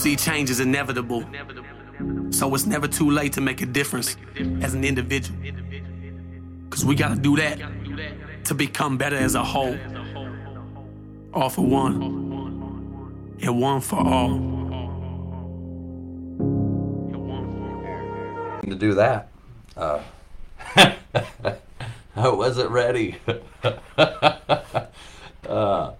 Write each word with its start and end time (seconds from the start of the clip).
see 0.00 0.16
change 0.16 0.48
is 0.48 0.60
inevitable. 0.60 1.24
So 2.30 2.54
it's 2.54 2.64
never 2.64 2.88
too 2.88 3.10
late 3.10 3.34
to 3.34 3.42
make 3.42 3.60
a 3.60 3.66
difference 3.66 4.16
as 4.62 4.72
an 4.72 4.82
individual. 4.82 5.38
Cause 6.70 6.84
we 6.84 6.94
gotta 6.94 7.16
do 7.16 7.36
that 7.36 7.60
to 8.44 8.54
become 8.54 8.96
better 8.96 9.16
as 9.16 9.34
a 9.34 9.44
whole. 9.44 9.76
All 11.34 11.50
for 11.50 11.66
one, 11.66 12.02
and 13.42 13.60
one 13.60 13.80
for 13.80 13.96
all. 13.96 14.38
To 18.62 18.74
do 18.74 18.94
that, 18.94 19.28
uh, 19.76 20.00
I 22.16 22.28
wasn't 22.28 22.70
ready. 22.70 23.18
uh, 23.64 23.76
I 25.48 25.92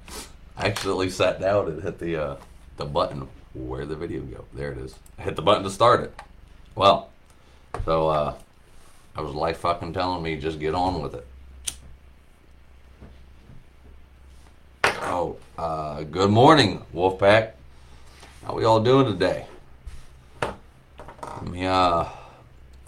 accidentally 0.57 1.11
sat 1.11 1.41
down 1.41 1.69
and 1.69 1.83
hit 1.83 1.99
the 1.99 2.17
uh, 2.17 2.37
the 2.77 2.87
button. 2.87 3.29
Where 3.53 3.85
the 3.85 3.97
video 3.97 4.21
go? 4.23 4.45
There 4.53 4.71
it 4.71 4.79
is. 4.79 4.95
I 5.19 5.23
hit 5.23 5.35
the 5.35 5.43
button 5.43 5.65
to 5.65 5.71
start 5.71 6.03
it. 6.03 6.15
Well, 6.77 7.11
so 7.85 8.09
uh, 8.09 8.35
I 9.17 9.21
was 9.23 9.35
life 9.35 9.59
fucking 9.59 9.93
telling 9.93 10.23
me 10.23 10.37
just 10.37 10.61
get 10.61 10.75
on 10.75 11.03
with 11.03 11.15
it. 11.15 11.27
Oh, 14.85 15.37
uh, 15.59 16.05
good 16.05 16.31
morning, 16.31 16.85
Wolfpack. 16.95 17.53
How 18.45 18.55
we 18.55 18.65
all 18.65 18.81
doing 18.81 19.07
today? 19.07 19.47
Let 20.41 21.49
me 21.49 21.67
uh, 21.67 22.05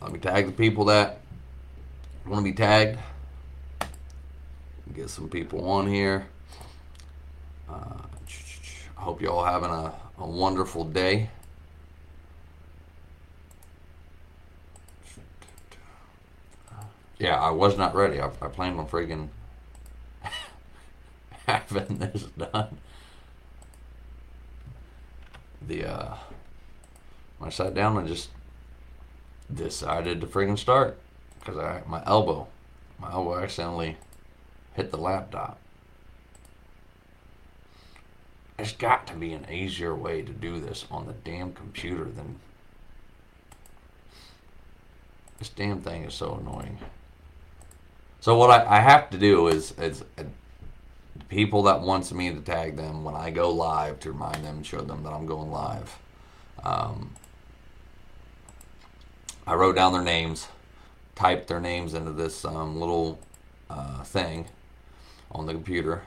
let 0.00 0.12
me 0.12 0.20
tag 0.20 0.46
the 0.46 0.52
people 0.52 0.84
that 0.84 1.18
want 2.24 2.38
to 2.38 2.44
be 2.44 2.56
tagged. 2.56 3.00
Get 4.94 5.10
some 5.10 5.28
people 5.28 5.68
on 5.68 5.88
here. 5.88 6.26
Uh, 7.68 8.02
I 8.96 9.00
hope 9.00 9.20
you 9.20 9.28
all 9.30 9.44
having 9.44 9.70
a, 9.70 9.92
a 10.22 10.26
wonderful 10.28 10.84
day. 10.84 11.30
Yeah, 17.18 17.40
I 17.40 17.50
was 17.50 17.76
not 17.76 17.94
ready. 17.94 18.20
I, 18.20 18.26
I 18.40 18.48
planned 18.48 18.78
on 18.78 18.86
friggin' 18.86 19.28
having 21.46 21.98
this 21.98 22.22
done. 22.38 22.78
The 25.66 25.84
uh, 25.86 26.14
I 27.40 27.48
sat 27.50 27.74
down, 27.74 27.98
I 27.98 28.06
just 28.06 28.30
decided 29.52 30.20
to 30.20 30.26
friggin' 30.26 30.58
start 30.58 30.98
because 31.38 31.58
I 31.58 31.82
my 31.86 32.02
elbow, 32.06 32.46
my 32.98 33.10
elbow 33.10 33.38
accidentally 33.40 33.96
hit 34.74 34.90
the 34.90 34.98
laptop. 34.98 35.58
There's 38.56 38.72
got 38.72 39.06
to 39.08 39.14
be 39.14 39.32
an 39.32 39.46
easier 39.50 39.94
way 39.94 40.22
to 40.22 40.32
do 40.32 40.60
this 40.60 40.84
on 40.90 41.06
the 41.06 41.12
damn 41.12 41.52
computer 41.52 42.04
than 42.04 42.38
this 45.38 45.48
damn 45.48 45.80
thing 45.80 46.04
is 46.04 46.14
so 46.14 46.38
annoying. 46.40 46.78
So 48.20 48.36
what 48.36 48.50
I, 48.50 48.76
I 48.76 48.80
have 48.80 49.10
to 49.10 49.18
do 49.18 49.48
is 49.48 49.72
is 49.78 50.04
uh, 50.16 50.22
people 51.28 51.64
that 51.64 51.80
wants 51.80 52.12
me 52.12 52.32
to 52.32 52.40
tag 52.40 52.76
them 52.76 53.02
when 53.02 53.16
I 53.16 53.30
go 53.30 53.50
live 53.50 53.98
to 54.00 54.12
remind 54.12 54.44
them 54.44 54.58
and 54.58 54.66
show 54.66 54.80
them 54.80 55.02
that 55.02 55.12
I'm 55.12 55.26
going 55.26 55.50
live. 55.50 55.98
Um, 56.62 57.14
I 59.46 59.54
wrote 59.54 59.74
down 59.74 59.92
their 59.92 60.02
names, 60.02 60.46
typed 61.16 61.48
their 61.48 61.58
names 61.58 61.94
into 61.94 62.12
this 62.12 62.44
um, 62.44 62.78
little 62.78 63.18
uh, 63.68 64.04
thing 64.04 64.46
on 65.32 65.46
the 65.46 65.52
computer, 65.52 66.02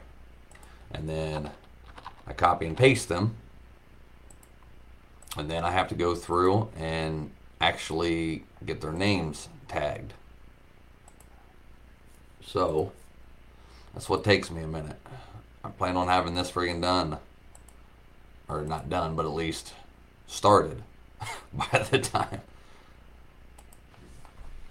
and 0.92 1.10
then 1.10 1.52
I 2.28 2.34
copy 2.34 2.66
and 2.66 2.78
paste 2.78 3.10
them, 3.10 3.36
and 5.38 5.50
then 5.50 5.64
I 5.64 5.72
have 5.72 5.88
to 5.90 5.96
go 5.96 6.16
through 6.16 6.70
and 6.78 7.32
actually 7.62 8.44
get 8.66 8.82
their 8.82 8.92
names 8.92 9.50
tagged. 9.68 10.14
So 12.46 12.92
that's 13.94 14.10
what 14.10 14.24
takes 14.24 14.52
me 14.52 14.62
a 14.62 14.68
minute. 14.68 14.98
I 15.64 15.70
plan 15.70 15.98
on 15.98 16.08
having 16.08 16.36
this 16.36 16.52
friggin' 16.52 16.82
done, 16.82 17.18
or 18.48 18.62
not 18.64 18.90
done, 18.90 19.16
but 19.16 19.26
at 19.26 19.34
least 19.34 19.74
started 20.28 20.84
by 21.54 21.88
the 21.92 22.00
time. 22.00 22.42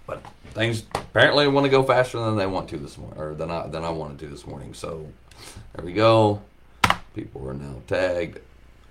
But 0.07 0.23
things 0.53 0.83
apparently 0.93 1.47
want 1.47 1.65
to 1.65 1.69
go 1.69 1.83
faster 1.83 2.19
than 2.19 2.37
they 2.37 2.45
want 2.45 2.69
to 2.69 2.77
this 2.77 2.97
morning, 2.97 3.19
or 3.19 3.33
than 3.33 3.49
I 3.49 3.67
than 3.67 3.83
I 3.83 3.89
wanted 3.89 4.19
to 4.19 4.27
this 4.27 4.45
morning. 4.45 4.73
So 4.73 5.07
there 5.73 5.83
we 5.83 5.93
go. 5.93 6.41
People 7.13 7.47
are 7.47 7.53
now 7.53 7.81
tagged. 7.87 8.39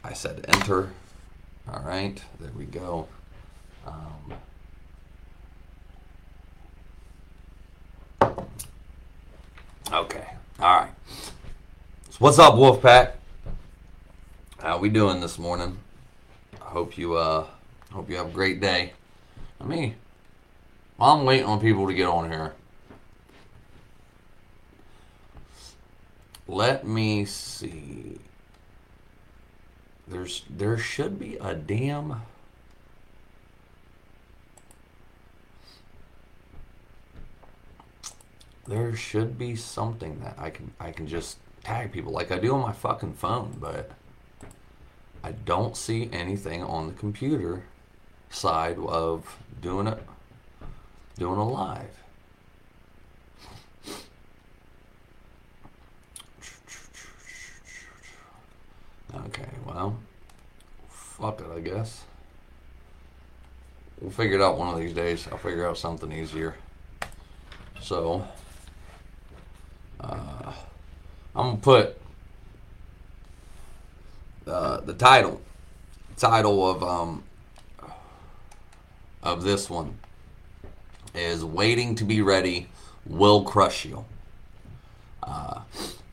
I 0.03 0.13
said 0.13 0.45
enter. 0.49 0.91
All 1.73 1.83
right, 1.83 2.23
there 2.41 2.51
we 2.57 2.65
go. 2.65 3.09
Um, 3.87 4.35
okay, 9.93 10.27
all 10.61 10.77
right. 10.81 10.93
So 12.11 12.17
what's 12.19 12.39
up, 12.39 12.55
Wolfpack? 12.55 13.13
How 14.59 14.79
we 14.79 14.89
doing 14.89 15.21
this 15.21 15.39
morning? 15.39 15.79
I 16.61 16.71
hope 16.71 16.97
you 16.97 17.15
uh 17.15 17.47
hope 17.93 18.09
you 18.09 18.17
have 18.17 18.29
a 18.29 18.33
great 18.33 18.61
day. 18.61 18.93
I 19.61 19.65
mean, 19.65 19.97
I'm 20.99 21.25
waiting 21.25 21.47
on 21.47 21.61
people 21.61 21.87
to 21.87 21.95
get 21.95 22.07
on 22.07 22.31
here. 22.31 22.55
Let 26.47 26.87
me 26.87 27.25
see. 27.25 28.19
There's 30.07 30.45
there 30.51 30.77
should 30.77 31.19
be 31.19 31.37
a 31.37 31.55
damn 31.55 32.23
there 38.67 38.95
should 38.95 39.39
be 39.39 39.57
something 39.57 40.21
that 40.21 40.35
I 40.39 40.51
can 40.51 40.73
I 40.79 40.91
can 40.91 41.07
just 41.07 41.39
tag 41.63 41.93
people 41.93 42.13
like 42.13 42.31
I 42.31 42.39
do 42.39 42.55
on 42.55 42.61
my 42.61 42.73
fucking 42.73 43.15
phone, 43.15 43.57
but 43.59 43.91
I 45.23 45.33
don't 45.33 45.77
see 45.77 46.11
anything 46.13 46.63
on 46.63 46.87
the 46.89 46.93
computer 46.93 47.65
side 48.31 48.79
of 48.79 49.39
doing 49.63 49.87
it 49.87 50.03
doing 51.19 51.39
a 51.39 51.49
live. 51.49 52.04
Okay, 59.27 59.49
well, 59.67 59.97
fuck 60.89 61.41
it, 61.41 61.47
I 61.55 61.61
guess. 61.61 62.03
We'll 64.01 64.11
figure 64.11 64.37
it 64.37 64.43
out 64.43 64.59
one 64.59 64.75
of 64.75 64.81
these 64.81 64.93
days. 64.93 65.27
I'll 65.31 65.39
figure 65.39 65.67
out 65.67 65.79
something 65.79 66.11
easier. 66.11 66.57
So, 67.81 68.27
uh, 70.01 70.53
I'm 71.37 71.47
gonna 71.47 71.57
put 71.59 71.99
uh, 74.47 74.81
the 74.81 74.95
title, 74.95 75.41
title 76.17 76.69
of 76.69 76.83
um, 76.83 77.23
of 79.23 79.43
this 79.43 79.71
one 79.71 79.99
is 81.15 81.45
"Waiting 81.45 81.95
to 81.97 82.05
Be 82.05 82.21
Ready 82.21 82.69
Will 83.07 83.45
Crush 83.45 83.85
You." 83.85 84.05
Uh, 85.23 85.61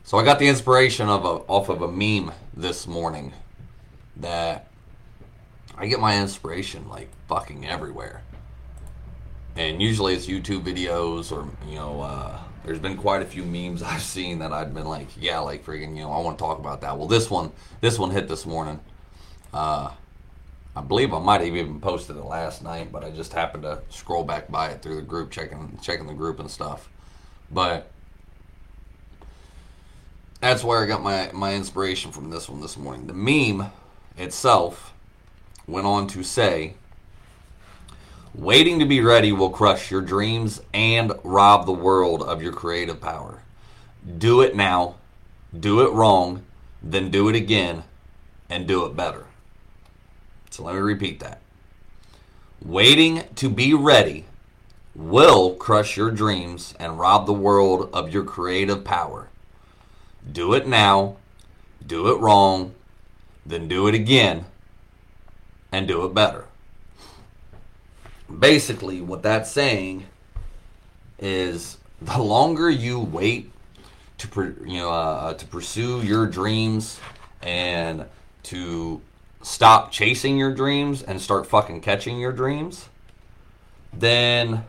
so 0.04 0.18
I 0.18 0.24
got 0.24 0.38
the 0.38 0.48
inspiration 0.48 1.08
of 1.08 1.24
a, 1.24 1.42
off 1.48 1.68
of 1.68 1.82
a 1.82 1.88
meme 1.90 2.32
this 2.54 2.86
morning 2.86 3.32
that 4.16 4.68
I 5.76 5.86
get 5.86 6.00
my 6.00 6.20
inspiration 6.20 6.88
like 6.88 7.08
fucking 7.28 7.66
everywhere. 7.66 8.22
And 9.56 9.82
usually 9.82 10.14
it's 10.14 10.26
YouTube 10.26 10.62
videos 10.62 11.32
or, 11.32 11.48
you 11.68 11.76
know, 11.76 12.00
uh, 12.00 12.38
there's 12.64 12.78
been 12.78 12.96
quite 12.96 13.22
a 13.22 13.26
few 13.26 13.44
memes 13.44 13.82
I've 13.82 14.02
seen 14.02 14.38
that 14.40 14.52
I've 14.52 14.74
been 14.74 14.86
like, 14.86 15.08
yeah, 15.18 15.38
like 15.38 15.64
freaking, 15.64 15.96
you 15.96 16.02
know, 16.02 16.12
I 16.12 16.20
want 16.20 16.38
to 16.38 16.42
talk 16.42 16.58
about 16.58 16.80
that. 16.82 16.96
Well, 16.96 17.08
this 17.08 17.30
one, 17.30 17.52
this 17.80 17.98
one 17.98 18.10
hit 18.10 18.28
this 18.28 18.46
morning. 18.46 18.80
Uh, 19.52 19.90
I 20.74 20.80
believe 20.80 21.12
I 21.12 21.18
might 21.18 21.42
have 21.42 21.54
even 21.54 21.80
posted 21.80 22.16
it 22.16 22.24
last 22.24 22.62
night, 22.62 22.90
but 22.90 23.04
I 23.04 23.10
just 23.10 23.34
happened 23.34 23.64
to 23.64 23.82
scroll 23.90 24.24
back 24.24 24.50
by 24.50 24.68
it 24.68 24.80
through 24.80 24.96
the 24.96 25.02
group, 25.02 25.30
checking 25.30 25.78
checking 25.82 26.06
the 26.06 26.14
group 26.14 26.40
and 26.40 26.50
stuff. 26.50 26.88
But 27.50 27.91
that's 30.42 30.64
where 30.64 30.82
I 30.82 30.86
got 30.86 31.04
my, 31.04 31.30
my 31.32 31.54
inspiration 31.54 32.10
from 32.10 32.28
this 32.30 32.48
one 32.48 32.60
this 32.60 32.76
morning. 32.76 33.06
The 33.06 33.14
meme 33.14 33.70
itself 34.18 34.92
went 35.68 35.86
on 35.86 36.08
to 36.08 36.24
say, 36.24 36.74
Waiting 38.34 38.80
to 38.80 38.84
be 38.84 39.00
ready 39.00 39.30
will 39.30 39.50
crush 39.50 39.92
your 39.92 40.00
dreams 40.00 40.60
and 40.74 41.12
rob 41.22 41.64
the 41.64 41.72
world 41.72 42.24
of 42.24 42.42
your 42.42 42.52
creative 42.52 43.00
power. 43.00 43.42
Do 44.18 44.40
it 44.40 44.56
now, 44.56 44.96
do 45.56 45.80
it 45.86 45.92
wrong, 45.92 46.42
then 46.82 47.08
do 47.10 47.28
it 47.28 47.36
again, 47.36 47.84
and 48.50 48.66
do 48.66 48.84
it 48.84 48.96
better. 48.96 49.26
So 50.50 50.64
let 50.64 50.74
me 50.74 50.80
repeat 50.80 51.20
that. 51.20 51.40
Waiting 52.60 53.22
to 53.36 53.48
be 53.48 53.74
ready 53.74 54.24
will 54.96 55.54
crush 55.54 55.96
your 55.96 56.10
dreams 56.10 56.74
and 56.80 56.98
rob 56.98 57.26
the 57.26 57.32
world 57.32 57.90
of 57.92 58.12
your 58.12 58.24
creative 58.24 58.82
power. 58.82 59.28
Do 60.30 60.54
it 60.54 60.66
now, 60.66 61.16
do 61.84 62.08
it 62.14 62.20
wrong, 62.20 62.74
then 63.44 63.68
do 63.68 63.88
it 63.88 63.94
again, 63.94 64.44
and 65.72 65.88
do 65.88 66.04
it 66.04 66.14
better. 66.14 66.44
Basically, 68.38 69.00
what 69.00 69.22
that's 69.22 69.50
saying 69.50 70.06
is 71.18 71.78
the 72.00 72.18
longer 72.18 72.70
you 72.70 72.98
wait 72.98 73.52
to 74.18 74.56
you 74.64 74.78
know 74.78 74.90
uh, 74.90 75.34
to 75.34 75.46
pursue 75.46 76.02
your 76.02 76.26
dreams 76.26 77.00
and 77.42 78.06
to 78.44 79.00
stop 79.42 79.90
chasing 79.90 80.38
your 80.38 80.54
dreams 80.54 81.02
and 81.02 81.20
start 81.20 81.46
fucking 81.46 81.80
catching 81.80 82.18
your 82.18 82.32
dreams, 82.32 82.88
then 83.92 84.64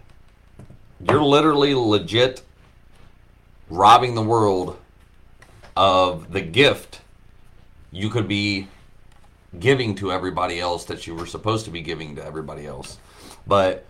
you're 1.08 1.24
literally 1.24 1.74
legit 1.76 2.42
robbing 3.70 4.16
the 4.16 4.24
world 4.24 4.78
of 5.76 6.32
the 6.32 6.42
gift 6.42 7.02
you 7.92 8.10
could 8.10 8.28
be 8.28 8.68
giving 9.60 9.96
to 9.96 10.12
everybody 10.12 10.60
else 10.60 10.86
that 10.86 11.06
you 11.06 11.16
were 11.16 11.26
supposed 11.26 11.66
to 11.66 11.72
be 11.72 11.82
giving 11.82 12.16
to 12.16 12.26
everybody 12.26 12.66
else. 12.66 12.98
But 13.46 13.86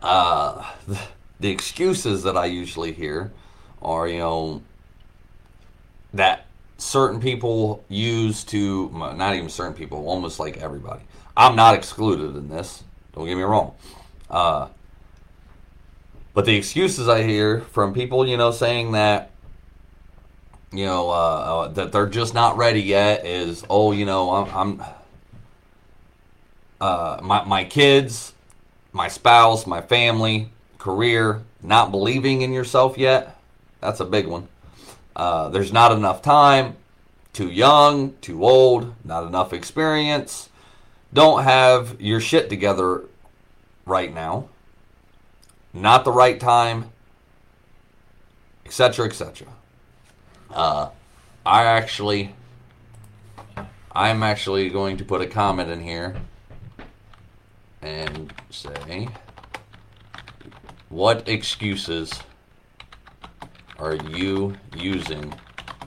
uh, 0.00 0.64
the, 1.40 1.50
excuses 1.50 2.22
that 2.22 2.36
I 2.36 2.46
usually 2.46 2.92
hear 2.92 3.32
are, 3.80 4.06
you 4.06 4.18
know, 4.18 4.62
that 6.14 6.46
certain 6.78 7.20
people 7.20 7.84
use 7.88 8.44
to, 8.44 8.90
not 8.90 9.34
even 9.34 9.48
certain 9.48 9.74
people, 9.74 10.06
almost 10.06 10.38
like 10.38 10.58
everybody. 10.58 11.02
I'm 11.36 11.56
not 11.56 11.74
excluded 11.74 12.36
in 12.36 12.48
this. 12.48 12.84
Don't 13.14 13.26
get 13.26 13.36
me 13.36 13.42
wrong. 13.42 13.74
Uh, 14.30 14.68
but 16.34 16.44
the 16.44 16.56
excuses 16.56 17.08
I 17.08 17.22
hear 17.22 17.60
from 17.60 17.92
people, 17.92 18.26
you 18.26 18.36
know, 18.36 18.52
saying 18.52 18.92
that, 18.92 19.31
you 20.72 20.86
know, 20.86 21.10
uh, 21.10 21.12
uh, 21.12 21.68
that 21.68 21.92
they're 21.92 22.08
just 22.08 22.32
not 22.34 22.56
ready 22.56 22.80
yet 22.80 23.26
is, 23.26 23.64
oh, 23.68 23.92
you 23.92 24.06
know, 24.06 24.30
I'm, 24.30 24.80
I'm 24.80 24.86
uh, 26.80 27.20
my, 27.22 27.44
my 27.44 27.64
kids, 27.64 28.32
my 28.92 29.08
spouse, 29.08 29.66
my 29.66 29.82
family, 29.82 30.50
career, 30.78 31.42
not 31.62 31.90
believing 31.90 32.42
in 32.42 32.52
yourself 32.52 32.96
yet. 32.96 33.38
That's 33.80 34.00
a 34.00 34.04
big 34.04 34.26
one. 34.26 34.48
Uh, 35.14 35.50
there's 35.50 35.72
not 35.72 35.92
enough 35.92 36.22
time, 36.22 36.76
too 37.32 37.48
young, 37.48 38.16
too 38.20 38.44
old, 38.44 38.94
not 39.04 39.24
enough 39.24 39.52
experience, 39.52 40.48
don't 41.12 41.42
have 41.42 42.00
your 42.00 42.20
shit 42.20 42.48
together 42.48 43.02
right 43.84 44.12
now, 44.12 44.48
not 45.74 46.04
the 46.04 46.12
right 46.12 46.40
time, 46.40 46.90
etc., 48.64 49.06
etc. 49.06 49.46
Uh, 50.52 50.90
I 51.46 51.64
actually, 51.64 52.34
I'm 53.90 54.22
actually 54.22 54.68
going 54.68 54.98
to 54.98 55.04
put 55.04 55.22
a 55.22 55.26
comment 55.26 55.70
in 55.70 55.80
here 55.80 56.14
and 57.80 58.32
say, 58.50 59.08
what 60.88 61.26
excuses 61.26 62.12
are 63.78 63.94
you 63.94 64.54
using 64.76 65.34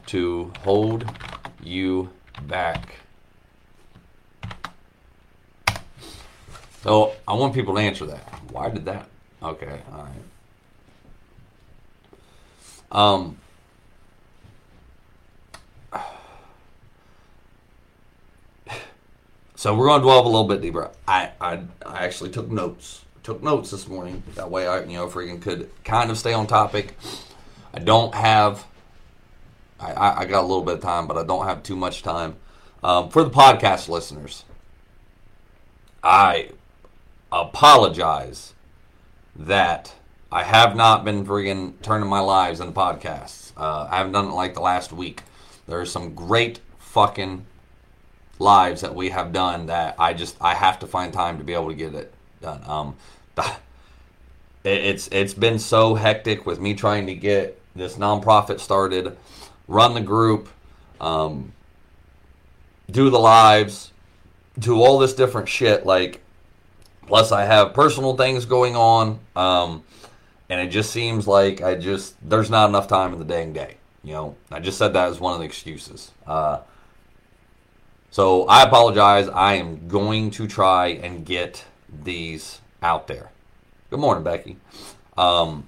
to 0.08 0.52
hold 0.64 1.06
you 1.64 2.10
back? 2.48 2.96
So 6.82 7.14
I 7.28 7.34
want 7.34 7.54
people 7.54 7.76
to 7.76 7.82
answer 7.82 8.06
that. 8.08 8.24
Why 8.52 8.70
did 8.70 8.86
that? 8.86 9.08
Okay, 9.42 9.80
all 9.92 10.04
right. 10.04 10.12
Um, 12.92 13.38
so 19.56 19.76
we're 19.76 19.88
going 19.88 20.02
to 20.02 20.04
dwell 20.04 20.22
a 20.22 20.26
little 20.26 20.48
bit 20.48 20.62
deeper. 20.62 20.92
I, 21.08 21.32
I, 21.40 21.62
I 21.86 22.06
actually 22.06 22.30
took 22.30 22.50
notes. 22.50 23.04
Took 23.24 23.42
notes 23.42 23.72
this 23.72 23.88
morning. 23.88 24.22
That 24.36 24.52
way 24.52 24.68
I, 24.68 24.82
you 24.84 24.98
know, 24.98 25.08
freaking 25.08 25.42
could 25.42 25.70
kind 25.84 26.12
of 26.12 26.18
stay 26.18 26.34
on 26.34 26.46
topic. 26.46 26.96
I 27.74 27.80
don't 27.80 28.14
have. 28.14 28.66
I, 29.80 30.22
I 30.22 30.26
got 30.26 30.42
a 30.42 30.48
little 30.48 30.64
bit 30.64 30.76
of 30.76 30.82
time, 30.82 31.08
but 31.08 31.18
I 31.18 31.24
don't 31.24 31.46
have 31.46 31.64
too 31.64 31.76
much 31.76 32.04
time. 32.04 32.36
Um, 32.84 33.10
for 33.10 33.24
the 33.24 33.32
podcast 33.32 33.90
listeners, 33.90 34.44
I 36.04 36.52
apologize 37.32 38.54
that 39.36 39.94
I 40.32 40.44
have 40.44 40.76
not 40.76 41.04
been 41.04 41.26
friggin' 41.26 41.82
turning 41.82 42.08
my 42.08 42.20
lives 42.20 42.60
into 42.60 42.74
podcasts. 42.74 43.52
Uh, 43.58 43.88
I 43.90 43.98
haven't 43.98 44.14
done 44.14 44.28
it 44.28 44.34
like 44.34 44.54
the 44.54 44.62
last 44.62 44.94
week. 44.94 45.24
There 45.68 45.80
are 45.80 45.86
some 45.86 46.14
great 46.14 46.60
fucking 46.78 47.46
lives 48.40 48.82
that 48.82 48.94
we 48.94 49.10
have 49.10 49.32
done 49.32 49.68
that 49.68 49.96
I 49.98 50.14
just 50.14 50.36
I 50.42 50.54
have 50.56 50.80
to 50.80 50.88
find 50.88 51.14
time 51.14 51.38
to 51.38 51.44
be 51.44 51.54
able 51.54 51.70
to 51.70 51.76
get 51.76 51.94
it 51.94 52.14
done. 52.42 52.62
Um, 52.66 52.96
it's 54.64 55.08
it's 55.12 55.34
been 55.34 55.60
so 55.60 55.96
hectic 55.96 56.46
with 56.46 56.60
me 56.60 56.74
trying 56.74 57.08
to 57.08 57.16
get 57.16 57.60
this 57.76 57.96
nonprofit 57.96 58.60
started, 58.60 59.18
run 59.68 59.94
the 59.94 60.02
group, 60.02 60.50
um, 61.00 61.52
do 62.90 63.10
the 63.10 63.20
lives, 63.20 63.92
do 64.58 64.82
all 64.82 65.00
this 65.00 65.14
different 65.14 65.50
shit. 65.50 65.86
Like 65.86 66.22
Plus, 67.08 67.32
I 67.32 67.46
have 67.46 67.74
personal 67.74 68.16
things 68.16 68.46
going 68.46 68.76
on, 68.76 69.20
um, 69.36 69.84
and 70.50 70.60
it 70.60 70.72
just 70.72 70.92
seems 70.92 71.28
like 71.28 71.62
I 71.62 71.76
just 71.76 72.16
there's 72.28 72.50
not 72.50 72.70
enough 72.70 72.88
time 72.88 73.14
in 73.14 73.20
the 73.20 73.26
dang 73.26 73.54
day. 73.54 73.78
You 74.04 74.14
know, 74.14 74.36
I 74.52 74.60
just 74.60 74.78
said 74.78 74.94
that 74.94 75.10
as 75.10 75.20
one 75.20 75.34
of 75.34 75.40
the 75.40 75.46
excuses. 75.46 76.12
Uh, 76.26 76.60
so 78.16 78.46
I 78.46 78.64
apologize. 78.64 79.28
I 79.28 79.56
am 79.56 79.90
going 79.90 80.32
to 80.32 80.48
try 80.48 80.88
and 80.88 81.26
get 81.26 81.66
these 82.06 82.62
out 82.82 83.08
there. 83.08 83.30
Good 83.90 84.00
morning, 84.00 84.24
Becky. 84.24 84.56
Um, 85.18 85.68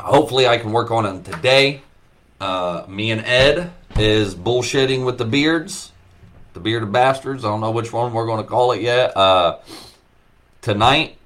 hopefully, 0.00 0.48
I 0.48 0.56
can 0.56 0.72
work 0.72 0.90
on 0.90 1.04
them 1.04 1.22
today. 1.22 1.82
Uh, 2.40 2.86
me 2.88 3.10
and 3.10 3.20
Ed 3.20 3.70
is 3.98 4.34
bullshitting 4.34 5.04
with 5.04 5.18
the 5.18 5.26
beards, 5.26 5.92
the 6.54 6.60
bearded 6.60 6.90
bastards. 6.90 7.44
I 7.44 7.48
don't 7.48 7.60
know 7.60 7.70
which 7.70 7.92
one 7.92 8.14
we're 8.14 8.24
going 8.24 8.42
to 8.42 8.48
call 8.48 8.72
it 8.72 8.80
yet. 8.80 9.14
Uh, 9.14 9.58
tonight, 10.62 11.18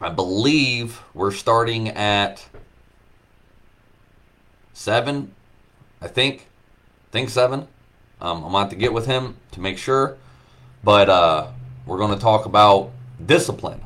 I 0.00 0.08
believe 0.08 1.00
we're 1.14 1.30
starting 1.30 1.90
at 1.90 2.44
seven. 4.72 5.32
I 6.00 6.08
think, 6.08 6.48
I 7.10 7.12
think 7.12 7.30
seven. 7.30 7.68
Um, 8.22 8.44
I'm 8.44 8.52
have 8.52 8.70
to 8.70 8.76
get 8.76 8.92
with 8.92 9.06
him 9.06 9.34
to 9.50 9.60
make 9.60 9.78
sure, 9.78 10.16
but 10.84 11.08
uh, 11.08 11.48
we're 11.86 11.98
going 11.98 12.14
to 12.14 12.20
talk 12.20 12.46
about 12.46 12.92
discipline. 13.26 13.80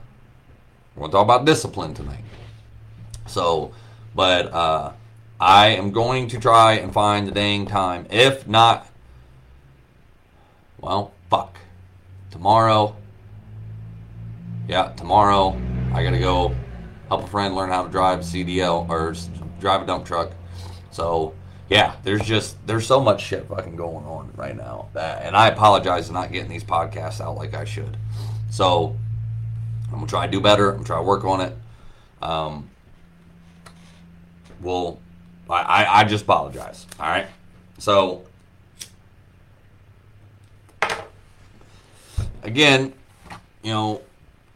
We're 0.94 1.00
going 1.00 1.10
to 1.10 1.14
talk 1.16 1.24
about 1.24 1.46
discipline 1.46 1.94
tonight. 1.94 2.22
So, 3.26 3.72
but 4.14 4.52
uh, 4.52 4.92
I 5.40 5.68
am 5.68 5.90
going 5.90 6.28
to 6.28 6.38
try 6.38 6.74
and 6.74 6.92
find 6.92 7.26
the 7.26 7.32
dang 7.32 7.64
time. 7.64 8.06
If 8.10 8.46
not, 8.46 8.86
well, 10.82 11.12
fuck. 11.30 11.56
Tomorrow, 12.30 12.94
yeah, 14.68 14.92
tomorrow 14.98 15.58
I 15.94 16.04
gotta 16.04 16.18
go 16.18 16.54
help 17.08 17.24
a 17.24 17.26
friend 17.26 17.54
learn 17.54 17.70
how 17.70 17.84
to 17.84 17.88
drive 17.88 18.20
CDL 18.20 18.86
or 18.90 19.14
drive 19.60 19.82
a 19.82 19.86
dump 19.86 20.04
truck. 20.04 20.32
So 20.90 21.34
yeah, 21.68 21.96
there's 22.04 22.23
just 22.23 22.64
there's 22.66 22.87
so 22.87 23.00
much 23.00 23.23
shit 23.23 23.46
fucking 23.49 23.76
going 23.76 24.04
on 24.06 24.30
right 24.37 24.56
now 24.56 24.88
that, 24.92 25.25
and 25.25 25.37
I 25.37 25.49
apologize 25.49 26.06
for 26.06 26.12
not 26.12 26.30
getting 26.30 26.50
these 26.50 26.64
podcasts 26.64 27.20
out 27.20 27.37
like 27.37 27.54
I 27.54 27.64
should. 27.64 27.96
So 28.50 28.96
I'm 29.87 29.94
gonna 29.94 30.06
try 30.06 30.26
to 30.26 30.32
do 30.32 30.40
better. 30.40 30.68
I'm 30.68 30.76
gonna 30.76 30.87
try 30.87 30.96
to 30.96 31.02
work 31.02 31.25
on 31.25 31.40
it. 31.40 31.56
Um, 32.23 32.70
well, 34.62 34.99
I, 35.50 35.62
I, 35.62 36.00
I 36.00 36.04
just 36.04 36.25
apologize. 36.25 36.87
All 37.00 37.08
right. 37.08 37.26
So 37.78 38.25
again, 42.42 42.92
you 43.62 43.73
know, 43.73 44.02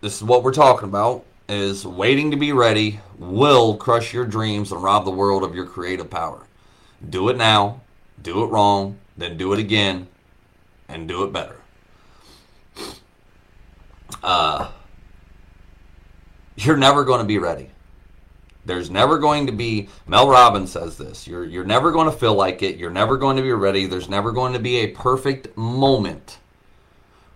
this 0.00 0.16
is 0.16 0.22
what 0.22 0.42
we're 0.42 0.52
talking 0.52 0.88
about 0.88 1.24
is 1.48 1.84
waiting 1.84 2.30
to 2.30 2.36
be 2.36 2.52
ready 2.52 3.00
will 3.18 3.76
crush 3.76 4.14
your 4.14 4.24
dreams 4.24 4.70
and 4.70 4.82
rob 4.82 5.04
the 5.04 5.10
world 5.10 5.42
of 5.42 5.54
your 5.54 5.66
creative 5.66 6.08
power. 6.08 6.46
Do 7.08 7.28
it 7.28 7.36
now, 7.36 7.80
do 8.22 8.44
it 8.44 8.48
wrong, 8.48 8.98
then 9.16 9.36
do 9.36 9.52
it 9.52 9.58
again, 9.58 10.08
and 10.88 11.08
do 11.08 11.24
it 11.24 11.32
better. 11.32 11.56
Uh, 14.22 14.70
you're 16.56 16.76
never 16.76 17.04
going 17.04 17.20
to 17.20 17.26
be 17.26 17.38
ready. 17.38 17.70
There's 18.64 18.90
never 18.90 19.18
going 19.18 19.46
to 19.46 19.52
be 19.52 19.88
Mel 20.06 20.28
Robbins 20.28 20.72
says 20.72 20.98
this. 20.98 21.26
You're 21.26 21.44
you're 21.44 21.64
never 21.64 21.90
going 21.90 22.10
to 22.10 22.16
feel 22.16 22.34
like 22.34 22.62
it. 22.62 22.76
You're 22.76 22.90
never 22.90 23.16
going 23.16 23.36
to 23.36 23.42
be 23.42 23.52
ready. 23.52 23.86
There's 23.86 24.08
never 24.08 24.32
going 24.32 24.52
to 24.52 24.58
be 24.58 24.76
a 24.76 24.88
perfect 24.88 25.56
moment 25.56 26.38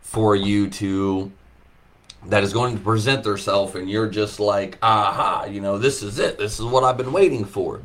for 0.03 0.37
you 0.37 0.69
to 0.69 1.33
that 2.27 2.43
is 2.43 2.53
going 2.53 2.77
to 2.77 2.83
present 2.83 3.25
herself 3.25 3.75
and 3.75 3.91
you're 3.91 4.09
just 4.09 4.41
like 4.41 4.79
aha 4.83 5.45
you 5.45 5.61
know 5.61 5.77
this 5.77 6.03
is 6.03 6.19
it 6.19 6.39
this 6.39 6.59
is 6.59 6.65
what 6.65 6.85
i've 6.85 6.97
been 6.97 7.13
waiting 7.13 7.45
for 7.45 7.83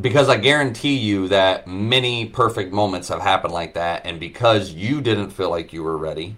because 0.00 0.28
I 0.28 0.36
guarantee 0.36 0.96
you 0.96 1.28
that 1.28 1.66
many 1.66 2.26
perfect 2.26 2.72
moments 2.72 3.08
have 3.08 3.20
happened 3.20 3.54
like 3.54 3.74
that, 3.74 4.04
and 4.04 4.20
because 4.20 4.72
you 4.72 5.00
didn't 5.00 5.30
feel 5.30 5.50
like 5.50 5.72
you 5.72 5.82
were 5.82 5.96
ready, 5.96 6.36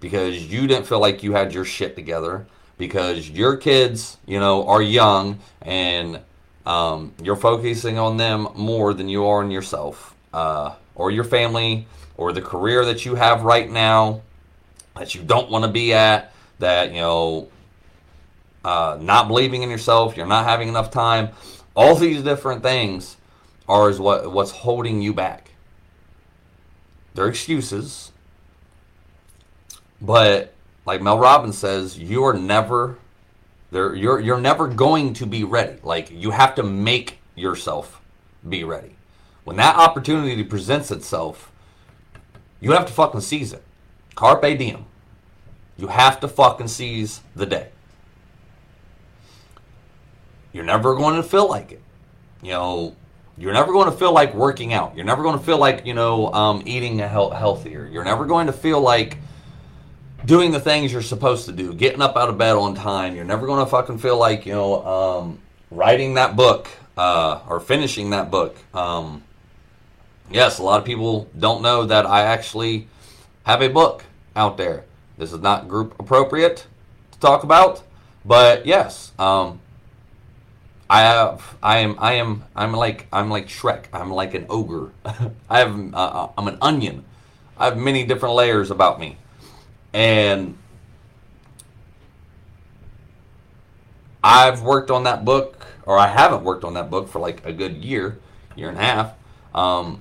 because 0.00 0.50
you 0.50 0.66
didn't 0.66 0.86
feel 0.86 1.00
like 1.00 1.22
you 1.22 1.32
had 1.32 1.52
your 1.52 1.64
shit 1.64 1.96
together, 1.96 2.46
because 2.78 3.28
your 3.28 3.56
kids, 3.56 4.16
you 4.26 4.38
know, 4.38 4.66
are 4.66 4.80
young 4.80 5.38
and 5.62 6.20
um, 6.64 7.12
you're 7.22 7.36
focusing 7.36 7.98
on 7.98 8.16
them 8.16 8.48
more 8.54 8.94
than 8.94 9.08
you 9.08 9.26
are 9.26 9.42
on 9.42 9.50
yourself, 9.50 10.14
uh, 10.32 10.74
or 10.94 11.10
your 11.10 11.24
family, 11.24 11.86
or 12.16 12.32
the 12.32 12.42
career 12.42 12.84
that 12.84 13.04
you 13.04 13.14
have 13.16 13.42
right 13.42 13.70
now 13.70 14.22
that 14.96 15.14
you 15.14 15.22
don't 15.22 15.50
want 15.50 15.64
to 15.64 15.70
be 15.70 15.92
at, 15.92 16.32
that, 16.58 16.90
you 16.90 17.00
know, 17.00 17.48
uh, 18.64 18.98
not 19.00 19.28
believing 19.28 19.62
in 19.62 19.70
yourself, 19.70 20.16
you're 20.16 20.26
not 20.26 20.44
having 20.44 20.68
enough 20.68 20.90
time 20.90 21.28
all 21.78 21.94
these 21.94 22.22
different 22.22 22.60
things 22.60 23.16
are 23.68 23.88
is 23.88 24.00
what 24.00 24.32
what's 24.32 24.50
holding 24.50 25.00
you 25.00 25.14
back. 25.14 25.52
They're 27.14 27.28
excuses. 27.28 28.10
But 30.00 30.54
like 30.84 31.00
Mel 31.00 31.20
Robbins 31.20 31.56
says, 31.56 31.96
you 31.96 32.24
are 32.24 32.34
never 32.34 32.98
there 33.70 33.94
you're 33.94 34.18
you're 34.18 34.40
never 34.40 34.66
going 34.66 35.14
to 35.14 35.26
be 35.26 35.44
ready. 35.44 35.78
Like 35.84 36.10
you 36.10 36.32
have 36.32 36.56
to 36.56 36.64
make 36.64 37.20
yourself 37.36 38.00
be 38.48 38.64
ready. 38.64 38.96
When 39.44 39.56
that 39.58 39.76
opportunity 39.76 40.42
presents 40.42 40.90
itself, 40.90 41.52
you 42.60 42.72
have 42.72 42.86
to 42.86 42.92
fucking 42.92 43.20
seize 43.20 43.52
it. 43.52 43.62
Carpe 44.16 44.58
diem. 44.58 44.84
You 45.76 45.86
have 45.86 46.18
to 46.20 46.28
fucking 46.28 46.66
seize 46.66 47.20
the 47.36 47.46
day. 47.46 47.68
You're 50.52 50.64
never 50.64 50.94
going 50.94 51.16
to 51.16 51.22
feel 51.22 51.48
like 51.48 51.72
it. 51.72 51.82
You 52.42 52.52
know, 52.52 52.96
you're 53.36 53.52
never 53.52 53.72
going 53.72 53.90
to 53.90 53.96
feel 53.96 54.12
like 54.12 54.34
working 54.34 54.72
out. 54.72 54.96
You're 54.96 55.04
never 55.04 55.22
going 55.22 55.38
to 55.38 55.44
feel 55.44 55.58
like, 55.58 55.86
you 55.86 55.94
know, 55.94 56.32
um, 56.32 56.62
eating 56.66 56.98
healthier. 56.98 57.86
You're 57.86 58.04
never 58.04 58.26
going 58.26 58.46
to 58.48 58.52
feel 58.52 58.80
like 58.80 59.18
doing 60.24 60.50
the 60.50 60.60
things 60.60 60.92
you're 60.92 61.02
supposed 61.02 61.46
to 61.46 61.52
do, 61.52 61.72
getting 61.74 62.02
up 62.02 62.16
out 62.16 62.28
of 62.28 62.38
bed 62.38 62.56
on 62.56 62.74
time. 62.74 63.14
You're 63.14 63.24
never 63.24 63.46
going 63.46 63.64
to 63.64 63.70
fucking 63.70 63.98
feel 63.98 64.18
like, 64.18 64.46
you 64.46 64.52
know, 64.52 64.84
um, 64.84 65.38
writing 65.70 66.14
that 66.14 66.36
book 66.36 66.68
uh, 66.96 67.40
or 67.48 67.60
finishing 67.60 68.10
that 68.10 68.30
book. 68.30 68.56
Um, 68.74 69.22
yes, 70.30 70.58
a 70.58 70.62
lot 70.62 70.80
of 70.80 70.84
people 70.84 71.28
don't 71.38 71.62
know 71.62 71.84
that 71.84 72.06
I 72.06 72.22
actually 72.22 72.88
have 73.44 73.62
a 73.62 73.68
book 73.68 74.04
out 74.34 74.56
there. 74.56 74.84
This 75.16 75.32
is 75.32 75.40
not 75.40 75.68
group 75.68 75.98
appropriate 75.98 76.66
to 77.12 77.18
talk 77.20 77.44
about, 77.44 77.82
but 78.24 78.66
yes, 78.66 79.12
um, 79.18 79.60
I 80.90 81.02
have, 81.02 81.56
I 81.62 81.78
am, 81.78 81.96
I 81.98 82.14
am, 82.14 82.44
I'm 82.56 82.72
like, 82.72 83.06
I'm 83.12 83.28
like 83.28 83.48
Shrek. 83.48 83.84
I'm 83.92 84.10
like 84.10 84.34
an 84.34 84.46
ogre. 84.48 84.90
I 85.50 85.58
have, 85.58 85.94
uh, 85.94 85.96
uh, 85.96 86.30
I'm 86.38 86.48
an 86.48 86.58
onion. 86.62 87.04
I 87.58 87.66
have 87.66 87.76
many 87.76 88.04
different 88.04 88.34
layers 88.36 88.70
about 88.70 88.98
me, 88.98 89.16
and 89.92 90.56
I've 94.22 94.62
worked 94.62 94.90
on 94.90 95.04
that 95.04 95.24
book, 95.24 95.66
or 95.84 95.98
I 95.98 96.06
haven't 96.06 96.44
worked 96.44 96.64
on 96.64 96.74
that 96.74 96.88
book 96.88 97.08
for 97.08 97.18
like 97.18 97.44
a 97.44 97.52
good 97.52 97.84
year, 97.84 98.18
year 98.56 98.68
and 98.68 98.78
a 98.78 98.80
half. 98.80 99.12
Um, 99.54 100.00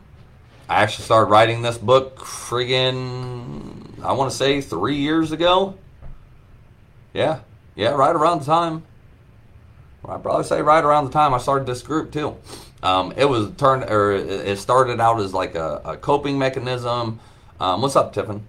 I 0.69 0.83
actually 0.83 1.05
started 1.05 1.31
writing 1.31 1.63
this 1.63 1.77
book 1.77 2.17
friggin' 2.19 4.03
I 4.03 4.13
want 4.13 4.31
to 4.31 4.37
say 4.37 4.61
three 4.61 4.97
years 4.97 5.31
ago. 5.31 5.75
Yeah, 7.13 7.39
yeah, 7.75 7.89
right 7.89 8.15
around 8.15 8.39
the 8.39 8.45
time 8.45 8.83
I'd 10.07 10.23
probably 10.23 10.45
say 10.45 10.61
right 10.61 10.83
around 10.83 11.05
the 11.05 11.11
time 11.11 11.33
I 11.33 11.37
started 11.37 11.67
this 11.67 11.81
group 11.81 12.11
too. 12.11 12.37
Um, 12.81 13.13
it 13.17 13.25
was 13.25 13.51
turned 13.57 13.83
or 13.89 14.13
it 14.13 14.57
started 14.59 15.01
out 15.01 15.19
as 15.19 15.33
like 15.33 15.55
a, 15.55 15.81
a 15.83 15.97
coping 15.97 16.37
mechanism. 16.37 17.19
Um, 17.59 17.81
what's 17.81 17.95
up, 17.95 18.13
Tiffin? 18.13 18.45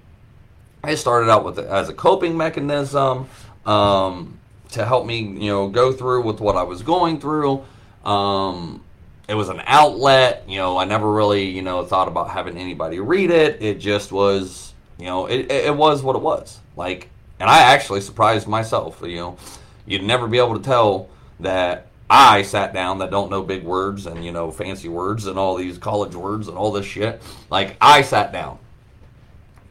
It 0.87 0.97
started 0.99 1.31
out 1.31 1.45
with 1.45 1.59
as 1.59 1.88
a 1.88 1.95
coping 1.95 2.37
mechanism 2.37 3.29
um, 3.67 4.38
to 4.71 4.85
help 4.85 5.07
me, 5.07 5.21
you 5.21 5.50
know, 5.50 5.69
go 5.69 5.93
through 5.93 6.23
with 6.23 6.41
what 6.41 6.57
I 6.57 6.62
was 6.62 6.83
going 6.83 7.21
through. 7.21 7.65
Um, 8.05 8.85
it 9.29 9.35
was 9.35 9.49
an 9.49 9.62
outlet. 9.67 10.45
You 10.47 10.59
know, 10.59 10.79
I 10.79 10.85
never 10.85 11.11
really, 11.11 11.49
you 11.50 11.62
know, 11.62 11.85
thought 11.85 12.09
about 12.09 12.31
having 12.31 12.57
anybody 12.57 13.00
read 13.00 13.31
it. 13.31 13.61
It 13.61 13.81
just 13.81 14.12
was, 14.12 14.73
you 14.99 15.07
know, 15.07 15.27
it, 15.27 15.50
it 15.50 15.75
was 15.75 16.03
what 16.03 16.15
it 16.15 16.23
was. 16.23 16.61
Like, 16.77 17.09
and 17.41 17.50
I 17.50 17.59
actually 17.61 18.03
surprised 18.03 18.47
myself. 18.47 19.00
You 19.03 19.17
know, 19.17 19.38
you'd 19.87 20.05
never 20.05 20.29
be 20.29 20.38
able 20.38 20.57
to 20.57 20.62
tell 20.62 21.09
that 21.40 21.87
I 22.11 22.42
sat 22.42 22.73
down 22.73 22.99
that 22.99 23.11
don't 23.11 23.30
know 23.30 23.42
big 23.42 23.64
words 23.64 24.07
and 24.07 24.25
you 24.25 24.33
know 24.33 24.50
fancy 24.50 24.88
words 24.88 25.26
and 25.26 25.38
all 25.38 25.57
these 25.57 25.78
college 25.78 26.14
words 26.14 26.49
and 26.49 26.57
all 26.57 26.73
this 26.73 26.87
shit. 26.87 27.23
Like 27.50 27.76
I 27.80 28.02
sat 28.02 28.33
down 28.33 28.59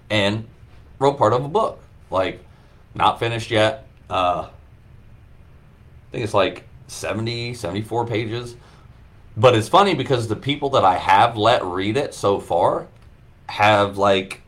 and 0.09 0.47
wrote 0.99 1.17
part 1.17 1.33
of 1.33 1.43
a 1.43 1.49
book. 1.49 1.81
Like 2.09 2.43
not 2.93 3.19
finished 3.19 3.51
yet. 3.51 3.87
Uh, 4.09 4.47
I 4.47 6.11
think 6.11 6.23
it's 6.23 6.33
like 6.33 6.63
70, 6.87 7.53
74 7.53 8.07
pages. 8.07 8.55
But 9.35 9.55
it's 9.55 9.69
funny 9.69 9.93
because 9.93 10.27
the 10.27 10.35
people 10.35 10.69
that 10.71 10.85
I 10.85 10.95
have 10.95 11.37
let 11.37 11.63
read 11.63 11.97
it 11.97 12.13
so 12.13 12.39
far 12.39 12.87
have 13.49 13.97
like 13.97 14.41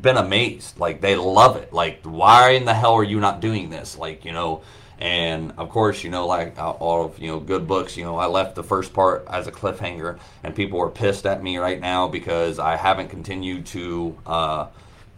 been 0.00 0.16
amazed. 0.16 0.78
Like 0.78 1.00
they 1.00 1.16
love 1.16 1.56
it. 1.56 1.72
Like 1.72 2.00
why 2.02 2.50
in 2.50 2.64
the 2.64 2.74
hell 2.74 2.94
are 2.94 3.04
you 3.04 3.18
not 3.18 3.40
doing 3.40 3.70
this? 3.70 3.96
Like, 3.98 4.24
you 4.24 4.32
know, 4.32 4.62
and 5.00 5.52
of 5.58 5.70
course, 5.70 6.02
you 6.02 6.10
know, 6.10 6.26
like 6.26 6.58
all 6.58 7.04
of 7.04 7.18
you 7.18 7.28
know 7.28 7.38
good 7.38 7.66
books, 7.68 7.96
you 7.96 8.04
know, 8.04 8.16
I 8.16 8.26
left 8.26 8.54
the 8.54 8.64
first 8.64 8.92
part 8.92 9.26
as 9.28 9.46
a 9.46 9.52
cliffhanger, 9.52 10.18
and 10.42 10.54
people 10.54 10.80
are 10.80 10.90
pissed 10.90 11.26
at 11.26 11.42
me 11.42 11.58
right 11.58 11.80
now 11.80 12.08
because 12.08 12.58
I 12.58 12.76
haven't 12.76 13.08
continued 13.08 13.66
to. 13.66 14.16
Uh, 14.26 14.66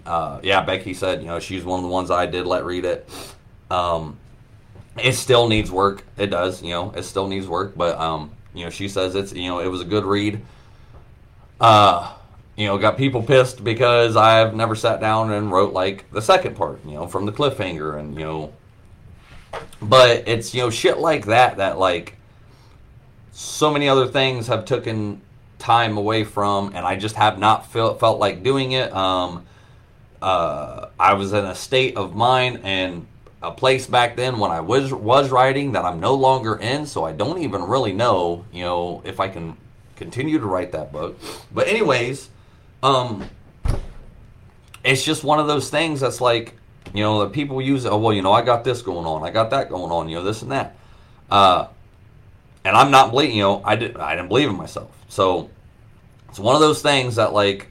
uh, 0.05 0.41
yeah, 0.43 0.63
Becky 0.63 0.95
said, 0.95 1.21
you 1.21 1.29
know, 1.29 1.39
she's 1.39 1.65
one 1.65 1.79
of 1.79 1.83
the 1.85 1.91
ones 1.91 2.11
I 2.11 2.27
did 2.27 2.47
let 2.47 2.65
read 2.65 2.85
it. 2.85 3.09
Um, 3.71 4.19
it 4.99 5.13
still 5.13 5.49
needs 5.49 5.71
work. 5.71 6.05
It 6.17 6.29
does, 6.29 6.63
you 6.63 6.71
know, 6.71 6.91
it 6.93 7.05
still 7.05 7.29
needs 7.29 7.47
work, 7.47 7.75
but 7.77 7.99
um, 7.99 8.33
you 8.55 8.65
know, 8.65 8.71
she 8.71 8.89
says 8.89 9.15
it's 9.15 9.33
you 9.33 9.49
know 9.49 9.61
it 9.61 9.69
was 9.69 9.81
a 9.81 9.85
good 9.85 10.05
read. 10.05 10.43
Uh, 11.61 12.13
you 12.57 12.67
know, 12.67 12.77
got 12.77 12.99
people 12.99 13.23
pissed 13.23 13.65
because 13.65 14.17
I've 14.17 14.55
never 14.55 14.75
sat 14.75 15.01
down 15.01 15.33
and 15.33 15.51
wrote 15.51 15.73
like 15.73 16.11
the 16.11 16.21
second 16.21 16.57
part, 16.57 16.85
you 16.85 16.93
know, 16.93 17.07
from 17.07 17.25
the 17.25 17.33
cliffhanger, 17.33 17.99
and 17.99 18.15
you 18.15 18.25
know, 18.25 18.53
but 19.83 20.29
it's 20.29 20.55
you 20.55 20.63
know 20.63 20.71
shit 20.71 20.99
like 20.99 21.27
that 21.27 21.57
that 21.57 21.79
like 21.79 22.17
so 23.33 23.71
many 23.71 23.89
other 23.89 24.07
things 24.07 24.49
have 24.49 24.65
taken 24.65 25.21
time 25.59 25.97
away 25.97 26.25
from, 26.25 26.69
and 26.75 26.85
I 26.85 26.97
just 26.97 27.17
have 27.17 27.39
not 27.39 27.71
felt 27.71 28.01
felt 28.01 28.19
like 28.19 28.43
doing 28.43 28.73
it. 28.73 28.93
Um, 28.93 29.47
uh, 30.21 30.89
I 30.99 31.15
was 31.15 31.33
in 31.33 31.45
a 31.45 31.55
state 31.55 31.97
of 31.97 32.15
mind 32.15 32.61
and 32.65 33.07
a 33.43 33.51
place 33.51 33.87
back 33.87 34.17
then 34.17 34.39
when 34.39 34.51
I 34.51 34.61
was 34.61 34.93
was 34.93 35.31
writing 35.31 35.73
that 35.73 35.85
I'm 35.85 36.01
no 36.01 36.15
longer 36.15 36.57
in, 36.57 36.87
so 36.87 37.05
I 37.05 37.13
don't 37.13 37.39
even 37.39 37.63
really 37.63 37.93
know, 37.93 38.45
you 38.53 38.65
know, 38.65 39.03
if 39.05 39.21
I 39.21 39.29
can 39.29 39.57
continue 39.97 40.39
to 40.39 40.47
write 40.47 40.73
that 40.73 40.93
book. 40.93 41.19
But 41.53 41.69
anyways, 41.69 42.29
um, 42.83 43.29
it's 44.85 45.05
just 45.05 45.25
one 45.25 45.39
of 45.39 45.47
those 45.47 45.71
things 45.71 46.01
that's 46.01 46.21
like 46.21 46.55
you 46.95 47.03
know, 47.03 47.21
that 47.21 47.33
people 47.33 47.61
use, 47.63 47.87
oh, 47.87 47.99
well, 47.99 48.13
you 48.13 48.23
know, 48.23 48.33
I 48.33 48.43
got 48.43 48.65
this 48.65 48.83
going 48.83 49.07
on, 49.07 49.23
I 49.23 49.31
got 49.31 49.51
that 49.51 49.69
going 49.69 49.93
on, 49.93 50.09
you 50.09 50.17
know, 50.17 50.25
this 50.25 50.43
and 50.43 50.51
that. 50.51 50.77
Uh, 51.31 51.69
and 52.65 52.77
I'm 52.77 52.91
not 52.91 53.11
believing, 53.11 53.37
you 53.37 53.43
know, 53.43 53.63
I 53.65 53.77
didn't, 53.77 53.99
I 53.99 54.15
didn't 54.17 54.29
believe 54.29 54.49
in 54.49 54.57
myself. 54.57 54.91
So 55.09 55.51
it's 56.29 56.39
one 56.39 56.55
of 56.55 56.61
those 56.61 56.83
things 56.83 57.17
that, 57.17 57.33
like, 57.33 57.69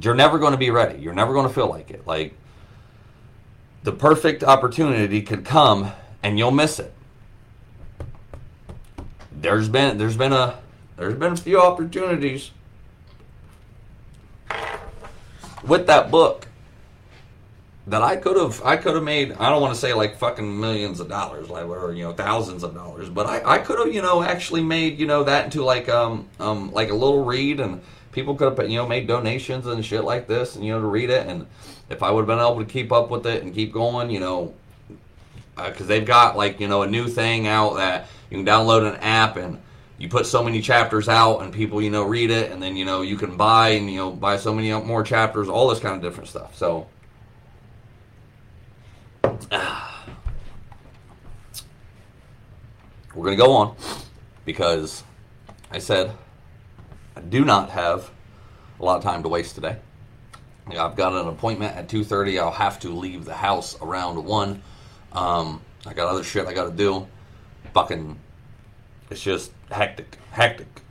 you're 0.00 0.14
never 0.14 0.38
going 0.38 0.52
to 0.52 0.58
be 0.58 0.70
ready. 0.70 0.98
You're 0.98 1.14
never 1.14 1.32
going 1.32 1.46
to 1.46 1.54
feel 1.54 1.68
like 1.68 1.90
it. 1.90 2.06
Like, 2.06 2.34
the 3.82 3.92
perfect 3.92 4.42
opportunity 4.42 5.22
could 5.22 5.44
come 5.44 5.92
and 6.22 6.38
you'll 6.38 6.50
miss 6.50 6.78
it. 6.78 6.92
There's 9.32 9.68
been, 9.68 9.98
there's 9.98 10.16
been 10.16 10.32
a, 10.32 10.58
there's 10.96 11.14
been 11.14 11.32
a 11.34 11.36
few 11.36 11.60
opportunities 11.60 12.50
with 15.66 15.86
that 15.86 16.10
book 16.10 16.46
that 17.86 18.02
I 18.02 18.16
could 18.16 18.36
have 18.36 18.62
I 18.64 18.76
could 18.76 18.94
have 18.94 19.04
made 19.04 19.32
I 19.32 19.48
don't 19.48 19.62
want 19.62 19.74
to 19.74 19.80
say 19.80 19.94
like 19.94 20.16
fucking 20.16 20.60
millions 20.60 20.98
of 20.98 21.08
dollars 21.08 21.48
like 21.48 21.66
or 21.66 21.92
you 21.92 22.02
know 22.02 22.12
thousands 22.12 22.64
of 22.64 22.74
dollars 22.74 23.08
but 23.08 23.26
I, 23.26 23.54
I 23.54 23.58
could 23.58 23.78
have 23.78 23.94
you 23.94 24.02
know 24.02 24.22
actually 24.22 24.62
made 24.62 24.98
you 24.98 25.06
know 25.06 25.22
that 25.24 25.44
into 25.46 25.62
like 25.62 25.88
um 25.88 26.28
um 26.40 26.72
like 26.72 26.90
a 26.90 26.94
little 26.94 27.24
read 27.24 27.60
and 27.60 27.80
people 28.16 28.34
could 28.34 28.58
have 28.58 28.70
you 28.70 28.78
know 28.78 28.88
made 28.88 29.06
donations 29.06 29.66
and 29.66 29.84
shit 29.84 30.02
like 30.02 30.26
this 30.26 30.56
and 30.56 30.64
you 30.64 30.72
know 30.72 30.80
to 30.80 30.86
read 30.86 31.10
it. 31.10 31.26
And 31.26 31.46
if 31.90 32.02
I 32.02 32.10
would 32.10 32.22
have 32.22 32.26
been 32.26 32.38
able 32.38 32.58
to 32.58 32.64
keep 32.64 32.90
up 32.90 33.10
with 33.10 33.26
it 33.26 33.42
and 33.42 33.54
keep 33.54 33.72
going 33.72 34.10
you 34.10 34.20
know 34.20 34.54
because 35.54 35.82
uh, 35.82 35.86
they've 35.86 36.04
got 36.04 36.36
like 36.36 36.58
you 36.58 36.66
know 36.66 36.82
a 36.82 36.86
new 36.86 37.06
thing 37.06 37.46
out 37.46 37.76
that 37.76 38.08
you 38.30 38.38
can 38.38 38.46
download 38.46 38.88
an 38.90 38.96
app 39.00 39.36
and 39.36 39.60
you 39.98 40.08
put 40.08 40.26
so 40.26 40.42
many 40.42 40.60
chapters 40.60 41.08
out 41.08 41.38
and 41.38 41.52
people 41.52 41.80
you 41.80 41.90
know 41.90 42.04
read 42.04 42.30
it 42.30 42.50
and 42.52 42.62
then 42.62 42.76
you 42.76 42.84
know 42.84 43.02
you 43.02 43.16
can 43.16 43.36
buy 43.36 43.70
and 43.70 43.90
you 43.90 43.96
know 43.96 44.10
buy 44.10 44.36
so 44.36 44.52
many 44.54 44.72
more 44.84 45.02
chapters 45.02 45.48
all 45.48 45.68
this 45.68 45.78
kind 45.78 45.94
of 45.94 46.02
different 46.02 46.28
stuff 46.28 46.56
so 46.56 46.86
we're 53.14 53.24
going 53.24 53.36
to 53.36 53.42
go 53.42 53.52
on 53.52 53.74
because 54.44 55.02
I 55.70 55.78
said 55.78 56.12
I 57.16 57.20
do 57.20 57.44
not 57.44 57.70
have 57.70 58.10
a 58.78 58.84
lot 58.84 58.98
of 58.98 59.02
time 59.02 59.22
to 59.22 59.28
waste 59.28 59.54
today. 59.54 59.76
I've 60.68 60.96
got 60.96 61.12
an 61.14 61.28
appointment 61.28 61.76
at 61.76 61.88
2:30. 61.88 62.38
I'll 62.40 62.50
have 62.50 62.78
to 62.80 62.90
leave 62.90 63.24
the 63.24 63.34
house 63.34 63.76
around 63.80 64.22
1. 64.22 64.62
Um, 65.12 65.62
I 65.86 65.94
got 65.94 66.08
other 66.08 66.24
shit 66.24 66.46
I 66.46 66.52
got 66.52 66.64
to 66.64 66.76
do. 66.76 67.06
Fucking 67.72 68.18
it's 69.10 69.22
just 69.22 69.52
hectic, 69.70 70.18
hectic. 70.30 70.82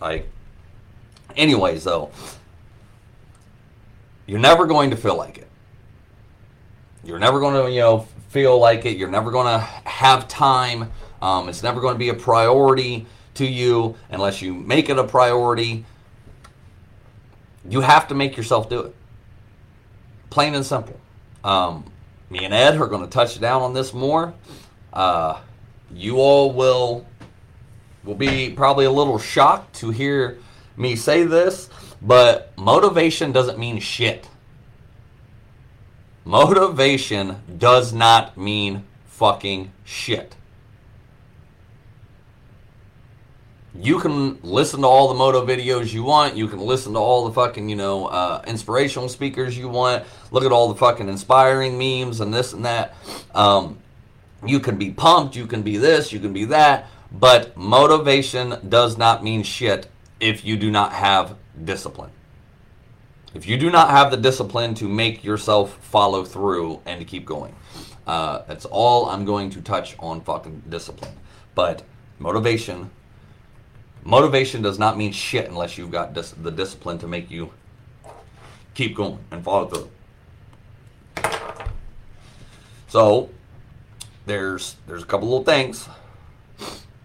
Like 0.00 0.28
anyways 1.36 1.84
though, 1.84 2.10
you're 4.26 4.38
never 4.38 4.66
going 4.66 4.90
to 4.90 4.96
feel 4.96 5.16
like 5.16 5.38
it. 5.38 5.48
You're 7.02 7.18
never 7.18 7.40
going 7.40 7.64
to, 7.64 7.70
you 7.70 7.80
know, 7.80 8.06
feel 8.28 8.58
like 8.58 8.86
it. 8.86 8.96
You're 8.96 9.10
never 9.10 9.30
going 9.30 9.46
to 9.46 9.58
have 9.58 10.28
time. 10.28 10.92
Um, 11.22 11.48
it's 11.48 11.62
never 11.62 11.80
going 11.80 11.94
to 11.94 11.98
be 11.98 12.10
a 12.10 12.14
priority 12.14 13.06
to 13.34 13.46
you 13.46 13.96
unless 14.10 14.40
you 14.40 14.54
make 14.54 14.88
it 14.88 14.98
a 14.98 15.04
priority. 15.04 15.84
You 17.68 17.80
have 17.80 18.08
to 18.08 18.14
make 18.14 18.36
yourself 18.36 18.68
do 18.68 18.80
it. 18.80 18.94
Plain 20.30 20.54
and 20.54 20.64
simple. 20.64 20.98
Um, 21.42 21.90
me 22.30 22.44
and 22.44 22.54
Ed 22.54 22.76
are 22.76 22.86
going 22.86 23.02
to 23.02 23.10
touch 23.10 23.40
down 23.40 23.62
on 23.62 23.74
this 23.74 23.92
more. 23.92 24.32
Uh, 24.92 25.40
you 25.92 26.18
all 26.18 26.52
will 26.52 27.04
will 28.04 28.14
be 28.14 28.50
probably 28.50 28.84
a 28.84 28.90
little 28.90 29.18
shocked 29.18 29.74
to 29.76 29.90
hear 29.90 30.38
me 30.76 30.96
say 30.96 31.24
this, 31.24 31.68
but 32.00 32.52
motivation 32.56 33.32
doesn't 33.32 33.58
mean 33.58 33.78
shit. 33.80 34.28
Motivation 36.24 37.42
does 37.58 37.92
not 37.92 38.36
mean 38.36 38.84
fucking 39.06 39.72
shit. 39.84 40.36
You 43.74 43.98
can 44.00 44.38
listen 44.42 44.80
to 44.80 44.86
all 44.86 45.08
the 45.08 45.14
moto 45.14 45.46
videos 45.46 45.92
you 45.92 46.02
want. 46.02 46.36
You 46.36 46.48
can 46.48 46.58
listen 46.58 46.92
to 46.94 46.98
all 46.98 47.26
the 47.26 47.32
fucking, 47.32 47.68
you 47.68 47.76
know, 47.76 48.06
uh, 48.06 48.42
inspirational 48.46 49.08
speakers 49.08 49.56
you 49.56 49.68
want. 49.68 50.04
Look 50.32 50.44
at 50.44 50.52
all 50.52 50.68
the 50.68 50.74
fucking 50.74 51.08
inspiring 51.08 51.78
memes 51.78 52.20
and 52.20 52.34
this 52.34 52.52
and 52.52 52.64
that. 52.64 52.94
Um, 53.34 53.78
you 54.44 54.58
can 54.60 54.76
be 54.76 54.90
pumped. 54.90 55.36
You 55.36 55.46
can 55.46 55.62
be 55.62 55.76
this. 55.76 56.12
You 56.12 56.18
can 56.18 56.32
be 56.32 56.46
that. 56.46 56.88
But 57.12 57.56
motivation 57.56 58.56
does 58.68 58.96
not 58.96 59.24
mean 59.24 59.42
shit 59.42 59.88
if 60.20 60.44
you 60.44 60.56
do 60.56 60.70
not 60.70 60.92
have 60.92 61.36
discipline. 61.62 62.10
If 63.34 63.46
you 63.46 63.56
do 63.56 63.70
not 63.70 63.90
have 63.90 64.10
the 64.10 64.16
discipline 64.16 64.74
to 64.74 64.88
make 64.88 65.22
yourself 65.22 65.76
follow 65.84 66.24
through 66.24 66.80
and 66.84 67.00
to 67.00 67.04
keep 67.04 67.24
going, 67.24 67.54
uh, 68.06 68.42
that's 68.46 68.64
all 68.64 69.06
I'm 69.06 69.24
going 69.24 69.50
to 69.50 69.60
touch 69.60 69.96
on 69.98 70.20
fucking 70.20 70.64
discipline. 70.68 71.14
But 71.54 71.82
motivation, 72.18 72.90
motivation 74.04 74.62
does 74.62 74.78
not 74.78 74.96
mean 74.98 75.12
shit 75.12 75.48
unless 75.48 75.78
you've 75.78 75.92
got 75.92 76.12
dis- 76.12 76.32
the 76.32 76.50
discipline 76.50 76.98
to 76.98 77.06
make 77.06 77.30
you 77.30 77.52
keep 78.74 78.96
going 78.96 79.18
and 79.30 79.44
follow 79.44 79.66
through. 79.66 79.90
So 82.88 83.30
there's 84.26 84.76
there's 84.88 85.02
a 85.04 85.06
couple 85.06 85.28
little 85.28 85.44
things 85.44 85.88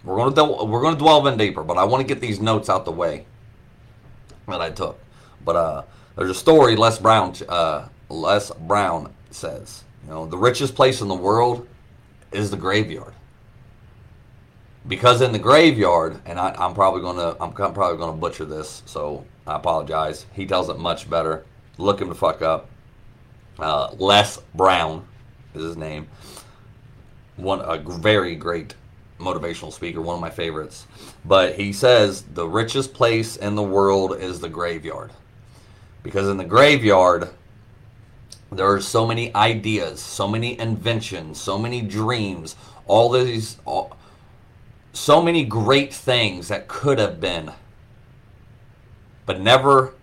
we're 0.06 0.16
gonna 0.16 0.34
del- 0.34 0.68
we're 0.68 0.80
gonna 0.80 0.96
delve 0.96 1.26
in 1.26 1.36
deeper, 1.36 1.64
but 1.64 1.76
I 1.76 1.84
want 1.84 2.00
to 2.00 2.06
get 2.06 2.20
these 2.20 2.40
notes 2.40 2.70
out 2.70 2.84
the 2.84 2.92
way 2.92 3.26
that 4.46 4.60
I 4.60 4.70
took. 4.70 5.00
But 5.44 5.56
uh, 5.56 5.82
there's 6.14 6.30
a 6.30 6.34
story 6.34 6.76
Les 6.76 6.98
Brown 6.98 7.34
uh, 7.48 7.88
Les 8.08 8.50
Brown 8.52 9.12
says, 9.32 9.82
you 10.04 10.10
know, 10.10 10.24
the 10.24 10.38
richest 10.38 10.76
place 10.76 11.00
in 11.00 11.08
the 11.08 11.14
world 11.14 11.66
is 12.30 12.52
the 12.52 12.56
graveyard. 12.56 13.12
Because 14.86 15.20
in 15.20 15.32
the 15.32 15.40
graveyard, 15.40 16.20
and 16.24 16.38
I, 16.38 16.54
am 16.64 16.72
probably 16.72 17.02
gonna 17.02 17.36
I'm 17.40 17.52
probably 17.52 17.98
gonna 17.98 18.16
butcher 18.16 18.44
this, 18.44 18.84
so 18.86 19.24
I 19.44 19.56
apologize. 19.56 20.26
He 20.32 20.46
tells 20.46 20.68
it 20.68 20.78
much 20.78 21.10
better. 21.10 21.44
Look 21.78 22.00
him 22.00 22.08
to 22.08 22.14
fuck 22.14 22.42
up. 22.42 22.70
Uh, 23.58 23.90
Les 23.98 24.38
Brown 24.54 25.04
is 25.52 25.64
his 25.64 25.76
name. 25.76 26.06
One 27.34 27.60
a 27.60 27.78
very 27.78 28.36
great 28.36 28.76
motivational 29.18 29.72
speaker, 29.72 30.00
one 30.00 30.14
of 30.14 30.20
my 30.20 30.30
favorites. 30.30 30.86
But 31.24 31.54
he 31.54 31.72
says 31.72 32.22
the 32.22 32.48
richest 32.48 32.94
place 32.94 33.36
in 33.36 33.54
the 33.54 33.62
world 33.62 34.16
is 34.18 34.40
the 34.40 34.48
graveyard. 34.48 35.12
Because 36.02 36.28
in 36.28 36.36
the 36.36 36.44
graveyard, 36.44 37.30
there 38.52 38.70
are 38.70 38.80
so 38.80 39.06
many 39.06 39.34
ideas, 39.34 40.00
so 40.00 40.28
many 40.28 40.58
inventions, 40.58 41.40
so 41.40 41.58
many 41.58 41.80
dreams, 41.82 42.56
all 42.86 43.10
these, 43.10 43.58
all, 43.64 43.96
so 44.92 45.20
many 45.20 45.44
great 45.44 45.92
things 45.92 46.48
that 46.48 46.68
could 46.68 46.98
have 46.98 47.20
been, 47.20 47.52
but 49.26 49.40
never, 49.40 49.94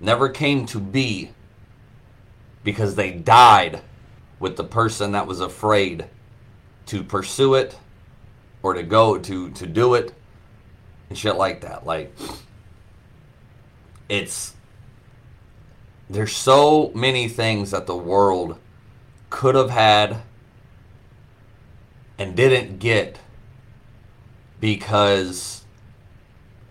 never 0.00 0.28
came 0.28 0.64
to 0.66 0.80
be 0.80 1.30
because 2.64 2.94
they 2.94 3.12
died 3.12 3.80
with 4.40 4.56
the 4.56 4.64
person 4.64 5.12
that 5.12 5.26
was 5.26 5.40
afraid 5.40 6.06
to 6.86 7.02
pursue 7.02 7.54
it 7.54 7.76
or 8.66 8.74
to 8.74 8.82
go 8.82 9.16
to 9.16 9.48
to 9.50 9.64
do 9.64 9.94
it 9.94 10.12
and 11.08 11.16
shit 11.16 11.36
like 11.36 11.60
that. 11.60 11.86
Like 11.86 12.12
it's 14.08 14.54
there's 16.10 16.34
so 16.34 16.90
many 16.92 17.28
things 17.28 17.70
that 17.70 17.86
the 17.86 17.96
world 17.96 18.58
could 19.30 19.54
have 19.54 19.70
had 19.70 20.16
and 22.18 22.34
didn't 22.34 22.80
get 22.80 23.20
because 24.58 25.64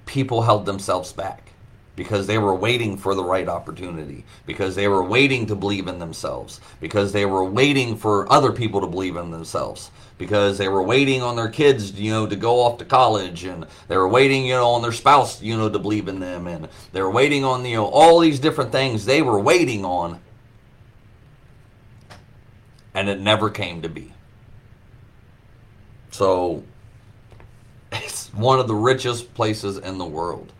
people 0.05 0.41
held 0.41 0.65
themselves 0.65 1.13
back 1.13 1.53
because 1.95 2.27
they 2.27 2.37
were 2.37 2.55
waiting 2.55 2.97
for 2.97 3.15
the 3.15 3.23
right 3.23 3.47
opportunity 3.47 4.25
because 4.45 4.75
they 4.75 4.89
were 4.89 5.03
waiting 5.03 5.45
to 5.45 5.55
believe 5.55 5.87
in 5.87 5.97
themselves 5.97 6.59
because 6.81 7.13
they 7.13 7.25
were 7.25 7.45
waiting 7.45 7.95
for 7.95 8.29
other 8.31 8.51
people 8.51 8.81
to 8.81 8.87
believe 8.87 9.15
in 9.15 9.31
themselves 9.31 9.91
because 10.17 10.57
they 10.57 10.69
were 10.69 10.81
waiting 10.81 11.21
on 11.21 11.35
their 11.35 11.49
kids, 11.49 11.91
you 11.93 12.11
know, 12.11 12.25
to 12.25 12.35
go 12.35 12.61
off 12.61 12.77
to 12.77 12.85
college 12.85 13.43
and 13.43 13.65
they 13.87 13.97
were 13.97 14.07
waiting, 14.07 14.45
you 14.45 14.53
know, 14.53 14.69
on 14.69 14.81
their 14.81 14.91
spouse, 14.91 15.41
you 15.41 15.57
know, 15.57 15.69
to 15.69 15.79
believe 15.79 16.07
in 16.07 16.19
them 16.19 16.47
and 16.47 16.69
they 16.93 17.01
were 17.01 17.11
waiting 17.11 17.43
on, 17.43 17.65
you 17.65 17.75
know, 17.75 17.85
all 17.85 18.19
these 18.19 18.39
different 18.39 18.71
things 18.71 19.05
they 19.05 19.21
were 19.21 19.39
waiting 19.39 19.83
on 19.83 20.19
and 22.93 23.09
it 23.09 23.19
never 23.19 23.49
came 23.49 23.81
to 23.81 23.89
be. 23.89 24.13
So 26.11 26.63
it's 27.91 28.33
one 28.33 28.59
of 28.59 28.67
the 28.67 28.75
richest 28.75 29.33
places 29.33 29.77
in 29.77 29.97
the 29.97 30.05
world. 30.05 30.51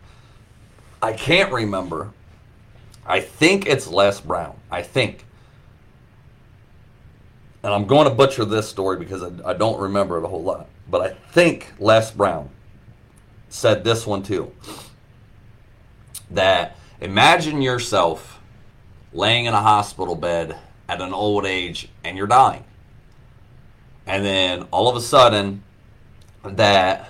I 1.02 1.12
can't 1.12 1.52
remember. 1.52 2.12
I 3.06 3.20
think 3.20 3.66
it's 3.66 3.86
Les 3.86 4.20
Brown. 4.20 4.56
I 4.70 4.82
think 4.82 5.25
and 7.66 7.74
I'm 7.74 7.84
going 7.84 8.08
to 8.08 8.14
butcher 8.14 8.44
this 8.44 8.68
story 8.68 8.96
because 8.96 9.24
I, 9.24 9.50
I 9.50 9.52
don't 9.52 9.80
remember 9.80 10.18
it 10.18 10.24
a 10.24 10.28
whole 10.28 10.44
lot, 10.44 10.68
but 10.88 11.00
I 11.00 11.14
think 11.32 11.72
Les 11.80 12.12
Brown 12.12 12.48
said 13.48 13.82
this 13.82 14.06
one 14.06 14.22
too. 14.22 14.52
That 16.30 16.76
imagine 17.00 17.60
yourself 17.60 18.38
laying 19.12 19.46
in 19.46 19.52
a 19.52 19.60
hospital 19.60 20.14
bed 20.14 20.56
at 20.88 21.00
an 21.00 21.12
old 21.12 21.44
age 21.44 21.88
and 22.04 22.16
you're 22.16 22.28
dying. 22.28 22.62
And 24.06 24.24
then 24.24 24.68
all 24.70 24.88
of 24.88 24.94
a 24.94 25.00
sudden 25.00 25.64
that 26.44 27.08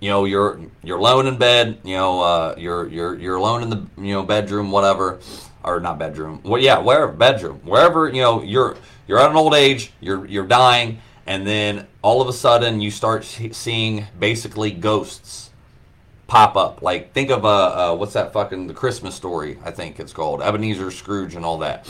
you 0.00 0.10
know 0.10 0.24
you're 0.24 0.62
you're 0.82 0.98
alone 0.98 1.28
in 1.28 1.38
bed, 1.38 1.78
you 1.84 1.94
know 1.94 2.22
uh, 2.22 2.54
you're 2.58 2.88
you're 2.88 3.16
you're 3.16 3.36
alone 3.36 3.62
in 3.62 3.70
the 3.70 3.86
you 3.98 4.14
know 4.14 4.24
bedroom 4.24 4.72
whatever 4.72 5.20
or 5.64 5.80
not 5.80 5.98
bedroom. 5.98 6.40
Well, 6.44 6.60
yeah, 6.60 6.78
wherever 6.78 7.12
bedroom, 7.12 7.60
wherever 7.64 8.08
you 8.08 8.22
know 8.22 8.42
you're 8.42 8.76
you're 9.06 9.18
at 9.18 9.30
an 9.30 9.36
old 9.36 9.54
age, 9.54 9.92
you're 10.00 10.26
you're 10.26 10.46
dying, 10.46 11.00
and 11.26 11.46
then 11.46 11.86
all 12.02 12.20
of 12.20 12.28
a 12.28 12.32
sudden 12.32 12.80
you 12.80 12.90
start 12.90 13.24
seeing 13.24 14.06
basically 14.18 14.70
ghosts 14.70 15.50
pop 16.26 16.56
up. 16.56 16.80
Like 16.82 17.12
think 17.12 17.30
of 17.30 17.44
uh, 17.44 17.92
uh 17.92 17.96
what's 17.96 18.12
that 18.14 18.32
fucking 18.32 18.66
the 18.66 18.74
Christmas 18.74 19.14
story? 19.14 19.58
I 19.64 19.70
think 19.70 20.00
it's 20.00 20.12
called 20.12 20.42
Ebenezer 20.42 20.90
Scrooge 20.90 21.34
and 21.34 21.44
all 21.44 21.58
that. 21.58 21.88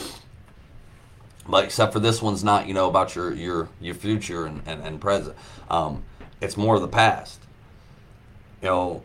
But 1.48 1.64
except 1.64 1.92
for 1.92 2.00
this 2.00 2.22
one's 2.22 2.44
not 2.44 2.66
you 2.66 2.74
know 2.74 2.88
about 2.88 3.14
your 3.14 3.32
your 3.34 3.68
your 3.80 3.94
future 3.94 4.46
and 4.46 4.62
and, 4.66 4.82
and 4.82 5.00
present. 5.00 5.36
Um, 5.68 6.04
it's 6.40 6.56
more 6.56 6.76
of 6.76 6.80
the 6.80 6.88
past. 6.88 7.40
You 8.62 8.68
know, 8.68 9.02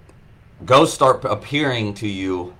ghosts 0.66 0.96
start 0.96 1.24
appearing 1.26 1.94
to 1.96 2.08
you 2.08 2.54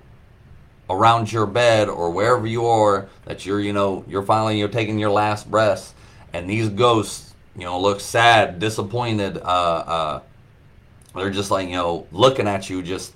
around 0.88 1.32
your 1.32 1.46
bed 1.46 1.88
or 1.88 2.10
wherever 2.10 2.46
you 2.46 2.66
are 2.66 3.08
that 3.24 3.44
you're 3.44 3.60
you 3.60 3.72
know 3.72 4.04
you're 4.06 4.22
finally 4.22 4.58
you're 4.58 4.68
taking 4.68 4.98
your 4.98 5.10
last 5.10 5.50
breath 5.50 5.94
and 6.32 6.48
these 6.48 6.68
ghosts 6.68 7.34
you 7.56 7.64
know 7.64 7.80
look 7.80 8.00
sad 8.00 8.58
disappointed 8.58 9.36
uh 9.38 9.40
uh 9.40 10.20
they're 11.16 11.30
just 11.30 11.50
like 11.50 11.68
you 11.68 11.74
know 11.74 12.06
looking 12.12 12.46
at 12.46 12.68
you. 12.68 12.82
Just 12.82 13.14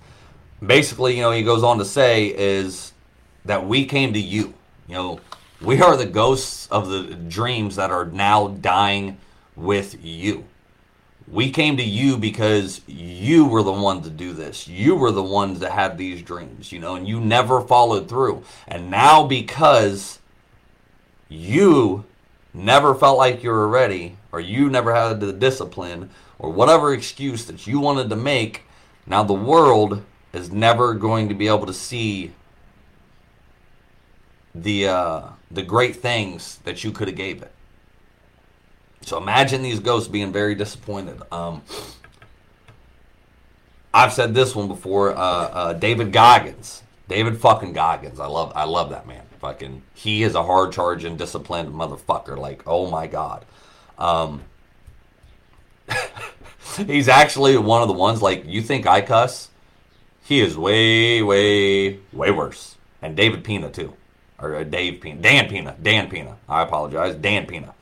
basically 0.64 1.16
you 1.16 1.22
know 1.22 1.30
he 1.30 1.42
goes 1.42 1.62
on 1.62 1.78
to 1.78 1.84
say 1.84 2.26
is 2.26 2.92
that 3.44 3.66
we 3.66 3.84
came 3.84 4.12
to 4.14 4.20
you. 4.20 4.54
You 4.88 4.94
know 4.94 5.20
we 5.60 5.80
are 5.80 5.96
the 5.96 6.06
ghosts 6.06 6.66
of 6.68 6.88
the 6.88 7.14
dreams 7.14 7.76
that 7.76 7.90
are 7.90 8.06
now 8.06 8.48
dying 8.48 9.18
with 9.54 10.02
you 10.02 10.44
We 11.30 11.50
came 11.52 11.76
to 11.76 11.82
you 11.82 12.16
because 12.16 12.80
you 12.88 13.46
were 13.46 13.62
the 13.62 13.72
one 13.72 14.02
to 14.02 14.10
do 14.10 14.32
this. 14.32 14.66
You 14.66 14.96
were 14.96 15.12
the 15.12 15.22
ones 15.22 15.60
that 15.60 15.70
had 15.70 15.96
these 15.96 16.22
dreams, 16.22 16.72
you 16.72 16.80
know, 16.80 16.96
and 16.96 17.06
you 17.06 17.20
never 17.20 17.60
followed 17.60 18.08
through. 18.08 18.42
And 18.66 18.90
now 18.90 19.26
because 19.26 20.18
you 21.28 22.04
never 22.52 22.94
felt 22.94 23.16
like 23.16 23.44
you 23.44 23.50
were 23.50 23.68
ready, 23.68 24.16
or 24.32 24.40
you 24.40 24.68
never 24.68 24.92
had 24.92 25.20
the 25.20 25.32
discipline, 25.32 26.10
or 26.38 26.50
whatever 26.50 26.92
excuse 26.92 27.44
that 27.44 27.66
you 27.66 27.78
wanted 27.78 28.10
to 28.10 28.16
make, 28.16 28.64
now 29.06 29.22
the 29.22 29.32
world 29.32 30.02
is 30.32 30.50
never 30.50 30.94
going 30.94 31.28
to 31.28 31.34
be 31.34 31.46
able 31.46 31.66
to 31.66 31.72
see 31.72 32.32
the 34.54 34.88
uh, 34.88 35.22
the 35.50 35.62
great 35.62 35.96
things 35.96 36.58
that 36.64 36.82
you 36.82 36.90
could 36.90 37.08
have 37.08 37.16
gave 37.16 37.42
it. 37.42 37.52
So 39.02 39.18
imagine 39.18 39.62
these 39.62 39.80
ghosts 39.80 40.08
being 40.08 40.32
very 40.32 40.54
disappointed. 40.54 41.20
Um, 41.32 41.62
I've 43.92 44.12
said 44.12 44.34
this 44.34 44.54
one 44.54 44.68
before. 44.68 45.10
Uh, 45.10 45.16
uh, 45.16 45.72
David 45.72 46.12
Goggins, 46.12 46.82
David 47.08 47.38
fucking 47.38 47.72
Goggins. 47.72 48.20
I 48.20 48.26
love 48.26 48.52
I 48.54 48.64
love 48.64 48.90
that 48.90 49.06
man. 49.06 49.22
Fucking 49.40 49.82
he 49.94 50.22
is 50.22 50.34
a 50.34 50.42
hard 50.42 50.72
charging, 50.72 51.16
disciplined 51.16 51.72
motherfucker. 51.72 52.38
Like 52.38 52.62
oh 52.66 52.90
my 52.90 53.06
god. 53.06 53.44
Um, 53.98 54.42
he's 56.86 57.08
actually 57.08 57.56
one 57.56 57.82
of 57.82 57.88
the 57.88 57.94
ones 57.94 58.22
like 58.22 58.44
you 58.46 58.62
think 58.62 58.86
I 58.86 59.00
cuss. 59.00 59.48
He 60.22 60.40
is 60.40 60.56
way 60.56 61.22
way 61.22 61.98
way 62.12 62.30
worse. 62.30 62.76
And 63.02 63.16
David 63.16 63.44
Pina 63.44 63.70
too 63.70 63.94
or 64.40 64.56
uh, 64.56 64.64
Dave 64.64 65.00
Pina, 65.00 65.20
Dan 65.20 65.48
Pina, 65.48 65.76
Dan 65.80 66.08
Pina. 66.08 66.36
I 66.48 66.62
apologize, 66.62 67.14
Dan 67.16 67.46
Pina. 67.46 67.74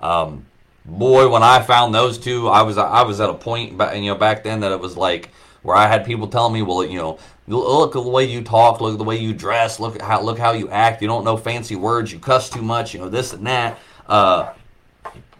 Um, 0.00 0.46
boy, 0.86 1.28
when 1.28 1.42
I 1.42 1.62
found 1.62 1.94
those 1.94 2.18
two, 2.18 2.48
I 2.48 2.62
was 2.62 2.78
I 2.78 3.02
was 3.02 3.20
at 3.20 3.30
a 3.30 3.34
point, 3.34 3.76
back, 3.76 3.96
you 3.96 4.06
know, 4.06 4.14
back 4.14 4.44
then 4.44 4.60
that 4.60 4.72
it 4.72 4.80
was 4.80 4.96
like 4.96 5.30
where 5.62 5.76
I 5.76 5.88
had 5.88 6.04
people 6.04 6.28
telling 6.28 6.52
me, 6.52 6.62
well, 6.62 6.84
you 6.84 6.98
know, 6.98 7.18
look 7.46 7.96
at 7.96 8.02
the 8.02 8.08
way 8.08 8.24
you 8.24 8.42
talk, 8.42 8.80
look 8.80 8.92
at 8.92 8.98
the 8.98 9.04
way 9.04 9.16
you 9.16 9.32
dress, 9.32 9.80
look 9.80 9.96
at 9.96 10.02
how 10.02 10.20
look 10.22 10.38
how 10.38 10.52
you 10.52 10.68
act. 10.70 11.02
You 11.02 11.08
don't 11.08 11.24
know 11.24 11.36
fancy 11.36 11.76
words, 11.76 12.12
you 12.12 12.18
cuss 12.18 12.48
too 12.50 12.62
much, 12.62 12.94
you 12.94 13.00
know 13.00 13.08
this 13.08 13.32
and 13.32 13.46
that. 13.46 13.78
Uh, 14.06 14.52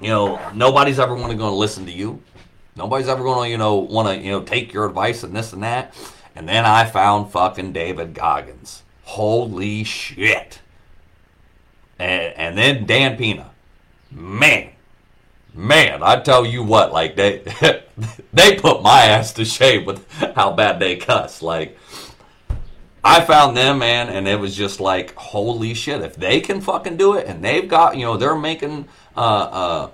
you 0.01 0.09
know, 0.09 0.41
nobody's 0.55 0.99
ever 0.99 1.17
going 1.17 1.39
to 1.39 1.51
listen 1.51 1.87
to 1.87 1.93
you. 1.93 2.23
Nobody's 2.75 3.09
ever 3.09 3.23
going 3.23 3.47
to, 3.47 3.51
you 3.51 3.57
know, 3.57 3.77
want 3.77 4.09
to, 4.09 4.23
you 4.23 4.31
know, 4.31 4.43
take 4.43 4.73
your 4.73 4.87
advice 4.87 5.23
and 5.23 5.35
this 5.35 5.53
and 5.55 5.63
that. 5.63 5.95
And 6.35 6.47
then 6.47 6.67
I 6.67 6.85
found 6.85 7.33
fucking 7.33 7.73
David 7.73 8.13
Goggins. 8.13 8.83
Holy 9.05 9.85
shit 9.85 10.61
and, 11.99 12.35
and 12.37 12.59
then 12.59 12.87
Dan 12.87 13.17
Pina. 13.17 13.51
Man, 14.11 14.71
man, 15.57 16.03
I 16.03 16.21
tell 16.21 16.45
you 16.45 16.63
what, 16.63 16.93
like 16.93 17.17
they 17.17 17.43
they 18.33 18.57
put 18.57 18.83
my 18.83 19.05
ass 19.05 19.33
to 19.35 19.45
shame 19.45 19.85
with 19.85 20.09
how 20.35 20.53
bad 20.53 20.79
they 20.79 20.97
cuss. 20.97 21.43
Like 21.43 21.79
I 23.07 23.21
found 23.21 23.57
them, 23.57 23.79
man, 23.79 24.09
and 24.09 24.27
it 24.27 24.41
was 24.41 24.57
just 24.57 24.81
like, 24.81 25.15
holy 25.15 25.75
shit! 25.75 26.01
If 26.03 26.17
they 26.17 26.41
can 26.41 26.61
fucking 26.61 26.97
do 26.97 27.15
it, 27.15 27.29
and 27.29 27.43
they've 27.43 27.69
got, 27.69 27.97
you 27.97 28.05
know, 28.05 28.17
they're 28.17 28.35
making 28.35 28.89
uh, 29.17 29.21
uh, 29.21 29.91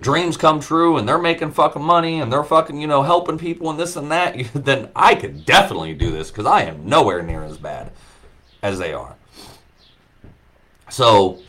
dreams 0.00 0.38
come 0.38 0.58
true, 0.58 0.96
and 0.96 1.06
they're 1.06 1.18
making 1.18 1.52
fucking 1.52 1.82
money, 1.82 2.20
and 2.20 2.32
they're 2.32 2.42
fucking, 2.42 2.80
you 2.80 2.86
know, 2.86 3.02
helping 3.02 3.36
people 3.36 3.68
and 3.68 3.78
this 3.78 3.96
and 3.96 4.10
that, 4.10 4.38
then 4.54 4.88
I 4.96 5.14
could 5.16 5.44
definitely 5.44 5.92
do 5.92 6.10
this 6.10 6.30
because 6.30 6.46
I 6.46 6.62
am 6.62 6.88
nowhere 6.88 7.22
near 7.22 7.44
as 7.44 7.58
bad 7.58 7.92
as 8.62 8.78
they 8.78 8.94
are. 8.94 9.16
So 10.88 11.40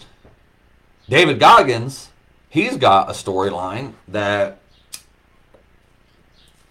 David 1.08 1.40
Goggins, 1.40 2.10
he's 2.56 2.78
got 2.78 3.10
a 3.10 3.12
storyline 3.12 3.94
that 4.08 4.60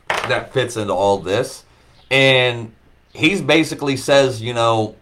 that 0.08 0.54
fits 0.54 0.78
into 0.78 0.94
all 0.94 1.18
this, 1.18 1.64
and 2.10 2.72
he's 3.12 3.42
basically 3.42 3.96
says, 3.98 4.40
you 4.40 4.54
know, 4.54 4.96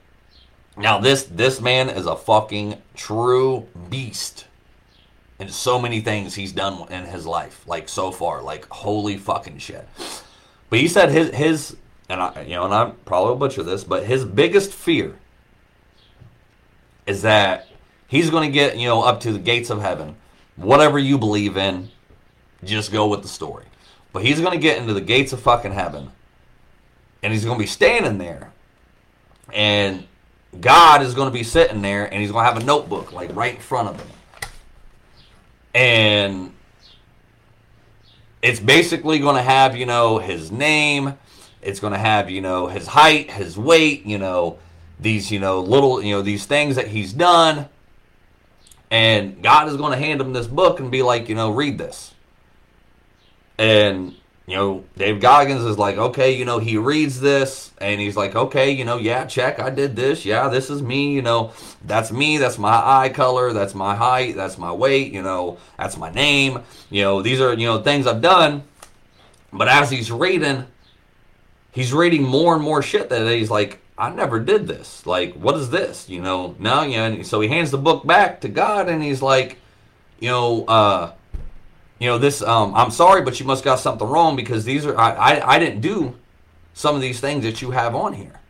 now 0.76 0.98
this 0.98 1.22
this 1.22 1.60
man 1.60 1.88
is 1.88 2.06
a 2.06 2.16
fucking 2.16 2.82
true 2.94 3.68
beast. 3.88 4.46
And 5.38 5.50
so 5.50 5.80
many 5.80 6.00
things 6.00 6.34
he's 6.34 6.52
done 6.52 6.86
in 6.92 7.04
his 7.04 7.26
life, 7.26 7.64
like 7.66 7.88
so 7.88 8.12
far, 8.12 8.42
like 8.42 8.68
holy 8.68 9.16
fucking 9.16 9.58
shit. 9.58 9.88
But 10.68 10.78
he 10.78 10.88
said 10.88 11.10
his 11.10 11.30
his 11.34 11.76
and 12.08 12.20
I 12.20 12.42
you 12.42 12.54
know, 12.56 12.64
and 12.64 12.74
I'm 12.74 12.92
probably 13.04 13.36
butcher 13.36 13.62
this, 13.62 13.84
but 13.84 14.04
his 14.04 14.24
biggest 14.24 14.72
fear 14.72 15.16
is 17.06 17.22
that 17.22 17.68
he's 18.06 18.30
going 18.30 18.48
to 18.48 18.52
get, 18.52 18.78
you 18.78 18.86
know, 18.86 19.02
up 19.02 19.20
to 19.20 19.32
the 19.32 19.38
gates 19.38 19.70
of 19.70 19.80
heaven. 19.80 20.16
Whatever 20.56 20.98
you 20.98 21.18
believe 21.18 21.56
in, 21.56 21.90
just 22.64 22.92
go 22.92 23.08
with 23.08 23.22
the 23.22 23.28
story. 23.28 23.64
But 24.12 24.24
he's 24.24 24.40
going 24.40 24.52
to 24.52 24.58
get 24.58 24.78
into 24.78 24.94
the 24.94 25.00
gates 25.00 25.32
of 25.32 25.40
fucking 25.40 25.72
heaven. 25.72 26.10
And 27.22 27.32
he's 27.32 27.44
going 27.44 27.56
to 27.56 27.62
be 27.62 27.68
standing 27.68 28.18
there. 28.18 28.52
And 29.52 30.06
God 30.60 31.02
is 31.02 31.14
going 31.14 31.28
to 31.28 31.32
be 31.32 31.44
sitting 31.44 31.82
there 31.82 32.04
and 32.04 32.20
he's 32.20 32.30
going 32.30 32.44
to 32.44 32.52
have 32.52 32.62
a 32.62 32.64
notebook 32.64 33.12
like 33.12 33.34
right 33.34 33.54
in 33.54 33.60
front 33.60 33.88
of 33.88 34.00
him. 34.00 34.08
And 35.74 36.52
it's 38.42 38.60
basically 38.60 39.18
going 39.18 39.36
to 39.36 39.42
have, 39.42 39.76
you 39.76 39.86
know, 39.86 40.18
his 40.18 40.52
name. 40.52 41.16
It's 41.62 41.80
going 41.80 41.92
to 41.92 41.98
have, 41.98 42.28
you 42.28 42.40
know, 42.40 42.66
his 42.66 42.88
height, 42.88 43.30
his 43.30 43.56
weight, 43.56 44.04
you 44.04 44.18
know, 44.18 44.58
these, 44.98 45.30
you 45.30 45.38
know, 45.38 45.60
little, 45.60 46.02
you 46.02 46.14
know, 46.14 46.22
these 46.22 46.44
things 46.44 46.76
that 46.76 46.88
he's 46.88 47.12
done. 47.12 47.68
And 48.92 49.42
God 49.42 49.68
is 49.68 49.78
going 49.78 49.92
to 49.92 49.98
hand 49.98 50.20
him 50.20 50.34
this 50.34 50.46
book 50.46 50.78
and 50.78 50.90
be 50.90 51.02
like, 51.02 51.30
you 51.30 51.34
know, 51.34 51.50
read 51.50 51.78
this. 51.78 52.12
And, 53.56 54.14
you 54.46 54.54
know, 54.54 54.84
Dave 54.98 55.18
Goggins 55.18 55.64
is 55.64 55.78
like, 55.78 55.96
okay, 55.96 56.36
you 56.36 56.44
know, 56.44 56.58
he 56.58 56.76
reads 56.76 57.18
this 57.18 57.72
and 57.78 57.98
he's 57.98 58.18
like, 58.18 58.36
okay, 58.36 58.70
you 58.70 58.84
know, 58.84 58.98
yeah, 58.98 59.24
check, 59.24 59.58
I 59.58 59.70
did 59.70 59.96
this. 59.96 60.26
Yeah, 60.26 60.48
this 60.48 60.68
is 60.68 60.82
me. 60.82 61.14
You 61.14 61.22
know, 61.22 61.52
that's 61.86 62.12
me. 62.12 62.36
That's 62.36 62.58
my 62.58 62.82
eye 62.84 63.08
color. 63.08 63.54
That's 63.54 63.74
my 63.74 63.96
height. 63.96 64.36
That's 64.36 64.58
my 64.58 64.72
weight. 64.72 65.10
You 65.10 65.22
know, 65.22 65.56
that's 65.78 65.96
my 65.96 66.10
name. 66.10 66.60
You 66.90 67.00
know, 67.00 67.22
these 67.22 67.40
are, 67.40 67.54
you 67.54 67.66
know, 67.66 67.82
things 67.82 68.06
I've 68.06 68.20
done. 68.20 68.62
But 69.54 69.68
as 69.68 69.90
he's 69.90 70.12
reading, 70.12 70.66
he's 71.70 71.94
reading 71.94 72.24
more 72.24 72.54
and 72.54 72.62
more 72.62 72.82
shit 72.82 73.08
that 73.08 73.26
he's 73.26 73.50
like, 73.50 73.78
I 74.02 74.10
never 74.10 74.40
did 74.40 74.66
this. 74.66 75.06
Like, 75.06 75.34
what 75.34 75.54
is 75.54 75.70
this? 75.70 76.08
You 76.08 76.20
know, 76.20 76.56
now, 76.58 76.82
you 76.82 76.96
know, 76.96 77.22
so 77.22 77.40
he 77.40 77.46
hands 77.46 77.70
the 77.70 77.78
book 77.78 78.04
back 78.04 78.40
to 78.40 78.48
God 78.48 78.88
and 78.88 79.00
he's 79.00 79.22
like, 79.22 79.58
you 80.18 80.28
know, 80.28 80.64
uh, 80.64 81.12
you 82.00 82.08
know, 82.08 82.18
this, 82.18 82.42
um, 82.42 82.74
I'm 82.74 82.90
sorry, 82.90 83.22
but 83.22 83.38
you 83.38 83.46
must 83.46 83.62
got 83.62 83.78
something 83.78 84.08
wrong 84.08 84.34
because 84.34 84.64
these 84.64 84.84
are, 84.86 84.98
I, 84.98 85.12
I, 85.12 85.54
I 85.54 85.58
didn't 85.60 85.82
do 85.82 86.16
some 86.74 86.96
of 86.96 87.00
these 87.00 87.20
things 87.20 87.44
that 87.44 87.62
you 87.62 87.70
have 87.70 87.94
on 87.94 88.14
here. 88.14 88.40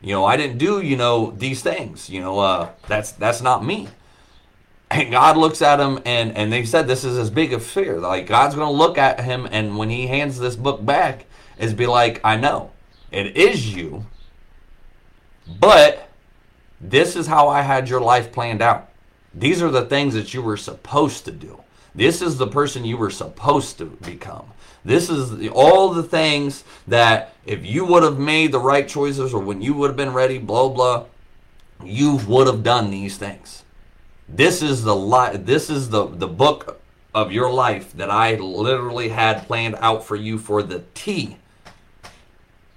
You 0.00 0.12
know, 0.12 0.24
I 0.24 0.36
didn't 0.36 0.58
do, 0.58 0.80
you 0.80 0.96
know, 0.96 1.30
these 1.30 1.62
things, 1.62 2.10
you 2.10 2.20
know, 2.20 2.40
uh, 2.40 2.70
that's, 2.88 3.12
that's 3.12 3.40
not 3.40 3.64
me. 3.64 3.86
And 4.90 5.12
God 5.12 5.36
looks 5.36 5.62
at 5.62 5.78
him 5.78 6.00
and, 6.04 6.36
and 6.36 6.52
they 6.52 6.64
said 6.64 6.88
this 6.88 7.04
is 7.04 7.16
as 7.16 7.30
big 7.30 7.52
a 7.52 7.60
fear. 7.60 8.00
Like 8.00 8.26
God's 8.26 8.56
going 8.56 8.66
to 8.66 8.76
look 8.76 8.98
at 8.98 9.20
him 9.20 9.46
and 9.52 9.78
when 9.78 9.88
he 9.88 10.08
hands 10.08 10.40
this 10.40 10.56
book 10.56 10.84
back 10.84 11.26
is 11.58 11.74
be 11.74 11.86
like, 11.86 12.20
I 12.24 12.34
know 12.34 12.72
it 13.12 13.36
is 13.36 13.72
you 13.72 14.04
but 15.46 16.08
this 16.80 17.16
is 17.16 17.26
how 17.26 17.48
I 17.48 17.62
had 17.62 17.88
your 17.88 18.00
life 18.00 18.32
planned 18.32 18.62
out. 18.62 18.90
These 19.34 19.62
are 19.62 19.70
the 19.70 19.84
things 19.84 20.14
that 20.14 20.34
you 20.34 20.42
were 20.42 20.56
supposed 20.56 21.24
to 21.26 21.30
do. 21.30 21.60
This 21.94 22.20
is 22.20 22.36
the 22.36 22.46
person 22.46 22.84
you 22.84 22.96
were 22.96 23.10
supposed 23.10 23.78
to 23.78 23.86
become. 23.86 24.46
This 24.84 25.10
is 25.10 25.36
the, 25.36 25.48
all 25.48 25.92
the 25.92 26.02
things 26.02 26.62
that 26.86 27.34
if 27.44 27.64
you 27.66 27.84
would 27.86 28.02
have 28.02 28.18
made 28.18 28.52
the 28.52 28.60
right 28.60 28.86
choices 28.86 29.34
or 29.34 29.42
when 29.42 29.60
you 29.60 29.74
would 29.74 29.88
have 29.88 29.96
been 29.96 30.12
ready, 30.12 30.38
blah 30.38 30.68
blah, 30.68 31.04
you 31.82 32.16
would 32.28 32.46
have 32.46 32.62
done 32.62 32.90
these 32.90 33.16
things. 33.16 33.64
This 34.28 34.62
is 34.62 34.84
the 34.84 34.94
li- 34.94 35.36
this 35.36 35.70
is 35.70 35.90
the 35.90 36.06
the 36.06 36.28
book 36.28 36.80
of 37.14 37.32
your 37.32 37.50
life 37.50 37.92
that 37.94 38.10
I 38.10 38.34
literally 38.34 39.08
had 39.08 39.46
planned 39.46 39.76
out 39.80 40.04
for 40.04 40.16
you 40.16 40.38
for 40.38 40.62
the 40.62 40.84
T. 40.94 41.38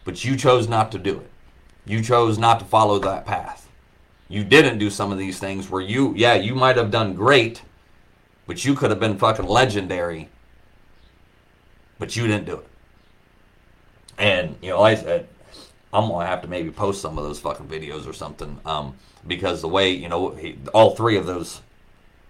But 0.05 0.23
you 0.23 0.37
chose 0.37 0.67
not 0.67 0.91
to 0.93 0.97
do 0.97 1.19
it. 1.19 1.29
You 1.89 2.03
chose 2.03 2.37
not 2.37 2.59
to 2.59 2.65
follow 2.65 2.99
that 2.99 3.25
path. 3.25 3.67
You 4.27 4.43
didn't 4.43 4.77
do 4.77 4.91
some 4.91 5.11
of 5.11 5.17
these 5.17 5.39
things 5.39 5.71
where 5.71 5.81
you, 5.81 6.13
yeah, 6.15 6.35
you 6.35 6.53
might 6.53 6.77
have 6.77 6.91
done 6.91 7.15
great, 7.15 7.63
but 8.45 8.63
you 8.63 8.75
could 8.75 8.91
have 8.91 8.99
been 8.99 9.17
fucking 9.17 9.47
legendary, 9.47 10.29
but 11.97 12.15
you 12.15 12.27
didn't 12.27 12.45
do 12.45 12.57
it. 12.57 12.67
And, 14.19 14.55
you 14.61 14.69
know, 14.69 14.83
I 14.83 14.93
said, 14.93 15.27
I'm 15.91 16.07
to 16.09 16.19
have 16.19 16.43
to 16.43 16.47
maybe 16.47 16.69
post 16.69 17.01
some 17.01 17.17
of 17.17 17.23
those 17.23 17.39
fucking 17.39 17.65
videos 17.65 18.05
or 18.05 18.13
something 18.13 18.59
um, 18.67 18.95
because 19.25 19.61
the 19.61 19.67
way, 19.67 19.89
you 19.89 20.09
know, 20.09 20.29
he, 20.35 20.59
all 20.75 20.95
three 20.95 21.17
of 21.17 21.25
those 21.25 21.61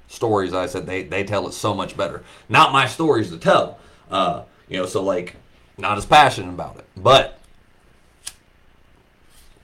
stories, 0.07 0.53
I 0.53 0.67
said, 0.67 0.85
they, 0.85 1.03
they 1.03 1.25
tell 1.25 1.49
it 1.49 1.51
so 1.51 1.73
much 1.73 1.97
better. 1.97 2.23
Not 2.47 2.71
my 2.71 2.87
stories 2.87 3.29
to 3.31 3.37
tell, 3.37 3.77
uh, 4.09 4.43
you 4.69 4.77
know, 4.77 4.85
so 4.85 5.03
like, 5.03 5.35
not 5.77 5.97
as 5.97 6.05
passionate 6.05 6.53
about 6.53 6.77
it. 6.77 6.85
But 6.95 7.38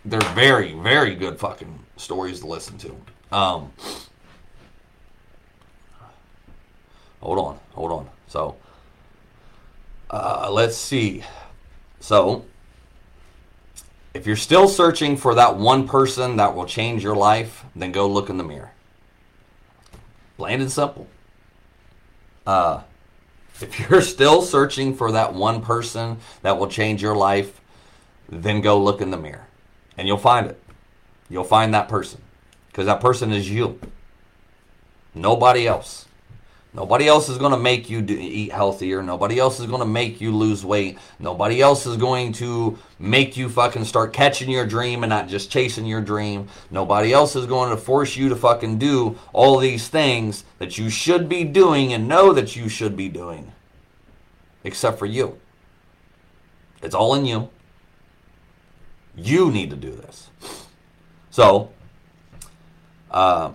they're 0.05 0.21
very, 0.33 0.73
very 0.73 1.15
good 1.15 1.39
fucking 1.39 1.79
stories 1.97 2.39
to 2.41 2.47
listen 2.47 2.77
to. 2.77 2.95
Um, 3.31 3.71
hold 7.21 7.39
on, 7.39 7.59
hold 7.73 7.91
on. 7.91 8.09
So, 8.27 8.55
Uh, 10.11 10.49
let's 10.51 10.77
see. 10.77 11.23
So, 11.99 12.45
if 14.13 14.27
you're 14.27 14.35
still 14.35 14.67
searching 14.67 15.17
for 15.17 15.33
that 15.35 15.57
one 15.57 15.87
person 15.87 16.37
that 16.37 16.55
will 16.55 16.67
change 16.67 17.03
your 17.03 17.15
life, 17.15 17.65
then 17.75 17.91
go 17.91 18.07
look 18.07 18.29
in 18.29 18.37
the 18.37 18.43
mirror. 18.43 18.71
Plain 20.37 20.61
and 20.61 20.71
simple. 20.71 21.07
Uh, 22.45 22.81
if 23.59 23.79
you're 23.89 24.01
still 24.01 24.41
searching 24.43 24.95
for 24.95 25.11
that 25.11 25.33
one 25.33 25.61
person 25.61 26.17
that 26.43 26.57
will 26.57 26.67
change 26.67 27.01
your 27.01 27.15
life, 27.15 27.59
then 28.29 28.61
go 28.61 28.81
look 28.81 29.01
in 29.01 29.09
the 29.09 29.17
mirror. 29.17 29.47
And 29.97 30.07
you'll 30.07 30.17
find 30.17 30.47
it. 30.47 30.61
You'll 31.29 31.43
find 31.43 31.73
that 31.73 31.87
person. 31.89 32.21
Because 32.67 32.85
that 32.85 33.01
person 33.01 33.31
is 33.31 33.49
you. 33.49 33.79
Nobody 35.13 35.67
else. 35.67 36.05
Nobody 36.75 37.07
else 37.07 37.29
is 37.29 37.37
going 37.37 37.53
to 37.53 37.57
make 37.57 37.89
you 37.89 38.01
do, 38.01 38.17
eat 38.19 38.51
healthier. 38.51 39.01
Nobody 39.01 39.39
else 39.39 39.61
is 39.61 39.65
going 39.65 39.79
to 39.79 39.85
make 39.85 40.19
you 40.19 40.35
lose 40.35 40.65
weight. 40.65 40.97
Nobody 41.19 41.61
else 41.61 41.85
is 41.85 41.95
going 41.95 42.33
to 42.33 42.77
make 42.99 43.37
you 43.37 43.47
fucking 43.47 43.85
start 43.85 44.11
catching 44.11 44.49
your 44.49 44.65
dream 44.65 45.01
and 45.01 45.09
not 45.09 45.29
just 45.29 45.49
chasing 45.49 45.85
your 45.85 46.01
dream. 46.01 46.49
Nobody 46.69 47.13
else 47.13 47.37
is 47.37 47.45
going 47.45 47.69
to 47.69 47.77
force 47.77 48.17
you 48.17 48.27
to 48.27 48.35
fucking 48.35 48.77
do 48.77 49.17
all 49.31 49.57
these 49.57 49.87
things 49.87 50.43
that 50.59 50.77
you 50.77 50.89
should 50.89 51.29
be 51.29 51.45
doing 51.45 51.93
and 51.93 52.09
know 52.09 52.33
that 52.33 52.57
you 52.57 52.67
should 52.67 52.97
be 52.97 53.07
doing. 53.07 53.53
Except 54.65 54.99
for 54.99 55.05
you. 55.05 55.39
It's 56.81 56.95
all 56.95 57.15
in 57.15 57.25
you. 57.25 57.49
You 59.17 59.51
need 59.51 59.69
to 59.69 59.75
do 59.75 59.91
this. 59.91 60.29
So, 61.31 61.71
uh, 63.11 63.51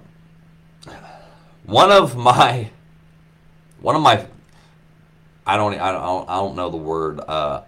one 1.64 1.92
of 1.92 2.16
my 2.16 2.70
one 3.80 3.94
of 3.94 4.02
my 4.02 4.26
I 5.46 5.56
don't 5.56 5.74
I 5.74 5.92
don't 5.92 6.28
I 6.28 6.36
don't 6.36 6.56
know 6.56 6.70
the 6.70 6.76
word 6.76 7.20
uh 7.20 7.62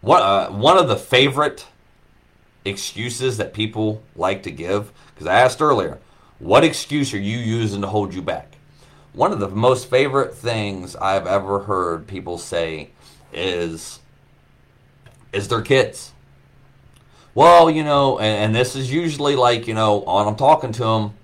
what 0.00 0.22
uh, 0.22 0.50
one 0.50 0.78
of 0.78 0.88
the 0.88 0.96
favorite 0.96 1.66
excuses 2.64 3.38
that 3.38 3.54
people 3.54 4.02
like 4.14 4.42
to 4.44 4.50
give 4.50 4.92
because 5.14 5.26
I 5.26 5.40
asked 5.40 5.62
earlier 5.62 5.98
what 6.38 6.64
excuse 6.64 7.14
are 7.14 7.18
you 7.18 7.38
using 7.38 7.80
to 7.80 7.86
hold 7.86 8.12
you 8.12 8.22
back 8.22 8.56
one 9.12 9.32
of 9.32 9.40
the 9.40 9.48
most 9.48 9.88
favorite 9.88 10.34
things 10.34 10.94
I've 10.96 11.26
ever 11.26 11.60
heard 11.60 12.06
people 12.06 12.38
say 12.38 12.90
is 13.32 14.00
is 15.32 15.48
their 15.48 15.62
kids 15.62 16.12
well 17.36 17.70
you 17.70 17.84
know 17.84 18.18
and, 18.18 18.46
and 18.46 18.54
this 18.54 18.74
is 18.74 18.92
usually 18.92 19.36
like 19.36 19.68
you 19.68 19.74
know 19.74 20.02
oh, 20.04 20.18
when 20.18 20.26
I'm 20.26 20.34
talking 20.36 20.72
to 20.72 20.82
them 20.82 21.14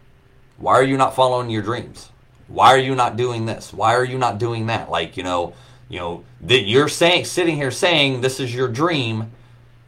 why 0.59 0.75
are 0.75 0.85
you 0.85 0.97
not 0.97 1.17
following 1.17 1.51
your 1.51 1.63
dreams 1.63 2.13
why 2.53 2.75
are 2.75 2.79
you 2.79 2.95
not 2.95 3.17
doing 3.17 3.47
this? 3.47 3.73
Why 3.73 3.95
are 3.95 4.05
you 4.05 4.19
not 4.19 4.39
doing 4.39 4.67
that? 4.67 4.91
Like, 4.91 5.17
you 5.17 5.23
know, 5.23 5.55
you 5.89 5.99
know, 5.99 6.25
that 6.43 6.63
you're 6.63 6.89
saying 6.89 7.25
sitting 7.25 7.57
here 7.57 7.71
saying 7.71 8.21
this 8.21 8.41
is 8.41 8.55
your 8.55 8.69
dream. 8.69 9.33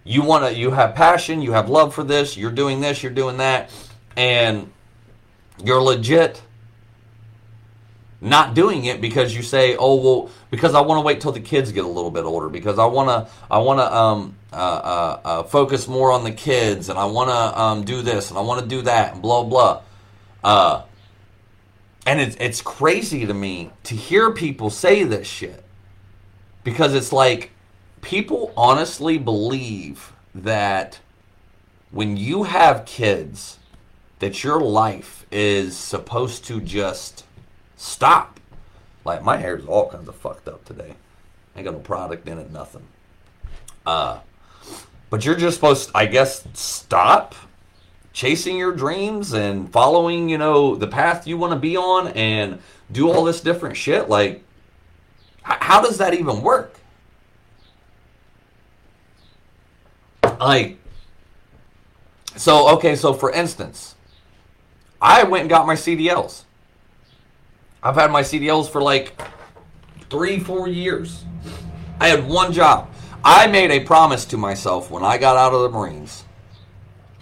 You 0.03 0.23
want 0.23 0.45
to 0.45 0.59
you 0.59 0.71
have 0.71 0.95
passion, 0.95 1.43
you 1.43 1.53
have 1.53 1.69
love 1.69 1.95
for 1.95 2.05
this, 2.05 2.37
you're 2.37 2.51
doing 2.51 2.81
this, 2.81 3.03
you're 3.03 3.13
doing 3.13 3.37
that, 3.39 3.71
and 4.17 4.71
you're 5.63 5.81
legit 5.81 6.43
not 8.25 8.55
doing 8.55 8.87
it 8.87 9.01
because 9.01 9.37
you 9.37 9.43
say, 9.43 9.77
"Oh, 9.77 9.97
well, 9.97 10.31
because 10.51 10.75
I 10.75 10.81
want 10.81 10.99
to 10.99 11.03
wait 11.03 11.21
till 11.21 11.33
the 11.33 11.41
kids 11.41 11.71
get 11.73 11.85
a 11.85 11.89
little 11.89 12.11
bit 12.11 12.25
older 12.25 12.49
because 12.49 12.79
I 12.79 12.87
want 12.87 13.09
to 13.11 13.33
I 13.51 13.59
want 13.59 13.81
to 13.81 13.95
um, 13.95 14.37
uh, 14.53 14.57
uh, 14.57 15.21
uh, 15.25 15.43
focus 15.43 15.87
more 15.87 16.11
on 16.11 16.25
the 16.25 16.33
kids 16.33 16.89
and 16.89 16.99
I 16.99 17.05
want 17.05 17.29
to 17.29 17.61
um, 17.61 17.85
do 17.85 18.01
this 18.03 18.31
and 18.31 18.39
I 18.39 18.43
want 18.43 18.63
to 18.63 18.67
do 18.67 18.83
that 18.83 19.13
and 19.13 19.23
blah 19.23 19.45
blah." 19.45 19.83
Uh, 20.43 20.83
and 22.07 22.21
it's 22.21 22.37
it's 22.41 22.63
crazy 22.63 23.27
to 23.27 23.35
me 23.35 23.71
to 23.85 23.95
hear 23.95 24.31
people 24.31 24.71
say 24.71 25.05
this 25.05 25.27
shit 25.27 25.63
because 26.65 26.95
it's 26.95 27.13
like 27.13 27.51
people 28.01 28.53
honestly 28.57 29.19
believe 29.19 30.13
that 30.35 30.99
when 31.91 32.17
you 32.17 32.45
have 32.45 32.87
kids 32.87 33.59
that 34.19 34.43
your 34.43 34.61
life 34.61 35.27
is 35.31 35.77
supposed 35.77 36.45
to 36.47 36.61
just 36.61 37.24
stop 37.85 38.41
like 39.05 39.23
my 39.23 39.37
hair 39.37 39.57
is 39.57 39.67
all 39.67 39.89
kinds 39.89 40.09
of 40.09 40.15
fucked 40.17 40.49
up 40.49 40.65
today 40.65 40.95
ain't 41.57 41.65
got 41.65 41.75
no 41.75 41.81
product 41.81 42.27
in 42.29 42.39
it 42.39 42.51
nothing 42.51 42.83
uh 43.87 44.19
but 45.11 45.25
you're 45.25 45.37
just 45.37 45.57
supposed 45.57 45.89
to, 45.89 45.97
i 45.97 46.07
guess 46.07 46.47
stop 46.55 47.35
chasing 48.15 48.57
your 48.57 48.73
dreams 48.73 49.35
and 49.35 49.71
following, 49.71 50.31
you 50.31 50.39
know, 50.39 50.77
the 50.77 50.87
path 50.87 51.27
you 51.27 51.37
want 51.37 51.53
to 51.53 51.59
be 51.59 51.77
on 51.77 52.09
and 52.09 52.61
do 52.91 53.11
all 53.11 53.25
this 53.25 53.41
different 53.41 53.77
shit, 53.77 54.09
like, 54.09 54.43
how 55.43 55.83
does 55.83 55.99
that 55.99 56.15
even 56.15 56.41
work? 56.41 56.75
Like, 60.23 60.79
so, 62.37 62.75
okay, 62.77 62.97
so 62.97 63.13
for 63.13 63.31
instance, 63.31 63.95
I 65.03 65.25
went 65.25 65.43
and 65.43 65.51
got 65.51 65.67
my 65.67 65.75
CDLs. 65.75 66.45
I've 67.85 67.97
had 67.97 68.11
my 68.11 68.23
CDLs 68.23 68.71
for 68.71 68.83
like 68.83 69.21
three, 70.09 70.41
four 70.41 70.67
years. 70.69 71.25
I 72.01 72.09
had 72.09 72.27
one 72.27 72.53
job. 72.53 72.91
I 73.23 73.47
made 73.47 73.71
a 73.71 73.81
promise 73.81 74.25
to 74.27 74.39
myself 74.39 74.91
when 74.91 75.05
I 75.05 75.19
got 75.19 75.37
out 75.37 75.53
of 75.53 75.63
the 75.63 75.69
Marines 75.69 76.25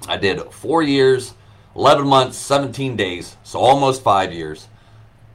I 0.08 0.16
did 0.16 0.40
four 0.52 0.82
years, 0.82 1.34
11 1.76 2.06
months, 2.06 2.36
17 2.36 2.96
days, 2.96 3.36
so 3.44 3.60
almost 3.60 4.02
five 4.02 4.32
years. 4.32 4.68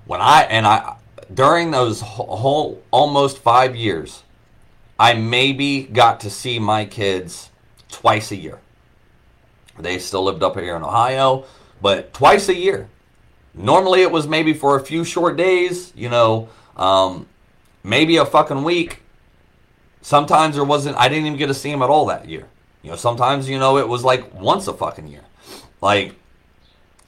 When 0.05 0.21
I, 0.21 0.43
and 0.43 0.65
I, 0.67 0.97
during 1.33 1.71
those 1.71 2.01
whole 2.01 2.81
almost 2.91 3.39
five 3.39 3.75
years, 3.75 4.23
I 4.99 5.13
maybe 5.13 5.83
got 5.83 6.19
to 6.21 6.29
see 6.29 6.59
my 6.59 6.85
kids 6.85 7.49
twice 7.89 8.31
a 8.31 8.35
year. 8.35 8.59
They 9.79 9.99
still 9.99 10.23
lived 10.23 10.43
up 10.43 10.57
here 10.57 10.75
in 10.75 10.83
Ohio, 10.83 11.45
but 11.81 12.13
twice 12.13 12.49
a 12.49 12.55
year. 12.55 12.89
Normally 13.57 14.03
it 14.03 14.11
was 14.11 14.27
maybe 14.27 14.53
for 14.53 14.77
a 14.77 14.79
few 14.79 15.03
short 15.03 15.35
days, 15.35 15.91
you 15.95 16.09
know, 16.09 16.47
um, 16.77 17.27
maybe 17.83 18.17
a 18.17 18.25
fucking 18.25 18.63
week. 18.63 19.01
Sometimes 20.01 20.55
there 20.55 20.63
wasn't, 20.63 20.95
I 20.97 21.09
didn't 21.09 21.25
even 21.25 21.39
get 21.39 21.47
to 21.47 21.53
see 21.53 21.71
them 21.71 21.81
at 21.81 21.89
all 21.89 22.05
that 22.05 22.29
year. 22.29 22.47
You 22.83 22.91
know, 22.91 22.95
sometimes, 22.95 23.49
you 23.49 23.57
know, 23.57 23.77
it 23.77 23.87
was 23.87 24.03
like 24.03 24.33
once 24.33 24.67
a 24.67 24.73
fucking 24.73 25.07
year. 25.07 25.23
Like, 25.81 26.13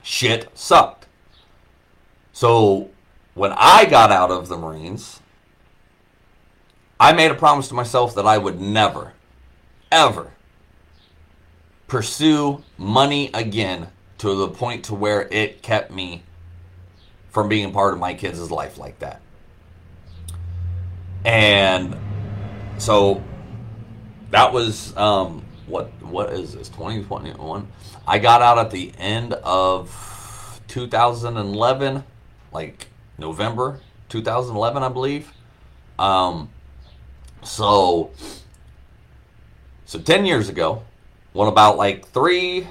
shit 0.02 0.50
sucked. 0.58 1.06
So, 2.34 2.90
when 3.36 3.54
I 3.56 3.86
got 3.86 4.12
out 4.12 4.32
of 4.32 4.48
the 4.48 4.58
Marines, 4.58 5.20
I 7.00 7.14
made 7.14 7.32
a 7.32 7.36
promise 7.36 7.68
to 7.70 7.76
myself 7.76 8.16
that 8.16 8.26
I 8.26 8.38
would 8.38 8.60
never, 8.60 9.14
ever 9.92 10.32
pursue 11.88 12.64
money 12.78 13.30
again 13.34 13.88
to 14.18 14.36
the 14.36 14.50
point 14.50 14.84
to 14.86 14.96
where 14.96 15.28
it 15.32 15.62
kept 15.62 15.92
me 15.92 16.24
from 17.30 17.50
being 17.50 17.72
part 17.72 17.94
of 17.94 18.00
my 18.00 18.14
kids' 18.14 18.52
life 18.52 18.78
like 18.78 19.00
that. 19.00 19.22
And 21.26 21.96
so 22.78 23.24
that 24.32 24.54
was 24.54 24.96
um, 24.96 25.44
what 25.70 25.90
what 26.02 26.34
is 26.34 26.54
this 26.54 26.68
2021 26.70 27.68
i 28.08 28.18
got 28.18 28.42
out 28.42 28.58
at 28.58 28.72
the 28.72 28.92
end 28.98 29.34
of 29.34 30.60
2011 30.68 32.04
like 32.52 32.88
november 33.18 33.80
2011 34.10 34.84
i 34.84 34.90
believe. 34.90 35.32
Um 36.00 36.50
so 37.44 38.12
so 39.86 40.00
10 40.00 40.26
years 40.26 40.50
ago 40.50 40.84
what 41.34 41.48
about 41.48 41.78
like 41.78 42.08
three 42.08 42.68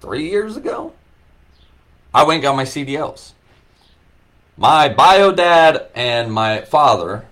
three 0.00 0.28
years 0.28 0.56
ago? 0.56 0.92
I 2.12 2.24
went 2.24 2.42
got 2.42 2.56
my 2.56 2.64
cdls 2.64 3.32
my 4.56 4.88
bio 4.88 5.32
dad 5.32 5.88
and 5.94 6.32
my 6.32 6.62
father 6.62 7.24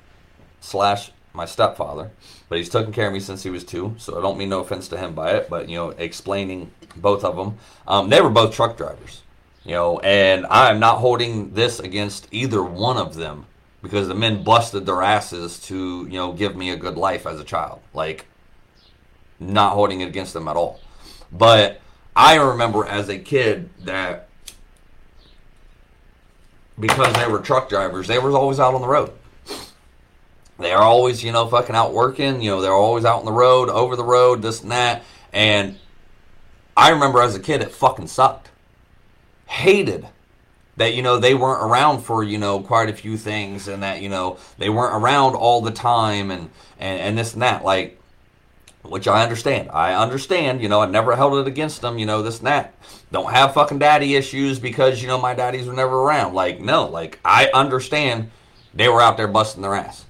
slash 0.61 1.11
my 1.33 1.45
stepfather 1.45 2.11
but 2.49 2.59
he's 2.59 2.69
taken 2.69 2.93
care 2.93 3.09
of 3.09 3.13
me 3.13 3.19
since 3.19 3.43
he 3.43 3.51
was 3.51 3.65
two. 3.65 3.95
So 3.99 4.17
I 4.17 4.23
don't 4.23 4.39
mean 4.39 4.49
no 4.49 4.61
offense 4.61 4.87
to 4.89 4.97
him 4.97 5.15
by 5.15 5.33
it, 5.33 5.51
but 5.51 5.69
you 5.69 5.77
know, 5.77 5.91
explaining 5.91 6.71
both 6.95 7.25
of 7.25 7.37
them, 7.37 7.59
um, 7.89 8.11
they 8.11 8.21
were 8.21 8.31
both 8.31 8.55
truck 8.55 8.77
drivers. 8.77 9.23
You 9.65 9.73
know, 9.73 9.99
and 9.99 10.47
I 10.47 10.71
am 10.71 10.79
not 10.79 10.99
holding 10.99 11.55
this 11.55 11.81
against 11.81 12.29
either 12.31 12.63
one 12.63 12.99
of 12.99 13.15
them 13.15 13.47
because 13.83 14.09
the 14.09 14.15
men 14.15 14.45
busted 14.45 14.87
their 14.87 15.03
asses 15.03 15.59
to 15.63 16.05
you 16.05 16.13
know 16.19 16.33
give 16.33 16.55
me 16.55 16.71
a 16.71 16.77
good 16.77 16.97
life 16.97 17.27
as 17.27 17.41
a 17.41 17.45
child. 17.45 17.81
Like, 17.93 18.27
not 19.41 19.73
holding 19.73 20.03
it 20.03 20.07
against 20.07 20.33
them 20.33 20.47
at 20.47 20.57
all. 20.57 20.81
But 21.33 21.81
I 22.15 22.37
remember 22.37 22.85
as 22.87 23.09
a 23.09 23.19
kid 23.19 23.71
that 23.81 24.29
because 26.79 27.13
they 27.15 27.27
were 27.27 27.39
truck 27.39 27.69
drivers, 27.69 28.07
they 28.07 28.19
were 28.19 28.31
always 28.33 28.59
out 28.59 28.75
on 28.75 28.81
the 28.81 28.89
road 28.89 29.13
they're 30.59 30.79
always, 30.79 31.23
you 31.23 31.33
know, 31.33 31.47
fucking 31.47 31.75
out 31.75 31.93
working. 31.93 32.41
You 32.41 32.51
know, 32.53 32.61
they're 32.61 32.73
always 32.73 33.05
out 33.05 33.21
on 33.21 33.25
the 33.25 33.33
road, 33.33 33.69
over 33.69 33.97
the 33.97 34.05
road, 34.05 34.43
this 34.43 34.63
and 34.63 34.71
that. 34.71 35.03
And 35.33 35.79
I 36.77 36.91
remember 36.91 37.21
as 37.21 37.35
a 37.35 37.41
kid, 37.41 37.61
it 37.61 37.73
fucking 37.73 38.07
sucked. 38.07 38.51
Hated 39.47 40.09
that 40.77 40.95
you 40.95 41.03
know 41.03 41.19
they 41.19 41.35
weren't 41.35 41.63
around 41.63 42.01
for 42.01 42.25
you 42.25 42.37
know 42.37 42.59
quite 42.59 42.89
a 42.89 42.93
few 42.93 43.17
things 43.17 43.69
and 43.69 43.85
that 43.85 44.03
you 44.03 44.09
know 44.09 44.39
they 44.59 44.69
weren't 44.69 45.01
around 45.01 45.37
all 45.37 45.61
the 45.61 45.71
time 45.71 46.33
and 46.33 46.51
and, 46.81 47.01
and 47.01 47.19
this 47.19 47.35
and 47.35 47.43
that 47.43 47.63
like 47.63 48.01
which 48.85 49.09
I 49.09 49.23
understand. 49.23 49.71
I 49.71 49.95
understand, 49.95 50.61
you 50.61 50.69
know, 50.69 50.81
I 50.81 50.87
never 50.87 51.17
held 51.17 51.35
it 51.35 51.49
against 51.49 51.81
them, 51.81 51.99
you 51.99 52.07
know, 52.07 52.23
this 52.23 52.39
and 52.39 52.47
that. 52.47 52.75
Don't 53.11 53.33
have 53.33 53.55
fucking 53.55 53.79
daddy 53.79 54.15
issues 54.15 54.59
because, 54.59 55.01
you 55.01 55.09
know, 55.09 55.19
my 55.19 55.35
daddies 55.35 55.67
were 55.67 55.73
never 55.73 56.03
around. 56.03 56.35
Like, 56.35 56.61
no, 56.61 56.87
like, 56.87 57.19
I 57.25 57.49
understand 57.55 58.31
they 58.75 58.89
were 58.89 59.01
out 59.01 59.17
there 59.17 59.29
busting 59.29 59.63
their 59.63 59.75
ass. 59.75 60.05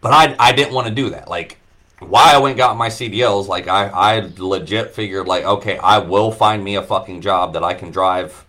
But 0.00 0.12
I, 0.12 0.36
I 0.38 0.52
didn't 0.52 0.74
want 0.74 0.88
to 0.88 0.94
do 0.94 1.10
that. 1.10 1.28
Like, 1.28 1.58
why 1.98 2.32
I 2.34 2.38
went 2.38 2.56
got 2.56 2.76
my 2.76 2.88
CDLs, 2.88 3.46
like, 3.46 3.68
I, 3.68 3.88
I 3.88 4.30
legit 4.38 4.94
figured, 4.94 5.26
like, 5.26 5.44
okay, 5.44 5.76
I 5.78 5.98
will 5.98 6.32
find 6.32 6.64
me 6.64 6.76
a 6.76 6.82
fucking 6.82 7.20
job 7.20 7.52
that 7.52 7.64
I 7.64 7.74
can 7.74 7.90
drive, 7.90 8.44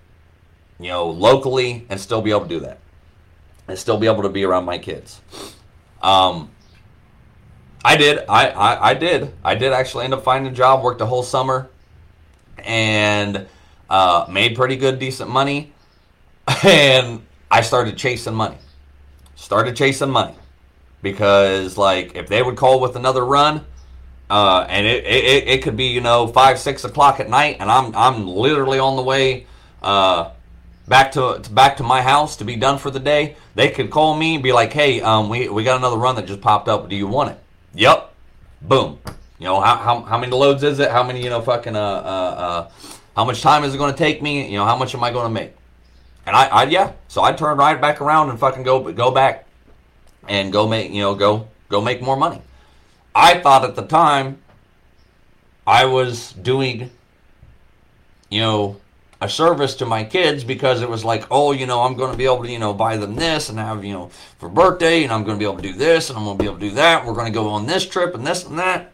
you 0.80 0.90
know, 0.90 1.10
locally 1.10 1.86
and 1.90 2.00
still 2.00 2.22
be 2.22 2.32
able 2.32 2.42
to 2.42 2.48
do 2.48 2.60
that. 2.62 2.80
And 3.68 3.78
still 3.78 3.98
be 3.98 4.08
able 4.08 4.24
to 4.24 4.30
be 4.30 4.44
around 4.44 4.66
my 4.66 4.78
kids. 4.78 5.22
Um, 6.02 6.52
I 7.86 7.98
did. 7.98 8.26
I, 8.28 8.50
I, 8.50 8.90
I 8.90 8.94
did. 8.96 9.32
I 9.44 9.54
did 9.54 9.72
actually 9.72 10.06
end 10.06 10.16
up 10.16 10.24
finding 10.24 10.52
a 10.52 10.56
job. 10.56 10.84
Worked 10.84 10.98
the 10.98 11.06
whole 11.06 11.22
summer, 11.22 11.70
and 12.58 13.46
uh, 13.92 14.26
made 14.28 14.56
pretty 14.56 14.76
good, 14.76 14.98
decent 14.98 15.30
money. 15.30 15.72
And 16.64 17.22
I 17.52 17.62
started 17.62 17.96
chasing 17.96 18.34
money. 18.34 18.58
Started 19.36 19.76
chasing 19.76 20.10
money 20.10 20.34
because, 21.04 21.78
like, 21.78 22.16
if 22.16 22.28
they 22.28 22.42
would 22.42 22.56
call 22.56 22.80
with 22.80 22.96
another 22.96 23.24
run, 23.24 23.64
uh, 24.32 24.66
and 24.68 24.88
it, 24.88 25.06
it, 25.06 25.48
it 25.48 25.64
could 25.64 25.78
be 25.78 25.86
you 25.86 26.02
know 26.02 26.26
five 26.26 26.58
six 26.58 26.86
o'clock 26.86 27.20
at 27.20 27.30
night, 27.30 27.58
and 27.60 27.70
I'm 27.70 27.96
I'm 27.96 28.28
literally 28.28 28.80
on 28.80 28.96
the 28.96 29.04
way 29.04 29.46
uh, 29.84 30.32
back 30.88 31.12
to 31.12 31.40
back 31.52 31.78
to 31.78 31.84
my 31.84 32.02
house 32.02 32.38
to 32.38 32.46
be 32.46 32.56
done 32.56 32.80
for 32.80 32.90
the 32.90 33.00
day. 33.00 33.36
They 33.54 33.70
could 33.70 33.92
call 33.92 34.18
me 34.18 34.34
and 34.34 34.44
be 34.44 34.54
like, 34.54 34.74
"Hey, 34.74 35.02
um, 35.02 35.30
we 35.30 35.50
we 35.50 35.64
got 35.64 35.78
another 35.78 35.98
run 35.98 36.16
that 36.16 36.26
just 36.26 36.42
popped 36.42 36.68
up. 36.68 36.90
Do 36.90 36.96
you 36.96 37.06
want 37.06 37.30
it?" 37.30 37.45
Yep. 37.76 38.14
Boom. 38.62 39.00
You 39.38 39.46
know, 39.46 39.60
how, 39.60 39.76
how, 39.76 40.02
how 40.02 40.18
many 40.18 40.32
loads 40.32 40.64
is 40.64 40.80
it? 40.80 40.90
How 40.90 41.04
many, 41.04 41.24
you 41.24 41.30
know, 41.30 41.42
fucking, 41.42 41.76
uh, 41.76 41.80
uh, 41.80 41.84
uh 41.84 42.70
how 43.16 43.26
much 43.26 43.42
time 43.42 43.64
is 43.64 43.74
it 43.74 43.78
going 43.78 43.94
to 43.94 43.98
take 43.98 44.22
me? 44.22 44.50
You 44.50 44.58
know, 44.58 44.66
how 44.66 44.78
much 44.78 44.96
am 44.96 45.04
I 45.04 45.12
going 45.12 45.26
to 45.26 45.30
make? 45.30 45.54
And 46.26 46.36
I, 46.36 46.48
I, 46.48 46.64
yeah. 46.64 46.94
So 47.08 47.22
I 47.22 47.34
turned 47.34 47.60
right 47.60 47.80
back 47.80 48.02
around 48.02 48.30
and 48.30 48.40
fucking 48.40 48.64
go, 48.64 48.92
go 48.92 49.12
back 49.12 49.46
and 50.28 50.52
go 50.52 50.68
make, 50.68 50.92
you 50.92 51.02
know, 51.02 51.16
go, 51.16 51.48
go 51.70 51.82
make 51.82 52.02
more 52.02 52.18
money. 52.18 52.42
I 53.14 53.40
thought 53.40 53.64
at 53.64 53.76
the 53.76 53.86
time 53.86 54.42
I 55.68 55.86
was 55.86 56.34
doing, 56.34 56.92
you 58.30 58.42
know, 58.42 58.82
a 59.26 59.30
service 59.30 59.76
to 59.76 59.86
my 59.86 60.04
kids 60.04 60.44
because 60.44 60.82
it 60.82 60.90
was 60.90 61.04
like, 61.04 61.26
oh, 61.32 61.52
you 61.52 61.66
know, 61.66 61.82
I'm 61.82 61.96
going 61.96 62.12
to 62.12 62.18
be 62.18 62.26
able 62.26 62.44
to, 62.44 62.52
you 62.52 62.60
know, 62.60 62.74
buy 62.74 62.96
them 62.96 63.16
this 63.16 63.50
and 63.50 63.60
have, 63.60 63.84
you 63.84 63.94
know, 63.94 64.10
for 64.38 64.48
birthday, 64.48 65.04
and 65.04 65.12
I'm 65.12 65.24
going 65.24 65.36
to 65.36 65.40
be 65.40 65.46
able 65.46 65.58
to 65.58 65.62
do 65.62 65.74
this, 65.74 66.10
and 66.10 66.18
I'm 66.18 66.24
going 66.24 66.38
to 66.38 66.42
be 66.42 66.48
able 66.48 66.60
to 66.60 66.70
do 66.70 66.76
that. 66.76 67.06
We're 67.06 67.14
going 67.14 67.26
to 67.26 67.32
go 67.32 67.50
on 67.50 67.66
this 67.66 67.86
trip 67.86 68.16
and 68.16 68.26
this 68.26 68.46
and 68.46 68.58
that. 68.60 68.92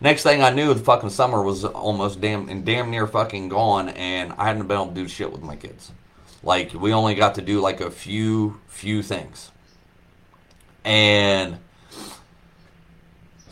Next 0.00 0.22
thing 0.22 0.42
I 0.42 0.50
knew, 0.50 0.72
the 0.72 0.80
fucking 0.80 1.10
summer 1.10 1.42
was 1.42 1.64
almost 1.64 2.20
damn 2.20 2.48
and 2.48 2.64
damn 2.64 2.90
near 2.90 3.06
fucking 3.06 3.50
gone, 3.50 3.90
and 3.90 4.32
I 4.38 4.46
hadn't 4.46 4.66
been 4.66 4.76
able 4.76 4.86
to 4.86 4.94
do 4.94 5.08
shit 5.08 5.30
with 5.30 5.42
my 5.42 5.56
kids. 5.56 5.92
Like 6.42 6.72
we 6.72 6.94
only 6.94 7.14
got 7.14 7.34
to 7.34 7.42
do 7.42 7.60
like 7.60 7.82
a 7.82 7.90
few 7.90 8.60
few 8.66 9.02
things, 9.02 9.50
and 10.86 11.58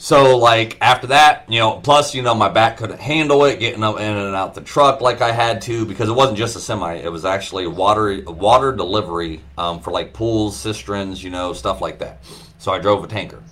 so 0.00 0.36
like 0.38 0.78
after 0.80 1.08
that, 1.08 1.44
you 1.48 1.58
know, 1.58 1.80
plus 1.80 2.14
you 2.14 2.22
know 2.22 2.32
my 2.32 2.48
back 2.48 2.76
couldn't 2.76 3.00
handle 3.00 3.44
it 3.44 3.58
getting 3.58 3.82
up 3.82 3.98
in 3.98 4.16
and 4.16 4.34
out 4.34 4.54
the 4.54 4.60
truck 4.60 5.00
like 5.00 5.20
I 5.20 5.32
had 5.32 5.60
to 5.62 5.84
because 5.84 6.08
it 6.08 6.12
wasn't 6.12 6.38
just 6.38 6.54
a 6.54 6.60
semi; 6.60 6.94
it 6.94 7.10
was 7.10 7.24
actually 7.24 7.66
water 7.66 8.22
water 8.24 8.70
delivery 8.70 9.40
um, 9.58 9.80
for 9.80 9.90
like 9.90 10.12
pools, 10.12 10.56
cisterns, 10.56 11.22
you 11.22 11.30
know, 11.30 11.52
stuff 11.52 11.80
like 11.80 11.98
that. 11.98 12.22
So 12.58 12.72
I 12.72 12.78
drove 12.78 13.02
a 13.02 13.08
tanker, 13.08 13.42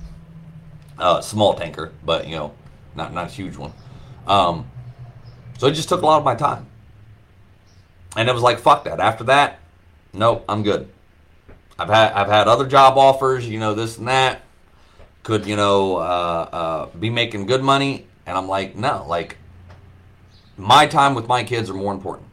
uh, 0.98 1.20
small 1.20 1.54
tanker, 1.54 1.92
but 2.04 2.28
you 2.28 2.36
know, 2.36 2.54
not 2.94 3.12
not 3.12 3.26
a 3.26 3.32
huge 3.32 3.56
one. 3.56 3.72
Um, 4.28 4.70
so 5.58 5.66
it 5.66 5.72
just 5.72 5.88
took 5.88 6.02
a 6.02 6.06
lot 6.06 6.18
of 6.18 6.24
my 6.24 6.36
time, 6.36 6.66
and 8.16 8.28
it 8.28 8.32
was 8.32 8.42
like 8.42 8.60
fuck 8.60 8.84
that. 8.84 9.00
After 9.00 9.24
that, 9.24 9.58
nope, 10.12 10.44
I'm 10.48 10.62
good. 10.62 10.88
I've 11.76 11.88
had 11.88 12.12
I've 12.12 12.28
had 12.28 12.46
other 12.46 12.68
job 12.68 12.96
offers, 12.96 13.48
you 13.48 13.58
know, 13.58 13.74
this 13.74 13.98
and 13.98 14.06
that 14.06 14.42
could 15.26 15.44
you 15.44 15.56
know 15.56 15.96
uh, 15.96 16.48
uh, 16.52 16.86
be 17.00 17.10
making 17.10 17.46
good 17.46 17.60
money. 17.60 18.06
And 18.26 18.38
i'm 18.38 18.46
like 18.46 18.76
no 18.76 19.04
like 19.08 19.36
my 20.56 20.86
time 20.86 21.16
with 21.16 21.26
my 21.26 21.42
kids 21.42 21.68
are 21.68 21.74
more 21.74 21.92
important. 21.92 22.28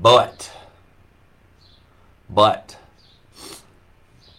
But 0.00 0.52
but 2.28 2.76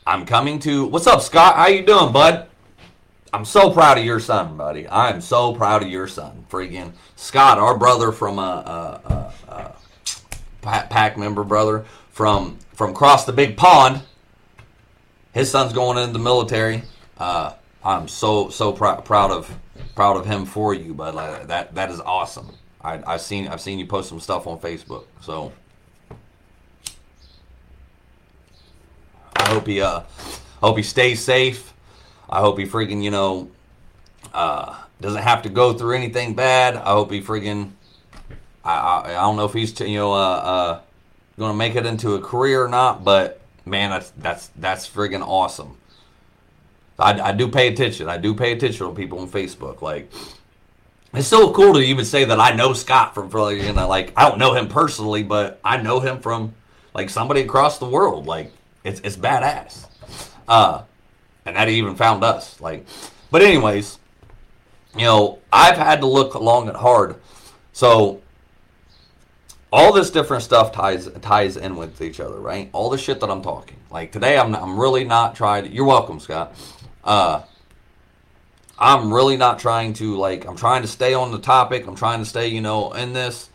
i'm 0.08 0.26
coming 0.26 0.60
to 0.60 0.86
what's 0.86 1.08
up 1.08 1.22
scott? 1.22 1.58
How 1.58 1.68
you 1.68 1.86
doing 1.86 2.14
bud? 2.14 2.48
I'm 3.34 3.44
so 3.44 3.70
proud 3.70 3.98
of 3.98 4.06
your 4.06 4.22
son 4.22 4.56
buddy. 4.56 4.88
I'm 4.88 5.20
so 5.20 5.54
proud 5.54 5.84
of 5.84 5.90
your 5.90 6.08
son. 6.08 6.46
Freaking 6.50 6.94
scott 7.18 7.60
our 7.60 7.78
brother 7.78 8.14
from 8.14 8.40
a, 8.40 9.02
a, 9.12 9.34
a, 9.50 9.74
a 10.64 10.88
pack 10.88 11.18
member 11.18 11.44
brother 11.44 11.84
from 12.12 12.60
from 12.74 12.92
across 12.92 13.26
the 13.26 13.34
big 13.34 13.58
pond 13.58 14.04
his 15.34 15.50
son's 15.50 15.74
going 15.74 15.98
into 15.98 16.14
the 16.14 16.20
military. 16.20 16.84
Uh, 17.18 17.54
I'm 17.84 18.08
so 18.08 18.50
so 18.50 18.72
pr- 18.74 19.02
proud 19.02 19.32
of 19.32 19.54
proud 19.96 20.18
of 20.18 20.26
him 20.26 20.46
for 20.46 20.74
you, 20.74 20.94
but 20.94 21.16
uh, 21.16 21.46
that 21.46 21.76
that 21.76 21.90
is 21.90 22.00
awesome. 22.00 22.52
I, 22.82 23.02
I've 23.06 23.22
seen 23.22 23.48
I've 23.48 23.62
seen 23.62 23.80
you 23.80 23.86
post 23.86 24.10
some 24.10 24.20
stuff 24.20 24.48
on 24.48 24.60
Facebook, 24.60 25.06
so 25.22 25.52
I 29.36 29.50
hope 29.50 29.68
he 29.68 29.82
uh 29.82 30.02
hope 30.62 30.78
he 30.78 30.84
stays 30.84 31.24
safe. 31.24 31.74
I 32.30 32.40
hope 32.40 32.58
he 32.58 32.66
freaking 32.66 33.04
you 33.04 33.12
know 33.12 33.50
uh, 34.34 34.80
doesn't 35.00 35.24
have 35.24 35.42
to 35.44 35.50
go 35.50 35.74
through 35.74 35.96
anything 35.96 36.36
bad. 36.36 36.76
I 36.76 36.92
hope 36.92 37.12
he 37.12 37.22
freaking 37.22 37.72
I 38.64 38.74
I, 38.74 39.10
I 39.10 39.22
don't 39.22 39.38
know 39.38 39.46
if 39.46 39.54
he's 39.54 39.80
you 39.80 39.98
know 39.98 40.14
uh, 40.14 40.18
uh, 40.18 40.82
going 41.38 41.52
to 41.52 41.58
make 41.58 41.76
it 41.76 41.86
into 41.86 42.14
a 42.16 42.22
career 42.22 42.64
or 42.64 42.70
not, 42.70 43.04
but 43.04 43.41
man, 43.66 43.90
that's 43.92 44.12
that's 44.18 44.48
that's 44.56 44.90
friggin' 44.90 45.26
awesome. 45.26 45.78
I, 47.00 47.30
I 47.30 47.32
do 47.32 47.48
pay 47.48 47.68
attention. 47.68 48.10
I 48.10 48.18
do 48.18 48.34
pay 48.34 48.52
attention 48.52 48.88
to 48.88 48.94
people 48.94 49.20
on 49.20 49.28
Facebook. 49.28 49.82
Like, 49.82 50.12
it's 51.14 51.28
so 51.28 51.52
cool 51.52 51.74
to 51.74 51.80
even 51.80 52.06
say 52.06 52.26
that 52.26 52.40
I 52.40 52.54
know 52.54 52.74
Scott 52.74 53.16
from, 53.16 53.30
from 53.30 53.56
you 53.56 53.74
know, 53.74 53.88
like 53.88 54.14
I 54.16 54.30
don't 54.30 54.38
know 54.38 54.54
him 54.54 54.68
personally, 54.68 55.24
but 55.24 55.60
I 55.64 55.78
know 55.78 56.00
him 56.00 56.20
from 56.20 56.54
like 56.94 57.10
somebody 57.10 57.42
across 57.42 57.80
the 57.80 57.88
world. 57.88 58.28
Like, 58.28 58.52
it's 58.84 59.02
it's 59.02 59.18
badass. 59.18 59.88
Uh, 60.48 60.84
and 61.46 61.56
that 61.56 61.68
he 61.68 61.76
even 61.76 61.96
found 61.96 62.24
us. 62.24 62.60
Like, 62.62 62.86
but 63.32 63.42
anyways, 63.42 63.98
you 64.96 65.06
know, 65.06 65.40
I've 65.52 65.78
had 65.78 66.02
to 66.02 66.08
look 66.08 66.36
long 66.36 66.68
and 66.68 66.78
hard. 66.78 67.16
So 67.74 68.22
all 69.72 69.94
this 69.94 70.12
different 70.12 70.44
stuff 70.44 70.72
ties 70.72 71.10
ties 71.22 71.58
in 71.58 71.76
with 71.76 72.02
each 72.02 72.20
other, 72.20 72.40
right? 72.40 72.70
All 72.74 72.90
the 72.90 72.98
shit 72.98 73.20
that 73.22 73.30
I'm 73.30 73.42
talking. 73.42 73.78
Like 73.90 74.12
today, 74.12 74.38
I'm 74.38 74.54
I'm 74.56 74.80
really 74.80 75.04
not 75.04 75.36
trying. 75.36 75.64
To, 75.64 75.72
you're 75.72 75.86
welcome, 75.86 76.20
Scott. 76.20 76.56
Uh, 77.04 77.44
I'm 78.78 79.14
really 79.14 79.38
not 79.38 79.60
trying 79.60 79.94
to 79.94 80.18
like. 80.18 80.46
I'm 80.46 80.58
trying 80.58 80.82
to 80.82 80.88
stay 80.88 81.14
on 81.14 81.32
the 81.32 81.40
topic. 81.40 81.88
I'm 81.88 81.96
trying 81.96 82.20
to 82.20 82.26
stay, 82.26 82.48
you 82.48 82.62
know, 82.62 82.92
in 82.94 83.14
this. 83.14 83.50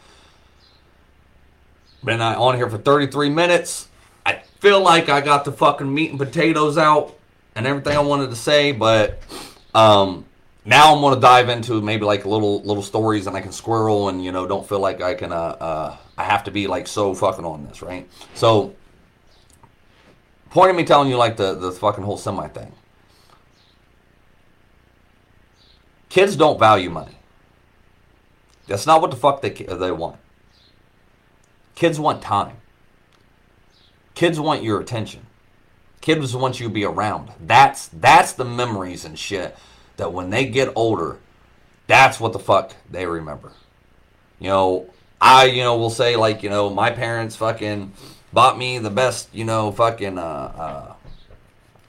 Been 2.05 2.21
on 2.21 2.55
here 2.55 2.71
for 2.71 2.79
33 2.79 3.31
minutes. 3.31 3.89
I 4.25 4.35
feel 4.61 4.81
like 4.81 5.09
I 5.09 5.21
got 5.21 5.45
the 5.45 5.53
fucking 5.53 5.93
meat 5.93 6.11
and 6.11 6.19
potatoes 6.19 6.79
out 6.79 7.17
and 7.57 7.67
everything 7.67 7.97
I 7.97 8.01
wanted 8.01 8.31
to 8.31 8.37
say, 8.37 8.71
but 8.71 9.21
um, 9.75 10.25
now 10.65 10.95
I'm 10.95 11.01
gonna 11.01 11.21
dive 11.21 11.49
into 11.49 11.81
maybe 11.81 12.05
like 12.05 12.25
little 12.25 12.63
little 12.63 12.83
stories 12.83 13.27
and 13.27 13.37
I 13.37 13.41
can 13.41 13.53
squirrel 13.53 14.09
and 14.09 14.25
you 14.25 14.31
know 14.31 14.47
don't 14.47 14.69
feel 14.69 14.79
like 14.79 15.01
I 15.01 15.15
can 15.15 15.33
uh, 15.33 15.37
uh 15.37 15.97
I 16.19 16.25
have 16.25 16.45
to 16.45 16.51
be 16.51 16.67
like 16.67 16.87
so 16.87 17.15
fucking 17.15 17.45
on 17.45 17.67
this, 17.67 17.83
right? 17.83 18.09
So, 18.35 18.75
point 20.51 20.71
of 20.71 20.77
me 20.77 20.85
telling 20.85 21.09
you 21.09 21.17
like 21.17 21.37
the 21.37 21.55
the 21.55 21.73
fucking 21.73 22.05
whole 22.05 22.17
semi 22.17 22.49
thing. 22.49 22.73
Kids 26.09 26.37
don't 26.37 26.59
value 26.59 26.89
money. 26.89 27.19
That's 28.67 28.87
not 28.87 29.01
what 29.01 29.11
the 29.11 29.17
fuck 29.17 29.43
they 29.43 29.51
they 29.51 29.93
want. 29.93 30.17
Kids 31.75 32.01
want 32.01 32.23
time. 32.23 32.57
Kids 34.15 34.41
want 34.41 34.63
your 34.63 34.81
attention. 34.81 35.27
Kids 36.01 36.35
want 36.35 36.59
you 36.59 36.69
to 36.69 36.73
be 36.73 36.85
around. 36.85 37.33
That's 37.39 37.89
that's 37.89 38.33
the 38.33 38.45
memories 38.45 39.05
and 39.05 39.19
shit 39.19 39.57
that 39.99 40.13
when 40.13 40.31
they 40.31 40.47
get 40.47 40.73
older, 40.75 41.19
that's 41.87 42.19
what 42.19 42.33
the 42.33 42.39
fuck 42.39 42.75
they 42.91 43.07
remember. 43.07 43.53
You 44.39 44.49
know, 44.49 44.91
I, 45.21 45.47
you 45.47 45.63
know, 45.63 45.77
will 45.77 45.91
say 45.91 46.17
like, 46.17 46.43
you 46.43 46.51
know, 46.51 46.71
my 46.71 46.91
parents 46.91 47.37
fucking 47.37 47.93
bought 48.33 48.59
me 48.59 48.79
the 48.79 48.91
best, 48.91 49.29
you 49.33 49.45
know, 49.45 49.73
fucking 49.73 50.19
uh, 50.19 50.97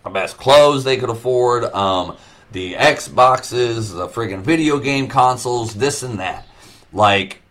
uh 0.03 0.09
best 0.09 0.38
clothes 0.38 0.84
they 0.86 0.95
could 0.97 1.09
afford, 1.09 1.65
um, 1.65 2.15
the 2.53 2.75
Xboxes, 2.75 3.93
the 3.93 4.07
friggin' 4.07 4.41
video 4.41 4.80
game 4.80 5.09
consoles, 5.09 5.73
this 5.73 6.01
and 6.01 6.19
that. 6.19 6.47
Like, 6.93 7.41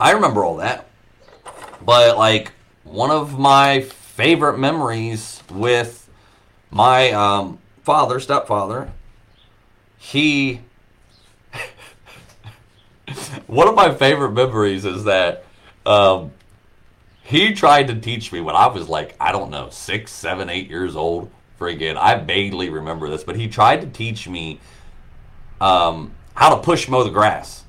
I 0.00 0.12
remember 0.12 0.44
all 0.44 0.56
that. 0.56 0.86
But 1.84 2.16
like 2.16 2.52
one 2.84 3.10
of 3.10 3.38
my 3.38 3.80
favorite 3.80 4.58
memories 4.58 5.42
with 5.50 6.08
my 6.70 7.10
um, 7.12 7.58
father, 7.82 8.20
stepfather, 8.20 8.90
he. 9.98 10.60
one 13.46 13.68
of 13.68 13.74
my 13.74 13.94
favorite 13.94 14.32
memories 14.32 14.84
is 14.84 15.04
that 15.04 15.44
um, 15.86 16.32
he 17.22 17.52
tried 17.52 17.88
to 17.88 17.94
teach 17.94 18.32
me 18.32 18.40
when 18.40 18.56
I 18.56 18.66
was 18.66 18.88
like, 18.88 19.16
I 19.20 19.32
don't 19.32 19.50
know, 19.50 19.70
six, 19.70 20.12
seven, 20.12 20.48
eight 20.50 20.68
years 20.68 20.96
old. 20.96 21.30
Friggin', 21.58 21.96
I 21.96 22.16
vaguely 22.16 22.68
remember 22.68 23.08
this, 23.08 23.22
but 23.22 23.36
he 23.36 23.46
tried 23.46 23.80
to 23.82 23.86
teach 23.86 24.28
me 24.28 24.60
um, 25.60 26.12
how 26.34 26.54
to 26.54 26.60
push 26.60 26.88
mow 26.88 27.04
the 27.04 27.10
grass, 27.10 27.64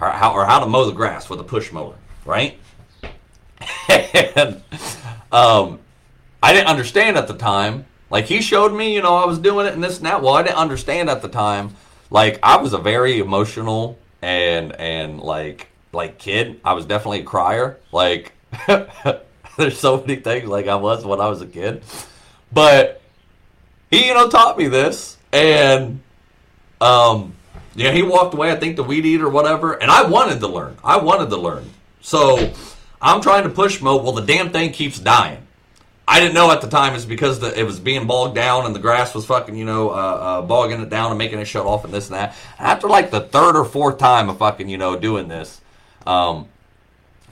or 0.00 0.10
how, 0.10 0.32
or 0.32 0.44
how 0.44 0.58
to 0.58 0.66
mow 0.66 0.84
the 0.84 0.92
grass 0.92 1.30
with 1.30 1.38
a 1.38 1.44
push 1.44 1.70
mower, 1.70 1.94
right? 2.24 2.58
and 3.88 4.62
um, 5.30 5.78
I 6.42 6.52
didn't 6.52 6.68
understand 6.68 7.16
at 7.16 7.28
the 7.28 7.34
time. 7.34 7.86
Like 8.10 8.24
he 8.24 8.40
showed 8.40 8.72
me, 8.72 8.94
you 8.94 9.02
know, 9.02 9.14
I 9.14 9.26
was 9.26 9.38
doing 9.38 9.66
it 9.66 9.74
and 9.74 9.82
this 9.82 9.98
and 9.98 10.06
that. 10.06 10.22
Well, 10.22 10.34
I 10.34 10.42
didn't 10.42 10.56
understand 10.56 11.08
at 11.08 11.22
the 11.22 11.28
time. 11.28 11.76
Like 12.10 12.38
I 12.42 12.56
was 12.56 12.72
a 12.72 12.78
very 12.78 13.18
emotional 13.18 13.98
and 14.22 14.72
and 14.72 15.20
like 15.20 15.68
like 15.92 16.18
kid. 16.18 16.60
I 16.64 16.74
was 16.74 16.86
definitely 16.86 17.20
a 17.20 17.24
crier. 17.24 17.78
Like 17.92 18.32
there's 19.56 19.78
so 19.78 19.98
many 20.00 20.16
things 20.16 20.48
like 20.48 20.68
I 20.68 20.76
was 20.76 21.04
when 21.04 21.20
I 21.20 21.28
was 21.28 21.40
a 21.40 21.46
kid. 21.46 21.82
But 22.52 23.02
he, 23.90 24.06
you 24.06 24.14
know, 24.14 24.28
taught 24.28 24.58
me 24.58 24.68
this 24.68 25.16
and 25.32 26.00
um 26.80 27.34
yeah, 27.74 27.92
he 27.92 28.02
walked 28.02 28.34
away, 28.34 28.50
I 28.50 28.56
think 28.56 28.74
the 28.76 28.82
weed 28.82 29.06
eater 29.06 29.26
or 29.26 29.30
whatever, 29.30 29.74
and 29.74 29.88
I 29.88 30.02
wanted 30.08 30.40
to 30.40 30.48
learn. 30.48 30.76
I 30.82 30.98
wanted 30.98 31.30
to 31.30 31.36
learn. 31.36 31.70
So 32.00 32.52
I'm 33.00 33.20
trying 33.20 33.44
to 33.44 33.50
push 33.50 33.80
mow. 33.80 33.98
Well, 33.98 34.12
the 34.12 34.22
damn 34.22 34.50
thing 34.50 34.72
keeps 34.72 34.98
dying. 34.98 35.46
I 36.10 36.20
didn't 36.20 36.32
know 36.32 36.50
at 36.50 36.62
the 36.62 36.68
time 36.68 36.94
it's 36.94 37.04
because 37.04 37.38
the, 37.38 37.58
it 37.58 37.64
was 37.64 37.78
being 37.78 38.06
bogged 38.06 38.34
down 38.34 38.64
and 38.64 38.74
the 38.74 38.78
grass 38.78 39.14
was 39.14 39.26
fucking, 39.26 39.54
you 39.54 39.66
know, 39.66 39.90
uh, 39.90 39.92
uh, 39.92 40.42
bogging 40.42 40.80
it 40.80 40.88
down 40.88 41.10
and 41.10 41.18
making 41.18 41.38
it 41.38 41.44
shut 41.44 41.66
off 41.66 41.84
and 41.84 41.92
this 41.92 42.08
and 42.08 42.16
that. 42.16 42.34
After 42.58 42.88
like 42.88 43.10
the 43.10 43.20
third 43.20 43.56
or 43.56 43.66
fourth 43.66 43.98
time 43.98 44.30
of 44.30 44.38
fucking, 44.38 44.70
you 44.70 44.78
know, 44.78 44.98
doing 44.98 45.28
this, 45.28 45.60
um, 46.06 46.48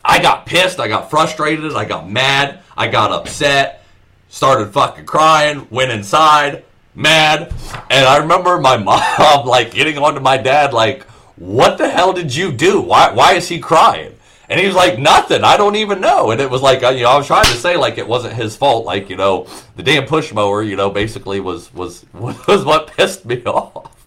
I 0.05 0.21
got 0.21 0.45
pissed. 0.45 0.79
I 0.79 0.89
got 0.89 1.09
frustrated. 1.09 1.73
I 1.73 1.87
got 1.87 2.11
mad. 2.11 2.61
I 2.77 2.89
got 2.89 3.13
upset. 3.13 3.83
Started 4.29 4.67
fucking 4.75 5.07
crying. 5.07 5.67
Went 5.71 5.91
inside, 5.91 6.63
mad. 6.95 7.55
And 7.89 8.07
I 8.07 8.19
remember 8.19 8.59
my 8.59 8.77
mom 9.19 9.47
like 9.47 9.73
getting 9.73 9.97
onto 9.97 10.21
my 10.21 10.37
dad, 10.37 10.75
like, 10.75 11.05
"What 11.37 11.79
the 11.79 11.89
hell 11.89 12.13
did 12.13 12.35
you 12.35 12.53
do? 12.53 12.83
Why? 12.83 13.11
Why 13.11 13.33
is 13.33 13.49
he 13.49 13.59
crying?" 13.59 14.16
And 14.49 14.61
he 14.61 14.67
was 14.67 14.77
like, 14.77 14.99
nothing. 14.99 15.43
I 15.43 15.57
don't 15.57 15.77
even 15.77 16.01
know. 16.01 16.31
And 16.31 16.41
it 16.41 16.49
was 16.49 16.63
like, 16.63 16.83
uh, 16.83 16.91
you 16.91 17.03
know, 17.03 17.11
I 17.11 17.17
was 17.17 17.27
trying 17.27 17.47
to 17.47 17.57
say 17.57 17.77
like 17.77 17.99
it 17.99 18.07
wasn't 18.07 18.35
his 18.35 18.57
fault. 18.57 18.85
Like, 18.85 19.11
you 19.11 19.17
know, 19.17 19.47
the 19.75 19.83
damn 19.83 20.07
push 20.07 20.33
mower, 20.33 20.63
you 20.63 20.77
know, 20.77 20.91
basically 20.91 21.41
was 21.41 21.73
was 21.75 22.05
was 22.13 22.65
what 22.65 22.89
pissed 22.89 23.25
me 23.25 23.43
off. 23.47 24.07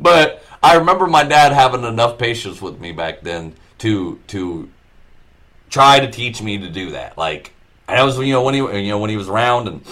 but 0.00 0.42
I 0.62 0.76
remember 0.76 1.06
my 1.06 1.24
dad 1.24 1.52
having 1.52 1.84
enough 1.84 2.18
patience 2.18 2.62
with 2.62 2.80
me 2.80 2.92
back 2.92 3.22
then 3.22 3.54
to 3.78 4.20
to 4.28 4.68
try 5.68 6.00
to 6.00 6.10
teach 6.10 6.40
me 6.40 6.58
to 6.58 6.68
do 6.68 6.92
that. 6.92 7.18
Like, 7.18 7.52
and 7.88 8.04
was 8.04 8.18
you 8.18 8.32
know 8.32 8.42
when 8.42 8.54
he 8.54 8.60
you 8.60 8.90
know 8.90 8.98
when 8.98 9.10
he 9.10 9.16
was 9.16 9.28
around 9.28 9.68
and 9.68 9.82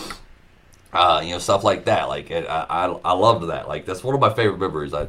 uh, 0.94 1.20
you 1.24 1.32
know 1.32 1.38
stuff 1.38 1.64
like 1.64 1.84
that. 1.86 2.08
Like, 2.08 2.30
it, 2.30 2.48
I, 2.48 2.66
I 2.68 2.86
I 3.04 3.12
loved 3.12 3.48
that. 3.48 3.68
Like, 3.68 3.84
that's 3.84 4.02
one 4.04 4.14
of 4.14 4.20
my 4.20 4.32
favorite 4.32 4.58
memories. 4.58 4.94
I 4.94 5.08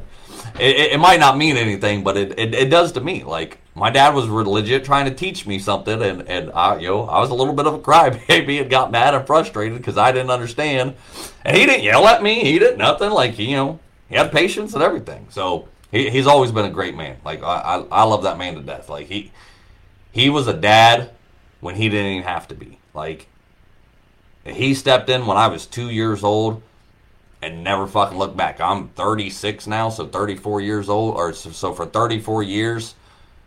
it, 0.58 0.92
it 0.92 1.00
might 1.00 1.20
not 1.20 1.36
mean 1.36 1.56
anything, 1.56 2.02
but 2.02 2.16
it, 2.16 2.38
it, 2.38 2.54
it 2.54 2.70
does 2.70 2.92
to 2.92 3.00
me. 3.00 3.24
Like 3.24 3.58
my 3.74 3.90
dad 3.90 4.14
was 4.14 4.28
legit 4.28 4.84
trying 4.84 5.06
to 5.06 5.14
teach 5.14 5.46
me 5.46 5.58
something, 5.58 6.02
and 6.02 6.26
and 6.28 6.50
I 6.52 6.78
you 6.78 6.88
know 6.88 7.02
I 7.04 7.20
was 7.20 7.30
a 7.30 7.34
little 7.34 7.54
bit 7.54 7.66
of 7.66 7.74
a 7.74 7.78
crybaby 7.86 8.60
and 8.60 8.70
got 8.70 8.90
mad 8.90 9.14
and 9.14 9.26
frustrated 9.26 9.78
because 9.78 9.98
I 9.98 10.12
didn't 10.12 10.30
understand, 10.30 10.94
and 11.44 11.56
he 11.56 11.66
didn't 11.66 11.84
yell 11.84 12.06
at 12.06 12.22
me. 12.22 12.40
He 12.40 12.58
did 12.58 12.78
nothing. 12.78 13.10
Like 13.10 13.38
you 13.38 13.56
know 13.56 13.78
he 14.08 14.16
had 14.16 14.32
patience 14.32 14.74
and 14.74 14.82
everything. 14.82 15.26
So 15.30 15.68
he, 15.90 16.10
he's 16.10 16.26
always 16.26 16.52
been 16.52 16.64
a 16.64 16.70
great 16.70 16.96
man. 16.96 17.16
Like 17.24 17.42
I, 17.42 17.60
I 17.60 17.76
I 17.90 18.02
love 18.04 18.22
that 18.22 18.38
man 18.38 18.54
to 18.54 18.62
death. 18.62 18.88
Like 18.88 19.08
he 19.08 19.32
he 20.12 20.30
was 20.30 20.46
a 20.46 20.54
dad 20.54 21.10
when 21.60 21.74
he 21.74 21.88
didn't 21.88 22.12
even 22.12 22.22
have 22.24 22.48
to 22.48 22.54
be. 22.54 22.78
Like 22.94 23.28
he 24.46 24.74
stepped 24.74 25.08
in 25.08 25.26
when 25.26 25.36
I 25.36 25.48
was 25.48 25.66
two 25.66 25.90
years 25.90 26.22
old 26.22 26.62
and 27.42 27.62
never 27.62 27.86
fucking 27.86 28.18
looked 28.18 28.36
back. 28.36 28.60
I'm 28.60 28.88
36 28.88 29.66
now, 29.66 29.88
so 29.90 30.06
34 30.06 30.60
years 30.60 30.88
old, 30.88 31.16
or 31.16 31.32
so, 31.32 31.50
so, 31.50 31.72
for 31.72 31.86
34 31.86 32.42
years, 32.42 32.94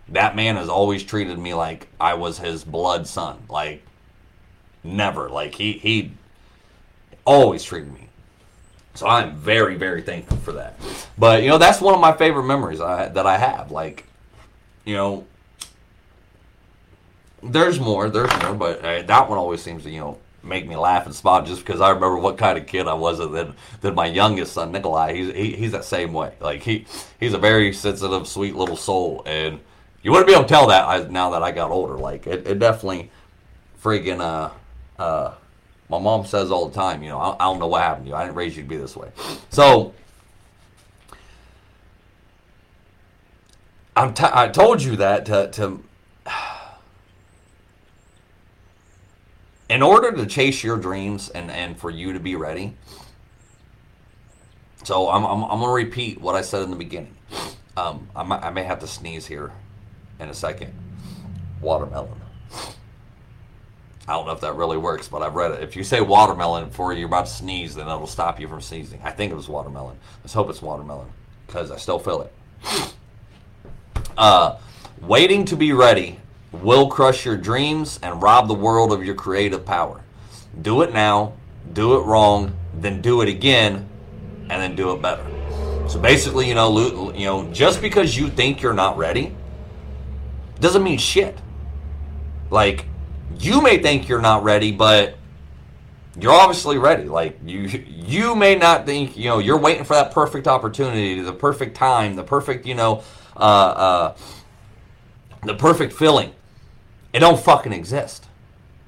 that 0.09 0.35
man 0.35 0.55
has 0.55 0.69
always 0.69 1.03
treated 1.03 1.37
me 1.37 1.53
like 1.53 1.87
I 1.99 2.13
was 2.15 2.37
his 2.37 2.63
blood 2.63 3.07
son. 3.07 3.39
Like, 3.49 3.83
never. 4.83 5.29
Like 5.29 5.55
he 5.55 5.73
he 5.73 6.11
always 7.25 7.63
treated 7.63 7.93
me. 7.93 8.09
So 8.95 9.07
I'm 9.07 9.35
very 9.35 9.75
very 9.75 10.01
thankful 10.01 10.37
for 10.37 10.53
that. 10.53 10.79
But 11.17 11.43
you 11.43 11.49
know 11.49 11.57
that's 11.57 11.81
one 11.81 11.93
of 11.93 12.01
my 12.01 12.13
favorite 12.13 12.43
memories 12.43 12.81
I, 12.81 13.09
that 13.09 13.25
I 13.25 13.37
have. 13.37 13.71
Like, 13.71 14.05
you 14.85 14.95
know, 14.95 15.25
there's 17.43 17.79
more, 17.79 18.09
there's 18.09 18.31
more, 18.41 18.53
but 18.53 18.83
uh, 18.83 19.01
that 19.03 19.29
one 19.29 19.37
always 19.37 19.61
seems 19.61 19.83
to 19.83 19.89
you 19.89 19.99
know 19.99 20.17
make 20.43 20.67
me 20.67 20.75
laugh 20.75 21.05
and 21.05 21.13
smile 21.13 21.43
just 21.43 21.65
because 21.65 21.81
I 21.81 21.89
remember 21.89 22.17
what 22.17 22.37
kind 22.37 22.57
of 22.57 22.65
kid 22.65 22.87
I 22.87 22.93
was 22.93 23.19
and 23.19 23.33
then 23.33 23.53
then 23.81 23.95
my 23.95 24.05
youngest 24.05 24.53
son 24.53 24.71
Nikolai. 24.71 25.13
He's 25.13 25.33
he, 25.33 25.55
he's 25.55 25.71
that 25.71 25.85
same 25.85 26.13
way. 26.13 26.33
Like 26.39 26.61
he 26.61 26.85
he's 27.19 27.33
a 27.33 27.37
very 27.37 27.73
sensitive 27.73 28.27
sweet 28.27 28.55
little 28.55 28.77
soul. 28.77 29.23
And 29.25 29.59
you 30.01 30.11
wouldn't 30.11 30.27
be 30.27 30.33
able 30.33 30.43
to 30.43 30.49
tell 30.49 30.67
that 30.67 30.85
I, 30.87 31.03
now 31.07 31.31
that 31.31 31.43
I 31.43 31.51
got 31.51 31.71
older. 31.71 31.97
Like 31.97 32.27
it, 32.27 32.47
it 32.47 32.59
definitely 32.59 33.11
friggin' 33.83 34.19
uh 34.19 34.51
uh 35.01 35.33
my 35.89 35.97
mom 35.99 36.25
says 36.25 36.51
all 36.51 36.67
the 36.67 36.75
time 36.75 37.01
you 37.01 37.09
know 37.09 37.17
I, 37.17 37.35
I 37.35 37.45
don't 37.45 37.59
know 37.59 37.67
what 37.67 37.81
happened 37.81 38.05
to 38.05 38.09
you. 38.09 38.15
I 38.15 38.23
didn't 38.23 38.35
raise 38.35 38.55
you 38.55 38.63
to 38.63 38.69
be 38.69 38.77
this 38.77 38.95
way. 38.95 39.09
So 39.49 39.93
I'm 43.95 44.13
t- 44.13 44.23
I 44.31 44.47
told 44.47 44.81
you 44.81 44.95
that 44.95 45.25
to, 45.25 45.51
to 45.51 45.83
in 49.69 49.81
order 49.83 50.11
to 50.11 50.25
chase 50.25 50.63
your 50.63 50.77
dreams 50.77 51.29
and, 51.29 51.51
and 51.51 51.77
for 51.77 51.89
you 51.89 52.13
to 52.13 52.19
be 52.19 52.35
ready, 52.35 52.75
so 54.83 55.09
I'm, 55.09 55.23
I'm, 55.23 55.43
I'm 55.43 55.59
going 55.59 55.69
to 55.69 55.87
repeat 55.87 56.19
what 56.19 56.35
I 56.35 56.41
said 56.41 56.63
in 56.63 56.71
the 56.71 56.75
beginning. 56.75 57.15
Um, 57.77 58.09
I, 58.15 58.23
I 58.23 58.49
may 58.49 58.63
have 58.63 58.79
to 58.79 58.87
sneeze 58.87 59.27
here 59.27 59.51
in 60.19 60.29
a 60.29 60.33
second. 60.33 60.73
Watermelon. 61.61 62.19
I 64.07 64.13
don't 64.13 64.25
know 64.25 64.31
if 64.31 64.41
that 64.41 64.55
really 64.55 64.77
works, 64.77 65.07
but 65.07 65.21
I've 65.21 65.35
read 65.35 65.51
it. 65.51 65.61
If 65.61 65.75
you 65.75 65.83
say 65.83 66.01
watermelon 66.01 66.69
before 66.69 66.93
you're 66.93 67.05
about 67.05 67.27
to 67.27 67.31
sneeze, 67.31 67.75
then 67.75 67.87
it'll 67.87 68.07
stop 68.07 68.39
you 68.39 68.47
from 68.47 68.59
sneezing. 68.59 68.99
I 69.03 69.11
think 69.11 69.31
it 69.31 69.35
was 69.35 69.47
watermelon. 69.47 69.97
Let's 70.23 70.33
hope 70.33 70.49
it's 70.49 70.63
watermelon 70.63 71.09
because 71.45 71.69
I 71.69 71.77
still 71.77 71.99
feel 71.99 72.21
it. 72.21 72.93
Uh, 74.17 74.57
waiting 75.01 75.45
to 75.45 75.55
be 75.55 75.73
ready 75.73 76.18
will 76.51 76.87
crush 76.87 77.25
your 77.25 77.37
dreams 77.37 77.99
and 78.01 78.21
rob 78.21 78.47
the 78.47 78.53
world 78.53 78.91
of 78.91 79.03
your 79.03 79.15
creative 79.15 79.65
power. 79.65 80.03
Do 80.61 80.81
it 80.81 80.93
now, 80.93 81.33
do 81.73 81.95
it 81.97 82.03
wrong, 82.03 82.55
then 82.73 83.01
do 83.01 83.21
it 83.21 83.29
again, 83.29 83.87
and 84.49 84.61
then 84.61 84.75
do 84.75 84.91
it 84.91 85.01
better. 85.01 85.25
So 85.87 85.99
basically, 85.99 86.47
you 86.47 86.55
know, 86.55 87.11
you 87.13 87.25
know, 87.25 87.51
just 87.51 87.81
because 87.81 88.17
you 88.17 88.29
think 88.29 88.61
you're 88.61 88.73
not 88.73 88.97
ready 88.97 89.35
doesn't 90.59 90.83
mean 90.83 90.97
shit. 90.97 91.37
Like 92.51 92.85
you 93.39 93.61
may 93.61 93.77
think 93.77 94.07
you're 94.07 94.21
not 94.21 94.43
ready, 94.43 94.71
but 94.71 95.17
you're 96.19 96.33
obviously 96.33 96.77
ready. 96.77 97.05
Like 97.05 97.39
you 97.45 97.61
you 97.87 98.35
may 98.35 98.55
not 98.55 98.85
think, 98.85 99.17
you 99.17 99.29
know, 99.29 99.39
you're 99.39 99.57
waiting 99.59 99.83
for 99.83 99.93
that 99.93 100.11
perfect 100.11 100.47
opportunity, 100.47 101.21
the 101.21 101.33
perfect 101.33 101.75
time, 101.75 102.15
the 102.15 102.23
perfect, 102.23 102.65
you 102.65 102.75
know, 102.75 103.03
uh, 103.35 103.39
uh, 103.39 104.17
the 105.43 105.53
perfect 105.55 105.93
feeling. 105.93 106.33
It 107.13 107.19
don't 107.19 107.39
fucking 107.39 107.73
exist. 107.73 108.25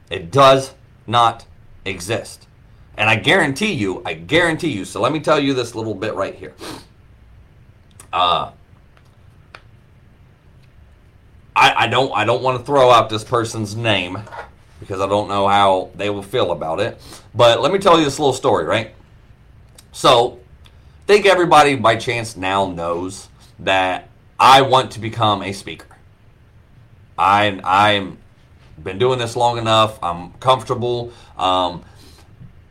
It 0.09 0.31
does 0.31 0.73
not 1.07 1.45
exist. 1.85 2.47
And 2.97 3.09
I 3.09 3.15
guarantee 3.15 3.71
you, 3.71 4.01
I 4.05 4.13
guarantee 4.13 4.71
you. 4.71 4.85
So 4.85 5.01
let 5.01 5.11
me 5.11 5.19
tell 5.19 5.39
you 5.39 5.53
this 5.53 5.73
little 5.73 5.95
bit 5.95 6.13
right 6.13 6.35
here. 6.35 6.53
Uh, 8.13 8.51
I, 11.55 11.85
I 11.85 11.87
don't 11.87 12.11
I 12.15 12.25
don't 12.25 12.43
want 12.43 12.59
to 12.59 12.65
throw 12.65 12.89
out 12.91 13.09
this 13.09 13.23
person's 13.23 13.75
name 13.75 14.19
because 14.79 14.99
I 14.99 15.07
don't 15.07 15.29
know 15.29 15.47
how 15.47 15.91
they 15.95 16.09
will 16.09 16.23
feel 16.23 16.51
about 16.51 16.79
it. 16.79 17.01
But 17.33 17.61
let 17.61 17.71
me 17.71 17.79
tell 17.79 17.97
you 17.97 18.03
this 18.03 18.19
little 18.19 18.33
story, 18.33 18.65
right? 18.65 18.93
So, 19.91 20.39
I 21.03 21.07
think 21.07 21.25
everybody 21.25 21.75
by 21.75 21.97
chance 21.97 22.35
now 22.35 22.65
knows 22.65 23.29
that 23.59 24.09
I 24.39 24.61
want 24.63 24.91
to 24.91 24.99
become 24.99 25.43
a 25.43 25.53
speaker. 25.53 25.90
I 27.17 27.59
I'm 27.63 28.17
been 28.81 28.97
doing 28.97 29.19
this 29.19 29.35
long 29.35 29.57
enough. 29.57 29.99
I'm 30.03 30.31
comfortable. 30.33 31.11
Um, 31.37 31.83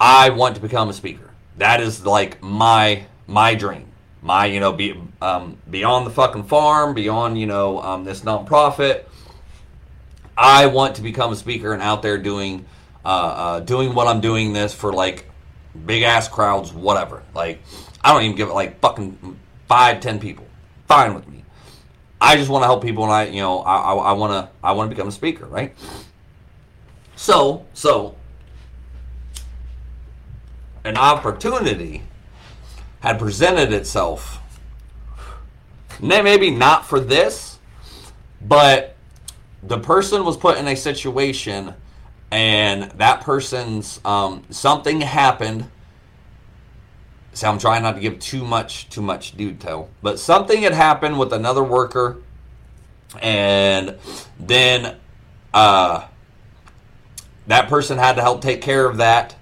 I 0.00 0.30
want 0.30 0.54
to 0.56 0.60
become 0.60 0.88
a 0.88 0.92
speaker. 0.92 1.30
That 1.58 1.80
is 1.80 2.04
like 2.06 2.42
my 2.42 3.04
my 3.26 3.54
dream. 3.54 3.86
my 4.22 4.46
you 4.46 4.60
know 4.60 4.72
be 4.72 5.00
um, 5.22 5.56
beyond 5.70 6.06
the 6.06 6.10
fucking 6.10 6.44
farm, 6.44 6.94
beyond 6.94 7.38
you 7.38 7.46
know 7.46 7.80
um, 7.82 8.04
this 8.04 8.22
nonprofit. 8.22 9.04
I 10.36 10.66
want 10.66 10.96
to 10.96 11.02
become 11.02 11.32
a 11.32 11.36
speaker 11.36 11.72
and 11.72 11.82
out 11.82 12.02
there 12.02 12.18
doing 12.18 12.64
uh, 13.04 13.08
uh, 13.08 13.60
doing 13.60 13.94
what 13.94 14.06
I'm 14.06 14.20
doing 14.20 14.52
this 14.52 14.72
for 14.72 14.92
like 14.92 15.26
big 15.86 16.02
ass 16.02 16.28
crowds, 16.28 16.72
whatever. 16.72 17.22
Like 17.34 17.60
I 18.02 18.12
don't 18.12 18.22
even 18.22 18.36
give 18.36 18.48
it 18.48 18.54
like 18.54 18.80
fucking 18.80 19.38
five, 19.68 20.00
ten 20.00 20.18
people. 20.18 20.46
Fine 20.88 21.14
with 21.14 21.28
me. 21.28 21.39
I 22.20 22.36
just 22.36 22.50
want 22.50 22.62
to 22.62 22.66
help 22.66 22.82
people, 22.82 23.04
and 23.04 23.12
I, 23.12 23.24
you 23.26 23.40
know, 23.40 23.60
I, 23.60 23.94
I 23.94 24.12
want 24.12 24.32
to, 24.32 24.50
I 24.62 24.72
want 24.72 24.90
to 24.90 24.94
become 24.94 25.08
a 25.08 25.12
speaker, 25.12 25.46
right? 25.46 25.74
So, 27.16 27.66
so, 27.72 28.14
an 30.84 30.96
opportunity 30.96 32.02
had 33.00 33.18
presented 33.18 33.72
itself. 33.72 34.38
Maybe 36.00 36.50
not 36.50 36.86
for 36.86 37.00
this, 37.00 37.58
but 38.40 38.96
the 39.62 39.78
person 39.78 40.24
was 40.24 40.36
put 40.36 40.58
in 40.58 40.66
a 40.68 40.76
situation, 40.76 41.74
and 42.30 42.90
that 42.92 43.22
person's 43.22 44.00
um, 44.04 44.44
something 44.50 45.00
happened 45.00 45.68
so 47.32 47.48
I'm 47.48 47.58
trying 47.58 47.82
not 47.82 47.94
to 47.94 48.00
give 48.00 48.18
too 48.18 48.44
much 48.44 48.88
too 48.88 49.02
much 49.02 49.36
detail, 49.36 49.88
but 50.02 50.18
something 50.18 50.62
had 50.62 50.72
happened 50.72 51.18
with 51.18 51.32
another 51.32 51.62
worker, 51.62 52.18
and 53.20 53.96
then 54.38 54.96
uh, 55.54 56.06
that 57.46 57.68
person 57.68 57.98
had 57.98 58.14
to 58.14 58.22
help 58.22 58.42
take 58.42 58.62
care 58.62 58.88
of 58.88 58.96
that. 58.96 59.36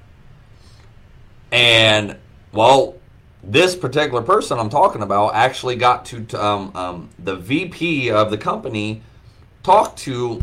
And 1.50 2.16
well, 2.52 2.96
this 3.42 3.74
particular 3.74 4.22
person 4.22 4.58
I'm 4.58 4.68
talking 4.68 5.02
about 5.02 5.34
actually 5.34 5.76
got 5.76 6.04
to 6.06 6.26
um, 6.34 6.76
um, 6.76 7.10
the 7.18 7.36
VP 7.36 8.10
of 8.10 8.30
the 8.30 8.38
company 8.38 9.02
talk 9.62 9.96
to 9.96 10.42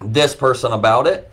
this 0.00 0.34
person 0.34 0.72
about 0.72 1.06
it 1.06 1.31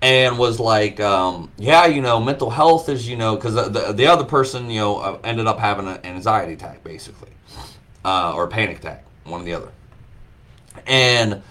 and 0.00 0.38
was 0.38 0.60
like, 0.60 1.00
um, 1.00 1.50
yeah, 1.56 1.86
you 1.86 2.00
know, 2.00 2.20
mental 2.20 2.50
health 2.50 2.88
is, 2.88 3.08
you 3.08 3.16
know, 3.16 3.34
because 3.34 3.54
the, 3.54 3.68
the, 3.68 3.92
the, 3.92 4.06
other 4.06 4.24
person, 4.24 4.70
you 4.70 4.80
know, 4.80 4.98
uh, 4.98 5.18
ended 5.24 5.46
up 5.46 5.58
having 5.58 5.88
an 5.88 6.04
anxiety 6.04 6.52
attack, 6.52 6.84
basically, 6.84 7.30
uh, 8.04 8.32
or 8.34 8.44
a 8.44 8.48
panic 8.48 8.78
attack, 8.78 9.04
one 9.24 9.40
or 9.40 9.44
the 9.44 9.54
other. 9.54 9.72
And 10.86 11.42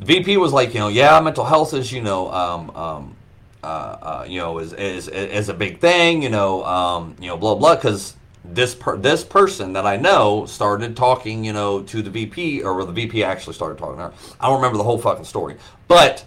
the 0.00 0.06
VP 0.06 0.38
was 0.38 0.52
like, 0.52 0.72
you 0.72 0.80
know, 0.80 0.88
yeah, 0.88 1.20
mental 1.20 1.44
health 1.44 1.74
is, 1.74 1.92
you 1.92 2.02
know, 2.02 2.30
um, 2.32 2.70
um, 2.70 3.16
uh, 3.62 3.66
uh, 3.66 4.26
you 4.28 4.38
know, 4.38 4.58
is, 4.58 4.72
is 4.72 5.08
is 5.08 5.48
a 5.48 5.54
big 5.54 5.80
thing, 5.80 6.22
you 6.22 6.28
know, 6.28 6.64
um, 6.64 7.16
you 7.20 7.26
know, 7.26 7.36
blah 7.36 7.54
blah, 7.54 7.74
because 7.74 8.16
this 8.44 8.74
per- 8.74 8.96
this 8.96 9.24
person 9.24 9.72
that 9.72 9.86
I 9.86 9.96
know 9.96 10.46
started 10.46 10.96
talking, 10.96 11.44
you 11.44 11.52
know, 11.52 11.82
to 11.82 12.00
the 12.00 12.10
VP, 12.10 12.62
or 12.62 12.84
the 12.84 12.92
VP 12.92 13.24
actually 13.24 13.54
started 13.54 13.78
talking 13.78 13.96
to 13.96 14.02
her. 14.04 14.12
I 14.40 14.46
don't 14.46 14.56
remember 14.56 14.78
the 14.78 14.84
whole 14.84 14.98
fucking 14.98 15.24
story, 15.24 15.56
but 15.88 16.24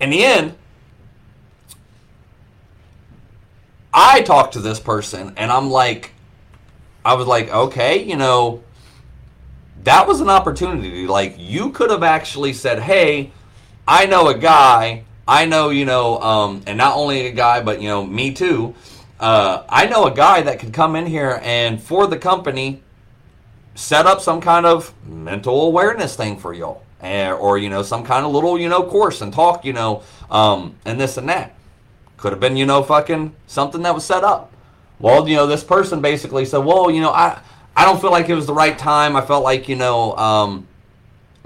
in 0.00 0.10
the 0.10 0.24
end, 0.24 0.54
I 3.92 4.22
talked 4.22 4.54
to 4.54 4.60
this 4.60 4.80
person 4.80 5.34
and 5.36 5.50
I'm 5.50 5.70
like, 5.70 6.12
I 7.04 7.14
was 7.14 7.26
like, 7.26 7.48
okay, 7.52 8.02
you 8.02 8.16
know, 8.16 8.62
that 9.84 10.08
was 10.08 10.20
an 10.20 10.30
opportunity. 10.30 11.06
Like, 11.06 11.36
you 11.38 11.70
could 11.70 11.90
have 11.90 12.02
actually 12.02 12.54
said, 12.54 12.80
hey, 12.80 13.30
I 13.86 14.06
know 14.06 14.28
a 14.28 14.36
guy. 14.36 15.04
I 15.28 15.46
know, 15.46 15.70
you 15.70 15.84
know, 15.84 16.20
um, 16.20 16.62
and 16.66 16.76
not 16.76 16.96
only 16.96 17.26
a 17.26 17.32
guy, 17.32 17.62
but, 17.62 17.80
you 17.80 17.88
know, 17.88 18.04
me 18.04 18.32
too. 18.32 18.74
Uh, 19.20 19.64
I 19.68 19.86
know 19.86 20.06
a 20.06 20.14
guy 20.14 20.42
that 20.42 20.58
could 20.58 20.72
come 20.72 20.96
in 20.96 21.06
here 21.06 21.40
and 21.42 21.80
for 21.80 22.06
the 22.06 22.18
company 22.18 22.82
set 23.74 24.06
up 24.06 24.20
some 24.20 24.40
kind 24.40 24.66
of 24.66 24.92
mental 25.06 25.66
awareness 25.66 26.16
thing 26.16 26.38
for 26.38 26.52
y'all 26.52 26.83
or 27.04 27.58
you 27.58 27.68
know 27.68 27.82
some 27.82 28.04
kind 28.04 28.24
of 28.24 28.32
little 28.32 28.58
you 28.58 28.68
know 28.68 28.82
course 28.82 29.20
and 29.20 29.32
talk 29.32 29.64
you 29.64 29.72
know 29.72 30.02
um, 30.30 30.74
and 30.84 31.00
this 31.00 31.16
and 31.16 31.28
that 31.28 31.54
could 32.16 32.32
have 32.32 32.40
been 32.40 32.56
you 32.56 32.66
know 32.66 32.82
fucking 32.82 33.34
something 33.46 33.82
that 33.82 33.94
was 33.94 34.04
set 34.04 34.24
up 34.24 34.52
well 34.98 35.28
you 35.28 35.36
know 35.36 35.46
this 35.46 35.62
person 35.62 36.00
basically 36.00 36.44
said 36.44 36.58
well 36.58 36.90
you 36.90 37.00
know 37.00 37.10
i 37.10 37.38
i 37.76 37.84
don't 37.84 38.00
feel 38.00 38.10
like 38.10 38.28
it 38.28 38.34
was 38.34 38.46
the 38.46 38.54
right 38.54 38.78
time 38.78 39.16
i 39.16 39.20
felt 39.20 39.44
like 39.44 39.68
you 39.68 39.76
know 39.76 40.16
um, 40.16 40.66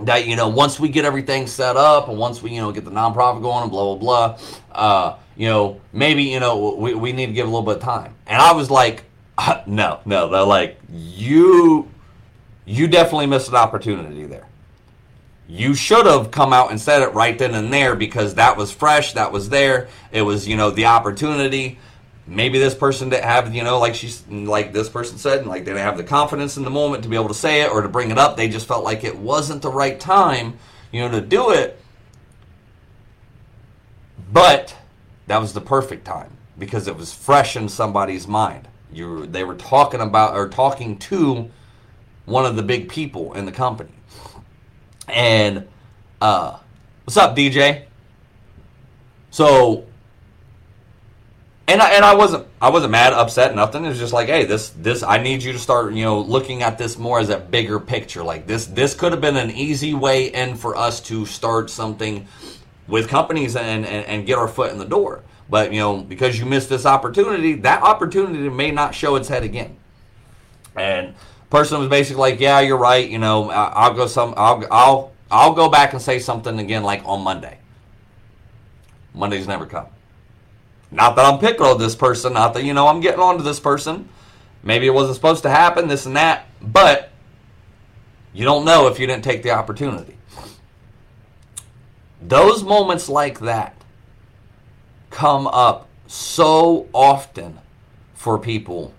that 0.00 0.26
you 0.26 0.36
know 0.36 0.48
once 0.48 0.78
we 0.78 0.88
get 0.88 1.04
everything 1.04 1.46
set 1.46 1.76
up 1.76 2.08
and 2.08 2.16
once 2.16 2.42
we 2.42 2.52
you 2.52 2.60
know 2.60 2.70
get 2.70 2.84
the 2.84 2.90
nonprofit 2.90 3.42
going 3.42 3.62
and 3.62 3.70
blah 3.70 3.96
blah 3.96 3.96
blah 3.96 4.38
uh, 4.72 5.16
you 5.36 5.48
know 5.48 5.80
maybe 5.92 6.22
you 6.22 6.38
know 6.38 6.74
we, 6.74 6.94
we 6.94 7.12
need 7.12 7.26
to 7.26 7.32
give 7.32 7.46
a 7.46 7.50
little 7.50 7.66
bit 7.66 7.76
of 7.76 7.82
time 7.82 8.14
and 8.26 8.40
i 8.40 8.52
was 8.52 8.70
like 8.70 9.04
uh, 9.38 9.60
no 9.66 10.00
no 10.04 10.28
they're 10.28 10.42
like 10.42 10.78
you 10.92 11.88
you 12.64 12.86
definitely 12.86 13.26
missed 13.26 13.48
an 13.48 13.56
opportunity 13.56 14.24
there 14.24 14.46
you 15.48 15.74
should 15.74 16.04
have 16.04 16.30
come 16.30 16.52
out 16.52 16.70
and 16.70 16.78
said 16.78 17.00
it 17.00 17.14
right 17.14 17.38
then 17.38 17.54
and 17.54 17.72
there 17.72 17.96
because 17.96 18.34
that 18.34 18.58
was 18.58 18.70
fresh, 18.70 19.14
that 19.14 19.32
was 19.32 19.48
there. 19.48 19.88
It 20.12 20.20
was, 20.20 20.46
you 20.46 20.56
know, 20.56 20.70
the 20.70 20.84
opportunity. 20.84 21.78
Maybe 22.26 22.58
this 22.58 22.74
person 22.74 23.08
didn't 23.08 23.24
have, 23.24 23.54
you 23.54 23.64
know, 23.64 23.78
like 23.78 23.94
she's 23.94 24.28
like 24.28 24.74
this 24.74 24.90
person 24.90 25.16
said, 25.16 25.38
and 25.38 25.48
like 25.48 25.64
they 25.64 25.70
didn't 25.70 25.84
have 25.84 25.96
the 25.96 26.04
confidence 26.04 26.58
in 26.58 26.64
the 26.64 26.70
moment 26.70 27.02
to 27.04 27.08
be 27.08 27.16
able 27.16 27.28
to 27.28 27.34
say 27.34 27.62
it 27.62 27.70
or 27.70 27.80
to 27.80 27.88
bring 27.88 28.10
it 28.10 28.18
up. 28.18 28.36
They 28.36 28.50
just 28.50 28.68
felt 28.68 28.84
like 28.84 29.04
it 29.04 29.16
wasn't 29.16 29.62
the 29.62 29.70
right 29.70 29.98
time, 29.98 30.58
you 30.92 31.00
know, 31.00 31.10
to 31.18 31.22
do 31.22 31.50
it. 31.50 31.80
But 34.30 34.76
that 35.28 35.38
was 35.38 35.54
the 35.54 35.62
perfect 35.62 36.04
time 36.04 36.36
because 36.58 36.88
it 36.88 36.96
was 36.96 37.14
fresh 37.14 37.56
in 37.56 37.70
somebody's 37.70 38.28
mind. 38.28 38.68
You 38.92 39.24
they 39.24 39.44
were 39.44 39.54
talking 39.54 40.02
about 40.02 40.36
or 40.36 40.50
talking 40.50 40.98
to 40.98 41.48
one 42.26 42.44
of 42.44 42.56
the 42.56 42.62
big 42.62 42.90
people 42.90 43.32
in 43.32 43.46
the 43.46 43.52
company 43.52 43.92
and 45.10 45.66
uh, 46.20 46.58
what's 47.04 47.16
up, 47.16 47.36
DJ? 47.36 47.84
So, 49.30 49.84
and 51.66 51.82
I 51.82 51.90
and 51.92 52.04
I 52.04 52.14
wasn't 52.14 52.46
I 52.60 52.70
wasn't 52.70 52.92
mad, 52.92 53.12
upset, 53.12 53.54
nothing. 53.54 53.84
It 53.84 53.88
was 53.88 53.98
just 53.98 54.12
like, 54.12 54.28
hey, 54.28 54.44
this 54.44 54.70
this 54.70 55.02
I 55.02 55.18
need 55.18 55.42
you 55.42 55.52
to 55.52 55.58
start, 55.58 55.92
you 55.92 56.04
know, 56.04 56.20
looking 56.20 56.62
at 56.62 56.78
this 56.78 56.98
more 56.98 57.20
as 57.20 57.28
a 57.28 57.38
bigger 57.38 57.78
picture. 57.78 58.22
Like 58.22 58.46
this 58.46 58.66
this 58.66 58.94
could 58.94 59.12
have 59.12 59.20
been 59.20 59.36
an 59.36 59.50
easy 59.50 59.94
way 59.94 60.28
in 60.28 60.56
for 60.56 60.76
us 60.76 61.00
to 61.02 61.26
start 61.26 61.70
something 61.70 62.26
with 62.88 63.06
companies 63.08 63.54
and, 63.54 63.84
and, 63.84 64.06
and 64.06 64.26
get 64.26 64.38
our 64.38 64.48
foot 64.48 64.72
in 64.72 64.78
the 64.78 64.84
door. 64.86 65.22
But 65.50 65.72
you 65.72 65.80
know, 65.80 65.98
because 65.98 66.38
you 66.38 66.46
missed 66.46 66.68
this 66.68 66.86
opportunity, 66.86 67.54
that 67.56 67.82
opportunity 67.82 68.48
may 68.48 68.70
not 68.70 68.94
show 68.94 69.16
its 69.16 69.28
head 69.28 69.44
again. 69.44 69.76
And 70.74 71.14
person 71.50 71.78
was 71.78 71.88
basically 71.88 72.20
like, 72.20 72.40
"Yeah, 72.40 72.60
you're 72.60 72.76
right. 72.76 73.08
You 73.08 73.18
know, 73.18 73.50
I'll 73.50 73.94
go 73.94 74.06
some. 74.06 74.34
I'll 74.36 74.64
I'll 74.70 75.12
I'll 75.30 75.52
go 75.54 75.68
back 75.68 75.92
and 75.92 76.02
say 76.02 76.18
something 76.18 76.58
again, 76.58 76.82
like 76.82 77.02
on 77.04 77.22
Monday. 77.22 77.58
Mondays 79.14 79.46
never 79.46 79.66
come. 79.66 79.86
Not 80.90 81.16
that 81.16 81.24
I'm 81.24 81.38
picking 81.38 81.66
on 81.66 81.78
this 81.78 81.94
person. 81.94 82.32
Not 82.34 82.54
that 82.54 82.64
you 82.64 82.72
know 82.72 82.88
I'm 82.88 83.00
getting 83.00 83.20
on 83.20 83.36
to 83.36 83.42
this 83.42 83.60
person. 83.60 84.08
Maybe 84.62 84.86
it 84.86 84.94
wasn't 84.94 85.16
supposed 85.16 85.42
to 85.42 85.50
happen. 85.50 85.88
This 85.88 86.06
and 86.06 86.16
that. 86.16 86.46
But 86.60 87.10
you 88.32 88.44
don't 88.44 88.64
know 88.64 88.86
if 88.86 88.98
you 88.98 89.06
didn't 89.06 89.24
take 89.24 89.42
the 89.42 89.50
opportunity. 89.50 90.16
Those 92.20 92.62
moments 92.62 93.08
like 93.08 93.40
that 93.40 93.74
come 95.10 95.46
up 95.46 95.88
so 96.06 96.88
often 96.92 97.58
for 98.14 98.38
people 98.38 98.92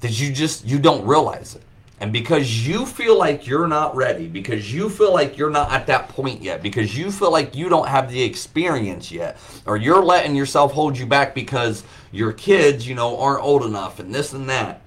that 0.00 0.20
you 0.20 0.32
just 0.32 0.64
you 0.64 0.78
don't 0.78 1.06
realize 1.06 1.54
it. 1.54 1.62
And 2.00 2.12
because 2.12 2.66
you 2.66 2.86
feel 2.86 3.18
like 3.18 3.46
you're 3.48 3.66
not 3.66 3.96
ready, 3.96 4.28
because 4.28 4.72
you 4.72 4.88
feel 4.88 5.12
like 5.12 5.36
you're 5.36 5.50
not 5.50 5.72
at 5.72 5.88
that 5.88 6.08
point 6.08 6.42
yet, 6.42 6.62
because 6.62 6.96
you 6.96 7.10
feel 7.10 7.32
like 7.32 7.56
you 7.56 7.68
don't 7.68 7.88
have 7.88 8.08
the 8.08 8.22
experience 8.22 9.10
yet, 9.10 9.36
or 9.66 9.76
you're 9.76 10.04
letting 10.04 10.36
yourself 10.36 10.72
hold 10.72 10.96
you 10.96 11.06
back 11.06 11.34
because 11.34 11.82
your 12.12 12.32
kids, 12.32 12.86
you 12.86 12.94
know, 12.94 13.18
aren't 13.18 13.42
old 13.42 13.64
enough 13.64 13.98
and 13.98 14.14
this 14.14 14.32
and 14.32 14.48
that. 14.48 14.80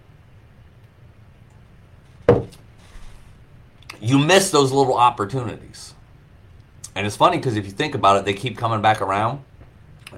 You 4.00 4.18
miss 4.18 4.50
those 4.50 4.72
little 4.72 4.96
opportunities. 4.96 5.94
And 6.96 7.06
it's 7.06 7.18
funny 7.18 7.38
because 7.38 7.58
if 7.58 7.66
you 7.66 7.72
think 7.72 7.94
about 7.94 8.18
it, 8.18 8.26
they 8.26 8.34
keep 8.34 8.58
coming 8.58 8.82
back 8.82 9.02
around. 9.02 9.44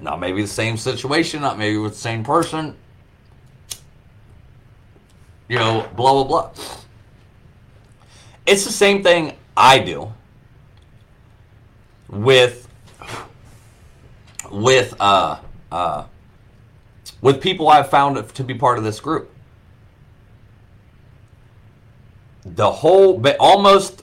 Not 0.00 0.20
maybe 0.20 0.42
the 0.42 0.48
same 0.48 0.76
situation, 0.76 1.42
not 1.42 1.58
maybe 1.58 1.76
with 1.76 1.92
the 1.92 1.98
same 1.98 2.24
person, 2.24 2.76
you 5.48 5.58
know, 5.58 5.88
blah, 5.96 6.12
blah, 6.12 6.24
blah. 6.24 6.50
It's 8.46 8.64
the 8.64 8.72
same 8.72 9.02
thing 9.02 9.36
I 9.56 9.78
do 9.78 10.12
with 12.08 12.68
with 14.50 14.94
uh 15.00 15.38
uh 15.72 16.04
with 17.20 17.40
people 17.40 17.68
I've 17.68 17.88
found 17.88 18.28
to 18.34 18.44
be 18.44 18.54
part 18.54 18.78
of 18.78 18.84
this 18.84 19.00
group. 19.00 19.30
The 22.44 22.70
whole 22.70 23.18
but 23.18 23.36
almost 23.40 24.02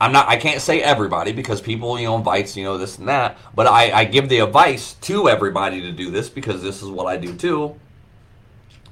I'm 0.00 0.12
not 0.12 0.28
I 0.28 0.36
can't 0.36 0.60
say 0.60 0.82
everybody 0.82 1.32
because 1.32 1.60
people, 1.60 1.98
you 1.98 2.06
know, 2.06 2.16
invites, 2.16 2.56
you 2.56 2.64
know, 2.64 2.78
this 2.78 2.98
and 2.98 3.08
that, 3.08 3.38
but 3.54 3.66
I, 3.66 3.92
I 3.92 4.04
give 4.04 4.28
the 4.28 4.38
advice 4.40 4.94
to 5.02 5.28
everybody 5.28 5.82
to 5.82 5.92
do 5.92 6.10
this 6.10 6.28
because 6.28 6.62
this 6.62 6.82
is 6.82 6.88
what 6.88 7.06
I 7.06 7.16
do 7.16 7.34
too. 7.34 7.78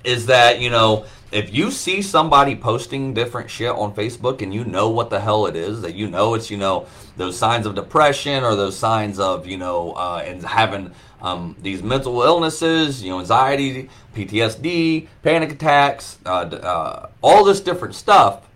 Is 0.04 0.26
that, 0.26 0.60
you 0.60 0.70
know, 0.70 1.06
if 1.32 1.54
you 1.54 1.70
see 1.70 2.02
somebody 2.02 2.54
posting 2.54 3.14
different 3.14 3.50
shit 3.50 3.70
on 3.70 3.94
Facebook 3.94 4.42
and 4.42 4.52
you 4.52 4.64
know 4.64 4.90
what 4.90 5.08
the 5.08 5.18
hell 5.18 5.46
it 5.46 5.56
is, 5.56 5.80
that 5.80 5.94
you 5.94 6.06
know 6.08 6.34
it's, 6.34 6.50
you 6.50 6.58
know, 6.58 6.86
those 7.16 7.38
signs 7.38 7.64
of 7.64 7.74
depression 7.74 8.44
or 8.44 8.54
those 8.54 8.76
signs 8.76 9.18
of, 9.18 9.46
you 9.46 9.56
know, 9.56 9.92
uh, 9.92 10.22
and 10.24 10.42
having 10.44 10.92
um, 11.22 11.56
these 11.62 11.82
mental 11.82 12.22
illnesses, 12.22 13.02
you 13.02 13.10
know, 13.10 13.20
anxiety, 13.20 13.88
PTSD, 14.14 15.08
panic 15.22 15.52
attacks, 15.52 16.18
uh, 16.26 16.28
uh, 16.28 17.08
all 17.22 17.44
this 17.44 17.60
different 17.60 17.94
stuff, 17.94 18.46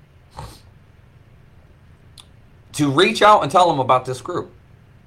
to 2.74 2.90
reach 2.90 3.22
out 3.22 3.42
and 3.42 3.50
tell 3.50 3.68
them 3.68 3.80
about 3.80 4.04
this 4.04 4.20
group. 4.20 4.52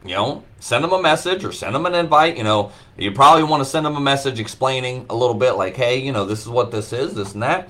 You 0.06 0.16
know, 0.16 0.44
send 0.60 0.84
them 0.84 0.94
a 0.94 1.02
message 1.02 1.44
or 1.44 1.52
send 1.52 1.76
them 1.76 1.86
an 1.86 1.94
invite. 1.94 2.38
You 2.38 2.44
know, 2.44 2.72
you 2.98 3.12
probably 3.12 3.44
want 3.44 3.62
to 3.62 3.70
send 3.70 3.86
them 3.86 3.98
a 3.98 4.00
message 4.00 4.40
explaining 4.40 5.06
a 5.10 5.16
little 5.16 5.36
bit, 5.36 5.54
like, 5.54 5.76
hey, 5.76 5.98
you 6.00 6.14
know, 6.14 6.26
this 6.26 6.42
is 6.42 6.48
what 6.48 6.72
this 6.72 6.94
is, 6.94 7.14
this 7.14 7.34
and 7.34 7.44
that. 7.44 7.70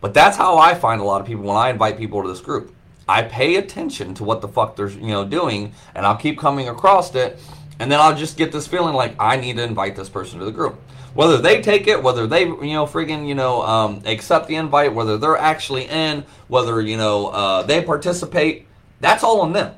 But 0.00 0.14
that's 0.14 0.36
how 0.36 0.58
I 0.58 0.74
find 0.74 1.00
a 1.00 1.04
lot 1.04 1.20
of 1.20 1.26
people 1.26 1.44
when 1.44 1.56
I 1.56 1.70
invite 1.70 1.98
people 1.98 2.22
to 2.22 2.28
this 2.28 2.40
group. 2.40 2.74
I 3.08 3.22
pay 3.22 3.56
attention 3.56 4.14
to 4.14 4.24
what 4.24 4.40
the 4.40 4.48
fuck 4.48 4.76
they're, 4.76 4.90
you 4.90 5.08
know, 5.08 5.24
doing, 5.24 5.72
and 5.94 6.04
I'll 6.04 6.16
keep 6.16 6.38
coming 6.38 6.68
across 6.68 7.14
it, 7.14 7.40
and 7.78 7.90
then 7.90 8.00
I'll 8.00 8.14
just 8.14 8.36
get 8.36 8.52
this 8.52 8.66
feeling 8.66 8.94
like 8.94 9.14
I 9.18 9.36
need 9.36 9.56
to 9.56 9.62
invite 9.62 9.96
this 9.96 10.08
person 10.08 10.40
to 10.40 10.44
the 10.44 10.52
group. 10.52 10.78
Whether 11.14 11.38
they 11.38 11.62
take 11.62 11.86
it, 11.86 12.02
whether 12.02 12.26
they, 12.26 12.42
you 12.42 12.74
know, 12.74 12.86
friggin', 12.86 13.26
you 13.26 13.34
know, 13.34 13.62
um, 13.62 14.02
accept 14.04 14.46
the 14.46 14.56
invite, 14.56 14.94
whether 14.94 15.16
they're 15.16 15.38
actually 15.38 15.88
in, 15.88 16.24
whether, 16.48 16.80
you 16.80 16.96
know, 16.96 17.28
uh, 17.28 17.62
they 17.62 17.82
participate, 17.82 18.66
that's 19.00 19.24
all 19.24 19.40
on 19.40 19.52
them. 19.52 19.74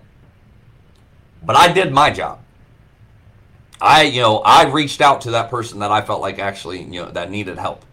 But 1.42 1.56
I 1.56 1.72
did 1.72 1.92
my 1.92 2.10
job. 2.10 2.40
I, 3.80 4.02
you 4.02 4.20
know, 4.20 4.38
I 4.38 4.66
reached 4.66 5.00
out 5.00 5.22
to 5.22 5.30
that 5.32 5.50
person 5.50 5.78
that 5.80 5.90
I 5.90 6.02
felt 6.02 6.20
like 6.20 6.38
actually, 6.38 6.82
you 6.82 7.02
know, 7.02 7.10
that 7.12 7.30
needed 7.30 7.58
help. 7.58 7.84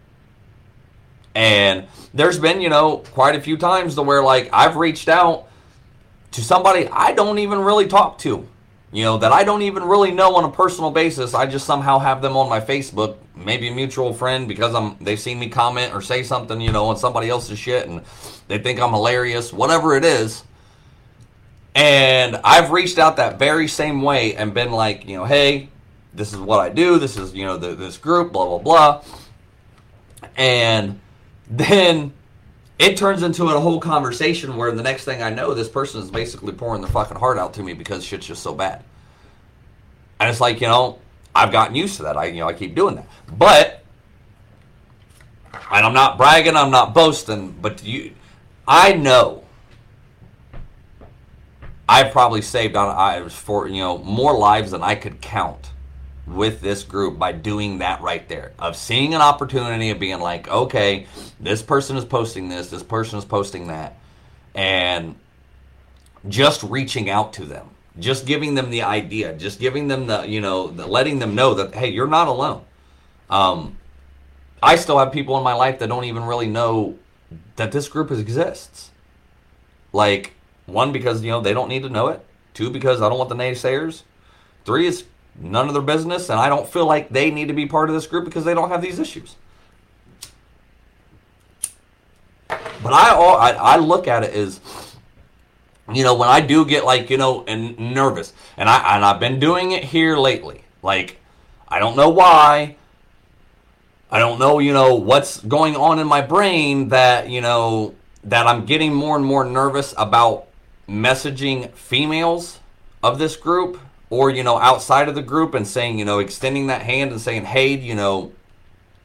And 1.34 1.86
there's 2.12 2.38
been, 2.38 2.60
you 2.60 2.68
know, 2.68 2.98
quite 3.12 3.36
a 3.36 3.40
few 3.40 3.56
times 3.56 3.94
to 3.94 4.02
where 4.02 4.22
like 4.22 4.50
I've 4.52 4.76
reached 4.76 5.08
out 5.08 5.48
to 6.32 6.42
somebody 6.42 6.88
I 6.88 7.12
don't 7.12 7.38
even 7.38 7.60
really 7.60 7.86
talk 7.86 8.18
to, 8.18 8.46
you 8.92 9.04
know, 9.04 9.18
that 9.18 9.32
I 9.32 9.44
don't 9.44 9.62
even 9.62 9.84
really 9.84 10.10
know 10.10 10.36
on 10.36 10.44
a 10.44 10.50
personal 10.50 10.90
basis. 10.90 11.34
I 11.34 11.46
just 11.46 11.64
somehow 11.64 11.98
have 11.98 12.20
them 12.20 12.36
on 12.36 12.48
my 12.48 12.60
Facebook, 12.60 13.16
maybe 13.34 13.68
a 13.68 13.74
mutual 13.74 14.12
friend 14.12 14.46
because 14.46 14.74
I'm 14.74 14.96
they've 15.00 15.20
seen 15.20 15.38
me 15.38 15.48
comment 15.48 15.94
or 15.94 16.02
say 16.02 16.22
something, 16.22 16.60
you 16.60 16.72
know, 16.72 16.86
on 16.86 16.96
somebody 16.96 17.30
else's 17.30 17.58
shit 17.58 17.88
and 17.88 18.02
they 18.48 18.58
think 18.58 18.80
I'm 18.80 18.92
hilarious, 18.92 19.52
whatever 19.52 19.96
it 19.96 20.04
is. 20.04 20.42
And 21.78 22.40
I've 22.42 22.72
reached 22.72 22.98
out 22.98 23.18
that 23.18 23.38
very 23.38 23.68
same 23.68 24.02
way 24.02 24.34
and 24.34 24.52
been 24.52 24.72
like, 24.72 25.06
you 25.06 25.16
know, 25.16 25.24
hey, 25.24 25.68
this 26.12 26.32
is 26.32 26.40
what 26.40 26.58
I 26.58 26.70
do. 26.70 26.98
This 26.98 27.16
is, 27.16 27.32
you 27.34 27.44
know, 27.44 27.56
the, 27.56 27.76
this 27.76 27.96
group, 27.96 28.32
blah, 28.32 28.46
blah, 28.46 28.58
blah. 28.58 29.04
And 30.36 30.98
then 31.48 32.12
it 32.80 32.96
turns 32.96 33.22
into 33.22 33.44
a 33.44 33.60
whole 33.60 33.78
conversation 33.78 34.56
where 34.56 34.72
the 34.72 34.82
next 34.82 35.04
thing 35.04 35.22
I 35.22 35.30
know, 35.30 35.54
this 35.54 35.68
person 35.68 36.02
is 36.02 36.10
basically 36.10 36.52
pouring 36.52 36.82
their 36.82 36.90
fucking 36.90 37.16
heart 37.16 37.38
out 37.38 37.54
to 37.54 37.62
me 37.62 37.74
because 37.74 38.02
shit's 38.04 38.26
just 38.26 38.42
so 38.42 38.54
bad. 38.54 38.82
And 40.18 40.28
it's 40.28 40.40
like, 40.40 40.60
you 40.60 40.66
know, 40.66 40.98
I've 41.32 41.52
gotten 41.52 41.76
used 41.76 41.98
to 41.98 42.02
that. 42.02 42.16
I, 42.16 42.24
you 42.24 42.40
know, 42.40 42.48
I 42.48 42.54
keep 42.54 42.74
doing 42.74 42.96
that. 42.96 43.06
But, 43.30 43.84
and 45.70 45.86
I'm 45.86 45.94
not 45.94 46.18
bragging, 46.18 46.56
I'm 46.56 46.72
not 46.72 46.92
boasting, 46.92 47.52
but 47.52 47.84
you, 47.84 48.14
I 48.66 48.94
know 48.94 49.44
I've 51.88 52.12
probably 52.12 52.42
saved 52.42 52.76
on 52.76 52.94
I 52.94 53.20
was 53.20 53.34
for 53.34 53.66
you 53.68 53.80
know 53.80 53.98
more 53.98 54.36
lives 54.36 54.72
than 54.72 54.82
I 54.82 54.94
could 54.94 55.20
count 55.20 55.70
with 56.26 56.60
this 56.60 56.82
group 56.82 57.18
by 57.18 57.32
doing 57.32 57.78
that 57.78 58.02
right 58.02 58.28
there 58.28 58.52
of 58.58 58.76
seeing 58.76 59.14
an 59.14 59.22
opportunity 59.22 59.90
of 59.90 59.98
being 59.98 60.20
like 60.20 60.48
okay 60.48 61.06
this 61.40 61.62
person 61.62 61.96
is 61.96 62.04
posting 62.04 62.48
this 62.50 62.68
this 62.68 62.82
person 62.82 63.18
is 63.18 63.24
posting 63.24 63.68
that 63.68 63.98
and 64.54 65.16
just 66.28 66.62
reaching 66.62 67.08
out 67.08 67.32
to 67.32 67.46
them 67.46 67.70
just 67.98 68.26
giving 68.26 68.54
them 68.54 68.68
the 68.70 68.82
idea 68.82 69.34
just 69.34 69.58
giving 69.58 69.88
them 69.88 70.06
the 70.06 70.28
you 70.28 70.40
know 70.40 70.68
the, 70.68 70.86
letting 70.86 71.18
them 71.18 71.34
know 71.34 71.54
that 71.54 71.74
hey 71.74 71.88
you're 71.88 72.06
not 72.06 72.28
alone. 72.28 72.62
Um, 73.30 73.76
i 74.62 74.76
still 74.76 74.98
have 74.98 75.12
people 75.12 75.36
in 75.36 75.44
my 75.44 75.54
life 75.54 75.78
that 75.78 75.88
don't 75.88 76.04
even 76.04 76.24
really 76.24 76.46
know 76.46 76.98
that 77.56 77.72
this 77.72 77.88
group 77.88 78.10
exists. 78.10 78.90
Like 79.92 80.34
one, 80.68 80.92
because 80.92 81.24
you 81.24 81.30
know 81.30 81.40
they 81.40 81.52
don't 81.52 81.68
need 81.68 81.82
to 81.82 81.88
know 81.88 82.08
it. 82.08 82.24
Two, 82.54 82.70
because 82.70 83.02
I 83.02 83.08
don't 83.08 83.18
want 83.18 83.30
the 83.30 83.36
naysayers. 83.36 84.02
Three 84.64 84.86
is 84.86 85.04
none 85.40 85.68
of 85.68 85.74
their 85.74 85.82
business, 85.82 86.28
and 86.28 86.38
I 86.38 86.48
don't 86.48 86.68
feel 86.68 86.86
like 86.86 87.08
they 87.08 87.30
need 87.30 87.48
to 87.48 87.54
be 87.54 87.66
part 87.66 87.88
of 87.88 87.94
this 87.94 88.06
group 88.06 88.24
because 88.24 88.44
they 88.44 88.54
don't 88.54 88.68
have 88.68 88.82
these 88.82 88.98
issues. 88.98 89.36
But 92.48 92.92
I, 92.92 93.14
I, 93.14 93.50
I 93.50 93.76
look 93.76 94.08
at 94.08 94.24
it 94.24 94.32
as, 94.32 94.60
you 95.92 96.04
know, 96.04 96.14
when 96.14 96.28
I 96.28 96.40
do 96.40 96.64
get 96.64 96.84
like, 96.84 97.10
you 97.10 97.16
know, 97.16 97.44
and 97.46 97.78
nervous, 97.78 98.32
and 98.56 98.68
I 98.68 98.96
and 98.96 99.04
I've 99.04 99.20
been 99.20 99.38
doing 99.38 99.72
it 99.72 99.84
here 99.84 100.16
lately. 100.16 100.64
Like, 100.82 101.18
I 101.66 101.78
don't 101.78 101.96
know 101.96 102.08
why. 102.08 102.76
I 104.10 104.18
don't 104.18 104.38
know, 104.38 104.58
you 104.58 104.72
know, 104.72 104.94
what's 104.94 105.38
going 105.40 105.76
on 105.76 105.98
in 105.98 106.06
my 106.06 106.22
brain 106.22 106.88
that, 106.88 107.28
you 107.28 107.42
know, 107.42 107.94
that 108.24 108.46
I'm 108.46 108.64
getting 108.64 108.94
more 108.94 109.16
and 109.16 109.24
more 109.24 109.44
nervous 109.44 109.92
about 109.98 110.47
messaging 110.88 111.70
females 111.72 112.60
of 113.02 113.18
this 113.18 113.36
group 113.36 113.78
or 114.10 114.30
you 114.30 114.42
know 114.42 114.58
outside 114.58 115.08
of 115.08 115.14
the 115.14 115.22
group 115.22 115.54
and 115.54 115.66
saying 115.66 115.98
you 115.98 116.04
know 116.04 116.18
extending 116.18 116.68
that 116.68 116.82
hand 116.82 117.10
and 117.12 117.20
saying 117.20 117.44
hey 117.44 117.74
you 117.76 117.94
know 117.94 118.32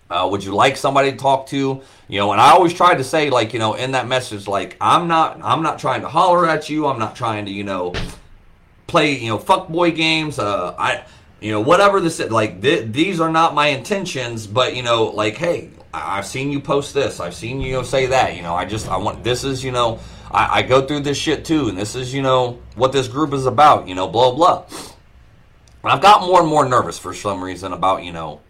uh, 0.10 0.28
would 0.30 0.44
you 0.44 0.54
like 0.54 0.78
somebody 0.78 1.12
to 1.12 1.18
talk 1.18 1.48
to? 1.48 1.82
You 2.08 2.20
know 2.20 2.32
and 2.32 2.40
i 2.40 2.52
always 2.52 2.74
try 2.74 2.94
to 2.94 3.04
say 3.04 3.30
like 3.30 3.52
you 3.54 3.60
know 3.60 3.74
in 3.74 3.92
that 3.92 4.08
message 4.08 4.48
like 4.48 4.78
i'm 4.80 5.08
not 5.08 5.40
i'm 5.44 5.64
not 5.64 5.80
trying 5.80 6.02
to 6.02 6.08
holler 6.10 6.48
at 6.48 6.70
you. 6.70 6.86
I'm 6.88 7.00
not 7.00 7.16
trying 7.16 7.46
to 7.46 7.52
you 7.52 7.64
know 7.64 7.94
play 8.88 9.18
you 9.18 9.30
know 9.30 9.38
fuck 9.40 9.68
boy 9.70 9.92
games. 9.92 10.40
Uh 10.40 10.76
i 10.78 11.04
you 11.42 11.52
know 11.52 11.62
whatever 11.62 12.00
this 12.00 12.20
is 12.20 12.32
like 12.32 12.62
th- 12.62 12.92
these 12.92 13.20
are 13.20 13.32
not 13.32 13.56
my 13.56 13.68
intentions 13.68 14.46
but 14.48 14.76
you 14.76 14.84
know 14.84 15.06
like 15.06 15.36
hey 15.36 15.70
I- 15.94 16.18
i've 16.20 16.26
seen 16.28 16.52
you 16.52 16.60
post 16.60 16.94
this. 16.94 17.20
I've 17.20 17.36
seen 17.36 17.60
you, 17.60 17.84
say 17.84 18.06
that. 18.08 18.36
You 18.36 18.42
know 18.44 18.54
i 18.56 18.66
just 18.66 18.88
i 18.88 18.98
want 18.98 19.24
this 19.24 19.44
is 19.44 19.64
you 19.64 19.72
know 19.72 20.00
I, 20.34 20.60
I 20.60 20.62
go 20.64 20.86
through 20.86 21.02
this 21.02 21.18
shit 21.18 21.46
too, 21.46 21.70
and 21.70 21.78
this 21.78 21.96
is, 21.96 22.14
you 22.14 22.22
know, 22.22 22.60
what 22.76 22.92
this 22.92 23.08
group 23.08 23.34
is 23.34 23.46
about, 23.46 23.88
you 23.88 23.96
know, 23.96 24.08
blah, 24.08 24.34
blah. 24.34 24.66
And 25.84 25.92
I've 25.92 26.02
got 26.02 26.22
more 26.22 26.40
and 26.40 26.50
more 26.50 26.68
nervous 26.68 26.98
for 26.98 27.14
some 27.14 27.44
reason 27.44 27.72
about, 27.74 28.04
you 28.04 28.12
know, 28.12 28.42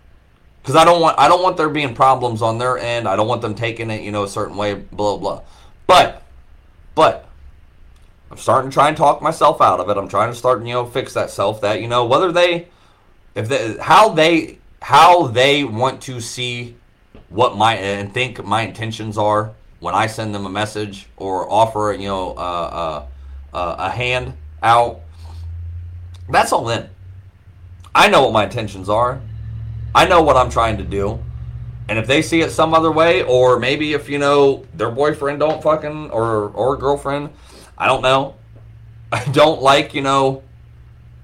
because 0.62 0.76
I 0.76 0.86
don't 0.86 1.02
want 1.02 1.20
I 1.20 1.28
don't 1.28 1.44
want 1.44 1.58
there 1.58 1.68
being 1.68 1.94
problems 1.94 2.42
on 2.42 2.58
their 2.58 2.78
end. 2.78 3.08
I 3.08 3.18
don't 3.18 3.28
want 3.28 3.42
them 3.42 3.54
taking 3.54 3.90
it, 3.90 4.02
you 4.02 4.12
know, 4.12 4.24
a 4.24 4.30
certain 4.30 4.56
way, 4.56 4.76
blah 4.76 5.18
blah. 5.18 5.42
But, 5.88 6.24
but 6.96 7.28
I'm 8.32 8.38
starting 8.38 8.72
to 8.72 8.74
try 8.74 8.88
and 8.88 8.96
talk 8.96 9.22
myself 9.22 9.60
out 9.62 9.80
of 9.82 9.90
it. 9.90 9.98
I'm 9.98 10.08
trying 10.08 10.32
to 10.32 10.38
start, 10.38 10.64
you 10.64 10.74
know, 10.74 10.86
fix 10.86 11.14
that 11.16 11.32
self. 11.32 11.60
That 11.62 11.82
you 11.82 11.88
know, 11.90 12.06
whether 12.06 12.32
they, 12.32 12.70
if 13.36 13.50
they, 13.50 13.78
how 13.78 14.10
they, 14.10 14.60
how 14.82 15.28
they 15.28 15.66
want 15.66 16.02
to 16.04 16.22
see 16.22 16.78
what 17.28 17.58
my 17.58 17.76
and 17.76 18.14
think 18.14 18.44
my 18.46 18.62
intentions 18.62 19.18
are 19.18 19.54
when 19.84 19.94
I 19.94 20.08
send 20.08 20.34
them 20.34 20.46
a 20.46 20.50
message 20.50 21.08
or 21.18 21.52
offer, 21.52 21.94
you 22.00 22.08
know, 22.08 22.30
uh, 22.38 23.06
uh, 23.54 23.54
uh, 23.54 23.76
a 23.80 23.90
hand 23.90 24.32
out, 24.64 25.02
that's 26.30 26.54
all 26.54 26.70
in. 26.70 26.90
I 27.94 28.08
know 28.08 28.24
what 28.24 28.32
my 28.32 28.46
intentions 28.46 28.88
are. 28.88 29.22
I 29.94 30.08
know 30.08 30.22
what 30.22 30.38
I'm 30.38 30.50
trying 30.50 30.78
to 30.78 30.86
do. 30.86 31.22
And 31.90 32.00
if 32.00 32.08
they 32.08 32.22
see 32.22 32.40
it 32.40 32.52
some 32.52 32.74
other 32.74 32.94
way, 32.94 33.24
or 33.24 33.60
maybe 33.60 33.92
if 33.92 34.08
you 34.08 34.20
know 34.20 34.66
their 34.74 34.90
boyfriend 34.90 35.42
don't 35.42 35.62
fucking 35.62 36.12
or 36.12 36.48
or 36.52 36.78
girlfriend, 36.78 37.32
I 37.78 37.88
don't 37.88 38.02
know. 38.02 38.36
I 39.12 39.26
don't 39.26 39.62
like 39.62 39.94
you 39.94 40.02
know 40.02 40.44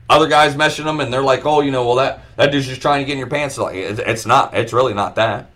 other 0.10 0.28
guys 0.28 0.56
meshing 0.56 0.84
them, 0.84 1.00
and 1.00 1.14
they're 1.14 1.24
like, 1.24 1.46
oh, 1.46 1.62
you 1.62 1.72
know, 1.72 1.86
well 1.86 1.96
that 1.96 2.26
that 2.36 2.52
dude's 2.52 2.68
just 2.68 2.82
trying 2.82 3.00
to 3.00 3.06
get 3.06 3.14
in 3.14 3.20
your 3.20 3.28
pants. 3.28 3.58
Like 3.58 3.76
it's 3.76 4.26
not. 4.26 4.54
It's 4.54 4.74
really 4.74 4.94
not 4.94 5.16
that. 5.16 5.50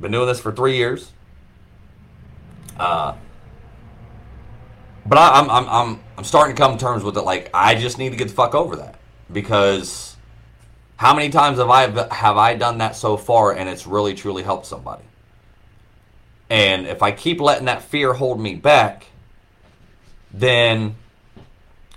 Been 0.00 0.12
doing 0.12 0.26
this 0.26 0.40
for 0.40 0.50
three 0.50 0.76
years. 0.78 1.12
Uh, 2.78 3.14
but 5.04 5.18
I, 5.18 5.40
am 5.40 5.50
I'm, 5.50 5.68
I'm, 5.68 6.00
I'm 6.18 6.24
starting 6.24 6.54
to 6.54 6.60
come 6.60 6.76
to 6.76 6.84
terms 6.84 7.02
with 7.02 7.16
it. 7.16 7.22
Like, 7.22 7.50
I 7.52 7.74
just 7.74 7.98
need 7.98 8.10
to 8.10 8.16
get 8.16 8.28
the 8.28 8.34
fuck 8.34 8.54
over 8.54 8.76
that 8.76 8.98
because 9.32 10.16
how 10.96 11.14
many 11.14 11.30
times 11.30 11.58
have 11.58 11.70
I 11.70 11.82
have 12.14 12.36
I 12.36 12.54
done 12.54 12.78
that 12.78 12.94
so 12.94 13.16
far, 13.16 13.52
and 13.52 13.68
it's 13.68 13.86
really 13.86 14.14
truly 14.14 14.42
helped 14.42 14.66
somebody. 14.66 15.02
And 16.48 16.86
if 16.86 17.02
I 17.02 17.12
keep 17.12 17.40
letting 17.40 17.64
that 17.64 17.82
fear 17.82 18.12
hold 18.12 18.40
me 18.40 18.54
back, 18.54 19.06
then 20.32 20.94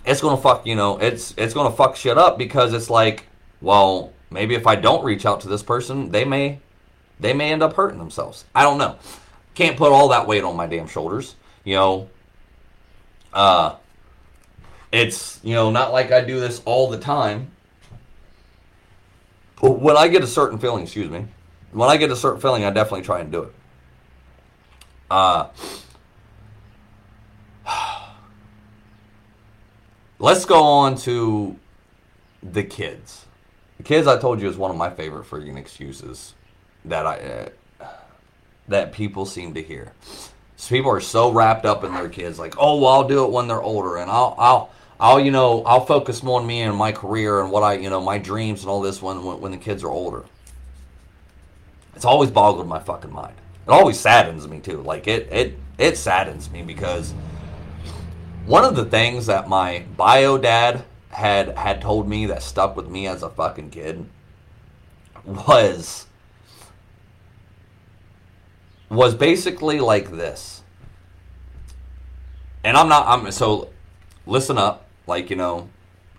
it's 0.06 0.22
gonna 0.22 0.42
fuck. 0.42 0.66
You 0.66 0.76
know, 0.76 0.98
it's 0.98 1.36
it's 1.38 1.54
gonna 1.54 1.76
fuck 1.76 1.96
shit 1.96 2.18
up 2.18 2.38
because 2.38 2.74
it's 2.74 2.90
like, 2.90 3.28
well, 3.62 4.12
maybe 4.32 4.56
if 4.56 4.66
I 4.66 4.76
don't 4.76 5.04
reach 5.04 5.26
out 5.26 5.42
to 5.42 5.50
this 5.50 5.62
person, 5.62 6.10
they 6.10 6.26
may 6.26 6.60
they 7.20 7.34
may 7.34 7.52
end 7.52 7.62
up 7.62 7.74
hurting 7.74 8.00
themselves. 8.00 8.46
I 8.56 8.64
don't 8.64 8.80
know 8.80 8.98
can't 9.56 9.78
put 9.78 9.92
all 9.92 10.10
that 10.10 10.28
weight 10.28 10.44
on 10.44 10.56
my 10.56 10.68
damn 10.68 10.88
shoulders. 10.88 11.36
You 11.64 11.76
know, 11.76 12.10
uh, 13.34 13.76
it's 14.92 15.40
you 15.44 15.56
know 15.56 15.72
not 15.72 15.92
like 15.92 16.12
I 16.12 16.22
do 16.22 16.40
this 16.40 16.62
all 16.66 16.90
the 16.90 17.00
time. 17.00 17.52
But 19.62 19.80
when 19.80 19.98
I 19.98 20.10
get 20.10 20.22
a 20.24 20.28
certain 20.28 20.60
feeling, 20.60 20.84
excuse 20.84 21.10
me, 21.10 21.26
when 21.72 21.90
I 21.90 21.98
get 21.98 22.12
a 22.12 22.16
certain 22.16 22.40
feeling, 22.42 22.66
I 22.66 22.70
definitely 22.70 23.04
try 23.04 23.22
and 23.22 23.32
do 23.32 23.44
it. 23.44 23.54
Uh, 25.10 25.48
let's 30.20 30.46
go 30.46 30.62
on 30.62 30.98
to 30.98 31.58
the 32.44 32.64
kids. 32.64 33.26
The 33.78 33.84
kids, 33.84 34.08
I 34.08 34.18
told 34.18 34.42
you, 34.42 34.50
is 34.50 34.58
one 34.58 34.72
of 34.72 34.78
my 34.78 34.90
favorite 34.90 35.26
freaking 35.26 35.58
excuses 35.58 36.34
that 36.84 37.06
I 37.08 37.18
uh, 37.20 37.50
that 38.68 38.92
people 38.92 39.26
seem 39.26 39.54
to 39.54 39.62
hear. 39.62 39.94
So 40.58 40.70
people 40.70 40.92
are 40.92 41.02
so 41.02 41.32
wrapped 41.32 41.66
up 41.66 41.84
in 41.84 41.94
their 41.94 42.10
kids, 42.10 42.40
like, 42.40 42.56
oh, 42.58 42.80
well, 42.80 42.92
I'll 42.92 43.08
do 43.08 43.24
it 43.26 43.32
when 43.32 43.48
they're 43.48 43.62
older, 43.62 43.98
and 43.98 44.10
I'll, 44.10 44.36
I'll, 44.38 44.72
I'll, 45.00 45.20
you 45.20 45.32
know, 45.32 45.64
I'll 45.64 45.86
focus 45.86 46.24
more 46.24 46.40
on 46.40 46.48
me 46.48 46.62
and 46.62 46.76
my 46.76 46.92
career 46.92 47.42
and 47.42 47.52
what 47.52 47.64
I, 47.64 47.74
you 47.74 47.90
know, 47.90 48.02
my 48.02 48.18
dreams 48.18 48.62
and 48.62 48.70
all 48.70 48.82
this 48.82 49.02
when, 49.02 49.24
when, 49.24 49.42
when 49.42 49.52
the 49.52 49.58
kids 49.58 49.84
are 49.84 49.90
older. 49.90 50.24
It's 51.96 52.06
always 52.06 52.32
boggled 52.32 52.68
my 52.68 52.80
fucking 52.80 53.12
mind. 53.12 53.36
It 53.68 53.72
always 53.72 54.00
saddens 54.00 54.48
me 54.48 54.60
too. 54.60 54.82
Like 54.82 55.08
it, 55.08 55.32
it, 55.32 55.58
it 55.78 55.98
saddens 55.98 56.50
me 56.50 56.62
because 56.62 57.14
one 58.46 58.64
of 58.64 58.76
the 58.76 58.86
things 58.86 59.26
that 59.26 59.50
my 59.50 59.86
bio 59.98 60.38
dad 60.38 60.84
had 61.10 61.58
had 61.58 61.82
told 61.82 62.08
me 62.08 62.26
that 62.28 62.44
stuck 62.44 62.76
with 62.76 62.90
me 62.90 63.08
as 63.08 63.24
a 63.24 63.30
fucking 63.30 63.70
kid 63.70 64.06
was 65.24 66.06
was 68.90 69.16
basically 69.16 69.80
like 69.80 70.12
this. 70.12 70.62
And 72.64 72.76
I'm 72.76 72.90
not 72.90 73.08
I'm 73.08 73.32
so 73.32 73.70
listen 74.26 74.58
up, 74.58 74.88
like 75.08 75.30
you 75.30 75.36
know, 75.36 75.70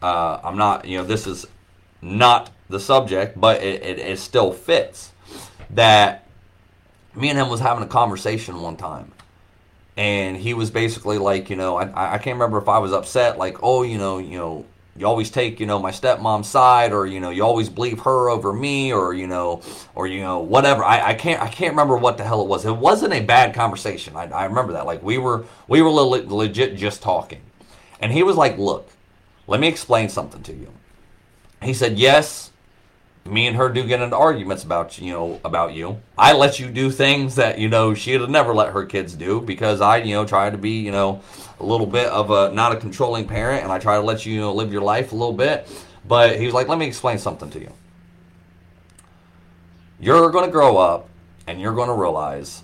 uh, 0.03 0.41
I'm 0.43 0.57
not 0.57 0.85
you 0.87 0.99
know 0.99 1.05
this 1.05 1.27
is 1.27 1.47
not 2.03 2.51
the 2.69 2.81
subject, 2.81 3.41
but 3.41 3.62
it, 3.62 3.83
it, 3.83 3.99
it 3.99 4.19
still 4.19 4.53
fits. 4.53 5.12
That 5.71 6.27
me 7.14 7.31
and 7.31 7.39
him 7.39 7.49
was 7.49 7.61
having 7.61 7.83
a 7.83 7.89
conversation 7.89 8.61
one 8.61 8.77
time 8.77 9.12
and 9.97 10.37
he 10.37 10.55
was 10.55 10.71
basically 10.71 11.19
like, 11.19 11.49
you 11.49 11.57
know, 11.57 11.77
I, 11.77 12.14
I 12.14 12.19
can't 12.19 12.35
remember 12.35 12.59
if 12.59 12.69
I 12.69 12.79
was 12.79 12.93
upset, 12.93 13.39
like, 13.39 13.62
oh, 13.62 13.83
you 13.83 13.97
know, 13.99 14.19
you 14.19 14.37
know, 14.37 14.67
you 14.99 15.07
always 15.07 15.30
take, 15.30 15.61
you 15.61 15.66
know, 15.66 15.78
my 15.78 15.90
stepmom's 15.90 16.49
side, 16.49 16.92
or 16.92 17.07
you 17.07 17.20
know, 17.20 17.30
you 17.30 17.42
always 17.42 17.68
believe 17.68 18.01
her 18.01 18.30
over 18.30 18.53
me, 18.53 18.92
or 18.92 19.14
you 19.14 19.26
know, 19.26 19.62
or 19.94 20.07
you 20.07 20.20
know, 20.20 20.40
whatever. 20.40 20.82
I, 20.84 21.11
I 21.11 21.14
can't, 21.14 21.40
I 21.42 21.49
can't 21.49 21.72
remember 21.72 21.97
what 21.97 22.16
the 22.18 22.24
hell 22.24 22.42
it 22.42 22.49
was. 22.49 22.64
It 22.64 22.76
wasn't 22.76 23.12
a 23.12 23.20
bad 23.20 23.55
conversation. 23.55 24.16
I, 24.16 24.24
I 24.30 24.44
remember 24.44 24.72
that. 24.74 24.86
Like 24.86 25.03
we 25.03 25.18
were, 25.18 25.44
we 25.68 25.82
were 25.82 25.90
le- 25.90 26.26
legit 26.26 26.76
just 26.76 27.03
talking, 27.03 27.42
and 28.01 28.12
he 28.12 28.22
was 28.22 28.36
like, 28.36 28.59
"Look, 28.59 28.88
let 29.47 29.61
me 29.61 29.68
explain 29.68 30.09
something 30.09 30.42
to 30.44 30.53
you." 30.53 30.72
He 31.62 31.74
said, 31.74 31.99
"Yes, 31.99 32.53
me 33.27 33.47
and 33.47 33.57
her 33.57 33.68
do 33.68 33.87
get 33.87 34.01
into 34.01 34.16
arguments 34.16 34.64
about 34.64 35.01
you 35.01 35.12
know 35.12 35.41
about 35.45 35.74
you. 35.74 36.01
I 36.16 36.33
let 36.33 36.59
you 36.59 36.70
do 36.70 36.91
things 36.91 37.37
that 37.37 37.59
you 37.59 37.68
know 37.68 37.95
she'd 37.95 38.20
have 38.20 38.31
never 38.31 38.55
let 38.55 38.72
her 38.72 38.85
kids 38.85 39.14
do 39.14 39.41
because 39.41 39.81
I 39.81 39.99
you 39.99 40.14
know 40.14 40.24
try 40.24 40.51
to 40.51 40.59
be 40.59 40.81
you 40.81 40.93
know 40.93 41.22
a 41.61 41.64
little 41.64 41.87
bit 41.87 42.07
of 42.09 42.31
a 42.31 42.53
not 42.53 42.72
a 42.72 42.77
controlling 42.77 43.27
parent 43.27 43.62
and 43.62 43.72
I 43.72 43.79
try 43.79 43.97
to 43.97 44.03
let 44.03 44.27
you, 44.27 44.35
you 44.35 44.41
know 44.41 44.55
live 44.55 44.72
your 44.72 44.83
life 44.83 45.12
a 45.12 45.14
little 45.14 45.33
bit. 45.33 45.68
But 46.07 46.39
he 46.39 46.45
was 46.45 46.55
like, 46.55 46.68
let 46.68 46.79
me 46.79 46.87
explain 46.87 47.18
something 47.18 47.51
to 47.51 47.61
you. 47.61 47.72
You're 49.99 50.31
going 50.31 50.45
to 50.45 50.51
grow 50.51 50.77
up 50.77 51.09
and 51.47 51.61
you're 51.61 51.74
going 51.74 51.89
to 51.89 51.95
realize 51.95 52.62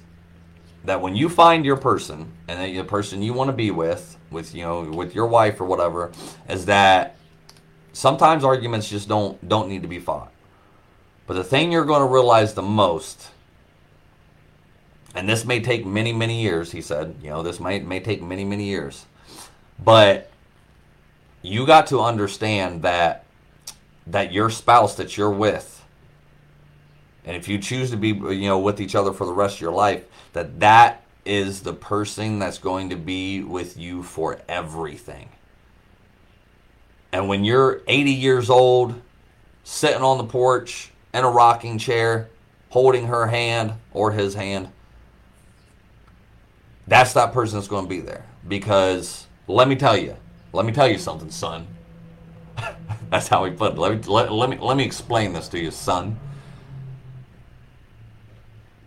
that 0.84 1.00
when 1.00 1.16
you 1.16 1.28
find 1.28 1.64
your 1.64 1.76
person 1.76 2.30
and 2.48 2.76
the 2.76 2.84
person 2.84 3.22
you 3.22 3.32
want 3.32 3.48
to 3.48 3.52
be 3.52 3.70
with, 3.70 4.16
with 4.30 4.54
you 4.54 4.62
know 4.62 4.82
with 4.82 5.14
your 5.14 5.26
wife 5.26 5.60
or 5.60 5.64
whatever, 5.64 6.12
is 6.48 6.66
that 6.66 7.16
sometimes 7.92 8.44
arguments 8.44 8.88
just 8.88 9.08
don't 9.08 9.48
don't 9.48 9.68
need 9.68 9.82
to 9.82 9.88
be 9.88 9.98
fought 9.98 10.31
but 11.26 11.34
the 11.34 11.44
thing 11.44 11.72
you're 11.72 11.84
going 11.84 12.00
to 12.00 12.12
realize 12.12 12.54
the 12.54 12.62
most, 12.62 13.30
and 15.14 15.28
this 15.28 15.44
may 15.44 15.60
take 15.60 15.86
many, 15.86 16.12
many 16.12 16.42
years, 16.42 16.72
he 16.72 16.80
said, 16.80 17.16
you 17.22 17.30
know, 17.30 17.42
this 17.42 17.60
may, 17.60 17.80
may 17.80 18.00
take 18.00 18.22
many, 18.22 18.44
many 18.44 18.64
years, 18.64 19.06
but 19.82 20.30
you 21.42 21.66
got 21.66 21.86
to 21.88 22.00
understand 22.00 22.82
that 22.82 23.24
that 24.04 24.32
your 24.32 24.50
spouse 24.50 24.96
that 24.96 25.16
you're 25.16 25.30
with 25.30 25.84
and 27.24 27.36
if 27.36 27.46
you 27.46 27.56
choose 27.56 27.92
to 27.92 27.96
be 27.96 28.08
you 28.08 28.48
know 28.48 28.58
with 28.58 28.80
each 28.80 28.96
other 28.96 29.12
for 29.12 29.24
the 29.26 29.32
rest 29.32 29.56
of 29.56 29.60
your 29.60 29.72
life 29.72 30.04
that 30.32 30.58
that 30.58 31.02
is 31.24 31.60
the 31.60 31.72
person 31.72 32.38
that's 32.38 32.58
going 32.58 32.90
to 32.90 32.96
be 32.96 33.42
with 33.42 33.76
you 33.76 34.02
for 34.02 34.40
everything. 34.48 35.28
And 37.12 37.28
when 37.28 37.44
you're 37.44 37.82
80 37.86 38.10
years 38.10 38.50
old 38.50 39.00
sitting 39.64 40.02
on 40.02 40.18
the 40.18 40.24
porch 40.24 40.90
in 41.14 41.24
a 41.24 41.30
rocking 41.30 41.78
chair, 41.78 42.28
holding 42.70 43.06
her 43.06 43.26
hand 43.26 43.74
or 43.92 44.12
his 44.12 44.34
hand, 44.34 44.68
that's 46.86 47.12
that 47.12 47.32
person 47.32 47.58
that's 47.58 47.68
going 47.68 47.84
to 47.84 47.88
be 47.88 48.00
there. 48.00 48.24
Because 48.46 49.26
let 49.46 49.68
me 49.68 49.76
tell 49.76 49.96
you, 49.96 50.16
let 50.52 50.66
me 50.66 50.72
tell 50.72 50.88
you 50.88 50.98
something, 50.98 51.30
son. 51.30 51.66
that's 53.10 53.28
how 53.28 53.44
he 53.44 53.52
put 53.52 53.74
it. 53.74 53.78
Let 53.78 53.92
me, 53.92 54.12
let, 54.12 54.32
let, 54.32 54.50
me, 54.50 54.58
let 54.58 54.76
me 54.76 54.84
explain 54.84 55.32
this 55.32 55.48
to 55.48 55.60
you, 55.60 55.70
son. 55.70 56.18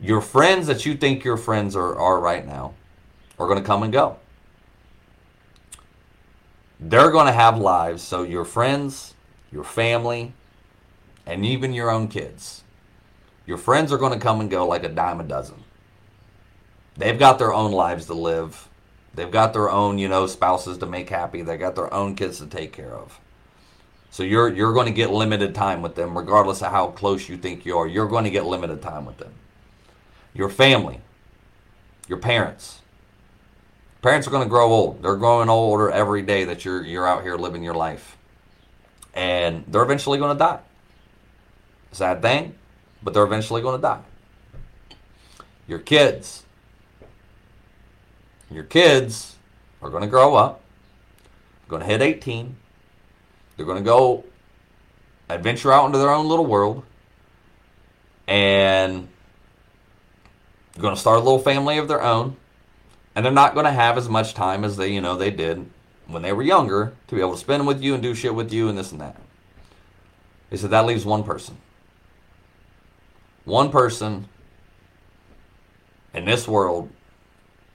Your 0.01 0.21
friends 0.21 0.67
that 0.67 0.85
you 0.85 0.95
think 0.95 1.23
your 1.23 1.37
friends 1.37 1.75
are, 1.75 1.97
are 1.97 2.19
right 2.19 2.45
now 2.45 2.73
are 3.39 3.47
going 3.47 3.59
to 3.59 3.65
come 3.65 3.83
and 3.83 3.91
go. 3.91 4.17
They're 6.79 7.11
going 7.11 7.27
to 7.27 7.31
have 7.31 7.57
lives. 7.57 8.03
So 8.03 8.23
your 8.23 8.45
friends, 8.45 9.13
your 9.51 9.63
family, 9.63 10.33
and 11.25 11.45
even 11.45 11.73
your 11.73 11.89
own 11.89 12.07
kids. 12.07 12.63
Your 13.45 13.57
friends 13.57 13.91
are 13.91 13.97
going 13.97 14.13
to 14.13 14.19
come 14.19 14.41
and 14.41 14.49
go 14.49 14.67
like 14.67 14.83
a 14.83 14.89
dime 14.89 15.19
a 15.19 15.23
dozen. 15.23 15.63
They've 16.97 17.19
got 17.19 17.39
their 17.39 17.53
own 17.53 17.71
lives 17.71 18.05
to 18.07 18.13
live. 18.13 18.69
They've 19.13 19.31
got 19.31 19.53
their 19.53 19.69
own, 19.69 19.97
you 19.97 20.07
know, 20.07 20.27
spouses 20.27 20.77
to 20.79 20.85
make 20.85 21.09
happy. 21.09 21.41
They 21.41 21.57
got 21.57 21.75
their 21.75 21.93
own 21.93 22.15
kids 22.15 22.39
to 22.39 22.47
take 22.47 22.71
care 22.71 22.93
of. 22.93 23.19
So 24.11 24.23
you're 24.23 24.53
you're 24.53 24.73
going 24.73 24.87
to 24.87 24.93
get 24.93 25.11
limited 25.11 25.53
time 25.53 25.81
with 25.81 25.95
them 25.95 26.17
regardless 26.17 26.61
of 26.61 26.71
how 26.71 26.87
close 26.87 27.27
you 27.27 27.35
think 27.37 27.65
you 27.65 27.77
are. 27.77 27.87
You're 27.87 28.07
going 28.07 28.23
to 28.23 28.29
get 28.29 28.45
limited 28.45 28.81
time 28.81 29.05
with 29.05 29.17
them. 29.17 29.33
Your 30.33 30.49
family, 30.49 31.01
your 32.07 32.17
parents. 32.17 32.79
Parents 34.01 34.27
are 34.27 34.31
going 34.31 34.43
to 34.43 34.49
grow 34.49 34.71
old. 34.71 35.01
They're 35.03 35.15
growing 35.15 35.49
older 35.49 35.89
every 35.89 36.21
day 36.21 36.45
that 36.45 36.63
you're 36.63 36.83
you're 36.83 37.07
out 37.07 37.23
here 37.23 37.35
living 37.35 37.63
your 37.63 37.73
life. 37.73 38.17
And 39.13 39.65
they're 39.67 39.83
eventually 39.83 40.17
going 40.17 40.33
to 40.33 40.39
die. 40.39 40.59
Sad 41.95 42.21
thing, 42.21 42.55
but 43.01 43.13
they're 43.13 43.23
eventually 43.23 43.61
going 43.61 43.77
to 43.77 43.81
die. 43.81 44.01
Your 45.65 45.79
kids. 45.79 46.43
Your 48.51 48.65
kids 48.65 49.37
are 49.81 49.89
going 49.89 50.01
to 50.01 50.09
grow 50.09 50.35
up, 50.35 50.59
going 51.69 51.79
to 51.79 51.87
hit 51.87 52.01
18. 52.01 52.57
They're 53.55 53.65
going 53.65 53.77
to 53.77 53.83
go 53.83 54.25
adventure 55.29 55.71
out 55.71 55.85
into 55.85 55.97
their 55.97 56.09
own 56.09 56.27
little 56.27 56.45
world 56.45 56.83
and 58.27 59.07
they're 60.73 60.81
going 60.81 60.95
to 60.95 60.99
start 60.99 61.15
a 61.15 61.21
little 61.21 61.39
family 61.39 61.77
of 61.77 61.87
their 61.87 62.01
own 62.01 62.35
and 63.15 63.25
they're 63.25 63.31
not 63.31 63.53
going 63.53 63.65
to 63.65 63.71
have 63.71 63.97
as 63.97 64.09
much 64.09 64.33
time 64.33 64.65
as 64.65 64.75
they 64.75 64.91
you 64.91 64.99
know 64.99 65.15
they 65.15 65.31
did 65.31 65.65
when 66.07 66.21
they 66.21 66.33
were 66.33 66.43
younger 66.43 66.93
to 67.07 67.15
be 67.15 67.21
able 67.21 67.31
to 67.31 67.37
spend 67.37 67.65
with 67.65 67.81
you 67.81 67.93
and 67.93 68.03
do 68.03 68.13
shit 68.13 68.35
with 68.35 68.51
you 68.51 68.67
and 68.67 68.77
this 68.77 68.91
and 68.91 68.99
that 69.01 69.15
he 70.51 70.57
said 70.57 70.69
that 70.69 70.85
leaves 70.85 71.05
one 71.05 71.23
person 71.23 71.57
one 73.45 73.71
person 73.71 74.27
in 76.13 76.25
this 76.25 76.47
world 76.47 76.89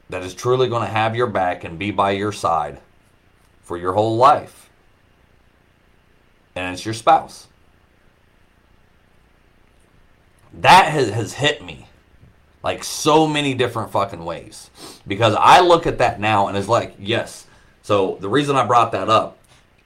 that 0.09 0.23
is 0.23 0.35
truly 0.35 0.69
going 0.69 0.83
to 0.83 0.93
have 0.93 1.15
your 1.17 1.29
back 1.29 1.65
and 1.65 1.79
be 1.79 1.91
by 1.91 2.11
your 2.11 2.33
side 2.33 2.81
for 3.63 3.79
your 3.79 3.93
whole 3.93 4.17
life. 4.17 4.69
And 6.57 6.75
it's 6.75 6.85
your 6.85 6.95
spouse. 6.95 7.47
That 10.53 10.87
has, 10.87 11.11
has 11.11 11.35
hit 11.35 11.65
me 11.65 11.87
like 12.63 12.83
so 12.83 13.27
many 13.27 13.55
different 13.55 13.93
fucking 13.93 14.25
ways. 14.25 14.71
Because 15.07 15.37
I 15.39 15.61
look 15.61 15.87
at 15.87 15.99
that 15.99 16.21
now 16.21 16.49
and 16.49 16.57
it's 16.57 16.69
like, 16.69 16.95
yes. 16.99 17.47
So 17.83 18.19
the 18.21 18.29
reason 18.29 18.57
I 18.57 18.67
brought 18.67 18.93
that 18.93 19.09
up, 19.09 19.39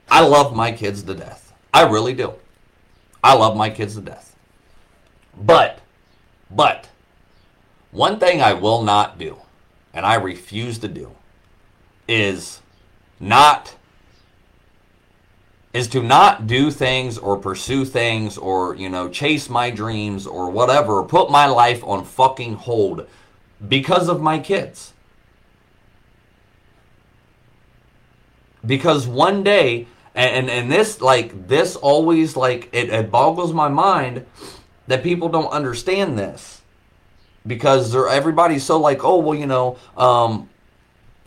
I 0.09 0.21
love 0.25 0.55
my 0.55 0.71
kids 0.71 1.03
to 1.03 1.13
death. 1.13 1.53
I 1.73 1.83
really 1.83 2.13
do. 2.13 2.33
I 3.23 3.35
love 3.35 3.55
my 3.55 3.69
kids 3.69 3.95
to 3.95 4.01
death. 4.01 4.34
But, 5.37 5.79
but, 6.49 6.89
one 7.91 8.19
thing 8.19 8.41
I 8.41 8.53
will 8.53 8.81
not 8.81 9.17
do, 9.17 9.37
and 9.93 10.05
I 10.05 10.15
refuse 10.15 10.79
to 10.79 10.87
do, 10.87 11.11
is 12.07 12.61
not 13.19 13.75
is 15.73 15.87
to 15.89 16.01
not 16.01 16.47
do 16.47 16.71
things 16.71 17.17
or 17.17 17.35
pursue 17.37 17.83
things 17.83 18.37
or 18.37 18.75
you 18.75 18.87
know 18.87 19.09
chase 19.09 19.49
my 19.49 19.69
dreams 19.69 20.25
or 20.25 20.49
whatever 20.49 21.03
put 21.03 21.29
my 21.29 21.45
life 21.47 21.83
on 21.83 22.05
fucking 22.05 22.53
hold 22.53 23.05
because 23.67 24.07
of 24.07 24.21
my 24.21 24.39
kids. 24.39 24.93
Because 28.65 29.05
one 29.05 29.43
day 29.43 29.87
and 30.15 30.49
and, 30.49 30.71
this 30.71 31.01
like 31.01 31.47
this 31.49 31.75
always 31.75 32.37
like 32.37 32.69
it, 32.71 32.89
it 32.89 33.11
boggles 33.11 33.51
my 33.51 33.67
mind 33.67 34.25
that 34.87 35.03
people 35.03 35.29
don't 35.29 35.49
understand 35.49 36.17
this. 36.17 36.61
because 37.47 37.91
they're 37.91 38.07
everybody's 38.07 38.63
so 38.63 38.79
like, 38.79 39.03
oh 39.03 39.17
well, 39.19 39.37
you 39.37 39.45
know, 39.45 39.77
um, 39.97 40.49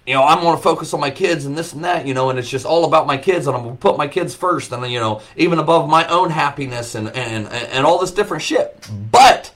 you 0.06 0.14
know, 0.14 0.24
I'm 0.24 0.40
going 0.40 0.56
to 0.56 0.62
focus 0.62 0.94
on 0.94 1.00
my 1.00 1.10
kids 1.10 1.44
and 1.44 1.56
this 1.56 1.72
and 1.74 1.84
that, 1.84 2.06
you 2.06 2.14
know, 2.14 2.30
and 2.30 2.38
it's 2.38 2.48
just 2.48 2.64
all 2.66 2.84
about 2.86 3.06
my 3.06 3.16
kids, 3.18 3.46
and 3.46 3.56
I'm 3.56 3.62
going 3.62 3.76
to 3.76 3.80
put 3.80 3.96
my 3.98 4.08
kids 4.08 4.34
first, 4.34 4.72
and 4.72 4.90
you 4.90 4.98
know, 5.00 5.20
even 5.36 5.58
above 5.58 5.88
my 5.88 6.06
own 6.08 6.30
happiness 6.30 6.94
and 6.94 7.08
and 7.14 7.46
and 7.48 7.86
all 7.86 7.98
this 7.98 8.10
different 8.10 8.42
shit. 8.42 8.88
But 9.12 9.52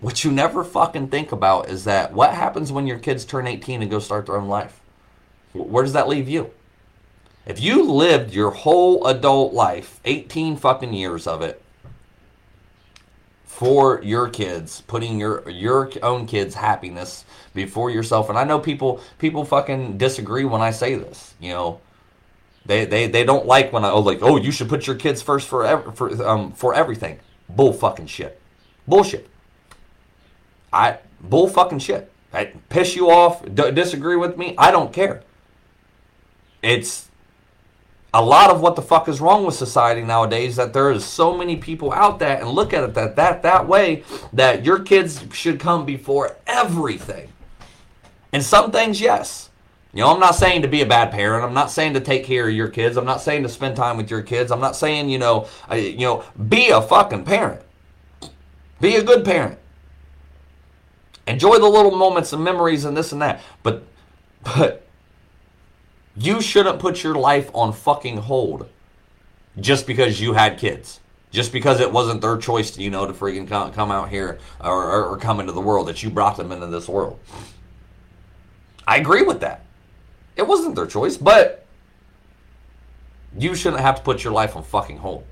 what 0.00 0.22
you 0.24 0.30
never 0.30 0.62
fucking 0.62 1.08
think 1.08 1.32
about 1.32 1.70
is 1.70 1.84
that 1.84 2.12
what 2.12 2.34
happens 2.34 2.70
when 2.70 2.86
your 2.86 2.98
kids 2.98 3.24
turn 3.24 3.46
18 3.46 3.82
and 3.82 3.90
go 3.90 3.98
start 3.98 4.26
their 4.26 4.36
own 4.36 4.48
life? 4.48 4.80
Where 5.54 5.82
does 5.82 5.94
that 5.94 6.06
leave 6.08 6.28
you? 6.28 6.50
If 7.46 7.60
you 7.60 7.90
lived 7.90 8.34
your 8.34 8.50
whole 8.50 9.06
adult 9.06 9.54
life, 9.54 10.00
18 10.04 10.56
fucking 10.56 10.92
years 10.92 11.26
of 11.26 11.40
it, 11.42 11.62
for 13.56 14.02
your 14.02 14.28
kids, 14.28 14.82
putting 14.82 15.18
your 15.18 15.48
your 15.48 15.90
own 16.02 16.26
kids' 16.26 16.54
happiness 16.54 17.24
before 17.54 17.90
yourself. 17.90 18.28
And 18.28 18.36
I 18.36 18.44
know 18.44 18.58
people 18.58 19.00
people 19.16 19.46
fucking 19.46 19.96
disagree 19.96 20.44
when 20.44 20.60
I 20.60 20.70
say 20.72 20.94
this. 20.96 21.32
You 21.40 21.54
know, 21.54 21.80
they 22.66 22.84
they, 22.84 23.06
they 23.06 23.24
don't 23.24 23.46
like 23.46 23.72
when 23.72 23.82
I 23.82 23.88
oh 23.92 24.00
like 24.00 24.18
oh 24.20 24.36
you 24.36 24.52
should 24.52 24.68
put 24.68 24.86
your 24.86 24.96
kids 24.96 25.22
first 25.22 25.48
for 25.48 25.90
for 25.92 26.28
um 26.28 26.52
for 26.52 26.74
everything. 26.74 27.18
Bull 27.48 27.72
fucking 27.72 28.08
shit. 28.08 28.38
Bullshit. 28.86 29.26
I 30.70 30.98
bull 31.22 31.48
fucking 31.48 31.78
shit. 31.78 32.12
I 32.34 32.52
piss 32.68 32.94
you 32.94 33.10
off, 33.10 33.42
d- 33.42 33.70
disagree 33.70 34.16
with 34.16 34.36
me. 34.36 34.54
I 34.58 34.70
don't 34.70 34.92
care. 34.92 35.22
It's 36.60 37.05
a 38.16 38.22
lot 38.22 38.48
of 38.50 38.62
what 38.62 38.76
the 38.76 38.82
fuck 38.82 39.08
is 39.08 39.20
wrong 39.20 39.44
with 39.44 39.54
society 39.54 40.00
nowadays 40.00 40.56
that 40.56 40.72
there 40.72 40.90
is 40.90 41.04
so 41.04 41.36
many 41.36 41.54
people 41.54 41.92
out 41.92 42.18
there 42.18 42.40
and 42.40 42.48
look 42.48 42.72
at 42.72 42.82
it 42.82 42.94
that 42.94 43.14
that 43.16 43.42
that 43.42 43.68
way 43.68 44.04
that 44.32 44.64
your 44.64 44.78
kids 44.78 45.22
should 45.34 45.60
come 45.60 45.84
before 45.84 46.34
everything. 46.46 47.28
And 48.32 48.42
some 48.42 48.72
things, 48.72 49.02
yes. 49.02 49.50
You 49.92 50.00
know, 50.00 50.14
I'm 50.14 50.20
not 50.20 50.34
saying 50.34 50.62
to 50.62 50.68
be 50.68 50.80
a 50.80 50.86
bad 50.86 51.10
parent. 51.10 51.44
I'm 51.44 51.52
not 51.52 51.70
saying 51.70 51.92
to 51.92 52.00
take 52.00 52.24
care 52.24 52.48
of 52.48 52.54
your 52.54 52.68
kids. 52.68 52.96
I'm 52.96 53.04
not 53.04 53.20
saying 53.20 53.42
to 53.42 53.50
spend 53.50 53.76
time 53.76 53.98
with 53.98 54.10
your 54.10 54.22
kids. 54.22 54.50
I'm 54.50 54.60
not 54.60 54.76
saying, 54.76 55.10
you 55.10 55.18
know, 55.18 55.46
I, 55.68 55.76
you 55.76 56.06
know, 56.06 56.24
be 56.48 56.70
a 56.70 56.80
fucking 56.80 57.24
parent. 57.24 57.60
Be 58.80 58.96
a 58.96 59.02
good 59.02 59.26
parent. 59.26 59.58
Enjoy 61.26 61.58
the 61.58 61.68
little 61.68 61.94
moments 61.94 62.32
and 62.32 62.42
memories 62.42 62.86
and 62.86 62.96
this 62.96 63.12
and 63.12 63.20
that. 63.20 63.42
But 63.62 63.84
but 64.42 64.85
you 66.16 66.40
shouldn't 66.40 66.78
put 66.78 67.02
your 67.02 67.14
life 67.14 67.50
on 67.52 67.72
fucking 67.72 68.18
hold 68.18 68.68
just 69.60 69.86
because 69.86 70.20
you 70.20 70.32
had 70.32 70.58
kids. 70.58 71.00
Just 71.30 71.52
because 71.52 71.80
it 71.80 71.92
wasn't 71.92 72.22
their 72.22 72.38
choice, 72.38 72.70
to, 72.72 72.82
you 72.82 72.88
know, 72.88 73.06
to 73.06 73.12
freaking 73.12 73.46
come, 73.46 73.72
come 73.72 73.90
out 73.90 74.08
here 74.08 74.38
or, 74.62 74.84
or, 74.84 75.04
or 75.06 75.18
come 75.18 75.40
into 75.40 75.52
the 75.52 75.60
world, 75.60 75.88
that 75.88 76.02
you 76.02 76.08
brought 76.08 76.36
them 76.36 76.52
into 76.52 76.66
this 76.66 76.88
world. 76.88 77.18
I 78.86 78.96
agree 78.96 79.22
with 79.22 79.40
that. 79.40 79.64
It 80.36 80.46
wasn't 80.46 80.76
their 80.76 80.86
choice, 80.86 81.16
but 81.16 81.66
you 83.36 83.54
shouldn't 83.54 83.82
have 83.82 83.96
to 83.96 84.02
put 84.02 84.24
your 84.24 84.32
life 84.32 84.56
on 84.56 84.62
fucking 84.62 84.98
hold. 84.98 85.24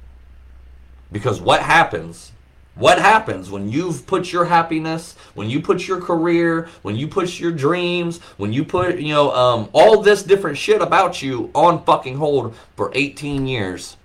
Because 1.12 1.41
what 1.41 1.62
happens 1.62 2.32
what 2.77 2.99
happens 2.99 3.51
when 3.51 3.68
you've 3.70 4.07
put 4.07 4.33
your 4.33 4.47
happiness, 4.47 5.14
when 5.35 5.49
you 5.49 5.61
put 5.61 5.87
your 5.87 6.01
career, 6.01 6.68
when 6.83 6.97
you 6.97 7.07
put 7.07 7.39
your 7.39 7.53
dreams, 7.53 8.18
when 8.37 8.53
you 8.53 8.64
put, 8.64 8.99
you 8.99 9.14
know, 9.14 9.33
um, 9.33 9.68
all 9.72 10.03
this 10.03 10.22
different 10.22 10.59
shit 10.59 10.83
about 10.83 11.22
you 11.22 11.51
on 11.55 11.85
fucking 11.85 12.16
hold 12.16 12.57
for 12.75 12.91
18 12.95 13.47
years, 13.47 13.97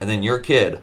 and 0.00 0.08
then 0.08 0.22
your 0.22 0.38
kid 0.38 0.80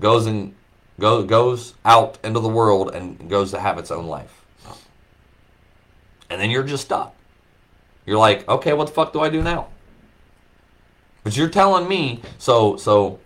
goes 0.00 0.26
and 0.26 0.54
go, 0.98 1.22
goes 1.24 1.74
out 1.84 2.18
into 2.24 2.40
the 2.40 2.48
world 2.48 2.94
and 2.94 3.28
goes 3.28 3.50
to 3.50 3.60
have 3.60 3.78
its 3.78 3.90
own 3.90 4.06
life. 4.06 4.44
And 6.30 6.40
then 6.40 6.48
you're 6.48 6.62
just 6.62 6.84
stuck. 6.86 7.14
You're 8.06 8.18
like, 8.18 8.48
okay, 8.48 8.72
what 8.72 8.86
the 8.86 8.92
fuck 8.94 9.12
do 9.12 9.20
I 9.20 9.28
do 9.28 9.42
now? 9.42 9.68
But 11.22 11.36
you're 11.36 11.50
telling 11.50 11.86
me, 11.86 12.22
so 12.38 12.76
so 12.76 13.20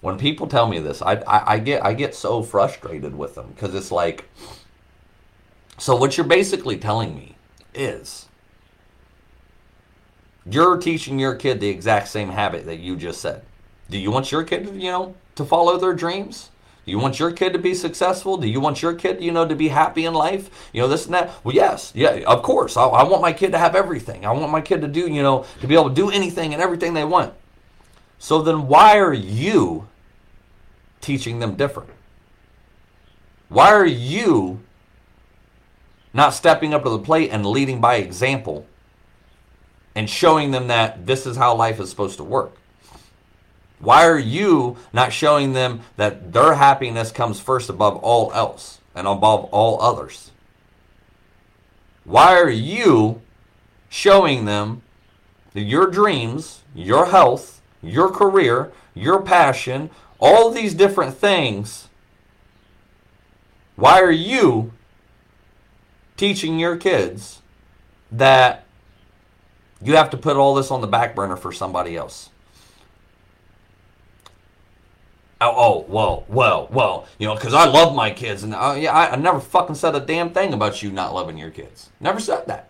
when 0.00 0.18
people 0.18 0.46
tell 0.46 0.68
me 0.68 0.78
this, 0.78 1.02
I, 1.02 1.14
I, 1.14 1.54
I 1.54 1.58
get 1.58 1.84
I 1.84 1.92
get 1.92 2.14
so 2.14 2.42
frustrated 2.42 3.16
with 3.16 3.34
them 3.34 3.52
because 3.54 3.74
it's 3.74 3.90
like, 3.90 4.28
so 5.76 5.96
what 5.96 6.16
you're 6.16 6.26
basically 6.26 6.76
telling 6.76 7.14
me 7.16 7.36
is 7.74 8.26
you're 10.46 10.78
teaching 10.78 11.18
your 11.18 11.34
kid 11.34 11.60
the 11.60 11.68
exact 11.68 12.08
same 12.08 12.30
habit 12.30 12.64
that 12.66 12.78
you 12.78 12.96
just 12.96 13.20
said. 13.20 13.42
Do 13.90 13.98
you 13.98 14.10
want 14.10 14.30
your 14.30 14.44
kid, 14.44 14.66
to, 14.66 14.74
you 14.74 14.90
know, 14.90 15.14
to 15.34 15.44
follow 15.44 15.78
their 15.78 15.94
dreams? 15.94 16.50
Do 16.84 16.92
you 16.92 16.98
want 16.98 17.18
your 17.18 17.32
kid 17.32 17.52
to 17.52 17.58
be 17.58 17.74
successful? 17.74 18.38
Do 18.38 18.48
you 18.48 18.60
want 18.60 18.80
your 18.80 18.94
kid, 18.94 19.22
you 19.22 19.30
know, 19.30 19.46
to 19.46 19.54
be 19.54 19.68
happy 19.68 20.06
in 20.06 20.14
life? 20.14 20.70
You 20.72 20.80
know, 20.80 20.88
this 20.88 21.04
and 21.04 21.14
that. 21.14 21.32
Well, 21.44 21.54
yes, 21.54 21.92
yeah, 21.94 22.20
of 22.26 22.42
course. 22.42 22.76
I, 22.76 22.84
I 22.84 23.02
want 23.02 23.20
my 23.20 23.32
kid 23.32 23.52
to 23.52 23.58
have 23.58 23.74
everything. 23.74 24.24
I 24.24 24.32
want 24.32 24.50
my 24.50 24.60
kid 24.60 24.80
to 24.80 24.88
do, 24.88 25.00
you 25.00 25.22
know, 25.22 25.44
to 25.60 25.66
be 25.66 25.74
able 25.74 25.90
to 25.90 25.94
do 25.94 26.10
anything 26.10 26.54
and 26.54 26.62
everything 26.62 26.94
they 26.94 27.04
want. 27.04 27.34
So 28.18 28.42
then 28.42 28.66
why 28.66 28.98
are 28.98 29.14
you 29.14 29.88
teaching 31.00 31.38
them 31.38 31.54
different? 31.54 31.90
Why 33.48 33.72
are 33.72 33.86
you 33.86 34.60
not 36.12 36.34
stepping 36.34 36.74
up 36.74 36.84
to 36.84 36.90
the 36.90 36.98
plate 36.98 37.30
and 37.30 37.46
leading 37.46 37.80
by 37.80 37.96
example 37.96 38.66
and 39.94 40.08
showing 40.10 40.50
them 40.50 40.66
that 40.68 41.06
this 41.06 41.26
is 41.26 41.36
how 41.36 41.54
life 41.54 41.80
is 41.80 41.90
supposed 41.90 42.18
to 42.18 42.24
work? 42.24 42.52
Why 43.78 44.06
are 44.06 44.18
you 44.18 44.76
not 44.92 45.12
showing 45.12 45.52
them 45.52 45.82
that 45.96 46.32
their 46.32 46.54
happiness 46.54 47.12
comes 47.12 47.40
first 47.40 47.70
above 47.70 47.96
all 47.96 48.32
else 48.32 48.80
and 48.94 49.06
above 49.06 49.44
all 49.44 49.80
others? 49.80 50.32
Why 52.04 52.36
are 52.38 52.50
you 52.50 53.22
showing 53.88 54.44
them 54.44 54.82
your 55.54 55.86
dreams, 55.86 56.62
your 56.74 57.06
health, 57.06 57.57
your 57.82 58.10
career, 58.10 58.72
your 58.94 59.22
passion, 59.22 59.90
all 60.18 60.50
these 60.50 60.74
different 60.74 61.14
things, 61.14 61.88
why 63.76 64.00
are 64.00 64.10
you 64.10 64.72
teaching 66.16 66.58
your 66.58 66.76
kids 66.76 67.40
that 68.10 68.64
you 69.80 69.94
have 69.94 70.10
to 70.10 70.16
put 70.16 70.36
all 70.36 70.54
this 70.54 70.70
on 70.70 70.80
the 70.80 70.86
back 70.86 71.14
burner 71.14 71.36
for 71.36 71.52
somebody 71.52 71.96
else? 71.96 72.30
Oh, 75.40 75.54
oh, 75.56 75.86
well, 75.88 76.24
well, 76.26 76.66
well, 76.72 77.06
you 77.18 77.28
know, 77.28 77.36
because 77.36 77.54
I 77.54 77.66
love 77.66 77.94
my 77.94 78.10
kids, 78.10 78.42
and 78.42 78.52
uh, 78.52 78.74
yeah, 78.76 78.92
I, 78.92 79.12
I 79.12 79.16
never 79.16 79.38
fucking 79.38 79.76
said 79.76 79.94
a 79.94 80.00
damn 80.00 80.30
thing 80.30 80.52
about 80.52 80.82
you 80.82 80.90
not 80.90 81.14
loving 81.14 81.38
your 81.38 81.50
kids. 81.50 81.90
Never 82.00 82.18
said 82.18 82.46
that. 82.48 82.68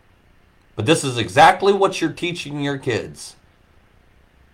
But 0.77 0.85
this 0.85 1.03
is 1.03 1.17
exactly 1.17 1.73
what 1.73 2.03
you're 2.03 2.13
teaching 2.13 2.61
your 2.61 2.77
kids 2.77 3.37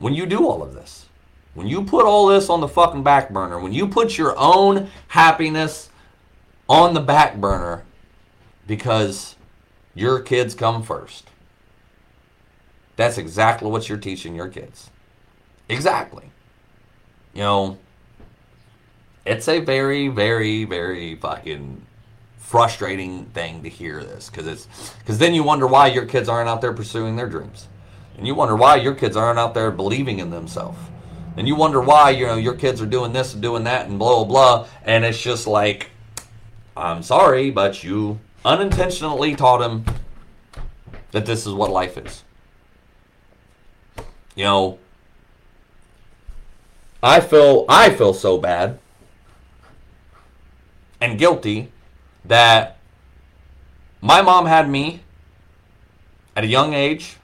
when 0.05 0.13
you 0.13 0.27
do 0.27 0.47
all 0.47 0.63
of 0.63 0.75
this. 0.75 1.07
When 1.55 1.67
you 1.67 1.83
put 1.83 2.05
all 2.05 2.27
this 2.27 2.51
on 2.51 2.61
the 2.61 2.69
fucking 2.69 3.03
back 3.03 3.31
burner, 3.31 3.59
when 3.59 3.73
you 3.73 3.89
put 3.89 4.19
your 4.19 4.35
own 4.37 4.91
happiness 5.09 5.89
on 6.69 6.93
the 6.93 7.01
back 7.01 7.39
burner 7.39 7.85
because 8.67 9.35
your 9.95 10.21
kids 10.21 10.55
come 10.55 10.83
first. 10.83 11.31
That's 12.97 13.17
exactly 13.17 13.71
what 13.71 13.89
you're 13.89 13.97
teaching 13.97 14.35
your 14.35 14.49
kids. 14.49 14.91
Exactly. 15.71 16.31
You 17.33 17.41
know, 17.41 17.79
it's 19.25 19.49
a 19.49 19.61
very, 19.61 20.09
very, 20.09 20.65
very 20.65 21.15
fucking 21.15 21.81
frustrating 22.37 23.25
thing 23.33 23.63
to 23.63 23.71
hear 23.71 24.05
this 24.05 24.29
because 24.29 24.47
it's 24.47 24.93
because 24.99 25.17
then 25.17 25.33
you 25.33 25.43
wonder 25.43 25.67
why 25.67 25.87
your 25.87 26.05
kids 26.05 26.29
aren't 26.29 26.51
out 26.51 26.61
there 26.61 26.75
pursuing 26.75 27.17
their 27.17 27.27
dreams, 27.27 27.69
and 28.17 28.27
you 28.27 28.35
wonder 28.35 28.57
why 28.57 28.77
your 28.77 28.95
kids 28.95 29.17
aren't 29.17 29.39
out 29.39 29.55
there 29.55 29.71
believing 29.71 30.19
in 30.19 30.31
themselves. 30.31 30.79
And 31.37 31.49
you 31.49 31.57
wonder 31.57 31.81
why 31.81 32.11
you 32.11 32.27
know 32.27 32.37
your 32.37 32.55
kids 32.55 32.81
are 32.81 32.87
doing 32.87 33.13
this 33.13 33.33
and 33.33 33.43
doing 33.43 33.65
that 33.65 33.89
and 33.89 33.99
blah 33.99 34.25
blah 34.25 34.25
blah. 34.25 34.69
And 34.85 35.05
it's 35.05 35.21
just 35.21 35.47
like 35.47 35.91
i'm 36.77 37.03
sorry 37.03 37.51
but 37.51 37.85
you 37.85 38.19
unintentionally 38.45 39.35
taught 39.37 39.63
him 39.63 39.85
that 41.13 41.27
this 41.27 41.47
is 41.47 41.53
what 41.53 41.71
life 41.71 41.97
is. 41.99 42.23
You 44.35 44.45
know 44.45 44.79
i 47.03 47.21
feel 47.21 47.67
i 47.69 47.91
feel 47.91 48.15
so 48.15 48.39
bad 48.39 48.79
and 51.01 51.19
guilty 51.19 51.71
that 52.25 52.79
my 54.01 54.23
mom 54.23 54.47
had 54.47 54.71
me 54.71 55.01
at 56.35 56.45
a 56.45 56.47
young 56.47 56.73
age 56.73 57.19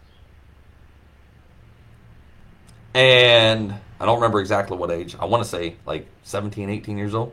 and 2.95 3.75
I 3.99 4.07
don't 4.07 4.17
remember 4.17 4.41
exactly 4.41 4.77
what 4.77 4.91
age. 4.91 5.17
I 5.19 5.25
want 5.25 5.43
to 5.43 5.49
say 5.49 5.77
like 5.87 6.07
17, 6.25 6.71
18 6.71 6.99
years 6.99 7.15
old, 7.15 7.33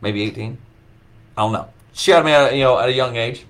maybe 0.00 0.22
18. 0.22 0.58
I 1.36 1.40
don't 1.40 1.52
know. 1.52 1.68
She 1.92 2.10
had 2.10 2.24
me 2.24 2.32
at 2.32 2.54
you 2.54 2.62
know 2.62 2.78
at 2.78 2.88
a 2.88 2.92
young 2.92 3.16
age, 3.16 3.44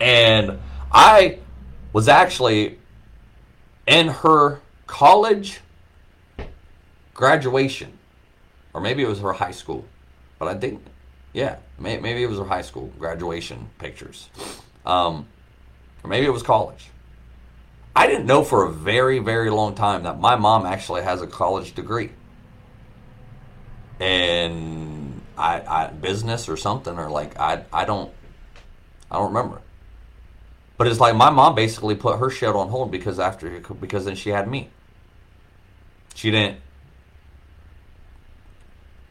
and 0.00 0.58
I 0.92 1.38
was 1.92 2.08
actually 2.08 2.78
in 3.86 4.08
her 4.08 4.60
college 4.86 5.60
graduation 7.14 7.98
or 8.72 8.80
maybe 8.80 9.02
it 9.02 9.08
was 9.08 9.20
her 9.20 9.32
high 9.32 9.50
school, 9.50 9.84
but 10.38 10.48
I 10.48 10.54
think, 10.54 10.82
yeah, 11.32 11.56
maybe 11.78 12.22
it 12.22 12.28
was 12.28 12.38
her 12.38 12.44
high 12.44 12.62
school 12.62 12.92
graduation 12.98 13.68
pictures, 13.78 14.28
um, 14.86 15.26
or 16.02 16.10
maybe 16.10 16.26
it 16.26 16.32
was 16.32 16.42
college. 16.42 16.88
I 18.00 18.06
didn't 18.06 18.24
know 18.24 18.44
for 18.44 18.64
a 18.64 18.70
very, 18.72 19.18
very 19.18 19.50
long 19.50 19.74
time 19.74 20.04
that 20.04 20.18
my 20.18 20.34
mom 20.34 20.64
actually 20.64 21.02
has 21.02 21.20
a 21.20 21.26
college 21.26 21.74
degree 21.74 22.08
And 24.00 25.20
I, 25.36 25.60
I 25.60 25.86
business 25.88 26.48
or 26.48 26.56
something, 26.56 26.98
or 26.98 27.10
like 27.10 27.38
I, 27.38 27.62
I 27.70 27.84
don't, 27.84 28.10
I 29.10 29.16
don't 29.16 29.34
remember. 29.34 29.60
But 30.78 30.86
it's 30.86 30.98
like 30.98 31.14
my 31.14 31.28
mom 31.28 31.54
basically 31.54 31.94
put 31.94 32.18
her 32.18 32.30
shit 32.30 32.48
on 32.48 32.70
hold 32.70 32.90
because 32.90 33.18
after 33.18 33.60
because 33.60 34.06
then 34.06 34.14
she 34.16 34.30
had 34.30 34.48
me. 34.48 34.70
She 36.14 36.30
didn't. 36.30 36.58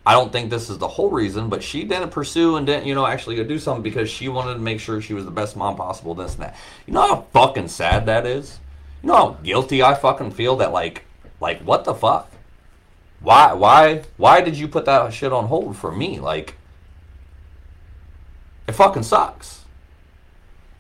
I 0.03 0.13
don't 0.13 0.31
think 0.31 0.49
this 0.49 0.67
is 0.67 0.79
the 0.79 0.87
whole 0.87 1.11
reason, 1.11 1.47
but 1.47 1.61
she 1.61 1.83
didn't 1.83 2.09
pursue 2.09 2.55
and 2.55 2.65
didn't, 2.65 2.87
you 2.87 2.95
know, 2.95 3.05
actually 3.05 3.35
go 3.35 3.43
do 3.43 3.59
something 3.59 3.83
because 3.83 4.09
she 4.09 4.29
wanted 4.29 4.55
to 4.55 4.59
make 4.59 4.79
sure 4.79 4.99
she 4.99 5.13
was 5.13 5.25
the 5.25 5.31
best 5.31 5.55
mom 5.55 5.75
possible, 5.75 6.15
this 6.15 6.33
and 6.33 6.41
that. 6.45 6.55
You 6.87 6.93
know 6.93 7.07
how 7.07 7.27
fucking 7.33 7.67
sad 7.67 8.07
that 8.07 8.25
is? 8.25 8.59
How 9.06 9.38
guilty 9.43 9.82
I 9.82 9.95
fucking 9.95 10.32
feel 10.32 10.58
that 10.58 10.72
like 10.72 11.06
like 11.39 11.62
what 11.62 11.86
the 11.86 11.93
fuck? 11.93 12.32
Why 13.22 13.54
why 13.54 14.04
why 14.18 14.41
did 14.41 14.58
you 14.58 14.68
put 14.68 14.86
that 14.86 15.14
shit 15.14 15.34
on 15.34 15.47
hold 15.47 15.78
for 15.78 15.91
me? 15.91 16.20
Like 16.20 16.56
it 18.68 18.74
fucking 18.74 19.04
sucks 19.04 19.60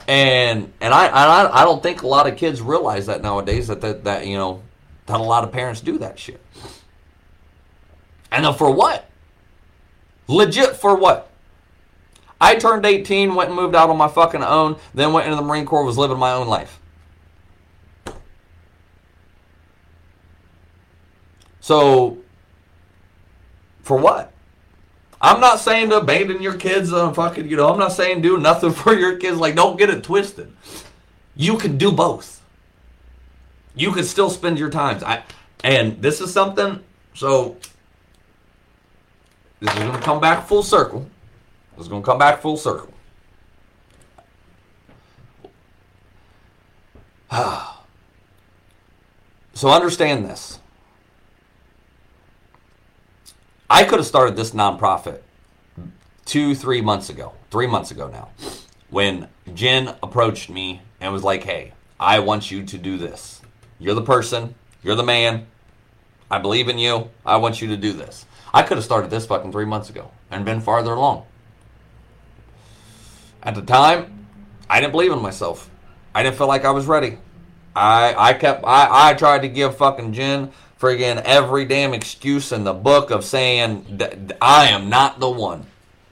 and 0.09 0.73
and 0.81 0.91
I, 0.91 1.07
I 1.07 1.61
I 1.61 1.63
don't 1.65 1.83
think 1.83 2.01
a 2.01 2.07
lot 2.07 2.27
of 2.27 2.35
kids 2.35 2.61
realize 2.61 3.05
that 3.05 3.21
nowadays 3.21 3.67
that 3.67 3.81
that, 3.81 4.03
that 4.05 4.25
you 4.25 4.37
know 4.37 4.63
that 5.05 5.19
a 5.19 5.23
lot 5.23 5.43
of 5.43 5.51
parents 5.51 5.81
do 5.81 5.99
that 5.99 6.17
shit. 6.17 6.41
And 8.31 8.43
then 8.43 8.53
for 8.55 8.71
what? 8.71 9.07
Legit 10.27 10.75
for 10.75 10.95
what? 10.95 11.29
I 12.41 12.55
turned 12.55 12.85
18, 12.85 13.35
went 13.35 13.49
and 13.49 13.55
moved 13.55 13.75
out 13.75 13.89
on 13.89 13.97
my 13.97 14.07
fucking 14.07 14.43
own, 14.43 14.77
then 14.93 15.13
went 15.13 15.25
into 15.25 15.35
the 15.35 15.41
Marine 15.41 15.65
Corps, 15.65 15.83
was 15.83 15.97
living 15.97 16.17
my 16.17 16.31
own 16.31 16.47
life. 16.47 16.78
So, 21.69 22.17
for 23.83 23.95
what? 23.95 24.33
I'm 25.21 25.39
not 25.39 25.59
saying 25.59 25.91
to 25.91 25.97
abandon 25.97 26.41
your 26.41 26.55
kids 26.55 26.91
uh, 26.91 27.05
on 27.05 27.13
fucking, 27.13 27.47
you 27.47 27.57
know, 27.57 27.69
I'm 27.71 27.77
not 27.77 27.91
saying 27.91 28.23
do 28.23 28.39
nothing 28.39 28.71
for 28.81 28.95
your 28.95 29.17
kids. 29.17 29.37
Like, 29.37 29.53
don't 29.53 29.77
get 29.77 29.91
it 29.91 30.03
twisted. 30.03 30.51
You 31.35 31.59
can 31.59 31.77
do 31.77 31.91
both. 31.91 32.41
You 33.75 33.91
can 33.91 34.03
still 34.03 34.31
spend 34.31 34.57
your 34.57 34.71
times. 34.71 35.03
I 35.03 35.21
and 35.63 36.01
this 36.01 36.21
is 36.21 36.33
something, 36.33 36.83
so 37.13 37.55
this 39.59 39.71
is 39.71 39.79
gonna 39.79 40.01
come 40.01 40.19
back 40.19 40.47
full 40.47 40.63
circle. 40.63 41.07
This 41.77 41.83
is 41.83 41.87
gonna 41.87 42.03
come 42.03 42.17
back 42.17 42.41
full 42.41 42.57
circle. 42.57 42.91
so 49.53 49.69
understand 49.69 50.25
this. 50.25 50.57
I 53.69 53.83
could 53.83 53.99
have 53.99 54.07
started 54.07 54.35
this 54.35 54.51
nonprofit 54.51 55.21
two, 56.25 56.55
three 56.55 56.81
months 56.81 57.09
ago, 57.09 57.33
three 57.51 57.67
months 57.67 57.91
ago 57.91 58.07
now, 58.07 58.29
when 58.89 59.27
Jen 59.53 59.95
approached 60.01 60.49
me 60.49 60.81
and 60.99 61.13
was 61.13 61.23
like, 61.23 61.43
hey, 61.43 61.73
I 61.99 62.19
want 62.19 62.49
you 62.49 62.63
to 62.63 62.77
do 62.77 62.97
this. 62.97 63.41
You're 63.77 63.95
the 63.95 64.01
person, 64.01 64.55
you're 64.83 64.95
the 64.95 65.03
man. 65.03 65.47
I 66.31 66.39
believe 66.39 66.67
in 66.67 66.77
you. 66.77 67.09
I 67.25 67.37
want 67.37 67.61
you 67.61 67.67
to 67.69 67.77
do 67.77 67.93
this. 67.93 68.25
I 68.53 68.63
could 68.63 68.77
have 68.77 68.85
started 68.85 69.11
this 69.11 69.25
fucking 69.25 69.51
three 69.51 69.65
months 69.65 69.89
ago 69.89 70.11
and 70.31 70.45
been 70.45 70.61
farther 70.61 70.93
along. 70.93 71.25
At 73.43 73.55
the 73.55 73.61
time, 73.61 74.27
I 74.69 74.79
didn't 74.79 74.91
believe 74.91 75.11
in 75.11 75.21
myself. 75.21 75.69
I 76.13 76.23
didn't 76.23 76.37
feel 76.37 76.47
like 76.47 76.65
I 76.65 76.71
was 76.71 76.85
ready. 76.85 77.17
I 77.75 78.15
I 78.17 78.33
kept 78.33 78.63
I, 78.65 79.09
I 79.09 79.13
tried 79.13 79.43
to 79.43 79.47
give 79.47 79.77
fucking 79.77 80.13
Jen 80.13 80.51
friggin' 80.79 81.21
every 81.23 81.65
damn 81.65 81.93
excuse 81.93 82.51
in 82.51 82.63
the 82.63 82.73
book 82.73 83.11
of 83.11 83.25
saying 83.25 84.01
I 84.41 84.69
am 84.69 84.89
not 84.89 85.19
the 85.19 85.29
one. 85.29 85.65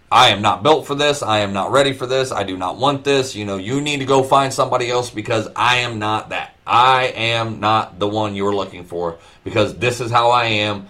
I 0.09 0.29
am 0.29 0.41
not 0.41 0.63
built 0.63 0.87
for 0.87 0.95
this. 0.95 1.21
I 1.21 1.39
am 1.39 1.51
not 1.51 1.71
ready 1.71 1.91
for 1.91 2.05
this. 2.05 2.31
I 2.31 2.43
do 2.43 2.55
not 2.55 2.77
want 2.77 3.03
this. 3.03 3.35
You 3.35 3.45
know, 3.45 3.57
you 3.57 3.81
need 3.81 3.99
to 3.99 4.05
go 4.05 4.23
find 4.23 4.53
somebody 4.53 4.89
else 4.89 5.09
because 5.09 5.49
I 5.55 5.77
am 5.77 5.99
not 5.99 6.29
that. 6.29 6.55
I 6.65 7.07
am 7.07 7.59
not 7.59 7.99
the 7.99 8.07
one 8.07 8.35
you're 8.35 8.55
looking 8.55 8.85
for 8.85 9.17
because 9.43 9.75
this 9.75 9.99
is 9.99 10.11
how 10.11 10.29
I 10.31 10.45
am. 10.45 10.87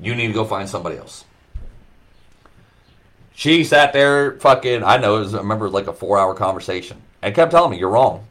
You 0.00 0.14
need 0.14 0.28
to 0.28 0.32
go 0.32 0.44
find 0.44 0.68
somebody 0.68 0.96
else. 0.96 1.24
She 3.34 3.64
sat 3.64 3.92
there 3.92 4.38
fucking, 4.38 4.82
I 4.82 4.96
know, 4.96 5.16
it 5.16 5.20
was, 5.20 5.34
I 5.34 5.38
remember 5.38 5.66
it 5.66 5.68
was 5.68 5.74
like 5.74 5.88
a 5.88 5.92
four 5.92 6.18
hour 6.18 6.34
conversation 6.34 7.02
and 7.22 7.34
kept 7.34 7.52
telling 7.52 7.70
me, 7.70 7.78
you're 7.78 7.90
wrong 7.90 8.26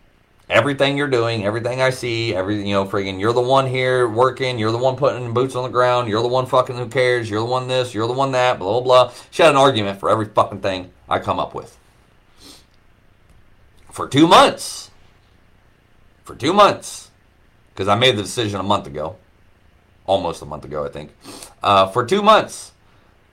everything 0.50 0.98
you're 0.98 1.08
doing, 1.08 1.46
everything 1.46 1.82
I 1.82 1.90
see, 1.90 2.36
everything, 2.36 2.68
you 2.68 2.76
know, 2.76 2.86
friggin', 2.86 3.20
you're 3.20 3.34
the 3.34 3.42
one 3.42 3.68
here 3.68 4.08
working, 4.08 4.60
you're 4.60 4.72
the 4.72 4.78
one 4.78 4.96
putting 4.96 5.34
boots 5.34 5.56
on 5.56 5.64
the 5.64 5.70
ground, 5.70 6.08
you're 6.08 6.22
the 6.22 6.28
one 6.28 6.46
fucking 6.46 6.76
who 6.76 6.88
cares, 6.88 7.30
you're 7.30 7.40
the 7.40 7.46
one 7.46 7.68
this, 7.68 7.94
you're 7.94 8.08
the 8.08 8.14
one 8.14 8.32
that, 8.34 8.60
blah, 8.60 8.80
blah, 8.80 9.06
blah. 9.06 9.14
She 9.32 9.44
had 9.44 9.52
an 9.52 9.58
argument 9.58 10.00
for 10.00 10.10
every 10.10 10.26
fucking 10.26 10.62
thing 10.62 10.92
I 11.10 11.20
come 11.20 11.40
up 11.40 11.56
with. 11.56 11.78
For 13.92 14.08
two 14.08 14.28
months. 14.28 14.92
For 16.24 16.36
two 16.36 16.54
months. 16.54 17.12
Because 17.74 17.88
I 17.88 17.96
made 17.96 18.18
the 18.18 18.24
decision 18.24 18.60
a 18.60 18.64
month 18.64 18.88
ago. 18.88 19.16
Almost 20.06 20.42
a 20.42 20.46
month 20.46 20.66
ago, 20.66 20.86
I 20.86 20.90
think. 20.90 21.16
Uh, 21.64 21.88
for 21.88 22.06
two 22.06 22.22
months. 22.22 22.74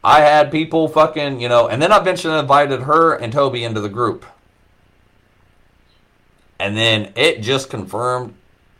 I 0.04 0.20
had 0.20 0.50
people 0.50 0.88
fucking, 0.88 1.40
you 1.40 1.48
know, 1.48 1.68
and 1.68 1.80
then 1.80 1.92
I 1.92 1.98
eventually 1.98 2.38
invited 2.38 2.82
her 2.82 3.14
and 3.14 3.32
Toby 3.32 3.62
into 3.62 3.80
the 3.80 3.88
group. 3.88 4.26
And 6.62 6.76
then 6.76 7.12
it 7.16 7.42
just 7.42 7.70
confirmed 7.70 8.34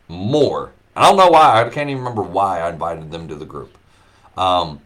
more. 0.07 0.71
I 0.95 1.01
don't 1.01 1.17
know 1.17 1.27
why. 1.27 1.61
I 1.61 1.69
can't 1.69 1.89
even 1.89 2.01
remember 2.01 2.21
why 2.21 2.61
I 2.61 2.69
invited 2.69 3.11
them 3.11 3.27
to 3.27 3.35
the 3.35 3.43
group. 3.43 3.77
Um, 4.37 4.79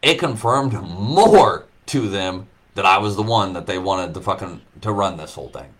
it 0.00 0.20
confirmed 0.20 0.74
more 0.74 1.66
to 1.86 2.08
them 2.08 2.46
that 2.76 2.86
I 2.86 2.98
was 2.98 3.16
the 3.16 3.24
one 3.24 3.54
that 3.54 3.66
they 3.66 3.80
wanted 3.80 4.14
to 4.14 4.20
fucking 4.20 4.60
to 4.82 4.92
run 4.92 5.16
this 5.16 5.34
whole 5.34 5.48
thing. 5.48 5.70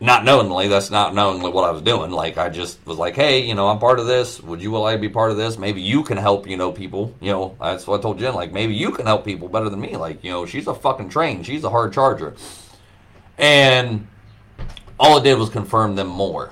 Not 0.00 0.24
knowingly, 0.24 0.68
that's 0.68 0.90
not 0.90 1.14
knowingly 1.14 1.50
what 1.50 1.68
I 1.68 1.70
was 1.70 1.82
doing. 1.82 2.10
Like 2.10 2.38
I 2.38 2.48
just 2.48 2.78
was 2.86 2.96
like, 2.96 3.14
hey, 3.14 3.46
you 3.46 3.54
know, 3.54 3.68
I'm 3.68 3.78
part 3.78 3.98
of 3.98 4.06
this. 4.06 4.40
Would 4.40 4.62
you 4.62 4.70
like 4.78 4.96
to 4.96 5.00
be 5.02 5.10
part 5.10 5.32
of 5.32 5.36
this? 5.36 5.58
Maybe 5.58 5.82
you 5.82 6.02
can 6.02 6.16
help, 6.16 6.48
you 6.48 6.56
know, 6.56 6.72
people. 6.72 7.14
You 7.20 7.32
know, 7.32 7.56
that's 7.60 7.86
what 7.86 8.00
I 8.00 8.02
told 8.02 8.20
Jen. 8.20 8.32
Like 8.32 8.54
maybe 8.54 8.74
you 8.74 8.90
can 8.90 9.04
help 9.04 9.26
people 9.26 9.48
better 9.48 9.68
than 9.68 9.82
me. 9.82 9.96
Like 9.96 10.24
you 10.24 10.30
know, 10.30 10.46
she's 10.46 10.66
a 10.66 10.74
fucking 10.74 11.10
train. 11.10 11.42
She's 11.42 11.64
a 11.64 11.68
hard 11.68 11.92
charger. 11.92 12.34
And 13.38 14.06
all 14.98 15.18
it 15.18 15.24
did 15.24 15.38
was 15.38 15.48
confirm 15.48 15.94
them 15.94 16.08
more. 16.08 16.50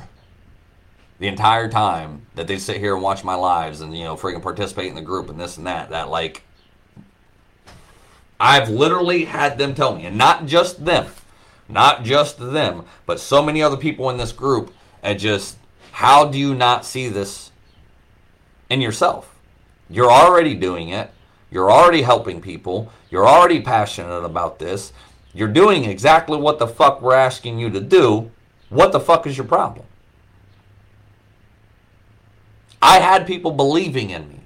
The 1.18 1.26
entire 1.26 1.68
time 1.68 2.26
that 2.34 2.46
they 2.46 2.58
sit 2.58 2.76
here 2.76 2.94
and 2.94 3.02
watch 3.02 3.24
my 3.24 3.34
lives 3.34 3.80
and, 3.80 3.96
you 3.96 4.04
know, 4.04 4.16
freaking 4.16 4.42
participate 4.42 4.88
in 4.88 4.94
the 4.94 5.02
group 5.02 5.30
and 5.30 5.40
this 5.40 5.56
and 5.56 5.66
that, 5.66 5.90
that 5.90 6.10
like, 6.10 6.42
I've 8.38 8.68
literally 8.68 9.24
had 9.24 9.56
them 9.56 9.74
tell 9.74 9.96
me, 9.96 10.04
and 10.04 10.18
not 10.18 10.44
just 10.44 10.84
them, 10.84 11.06
not 11.68 12.04
just 12.04 12.38
them, 12.38 12.84
but 13.06 13.18
so 13.18 13.42
many 13.42 13.62
other 13.62 13.78
people 13.78 14.10
in 14.10 14.18
this 14.18 14.32
group, 14.32 14.74
and 15.02 15.18
just, 15.18 15.56
how 15.92 16.26
do 16.26 16.38
you 16.38 16.54
not 16.54 16.84
see 16.84 17.08
this 17.08 17.50
in 18.68 18.82
yourself? 18.82 19.34
You're 19.88 20.12
already 20.12 20.54
doing 20.54 20.90
it. 20.90 21.10
You're 21.50 21.70
already 21.70 22.02
helping 22.02 22.42
people. 22.42 22.92
You're 23.08 23.26
already 23.26 23.62
passionate 23.62 24.24
about 24.24 24.58
this. 24.58 24.92
You're 25.36 25.48
doing 25.48 25.84
exactly 25.84 26.38
what 26.38 26.58
the 26.58 26.66
fuck 26.66 27.02
we're 27.02 27.14
asking 27.14 27.58
you 27.58 27.68
to 27.68 27.80
do. 27.80 28.30
What 28.70 28.92
the 28.92 29.00
fuck 29.00 29.26
is 29.26 29.36
your 29.36 29.46
problem? 29.46 29.84
I 32.80 33.00
had 33.00 33.26
people 33.26 33.50
believing 33.50 34.08
in 34.08 34.30
me. 34.30 34.40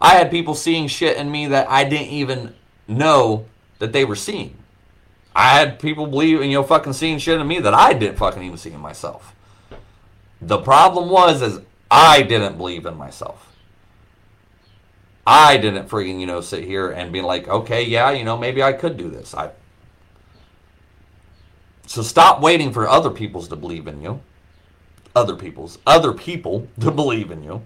I 0.00 0.16
had 0.16 0.28
people 0.28 0.56
seeing 0.56 0.88
shit 0.88 1.16
in 1.16 1.30
me 1.30 1.46
that 1.46 1.70
I 1.70 1.84
didn't 1.84 2.08
even 2.08 2.54
know 2.88 3.46
that 3.78 3.92
they 3.92 4.04
were 4.04 4.16
seeing. 4.16 4.56
I 5.36 5.50
had 5.50 5.78
people 5.78 6.08
believing, 6.08 6.50
you 6.50 6.58
know, 6.58 6.64
fucking 6.64 6.94
seeing 6.94 7.18
shit 7.18 7.40
in 7.40 7.46
me 7.46 7.60
that 7.60 7.74
I 7.74 7.92
didn't 7.92 8.18
fucking 8.18 8.42
even 8.42 8.58
see 8.58 8.72
in 8.72 8.80
myself. 8.80 9.36
The 10.40 10.58
problem 10.58 11.10
was 11.10 11.42
is 11.42 11.60
I 11.92 12.22
didn't 12.22 12.56
believe 12.56 12.86
in 12.86 12.96
myself. 12.96 13.54
I 15.24 15.58
didn't 15.58 15.88
freaking, 15.88 16.18
you 16.18 16.26
know, 16.26 16.40
sit 16.40 16.64
here 16.64 16.90
and 16.90 17.12
be 17.12 17.20
like, 17.20 17.46
okay, 17.46 17.84
yeah, 17.84 18.10
you 18.10 18.24
know, 18.24 18.36
maybe 18.36 18.64
I 18.64 18.72
could 18.72 18.96
do 18.96 19.10
this. 19.10 19.32
I 19.32 19.50
so 21.88 22.02
stop 22.02 22.42
waiting 22.42 22.70
for 22.70 22.86
other 22.86 23.08
people's 23.08 23.48
to 23.48 23.56
believe 23.56 23.86
in 23.86 24.02
you. 24.02 24.20
Other 25.16 25.34
people's, 25.34 25.78
other 25.86 26.12
people 26.12 26.68
to 26.80 26.90
believe 26.90 27.30
in 27.30 27.42
you. 27.42 27.62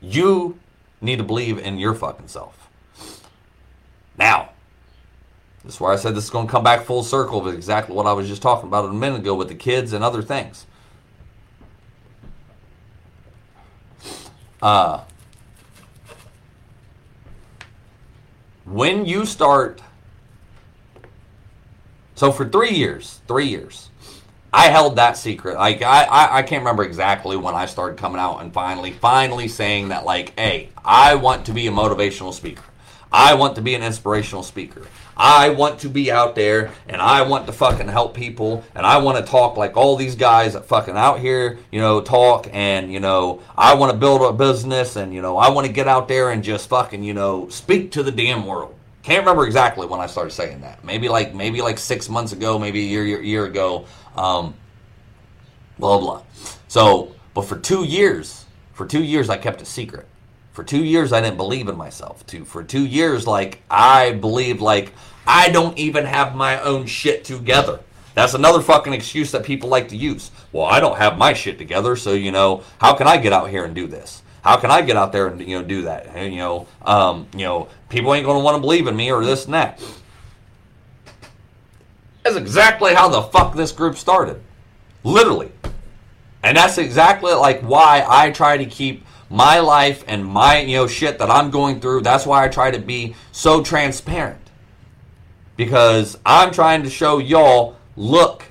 You 0.00 0.60
need 1.00 1.16
to 1.16 1.24
believe 1.24 1.58
in 1.58 1.80
your 1.80 1.92
fucking 1.92 2.28
self. 2.28 2.70
Now, 4.16 4.50
this 5.64 5.74
is 5.74 5.80
where 5.80 5.92
I 5.92 5.96
said 5.96 6.14
this 6.14 6.24
is 6.24 6.30
going 6.30 6.46
to 6.46 6.50
come 6.50 6.62
back 6.62 6.84
full 6.84 7.02
circle 7.02 7.40
with 7.40 7.52
exactly 7.52 7.96
what 7.96 8.06
I 8.06 8.12
was 8.12 8.28
just 8.28 8.42
talking 8.42 8.68
about 8.68 8.84
a 8.84 8.92
minute 8.92 9.22
ago 9.22 9.34
with 9.34 9.48
the 9.48 9.56
kids 9.56 9.92
and 9.92 10.04
other 10.04 10.22
things. 10.22 10.64
Uh, 14.62 15.02
when 18.64 19.04
you 19.04 19.26
start 19.26 19.82
so 22.18 22.32
for 22.32 22.48
three 22.48 22.72
years 22.72 23.20
three 23.28 23.46
years 23.46 23.90
i 24.52 24.68
held 24.68 24.96
that 24.96 25.16
secret. 25.16 25.56
Like 25.56 25.82
I, 25.82 26.04
I 26.04 26.38
i 26.38 26.42
can't 26.42 26.62
remember 26.62 26.82
exactly 26.82 27.36
when 27.36 27.54
i 27.54 27.66
started 27.66 27.96
coming 27.96 28.20
out 28.20 28.38
and 28.38 28.52
finally 28.52 28.92
finally 28.92 29.46
saying 29.46 29.88
that 29.88 30.04
like 30.04 30.38
hey 30.38 30.70
i 30.84 31.14
want 31.14 31.46
to 31.46 31.52
be 31.52 31.66
a 31.66 31.70
motivational 31.70 32.34
speaker. 32.34 32.64
I 33.12 33.34
want 33.34 33.54
to 33.56 33.62
be 33.62 33.74
an 33.74 33.82
inspirational 33.82 34.42
speaker. 34.42 34.82
I 35.16 35.48
want 35.48 35.80
to 35.80 35.88
be 35.88 36.12
out 36.12 36.34
there 36.34 36.70
and 36.88 37.00
I 37.00 37.22
want 37.22 37.46
to 37.46 37.52
fucking 37.52 37.88
help 37.88 38.14
people 38.14 38.64
and 38.74 38.86
I 38.86 38.98
want 38.98 39.18
to 39.18 39.28
talk 39.28 39.56
like 39.56 39.76
all 39.76 39.96
these 39.96 40.14
guys 40.14 40.52
that 40.52 40.66
fucking 40.66 40.96
out 40.96 41.18
here, 41.18 41.58
you 41.72 41.80
know, 41.80 42.00
talk 42.00 42.48
and, 42.52 42.92
you 42.92 43.00
know, 43.00 43.42
I 43.56 43.74
want 43.74 43.92
to 43.92 43.98
build 43.98 44.22
a 44.22 44.32
business 44.32 44.96
and, 44.96 45.12
you 45.12 45.22
know, 45.22 45.36
I 45.36 45.50
want 45.50 45.66
to 45.66 45.72
get 45.72 45.88
out 45.88 46.06
there 46.06 46.30
and 46.30 46.44
just 46.44 46.68
fucking, 46.68 47.02
you 47.02 47.14
know, 47.14 47.48
speak 47.48 47.90
to 47.92 48.02
the 48.02 48.12
damn 48.12 48.46
world. 48.46 48.77
Can't 49.02 49.20
remember 49.20 49.46
exactly 49.46 49.86
when 49.86 50.00
I 50.00 50.06
started 50.06 50.30
saying 50.30 50.60
that. 50.62 50.84
Maybe 50.84 51.08
like 51.08 51.34
maybe 51.34 51.62
like 51.62 51.78
six 51.78 52.08
months 52.08 52.32
ago, 52.32 52.58
maybe 52.58 52.80
a 52.80 52.88
year 52.88 53.04
year, 53.04 53.22
year 53.22 53.44
ago. 53.46 53.86
Um, 54.16 54.54
blah 55.78 55.98
blah. 55.98 56.22
So, 56.68 57.14
but 57.34 57.42
for 57.42 57.58
two 57.58 57.84
years, 57.84 58.44
for 58.72 58.86
two 58.86 59.02
years, 59.02 59.30
I 59.30 59.36
kept 59.36 59.62
it 59.62 59.66
secret. 59.66 60.06
For 60.52 60.64
two 60.64 60.84
years, 60.84 61.12
I 61.12 61.20
didn't 61.20 61.36
believe 61.36 61.68
in 61.68 61.76
myself. 61.76 62.26
To 62.28 62.44
for 62.44 62.64
two 62.64 62.84
years, 62.84 63.26
like 63.26 63.62
I 63.70 64.12
believed, 64.12 64.60
like 64.60 64.92
I 65.26 65.50
don't 65.50 65.78
even 65.78 66.04
have 66.04 66.34
my 66.34 66.60
own 66.60 66.86
shit 66.86 67.24
together. 67.24 67.80
That's 68.14 68.34
another 68.34 68.60
fucking 68.60 68.92
excuse 68.92 69.30
that 69.30 69.44
people 69.44 69.68
like 69.68 69.88
to 69.90 69.96
use. 69.96 70.32
Well, 70.50 70.66
I 70.66 70.80
don't 70.80 70.98
have 70.98 71.16
my 71.16 71.32
shit 71.34 71.58
together, 71.58 71.94
so 71.94 72.14
you 72.14 72.32
know, 72.32 72.64
how 72.80 72.94
can 72.94 73.06
I 73.06 73.16
get 73.18 73.32
out 73.32 73.48
here 73.50 73.64
and 73.64 73.74
do 73.74 73.86
this? 73.86 74.22
How 74.42 74.56
can 74.56 74.70
I 74.70 74.82
get 74.82 74.96
out 74.96 75.12
there 75.12 75.26
and 75.26 75.40
you 75.40 75.58
know 75.58 75.64
do 75.64 75.82
that? 75.82 76.06
And, 76.14 76.32
you 76.32 76.38
know, 76.38 76.66
um, 76.82 77.26
you 77.32 77.44
know, 77.44 77.68
people 77.88 78.14
ain't 78.14 78.24
gonna 78.24 78.40
want 78.40 78.56
to 78.56 78.60
believe 78.60 78.86
in 78.86 78.96
me 78.96 79.10
or 79.10 79.24
this 79.24 79.44
and 79.44 79.54
that. 79.54 79.82
That's 82.22 82.36
exactly 82.36 82.94
how 82.94 83.08
the 83.08 83.22
fuck 83.22 83.54
this 83.54 83.72
group 83.72 83.96
started, 83.96 84.40
literally, 85.02 85.50
and 86.42 86.56
that's 86.56 86.78
exactly 86.78 87.32
like 87.32 87.60
why 87.62 88.04
I 88.06 88.30
try 88.30 88.56
to 88.56 88.66
keep 88.66 89.04
my 89.30 89.60
life 89.60 90.04
and 90.06 90.24
my 90.24 90.60
you 90.60 90.76
know 90.76 90.86
shit 90.86 91.18
that 91.18 91.30
I'm 91.30 91.50
going 91.50 91.80
through. 91.80 92.02
That's 92.02 92.26
why 92.26 92.44
I 92.44 92.48
try 92.48 92.70
to 92.70 92.78
be 92.78 93.14
so 93.32 93.62
transparent 93.62 94.48
because 95.58 96.16
I'm 96.24 96.52
trying 96.52 96.84
to 96.84 96.90
show 96.90 97.18
y'all, 97.18 97.76
look, 97.96 98.44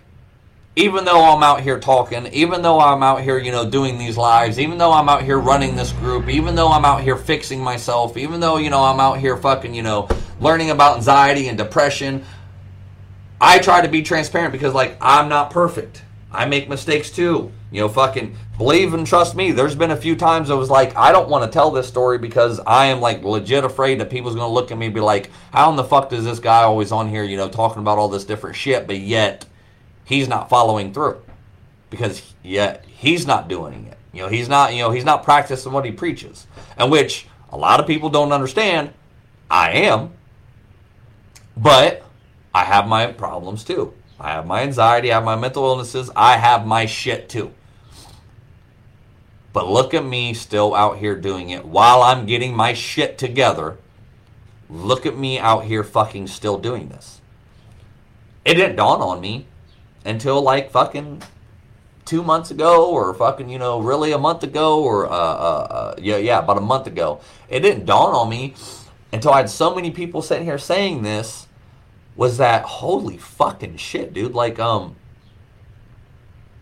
even 0.77 1.05
though 1.05 1.25
I'm 1.25 1.41
out 1.41 1.61
here 1.61 1.79
talking, 1.79 2.27
even 2.27 2.61
though 2.61 2.79
I'm 2.79 3.01
out 3.01 3.21
here, 3.21 3.39
you 3.39 3.51
know, 3.51 3.67
doing 3.67 3.97
these 3.97 4.15
lives, 4.15 4.59
even 4.59 4.77
though 4.77 4.93
I'm 4.93 5.09
out 5.09 5.23
here 5.23 5.39
running 5.39 5.75
this 5.75 5.91
group, 5.91 6.29
even 6.29 6.53
though 6.53 6.71
I'm 6.71 6.85
out 6.85 7.01
here 7.01 7.15
fixing 7.15 7.59
myself, 7.59 8.15
even 8.15 8.39
though, 8.39 8.57
you 8.57 8.69
know, 8.69 8.83
I'm 8.83 8.99
out 8.99 9.17
here 9.17 9.35
fucking, 9.35 9.73
you 9.73 9.81
know, 9.81 10.07
learning 10.39 10.69
about 10.69 10.97
anxiety 10.97 11.47
and 11.47 11.57
depression, 11.57 12.23
I 13.41 13.57
try 13.57 13.81
to 13.81 13.87
be 13.87 14.03
transparent 14.03 14.51
because, 14.51 14.75
like, 14.75 14.97
I'm 15.01 15.29
not 15.29 15.49
perfect. 15.49 16.03
I 16.31 16.45
make 16.45 16.69
mistakes 16.69 17.09
too. 17.09 17.51
You 17.71 17.81
know, 17.81 17.89
fucking 17.89 18.35
believe 18.59 18.93
and 18.93 19.07
trust 19.07 19.35
me. 19.35 19.51
There's 19.51 19.73
been 19.73 19.91
a 19.91 19.97
few 19.97 20.15
times 20.15 20.51
I 20.51 20.53
was 20.53 20.69
like, 20.69 20.95
I 20.95 21.11
don't 21.11 21.27
want 21.27 21.43
to 21.43 21.49
tell 21.51 21.71
this 21.71 21.87
story 21.87 22.19
because 22.19 22.59
I 22.67 22.85
am 22.85 23.01
like 23.01 23.23
legit 23.23 23.63
afraid 23.63 23.99
that 23.99 24.11
people's 24.11 24.35
gonna 24.35 24.53
look 24.53 24.71
at 24.71 24.77
me 24.77 24.85
and 24.85 24.95
be 24.95 25.01
like, 25.01 25.31
how 25.51 25.71
in 25.71 25.75
the 25.75 25.83
fuck 25.83 26.11
does 26.11 26.23
this 26.23 26.37
guy 26.37 26.61
always 26.61 26.91
on 26.91 27.09
here, 27.09 27.23
you 27.23 27.35
know, 27.35 27.49
talking 27.49 27.81
about 27.81 27.97
all 27.97 28.09
this 28.09 28.25
different 28.25 28.55
shit, 28.55 28.85
but 28.85 28.99
yet 28.99 29.45
he's 30.07 30.27
not 30.27 30.49
following 30.49 30.93
through 30.93 31.21
because 31.89 32.33
yet 32.41 32.85
he's 32.87 33.27
not 33.27 33.49
doing 33.49 33.87
it. 33.87 33.97
You 34.13 34.23
know, 34.23 34.29
he's 34.29 34.47
not, 34.47 34.73
you 34.73 34.81
know, 34.81 34.89
he's 34.89 35.05
not 35.05 35.23
practicing 35.23 35.73
what 35.73 35.85
he 35.85 35.91
preaches, 35.91 36.47
and 36.77 36.89
which 36.89 37.27
a 37.51 37.57
lot 37.57 37.79
of 37.79 37.85
people 37.85 38.09
don't 38.09 38.31
understand. 38.31 38.93
I 39.51 39.71
am, 39.71 40.13
but 41.55 42.03
I 42.55 42.63
have 42.63 42.87
my 42.87 43.07
problems 43.07 43.63
too. 43.63 43.93
I 44.19 44.31
have 44.31 44.47
my 44.47 44.61
anxiety, 44.61 45.11
I 45.11 45.15
have 45.15 45.25
my 45.25 45.35
mental 45.35 45.65
illnesses, 45.65 46.09
I 46.15 46.37
have 46.37 46.65
my 46.65 46.85
shit 46.85 47.29
too. 47.29 47.53
But 49.53 49.67
look 49.67 49.93
at 49.93 50.05
me 50.05 50.33
still 50.33 50.73
out 50.73 50.97
here 50.97 51.15
doing 51.15 51.49
it 51.49 51.65
while 51.65 52.01
I'm 52.01 52.25
getting 52.25 52.55
my 52.55 52.73
shit 52.73 53.17
together. 53.17 53.77
Look 54.69 55.05
at 55.05 55.17
me 55.17 55.37
out 55.37 55.65
here 55.65 55.83
fucking 55.83 56.27
still 56.27 56.57
doing 56.57 56.89
this. 56.89 57.21
It 58.45 58.55
didn't 58.55 58.77
dawn 58.77 59.01
on 59.01 59.21
me 59.21 59.47
until 60.07 60.41
like 60.41 60.71
fucking 60.71 61.21
two 62.05 62.23
months 62.23 62.51
ago 62.51 62.89
or 62.89 63.13
fucking, 63.13 63.49
you 63.49 63.59
know, 63.59 63.79
really 63.79 64.13
a 64.13 64.17
month 64.17 64.43
ago 64.43 64.81
or, 64.81 65.05
uh, 65.05 65.09
uh, 65.09 65.67
uh, 65.69 65.95
yeah, 65.97 66.17
yeah, 66.17 66.39
about 66.39 66.57
a 66.57 66.61
month 66.61 66.87
ago. 66.87 67.19
It 67.49 67.59
didn't 67.59 67.85
dawn 67.85 68.15
on 68.15 68.29
me 68.29 68.55
until 69.11 69.31
I 69.33 69.37
had 69.37 69.49
so 69.49 69.75
many 69.75 69.91
people 69.91 70.21
sitting 70.21 70.45
here 70.45 70.57
saying 70.57 71.03
this 71.03 71.47
was 72.15 72.37
that 72.37 72.63
holy 72.63 73.17
fucking 73.17 73.77
shit, 73.77 74.13
dude. 74.13 74.33
Like, 74.33 74.57
um, 74.57 74.95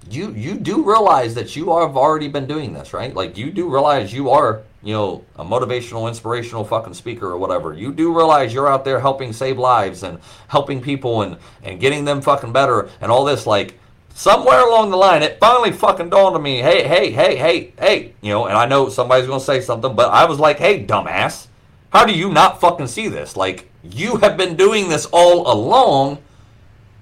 you 0.10 0.32
you 0.32 0.56
do 0.56 0.84
realize 0.84 1.34
that 1.36 1.56
you 1.56 1.66
have 1.80 1.96
already 1.96 2.28
been 2.28 2.46
doing 2.46 2.74
this, 2.74 2.94
right? 2.94 3.14
Like, 3.14 3.38
you 3.38 3.52
do 3.52 3.72
realize 3.72 4.14
you 4.14 4.30
are, 4.30 4.64
you 4.86 4.94
know, 4.94 5.26
a 5.38 5.44
motivational, 5.44 6.08
inspirational 6.08 6.64
fucking 6.64 6.94
speaker 6.94 7.26
or 7.26 7.38
whatever. 7.38 7.74
You 7.74 7.92
do 7.92 8.16
realize 8.16 8.54
you're 8.54 8.70
out 8.70 8.86
there 8.86 9.00
helping 9.00 9.34
save 9.34 9.58
lives 9.58 10.04
and 10.04 10.20
helping 10.48 10.80
people 10.80 11.24
and 11.24 11.38
and 11.64 11.80
getting 11.80 12.06
them 12.06 12.22
fucking 12.22 12.54
better 12.54 12.88
and 13.02 13.12
all 13.12 13.26
this. 13.26 13.48
Like, 13.48 13.80
somewhere 14.14 14.62
along 14.62 14.92
the 14.92 14.98
line, 14.98 15.24
it 15.24 15.40
finally 15.40 15.72
fucking 15.72 16.12
dawned 16.12 16.36
on 16.36 16.44
me. 16.44 16.60
Hey, 16.60 16.88
hey, 16.88 17.10
hey, 17.10 17.36
hey, 17.36 17.74
hey, 17.80 18.14
you 18.22 18.32
know. 18.32 18.46
And 18.46 18.56
I 18.56 18.68
know 18.68 18.88
somebody's 18.90 19.28
gonna 19.28 19.40
say 19.40 19.60
something, 19.60 19.96
but 19.96 20.12
I 20.12 20.26
was 20.26 20.40
like, 20.40 20.60
hey, 20.60 20.86
dumbass, 20.86 21.48
how 21.90 22.06
do 22.06 22.14
you 22.14 22.32
not 22.32 22.62
fucking 22.62 22.86
see 22.86 23.08
this? 23.08 23.36
Like 23.36 23.68
you 23.82 24.18
have 24.18 24.38
been 24.38 24.56
doing 24.56 24.90
this 24.90 25.08
all 25.08 25.52
along, 25.52 26.20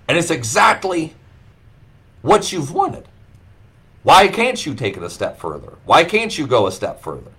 and 0.07 0.17
it's 0.17 0.31
exactly 0.31 1.15
what 2.21 2.53
you've 2.53 2.73
wanted. 2.73 3.09
Why 4.03 4.29
can't 4.29 4.65
you 4.65 4.73
take 4.73 4.95
it 4.95 5.03
a 5.03 5.09
step 5.09 5.37
further? 5.37 5.73
Why 5.85 6.05
can't 6.05 6.37
you 6.37 6.47
go 6.47 6.67
a 6.67 6.71
step 6.71 7.01
further? 7.01 7.31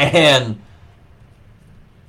And 0.00 0.60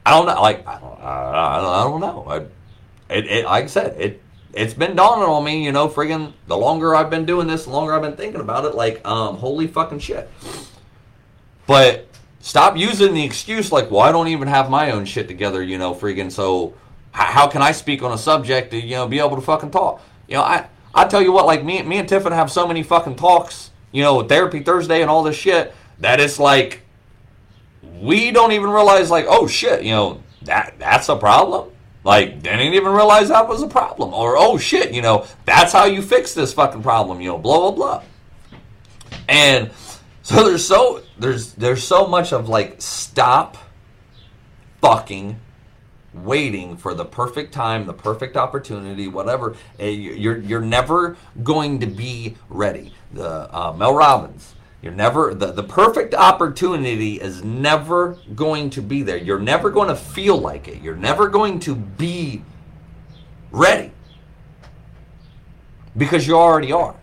I 0.05 0.11
don't 0.11 0.25
know. 0.25 0.41
Like 0.41 0.65
I 0.65 0.79
don't, 0.79 0.99
I 1.01 1.83
don't 1.83 1.99
know. 1.99 2.25
I, 2.27 3.13
it, 3.13 3.25
it, 3.27 3.45
like 3.45 3.65
I 3.65 3.67
said, 3.67 3.99
it 3.99 4.21
it's 4.53 4.73
been 4.73 4.95
dawning 4.95 5.25
on 5.25 5.43
me. 5.43 5.65
You 5.65 5.71
know, 5.71 5.89
friggin' 5.89 6.32
the 6.47 6.57
longer 6.57 6.95
I've 6.95 7.09
been 7.09 7.25
doing 7.25 7.47
this, 7.47 7.66
the 7.66 7.71
longer 7.71 7.93
I've 7.93 8.01
been 8.01 8.16
thinking 8.16 8.41
about 8.41 8.66
it. 8.66 8.75
Like, 8.75 9.05
um, 9.05 9.36
holy 9.37 9.67
fucking 9.67 9.99
shit. 9.99 10.29
But 11.67 12.07
Stop 12.41 12.75
using 12.75 13.13
the 13.13 13.24
excuse 13.24 13.71
like, 13.71 13.91
well, 13.91 14.01
I 14.01 14.11
don't 14.11 14.28
even 14.28 14.47
have 14.47 14.70
my 14.70 14.91
own 14.91 15.05
shit 15.05 15.28
together, 15.28 15.61
you 15.61 15.78
know, 15.78 15.93
friggin' 15.93 16.32
So 16.32 16.74
how 17.11 17.47
can 17.47 17.61
I 17.61 17.71
speak 17.71 18.01
on 18.01 18.11
a 18.11 18.17
subject 18.17 18.71
to, 18.71 18.82
you 18.82 18.95
know, 18.95 19.07
be 19.07 19.20
able 19.20 19.36
to 19.36 19.41
fucking 19.41 19.70
talk? 19.70 20.01
You 20.28 20.36
know, 20.36 20.41
I 20.41 20.67
I 20.93 21.05
tell 21.05 21.21
you 21.21 21.32
what, 21.32 21.45
like 21.45 21.63
me, 21.63 21.82
me 21.83 21.97
and 21.97 22.09
Tiffin 22.09 22.33
have 22.33 22.51
so 22.51 22.67
many 22.67 22.82
fucking 22.83 23.16
talks, 23.16 23.70
you 23.91 24.01
know, 24.01 24.24
therapy 24.24 24.61
Thursday 24.61 25.01
and 25.01 25.09
all 25.09 25.21
this 25.21 25.36
shit 25.36 25.74
that 25.99 26.20
it's 26.20 26.39
like 26.39 26.80
we 28.01 28.32
don't 28.32 28.51
even 28.51 28.69
realize 28.69 29.09
like, 29.09 29.25
oh 29.29 29.47
shit, 29.47 29.83
you 29.83 29.91
know, 29.91 30.21
that 30.43 30.75
that's 30.79 31.07
a 31.09 31.15
problem. 31.15 31.69
Like, 32.03 32.41
they 32.41 32.49
didn't 32.49 32.73
even 32.73 32.93
realize 32.93 33.29
that 33.29 33.47
was 33.47 33.61
a 33.61 33.67
problem. 33.67 34.11
Or, 34.11 34.36
oh 34.36 34.57
shit, 34.57 34.91
you 34.91 35.03
know, 35.03 35.28
that's 35.45 35.71
how 35.71 35.86
you 35.86 36.01
fix 36.01 36.33
this 36.33 36.51
fucking 36.51 36.82
problem, 36.82 37.21
you 37.21 37.29
know, 37.29 37.37
blah, 37.37 37.59
blah, 37.59 37.71
blah. 37.71 38.03
And 39.29 39.69
so 40.23 40.43
there's 40.47 40.65
so 40.65 41.01
there's 41.19 41.53
there's 41.53 41.83
so 41.83 42.07
much 42.07 42.33
of 42.33 42.49
like 42.49 42.82
stop 42.82 43.57
fucking 44.82 45.39
waiting 46.13 46.75
for 46.75 46.93
the 46.93 47.05
perfect 47.05 47.53
time, 47.53 47.86
the 47.86 47.93
perfect 47.93 48.36
opportunity, 48.36 49.07
whatever. 49.07 49.55
Eh, 49.79 49.89
you're 49.89 50.39
you're 50.39 50.61
never 50.61 51.17
going 51.43 51.79
to 51.79 51.86
be 51.86 52.36
ready. 52.49 52.93
The 53.13 53.53
uh, 53.55 53.73
Mel 53.73 53.93
Robbins. 53.93 54.55
You're 54.82 54.93
never 54.93 55.33
the, 55.33 55.51
the 55.51 55.63
perfect 55.63 56.16
opportunity 56.16 57.21
is 57.21 57.43
never 57.43 58.17
going 58.33 58.71
to 58.71 58.82
be 58.82 59.03
there. 59.03 59.17
You're 59.17 59.39
never 59.39 59.70
going 59.70 59.89
to 59.89 59.95
feel 59.95 60.37
like 60.37 60.67
it. 60.67 60.82
You're 60.82 60.95
never 60.95 61.28
going 61.28 61.59
to 61.62 61.75
be 61.75 62.41
ready 63.51 63.91
because 65.95 66.25
you 66.25 66.36
already 66.36 66.71
are. 66.71 66.95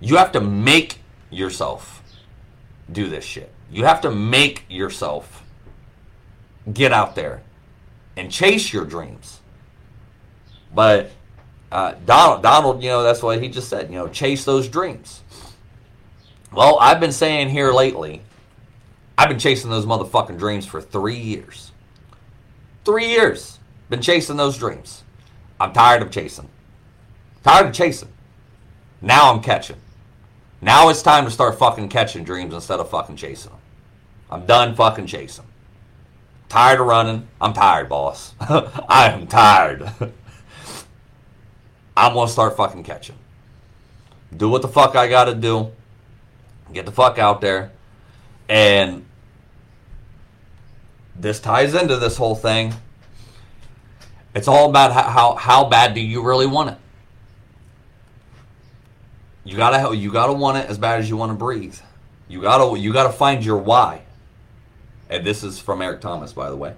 You 0.00 0.16
have 0.16 0.32
to 0.32 0.40
make 0.40 0.98
yourself 1.30 2.02
do 2.92 3.08
this 3.08 3.24
shit. 3.24 3.52
You 3.70 3.84
have 3.84 4.00
to 4.02 4.10
make 4.10 4.64
yourself 4.68 5.42
get 6.72 6.92
out 6.92 7.14
there 7.14 7.42
and 8.16 8.30
chase 8.30 8.72
your 8.72 8.84
dreams. 8.84 9.40
But 10.74 11.10
uh, 11.70 11.94
Donald, 12.06 12.42
Donald, 12.42 12.82
you 12.82 12.88
know, 12.88 13.02
that's 13.02 13.22
what 13.22 13.42
he 13.42 13.48
just 13.48 13.68
said. 13.68 13.90
You 13.90 13.96
know, 13.96 14.08
chase 14.08 14.44
those 14.44 14.68
dreams. 14.68 15.22
Well, 16.52 16.78
I've 16.80 17.00
been 17.00 17.12
saying 17.12 17.50
here 17.50 17.72
lately, 17.72 18.22
I've 19.16 19.28
been 19.28 19.38
chasing 19.38 19.70
those 19.70 19.86
motherfucking 19.86 20.38
dreams 20.38 20.66
for 20.66 20.80
three 20.80 21.18
years. 21.18 21.72
Three 22.84 23.08
years. 23.08 23.58
Been 23.90 24.02
chasing 24.02 24.36
those 24.36 24.56
dreams. 24.56 25.02
I'm 25.60 25.72
tired 25.72 26.02
of 26.02 26.10
chasing. 26.10 26.48
Tired 27.42 27.66
of 27.66 27.72
chasing. 27.72 28.08
Now 29.02 29.32
I'm 29.32 29.42
catching. 29.42 29.76
Now 30.60 30.88
it's 30.88 31.02
time 31.02 31.24
to 31.24 31.30
start 31.30 31.58
fucking 31.58 31.88
catching 31.88 32.24
dreams 32.24 32.54
instead 32.54 32.80
of 32.80 32.90
fucking 32.90 33.16
chasing 33.16 33.52
them. 33.52 33.60
I'm 34.30 34.46
done 34.46 34.74
fucking 34.74 35.06
chasing. 35.06 35.44
Tired 36.48 36.80
of 36.80 36.86
running. 36.86 37.28
I'm 37.40 37.52
tired, 37.52 37.88
boss. 37.88 38.34
I 38.40 39.10
am 39.10 39.26
tired. 39.26 39.82
I'm 41.96 42.14
gonna 42.14 42.28
start 42.28 42.56
fucking 42.56 42.84
catching. 42.84 43.16
Do 44.36 44.48
what 44.48 44.62
the 44.62 44.68
fuck 44.68 44.96
I 44.96 45.08
gotta 45.08 45.34
do. 45.34 45.72
Get 46.72 46.86
the 46.86 46.92
fuck 46.92 47.18
out 47.18 47.40
there. 47.40 47.70
And 48.48 49.04
this 51.16 51.40
ties 51.40 51.74
into 51.74 51.96
this 51.96 52.16
whole 52.16 52.34
thing. 52.34 52.74
It's 54.34 54.48
all 54.48 54.68
about 54.70 54.92
how, 54.92 55.02
how, 55.02 55.34
how 55.34 55.64
bad 55.68 55.94
do 55.94 56.00
you 56.00 56.22
really 56.22 56.46
want 56.46 56.70
it? 56.70 56.78
You 59.44 59.56
gotta 59.56 59.96
you 59.96 60.12
gotta 60.12 60.34
want 60.34 60.58
it 60.58 60.68
as 60.68 60.76
bad 60.76 61.00
as 61.00 61.08
you 61.08 61.16
want 61.16 61.32
to 61.32 61.34
breathe. 61.34 61.78
You 62.28 62.42
gotta 62.42 62.78
you 62.78 62.92
gotta 62.92 63.12
find 63.12 63.42
your 63.42 63.56
why. 63.56 64.02
And 65.08 65.24
this 65.24 65.42
is 65.42 65.58
from 65.58 65.80
Eric 65.80 66.02
Thomas, 66.02 66.34
by 66.34 66.50
the 66.50 66.56
way. 66.56 66.74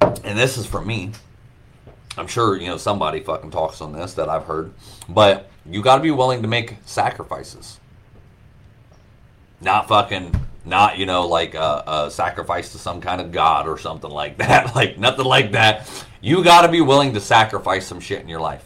And 0.00 0.38
this 0.38 0.56
is 0.56 0.64
from 0.64 0.86
me. 0.86 1.12
I'm 2.18 2.26
sure 2.26 2.56
you 2.56 2.66
know 2.66 2.76
somebody 2.76 3.20
fucking 3.20 3.52
talks 3.52 3.80
on 3.80 3.92
this 3.92 4.14
that 4.14 4.28
I've 4.28 4.44
heard, 4.44 4.72
but 5.08 5.48
you 5.64 5.82
got 5.82 5.96
to 5.96 6.02
be 6.02 6.10
willing 6.10 6.42
to 6.42 6.48
make 6.48 6.76
sacrifices. 6.84 7.78
Not 9.60 9.88
fucking, 9.88 10.34
not 10.64 10.98
you 10.98 11.06
know 11.06 11.28
like 11.28 11.54
a, 11.54 11.84
a 11.86 12.10
sacrifice 12.10 12.72
to 12.72 12.78
some 12.78 13.00
kind 13.00 13.20
of 13.20 13.30
god 13.30 13.68
or 13.68 13.78
something 13.78 14.10
like 14.10 14.36
that. 14.38 14.74
like 14.74 14.98
nothing 14.98 15.26
like 15.26 15.52
that. 15.52 15.88
You 16.20 16.42
got 16.42 16.62
to 16.62 16.68
be 16.68 16.80
willing 16.80 17.14
to 17.14 17.20
sacrifice 17.20 17.86
some 17.86 18.00
shit 18.00 18.20
in 18.20 18.28
your 18.28 18.40
life. 18.40 18.64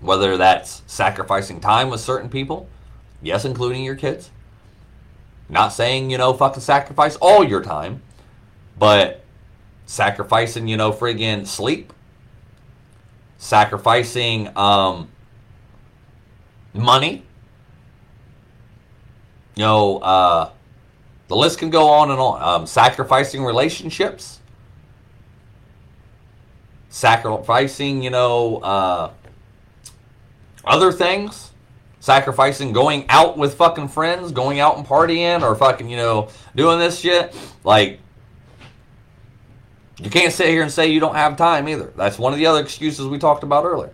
Whether 0.00 0.36
that's 0.36 0.82
sacrificing 0.86 1.60
time 1.60 1.88
with 1.88 2.00
certain 2.00 2.28
people, 2.28 2.68
yes, 3.22 3.44
including 3.44 3.84
your 3.84 3.96
kids. 3.96 4.30
Not 5.48 5.68
saying, 5.68 6.10
you 6.10 6.18
know, 6.18 6.34
fucking 6.34 6.60
sacrifice 6.60 7.16
all 7.16 7.42
your 7.42 7.62
time, 7.62 8.02
but 8.78 9.24
sacrificing, 9.86 10.68
you 10.68 10.76
know, 10.76 10.92
friggin' 10.92 11.46
sleep, 11.46 11.92
sacrificing 13.38 14.50
um, 14.56 15.08
money. 16.74 17.24
You 19.54 19.64
know, 19.64 19.98
uh, 19.98 20.50
the 21.28 21.36
list 21.36 21.58
can 21.58 21.70
go 21.70 21.88
on 21.88 22.10
and 22.10 22.20
on. 22.20 22.42
Um, 22.42 22.66
sacrificing 22.66 23.44
relationships, 23.44 24.40
sacrificing, 26.90 28.02
you 28.02 28.10
know, 28.10 28.58
uh, 28.58 29.10
other 30.64 30.92
things, 30.92 31.50
sacrificing 32.00 32.72
going 32.72 33.06
out 33.08 33.36
with 33.36 33.54
fucking 33.54 33.88
friends, 33.88 34.32
going 34.32 34.60
out 34.60 34.76
and 34.76 34.86
partying, 34.86 35.42
or 35.42 35.54
fucking, 35.54 35.88
you 35.88 35.96
know, 35.96 36.28
doing 36.54 36.78
this 36.78 37.00
shit. 37.00 37.34
Like, 37.64 38.00
you 40.00 40.10
can't 40.10 40.32
sit 40.32 40.48
here 40.48 40.62
and 40.62 40.70
say 40.70 40.88
you 40.88 41.00
don't 41.00 41.16
have 41.16 41.36
time 41.36 41.68
either. 41.68 41.92
That's 41.96 42.18
one 42.18 42.32
of 42.32 42.38
the 42.38 42.46
other 42.46 42.60
excuses 42.60 43.06
we 43.06 43.18
talked 43.18 43.42
about 43.42 43.64
earlier. 43.64 43.92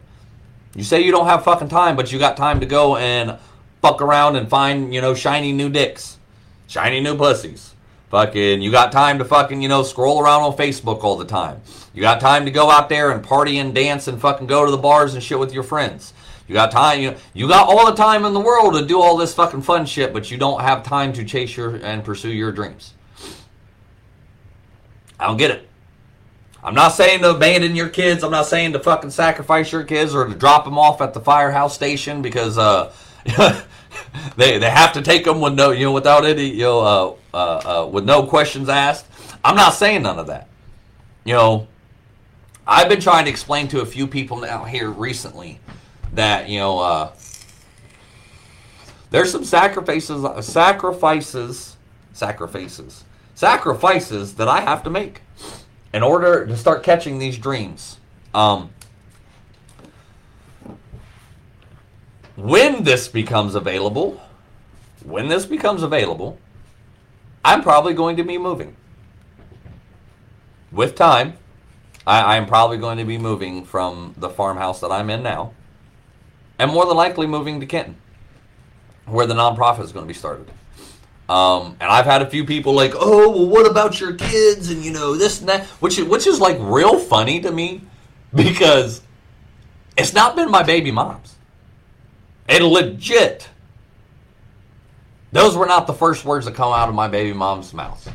You 0.75 0.85
say 0.85 1.01
you 1.01 1.13
don't 1.13 1.27
have 1.27 1.45
fucking 1.45 1.69
time, 1.69 1.97
but 1.97 2.13
you 2.13 2.19
got 2.19 2.37
time 2.37 2.61
to 2.61 2.67
go 2.67 2.97
and 2.97 3.39
fuck 3.81 4.03
around 4.03 4.37
and 4.37 4.49
find, 4.49 4.95
you 4.95 5.01
know, 5.01 5.15
shiny 5.15 5.53
new 5.53 5.69
dicks, 5.69 6.19
shiny 6.67 7.01
new 7.01 7.17
pussies. 7.17 7.75
Fucking, 8.11 8.61
you 8.61 8.71
got 8.71 8.93
time 8.93 9.19
to 9.19 9.25
fucking, 9.25 9.63
you 9.63 9.69
know, 9.69 9.83
scroll 9.83 10.21
around 10.21 10.43
on 10.43 10.57
Facebook 10.57 11.03
all 11.03 11.17
the 11.17 11.25
time. 11.25 11.61
You 11.95 12.01
got 12.01 12.21
time 12.21 12.45
to 12.45 12.51
go 12.51 12.71
out 12.71 12.89
there 12.89 13.11
and 13.11 13.25
party 13.25 13.59
and 13.59 13.75
dance 13.75 14.07
and 14.07 14.21
fucking 14.21 14.47
go 14.47 14.65
to 14.65 14.71
the 14.71 14.79
bars 14.79 15.15
and 15.15 15.23
shit 15.23 15.39
with 15.39 15.53
your 15.53 15.63
friends. 15.63 16.13
You 16.47 16.53
got 16.55 16.71
time, 16.71 17.01
you, 17.01 17.15
you 17.33 17.49
got 17.49 17.69
all 17.69 17.87
the 17.87 17.97
time 17.97 18.25
in 18.25 18.35
the 18.35 18.41
world 18.41 18.75
to 18.75 18.85
do 18.85 19.01
all 19.01 19.17
this 19.17 19.35
fucking 19.35 19.63
fun 19.63 19.87
shit, 19.87 20.13
but 20.13 20.31
you 20.31 20.37
don't 20.37 20.61
have 20.61 20.83
time 20.83 21.13
to 21.15 21.25
chase 21.25 21.57
your 21.57 21.77
and 21.77 22.05
pursue 22.05 22.31
your 22.31 22.53
dreams. 22.53 22.93
I 25.19 25.27
don't 25.27 25.39
get 25.39 25.51
it. 25.51 25.64
I'm 26.65 26.75
not 26.75 26.89
saying 26.89 27.21
to 27.21 27.31
abandon 27.31 27.77
your 27.77 27.91
kids. 27.91 28.25
I'm 28.25 28.31
not 28.31 28.47
saying 28.47 28.73
to 28.73 28.79
fucking 28.79 29.11
sacrifice 29.11 29.71
your 29.71 29.85
kids 29.85 30.15
or 30.15 30.27
to 30.27 30.35
drop 30.35 30.65
them 30.65 30.79
off 30.79 31.03
at 31.03 31.13
the 31.13 31.21
firehouse 31.21 31.75
station 31.75 32.23
because 32.23 32.57
uh, 32.57 32.91
they 34.37 34.57
they 34.57 34.71
have 34.71 34.95
to 34.95 35.03
take 35.03 35.25
them 35.25 35.43
with 35.43 35.53
no 35.53 35.73
you 35.73 35.85
know 35.85 35.93
without 35.93 36.25
any 36.25 36.47
you 36.47 36.63
know 36.63 36.81
uh, 36.81 37.37
uh, 37.37 37.83
uh, 37.83 37.87
with 37.87 38.07
no 38.07 38.25
questions 38.25 38.71
asked. 38.71 39.05
I'm 39.45 39.57
not 39.57 39.75
saying 39.75 40.03
none 40.03 40.19
of 40.19 40.29
that. 40.29 40.49
You 41.25 41.35
know, 41.35 41.69
I've 42.67 42.89
been 42.89 43.01
trying 43.01 43.27
to 43.27 43.31
explain 43.31 43.69
to 43.69 43.83
a 43.83 43.87
few 43.87 44.07
people 44.07 44.39
now 44.39 44.65
here 44.65 44.89
recently 44.89 45.61
that 46.15 46.49
you 46.49 46.61
know 46.61 46.79
uh, 46.79 47.13
there's 49.11 49.31
some 49.31 49.45
sacrifices, 49.45 50.47
sacrifices, 50.47 51.77
sacrifices, 52.15 53.05
sacrifices 53.35 54.37
that 54.37 54.49
I 54.49 54.63
have 54.63 54.83
to 54.85 54.91
make 54.91 55.21
in 55.95 56.03
order 56.03 56.45
to 56.45 56.57
start 56.57 56.83
catching 56.83 57.21
these 57.21 57.39
dreams. 57.39 58.01
Um, 58.35 58.71
when 62.35 62.83
this 62.83 63.07
becomes 63.07 63.55
available, 63.55 64.21
when 65.05 65.29
this 65.29 65.47
becomes 65.47 65.85
available, 65.85 66.37
I'm 67.45 67.63
probably 67.63 67.95
going 67.95 68.17
to 68.17 68.25
be 68.25 68.39
moving. 68.39 68.75
With 70.73 70.97
time, 70.97 71.35
I, 72.05 72.37
am 72.37 72.47
probably 72.47 72.79
going 72.79 72.99
to 72.99 73.05
be 73.05 73.17
moving 73.17 73.65
from 73.65 74.15
the 74.17 74.29
farmhouse 74.29 74.81
that 74.81 74.91
I'm 74.91 75.09
in 75.11 75.23
now, 75.23 75.53
and 76.59 76.73
more 76.73 76.87
than 76.87 76.97
likely 76.97 77.29
moving 77.29 77.61
to 77.61 77.67
Kenton, 77.67 77.99
where 79.07 79.27
the 79.27 79.35
nonprofit 79.35 79.85
is 79.85 79.93
going 79.93 80.07
to 80.07 80.09
be 80.09 80.19
started. 80.19 80.51
Um, 81.29 81.77
and 81.81 81.91
I've 81.91 82.05
had 82.05 82.21
a 82.21 82.29
few 82.29 82.45
people 82.45 82.75
like, 82.75 82.93
oh, 82.95 83.31
well, 83.31 83.49
what 83.49 83.71
about 83.71 83.99
your 83.99 84.15
kids? 84.15 84.71
And 84.71 84.85
you 84.85 84.93
know 84.93 85.17
this 85.17 85.41
and 85.41 85.49
that, 85.49 85.65
which 85.81 85.99
is, 85.99 86.05
which 86.07 86.27
is 86.27 86.39
like 86.41 86.59
real 86.61 86.99
funny 86.99 87.41
to 87.41 87.51
me 87.51 87.83
because 88.35 89.01
it's 89.97 90.13
not 90.13 90.37
been 90.37 90.51
my 90.51 90.63
baby 90.63 90.91
moms. 90.91 91.37
It 92.49 92.63
legit. 92.63 93.49
Those 95.33 95.57
were 95.57 95.67
not 95.67 95.87
the 95.87 95.95
first 95.95 96.25
words 96.25 96.47
that 96.47 96.55
come 96.55 96.73
out 96.73 96.89
of 96.89 96.95
my 96.95 97.09
baby 97.09 97.33
mom's 97.33 97.73
mouth. 97.73 98.09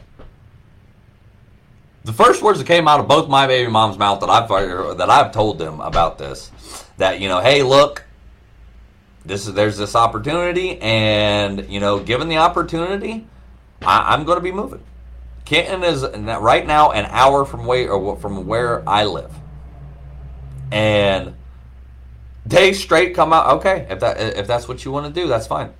The 2.05 2.13
first 2.13 2.41
words 2.41 2.59
that 2.59 2.65
came 2.65 2.87
out 2.87 2.99
of 2.99 3.07
both 3.07 3.27
my 3.27 3.45
baby 3.45 3.69
mom's 3.69 3.97
mouth 3.97 4.21
that 4.21 4.29
I've 4.29 4.47
that 4.97 5.09
I've 5.09 5.31
told 5.33 5.59
them 5.59 5.81
about 5.81 6.17
this, 6.17 6.49
that 6.97 7.19
you 7.19 7.27
know, 7.27 7.41
hey, 7.41 7.61
look, 7.61 8.05
this 9.25 9.47
is 9.47 9.53
there's 9.53 9.77
this 9.77 9.95
opportunity, 9.95 10.79
and 10.81 11.69
you 11.69 11.79
know, 11.79 11.99
given 11.99 12.29
the 12.29 12.37
opportunity, 12.37 13.27
I, 13.81 14.13
am 14.13 14.23
going 14.23 14.37
to 14.37 14.43
be 14.43 14.51
moving. 14.51 14.83
Kenton 15.45 15.83
is 15.83 16.03
right 16.03 16.65
now 16.65 16.91
an 16.91 17.05
hour 17.05 17.45
from 17.45 17.65
where 17.65 17.91
or 17.91 18.15
from 18.17 18.47
where 18.47 18.87
I 18.87 19.05
live, 19.05 19.33
and 20.71 21.33
they 22.45 22.73
straight 22.73 23.15
come 23.15 23.33
out. 23.33 23.57
Okay, 23.57 23.87
if 23.89 23.99
that 23.99 24.19
if 24.37 24.47
that's 24.47 24.67
what 24.67 24.85
you 24.85 24.91
want 24.91 25.13
to 25.13 25.21
do, 25.21 25.27
that's 25.27 25.47
fine. 25.47 25.73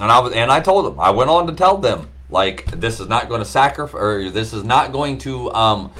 And 0.00 0.12
I 0.12 0.20
was 0.20 0.32
and 0.32 0.50
I 0.50 0.60
told 0.60 0.86
them. 0.86 1.00
I 1.00 1.10
went 1.10 1.30
on 1.30 1.46
to 1.48 1.54
tell 1.54 1.78
them 1.78 2.08
like 2.30 2.66
this 2.70 3.00
is 3.00 3.08
not 3.08 3.28
going 3.28 3.40
to 3.40 3.44
sacrifice 3.44 4.00
or 4.00 4.30
this 4.30 4.52
is 4.52 4.64
not 4.64 4.92
going 4.92 5.18
to 5.18 5.52
um, 5.52 5.92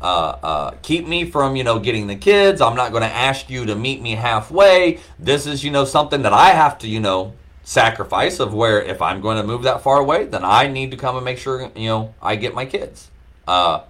uh, 0.00 0.04
uh, 0.42 0.70
keep 0.82 1.06
me 1.06 1.24
from, 1.24 1.56
you 1.56 1.64
know, 1.64 1.78
getting 1.78 2.06
the 2.06 2.16
kids. 2.16 2.60
I'm 2.60 2.76
not 2.76 2.90
going 2.90 3.02
to 3.02 3.08
ask 3.08 3.50
you 3.50 3.66
to 3.66 3.74
meet 3.74 4.00
me 4.00 4.12
halfway. 4.12 5.00
This 5.18 5.46
is, 5.46 5.62
you 5.62 5.70
know, 5.70 5.84
something 5.84 6.22
that 6.22 6.32
I 6.32 6.50
have 6.50 6.78
to, 6.78 6.88
you 6.88 7.00
know, 7.00 7.34
sacrifice 7.64 8.40
of 8.40 8.54
where 8.54 8.82
if 8.82 9.02
I'm 9.02 9.20
going 9.20 9.36
to 9.36 9.42
move 9.42 9.62
that 9.64 9.82
far 9.82 9.98
away, 9.98 10.24
then 10.24 10.44
I 10.44 10.68
need 10.68 10.90
to 10.92 10.96
come 10.96 11.16
and 11.16 11.24
make 11.24 11.38
sure, 11.38 11.70
you 11.76 11.88
know, 11.88 12.14
I 12.22 12.36
get 12.36 12.54
my 12.54 12.64
kids. 12.64 13.10
Uh, 13.46 13.82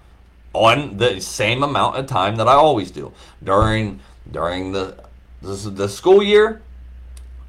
on 0.53 0.97
the 0.97 1.21
same 1.21 1.63
amount 1.63 1.97
of 1.97 2.07
time 2.07 2.37
that 2.37 2.49
I 2.49 2.55
always 2.55 2.91
do 2.91 3.13
during 3.43 4.01
during 4.31 4.73
the 4.73 4.97
the, 5.43 5.55
the 5.71 5.89
school 5.89 6.23
year. 6.23 6.61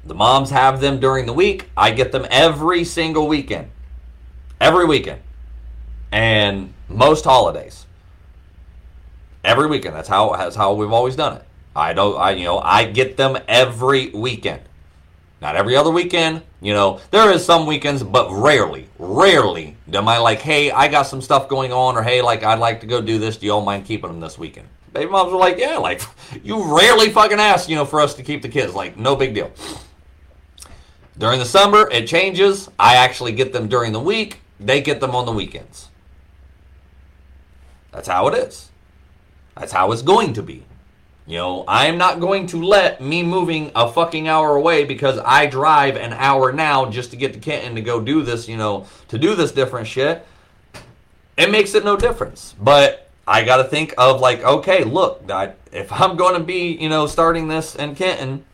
The 0.04 0.14
moms 0.14 0.50
have 0.50 0.80
them 0.80 0.98
during 0.98 1.26
the 1.26 1.32
week. 1.32 1.68
I 1.76 1.92
get 1.92 2.10
them 2.10 2.26
every 2.30 2.84
single 2.84 3.28
weekend, 3.28 3.70
every 4.60 4.84
weekend, 4.84 5.20
and 6.10 6.72
most 6.88 7.24
holidays 7.24 7.86
every 9.44 9.66
weekend. 9.66 9.94
That's 9.94 10.08
how 10.08 10.34
that's 10.36 10.56
how 10.56 10.74
we've 10.74 10.92
always 10.92 11.16
done 11.16 11.36
it. 11.36 11.44
I 11.74 11.92
don't 11.92 12.16
I 12.18 12.32
you 12.32 12.44
know 12.44 12.58
I 12.58 12.84
get 12.84 13.16
them 13.16 13.38
every 13.48 14.10
weekend. 14.10 14.60
Not 15.40 15.56
every 15.56 15.74
other 15.74 15.90
weekend, 15.90 16.42
you 16.60 16.72
know. 16.72 17.00
There 17.10 17.32
is 17.32 17.44
some 17.44 17.66
weekends, 17.66 18.04
but 18.04 18.30
rarely, 18.30 18.88
rarely 18.96 19.76
am 19.92 20.06
I 20.06 20.18
like, 20.18 20.38
hey, 20.38 20.70
I 20.70 20.86
got 20.86 21.02
some 21.02 21.20
stuff 21.20 21.48
going 21.48 21.72
on, 21.72 21.96
or 21.96 22.02
hey, 22.02 22.22
like 22.22 22.44
I'd 22.44 22.60
like 22.60 22.80
to 22.82 22.86
go 22.86 23.00
do 23.00 23.18
this. 23.18 23.38
Do 23.38 23.46
y'all 23.46 23.60
mind 23.60 23.84
keeping 23.84 24.08
them 24.08 24.20
this 24.20 24.38
weekend? 24.38 24.68
Baby 24.92 25.10
moms 25.10 25.32
are 25.32 25.38
like, 25.38 25.58
yeah, 25.58 25.78
like 25.78 26.00
you 26.44 26.62
rarely 26.78 27.10
fucking 27.10 27.40
ask, 27.40 27.68
you 27.68 27.74
know, 27.74 27.84
for 27.84 28.00
us 28.00 28.14
to 28.14 28.22
keep 28.22 28.42
the 28.42 28.48
kids. 28.48 28.72
Like, 28.74 28.96
no 28.96 29.16
big 29.16 29.34
deal. 29.34 29.50
During 31.18 31.38
the 31.38 31.44
summer, 31.44 31.90
it 31.90 32.06
changes. 32.06 32.70
I 32.78 32.96
actually 32.96 33.32
get 33.32 33.52
them 33.52 33.68
during 33.68 33.92
the 33.92 34.00
week. 34.00 34.40
They 34.60 34.80
get 34.80 35.00
them 35.00 35.14
on 35.14 35.26
the 35.26 35.32
weekends. 35.32 35.88
That's 37.90 38.08
how 38.08 38.28
it 38.28 38.34
is. 38.34 38.70
That's 39.56 39.72
how 39.72 39.92
it's 39.92 40.02
going 40.02 40.34
to 40.34 40.42
be. 40.42 40.64
You 41.26 41.38
know, 41.38 41.64
I 41.68 41.86
am 41.86 41.98
not 41.98 42.18
going 42.18 42.48
to 42.48 42.64
let 42.64 43.00
me 43.00 43.22
moving 43.22 43.70
a 43.76 43.90
fucking 43.90 44.26
hour 44.26 44.56
away 44.56 44.84
because 44.84 45.20
I 45.24 45.46
drive 45.46 45.96
an 45.96 46.12
hour 46.14 46.52
now 46.52 46.90
just 46.90 47.10
to 47.12 47.16
get 47.16 47.32
to 47.34 47.38
Kenton 47.38 47.76
to 47.76 47.80
go 47.80 48.00
do 48.00 48.22
this, 48.22 48.48
you 48.48 48.56
know, 48.56 48.86
to 49.08 49.18
do 49.18 49.36
this 49.36 49.52
different 49.52 49.86
shit. 49.86 50.26
It 51.36 51.50
makes 51.50 51.74
it 51.74 51.84
no 51.84 51.96
difference. 51.96 52.56
But 52.60 53.08
I 53.26 53.44
got 53.44 53.58
to 53.58 53.64
think 53.64 53.94
of 53.98 54.20
like, 54.20 54.42
okay, 54.42 54.82
look, 54.82 55.30
I, 55.30 55.52
if 55.70 55.92
I'm 55.92 56.16
going 56.16 56.34
to 56.34 56.44
be, 56.44 56.72
you 56.72 56.88
know, 56.88 57.06
starting 57.06 57.46
this 57.46 57.76
in 57.76 57.94
Kenton, 57.94 58.44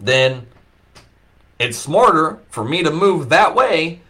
then 0.00 0.46
it's 1.58 1.76
smarter 1.76 2.38
for 2.48 2.64
me 2.64 2.82
to 2.82 2.90
move 2.90 3.28
that 3.28 3.54
way 3.54 4.00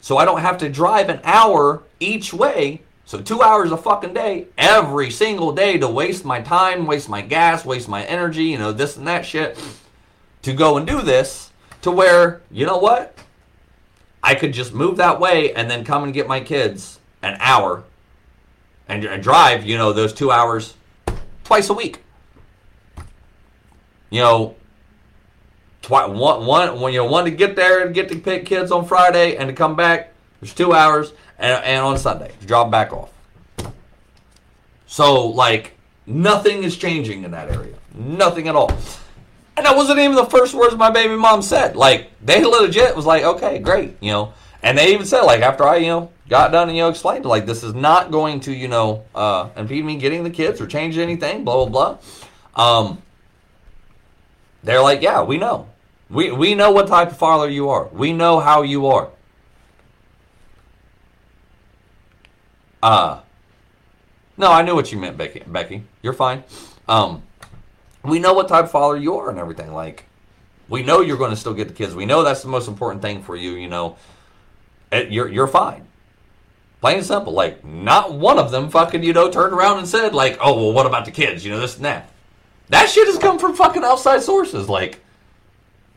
so 0.00 0.18
I 0.18 0.24
don't 0.24 0.40
have 0.40 0.58
to 0.58 0.68
drive 0.68 1.08
an 1.08 1.20
hour 1.24 1.82
each 1.98 2.32
way 2.32 2.82
so 3.08 3.18
two 3.22 3.40
hours 3.40 3.72
a 3.72 3.76
fucking 3.78 4.12
day, 4.12 4.48
every 4.58 5.10
single 5.10 5.52
day 5.52 5.78
to 5.78 5.88
waste 5.88 6.26
my 6.26 6.42
time, 6.42 6.84
waste 6.84 7.08
my 7.08 7.22
gas, 7.22 7.64
waste 7.64 7.88
my 7.88 8.04
energy, 8.04 8.44
you 8.44 8.58
know, 8.58 8.70
this 8.70 8.98
and 8.98 9.08
that 9.08 9.24
shit, 9.24 9.58
to 10.42 10.52
go 10.52 10.76
and 10.76 10.86
do 10.86 11.00
this, 11.00 11.50
to 11.80 11.90
where, 11.90 12.42
you 12.50 12.66
know 12.66 12.76
what? 12.76 13.16
I 14.22 14.34
could 14.34 14.52
just 14.52 14.74
move 14.74 14.98
that 14.98 15.18
way 15.18 15.54
and 15.54 15.70
then 15.70 15.86
come 15.86 16.04
and 16.04 16.12
get 16.12 16.28
my 16.28 16.40
kids 16.40 17.00
an 17.22 17.38
hour 17.40 17.82
and, 18.88 19.02
and 19.06 19.22
drive, 19.22 19.64
you 19.64 19.78
know, 19.78 19.94
those 19.94 20.12
two 20.12 20.30
hours 20.30 20.74
twice 21.44 21.70
a 21.70 21.74
week. 21.74 22.02
You 24.10 24.20
know, 24.20 24.54
one, 25.88 26.14
one, 26.14 26.78
when 26.78 26.92
you 26.92 26.98
know, 26.98 27.06
one 27.06 27.24
to 27.24 27.30
get 27.30 27.56
there 27.56 27.86
and 27.86 27.94
get 27.94 28.10
to 28.10 28.18
pick 28.18 28.44
kids 28.44 28.70
on 28.70 28.84
Friday 28.84 29.38
and 29.38 29.48
to 29.48 29.54
come 29.54 29.76
back, 29.76 30.12
there's 30.40 30.54
two 30.54 30.72
hours 30.72 31.12
and, 31.38 31.62
and 31.64 31.84
on 31.84 31.98
Sunday, 31.98 32.32
drop 32.46 32.70
back 32.70 32.92
off. 32.92 33.10
So, 34.86 35.26
like, 35.26 35.76
nothing 36.06 36.64
is 36.64 36.76
changing 36.76 37.24
in 37.24 37.30
that 37.32 37.50
area. 37.50 37.74
Nothing 37.94 38.48
at 38.48 38.56
all. 38.56 38.70
And 39.56 39.66
that 39.66 39.76
wasn't 39.76 39.98
even 39.98 40.16
the 40.16 40.24
first 40.24 40.54
words 40.54 40.76
my 40.76 40.90
baby 40.90 41.16
mom 41.16 41.42
said. 41.42 41.76
Like, 41.76 42.10
they 42.24 42.44
legit 42.44 42.94
was 42.94 43.04
like, 43.04 43.24
okay, 43.24 43.58
great, 43.58 43.96
you 44.00 44.12
know. 44.12 44.32
And 44.62 44.78
they 44.78 44.92
even 44.92 45.04
said, 45.04 45.22
like, 45.22 45.40
after 45.40 45.64
I, 45.64 45.76
you 45.76 45.88
know, 45.88 46.12
got 46.28 46.52
done 46.52 46.68
and, 46.68 46.76
you 46.76 46.84
know, 46.84 46.88
explained, 46.88 47.24
like, 47.24 47.44
this 47.44 47.62
is 47.62 47.74
not 47.74 48.10
going 48.10 48.40
to, 48.40 48.52
you 48.52 48.68
know, 48.68 49.04
uh, 49.14 49.50
impede 49.56 49.84
me 49.84 49.96
getting 49.96 50.24
the 50.24 50.30
kids 50.30 50.60
or 50.60 50.66
change 50.66 50.96
anything, 50.96 51.44
blah, 51.44 51.66
blah, 51.66 51.98
blah. 52.54 52.78
Um, 52.78 53.02
they're 54.62 54.82
like, 54.82 55.02
yeah, 55.02 55.22
we 55.22 55.38
know. 55.38 55.68
We, 56.10 56.32
we 56.32 56.54
know 56.54 56.70
what 56.70 56.88
type 56.88 57.10
of 57.10 57.18
father 57.18 57.48
you 57.48 57.68
are. 57.68 57.88
We 57.88 58.12
know 58.12 58.40
how 58.40 58.62
you 58.62 58.86
are. 58.86 59.10
Uh, 62.82 63.20
no, 64.36 64.52
I 64.52 64.62
knew 64.62 64.74
what 64.74 64.92
you 64.92 64.98
meant, 64.98 65.16
Becky. 65.16 65.42
Becky, 65.46 65.82
you're 66.02 66.12
fine. 66.12 66.44
Um, 66.86 67.22
we 68.04 68.18
know 68.18 68.32
what 68.32 68.48
type 68.48 68.66
of 68.66 68.70
father 68.70 68.96
you 68.96 69.16
are 69.16 69.30
and 69.30 69.38
everything. 69.38 69.72
Like, 69.72 70.04
we 70.68 70.82
know 70.82 71.00
you're 71.00 71.16
going 71.16 71.30
to 71.30 71.36
still 71.36 71.54
get 71.54 71.68
the 71.68 71.74
kids. 71.74 71.94
We 71.94 72.06
know 72.06 72.22
that's 72.22 72.42
the 72.42 72.48
most 72.48 72.68
important 72.68 73.02
thing 73.02 73.22
for 73.22 73.34
you. 73.34 73.52
You 73.52 73.68
know, 73.68 73.96
it, 74.92 75.10
you're 75.10 75.28
you're 75.28 75.48
fine. 75.48 75.86
Plain 76.80 76.98
and 76.98 77.06
simple. 77.06 77.32
Like, 77.32 77.64
not 77.64 78.12
one 78.12 78.38
of 78.38 78.50
them 78.50 78.70
fucking 78.70 79.02
you 79.02 79.12
know 79.12 79.30
turned 79.30 79.52
around 79.52 79.78
and 79.78 79.88
said 79.88 80.14
like, 80.14 80.38
oh 80.40 80.54
well, 80.54 80.72
what 80.72 80.86
about 80.86 81.04
the 81.04 81.10
kids? 81.10 81.44
You 81.44 81.50
know 81.50 81.60
this 81.60 81.76
and 81.76 81.84
that. 81.84 82.10
That 82.68 82.88
shit 82.88 83.06
has 83.06 83.18
come 83.18 83.38
from 83.38 83.54
fucking 83.54 83.82
outside 83.82 84.22
sources. 84.22 84.68
Like, 84.68 85.00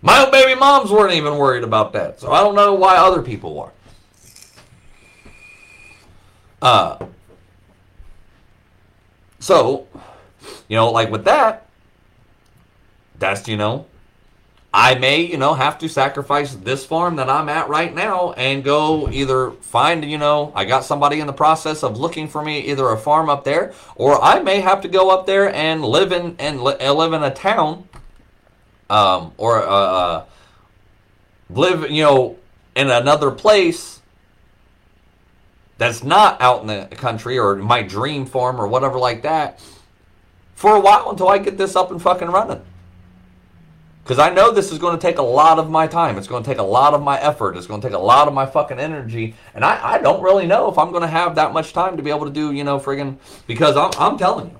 my 0.01 0.23
own 0.23 0.31
baby 0.31 0.59
moms 0.59 0.89
weren't 0.89 1.13
even 1.13 1.37
worried 1.37 1.63
about 1.63 1.93
that. 1.93 2.19
So 2.19 2.31
I 2.31 2.41
don't 2.41 2.55
know 2.55 2.73
why 2.73 2.95
other 2.95 3.21
people 3.21 3.59
are. 3.59 3.71
Uh, 6.61 6.97
so, 9.39 9.87
you 10.67 10.75
know, 10.75 10.91
like 10.91 11.09
with 11.09 11.25
that, 11.25 11.67
that's, 13.17 13.47
you 13.47 13.57
know, 13.57 13.85
I 14.73 14.95
may, 14.95 15.21
you 15.25 15.37
know, 15.37 15.53
have 15.53 15.79
to 15.79 15.89
sacrifice 15.89 16.55
this 16.55 16.85
farm 16.85 17.17
that 17.17 17.29
I'm 17.29 17.49
at 17.49 17.67
right 17.67 17.93
now 17.93 18.31
and 18.33 18.63
go 18.63 19.09
either 19.09 19.51
find, 19.51 20.05
you 20.05 20.17
know, 20.17 20.53
I 20.55 20.63
got 20.63 20.85
somebody 20.85 21.19
in 21.19 21.27
the 21.27 21.33
process 21.33 21.83
of 21.83 21.99
looking 21.99 22.29
for 22.29 22.41
me 22.41 22.59
either 22.61 22.87
a 22.89 22.97
farm 22.97 23.29
up 23.29 23.43
there, 23.43 23.73
or 23.95 24.23
I 24.23 24.39
may 24.39 24.61
have 24.61 24.81
to 24.81 24.87
go 24.87 25.09
up 25.09 25.25
there 25.25 25.53
and 25.53 25.83
live 25.83 26.11
in 26.13 26.35
and 26.39 26.63
li- 26.63 26.77
live 26.89 27.11
in 27.11 27.21
a 27.21 27.33
town, 27.33 27.89
um, 28.89 29.33
or 29.37 29.61
uh, 29.61 29.69
uh, 29.69 30.25
live, 31.49 31.91
you 31.91 32.03
know, 32.03 32.37
in 32.75 32.89
another 32.89 33.31
place 33.31 34.00
that's 35.81 36.03
not 36.03 36.39
out 36.41 36.61
in 36.61 36.67
the 36.67 36.87
country 36.95 37.39
or 37.39 37.55
my 37.55 37.81
dream 37.81 38.25
farm 38.25 38.61
or 38.61 38.67
whatever 38.67 38.99
like 38.99 39.23
that 39.23 39.59
for 40.53 40.75
a 40.75 40.79
while 40.79 41.09
until 41.09 41.27
I 41.27 41.39
get 41.39 41.57
this 41.57 41.75
up 41.75 41.89
and 41.89 41.99
fucking 41.99 42.27
running. 42.27 42.61
Because 44.03 44.19
I 44.19 44.31
know 44.31 44.51
this 44.51 44.71
is 44.71 44.77
going 44.77 44.95
to 44.95 45.01
take 45.01 45.17
a 45.17 45.23
lot 45.23 45.57
of 45.57 45.71
my 45.71 45.87
time. 45.87 46.19
It's 46.19 46.27
going 46.27 46.43
to 46.43 46.49
take 46.49 46.59
a 46.59 46.63
lot 46.63 46.93
of 46.93 47.01
my 47.01 47.19
effort. 47.19 47.57
It's 47.57 47.65
going 47.65 47.81
to 47.81 47.87
take 47.87 47.95
a 47.95 47.99
lot 47.99 48.27
of 48.27 48.33
my 48.35 48.45
fucking 48.45 48.79
energy. 48.79 49.33
And 49.55 49.65
I, 49.65 49.93
I 49.93 49.97
don't 49.97 50.21
really 50.21 50.45
know 50.45 50.69
if 50.69 50.77
I'm 50.77 50.91
going 50.91 51.01
to 51.01 51.07
have 51.07 51.33
that 51.35 51.51
much 51.51 51.73
time 51.73 51.97
to 51.97 52.03
be 52.03 52.11
able 52.11 52.25
to 52.25 52.31
do, 52.31 52.51
you 52.51 52.63
know, 52.63 52.79
friggin' 52.79 53.17
because 53.47 53.75
I'm, 53.75 53.91
I'm 53.97 54.19
telling 54.19 54.51
you. 54.51 54.57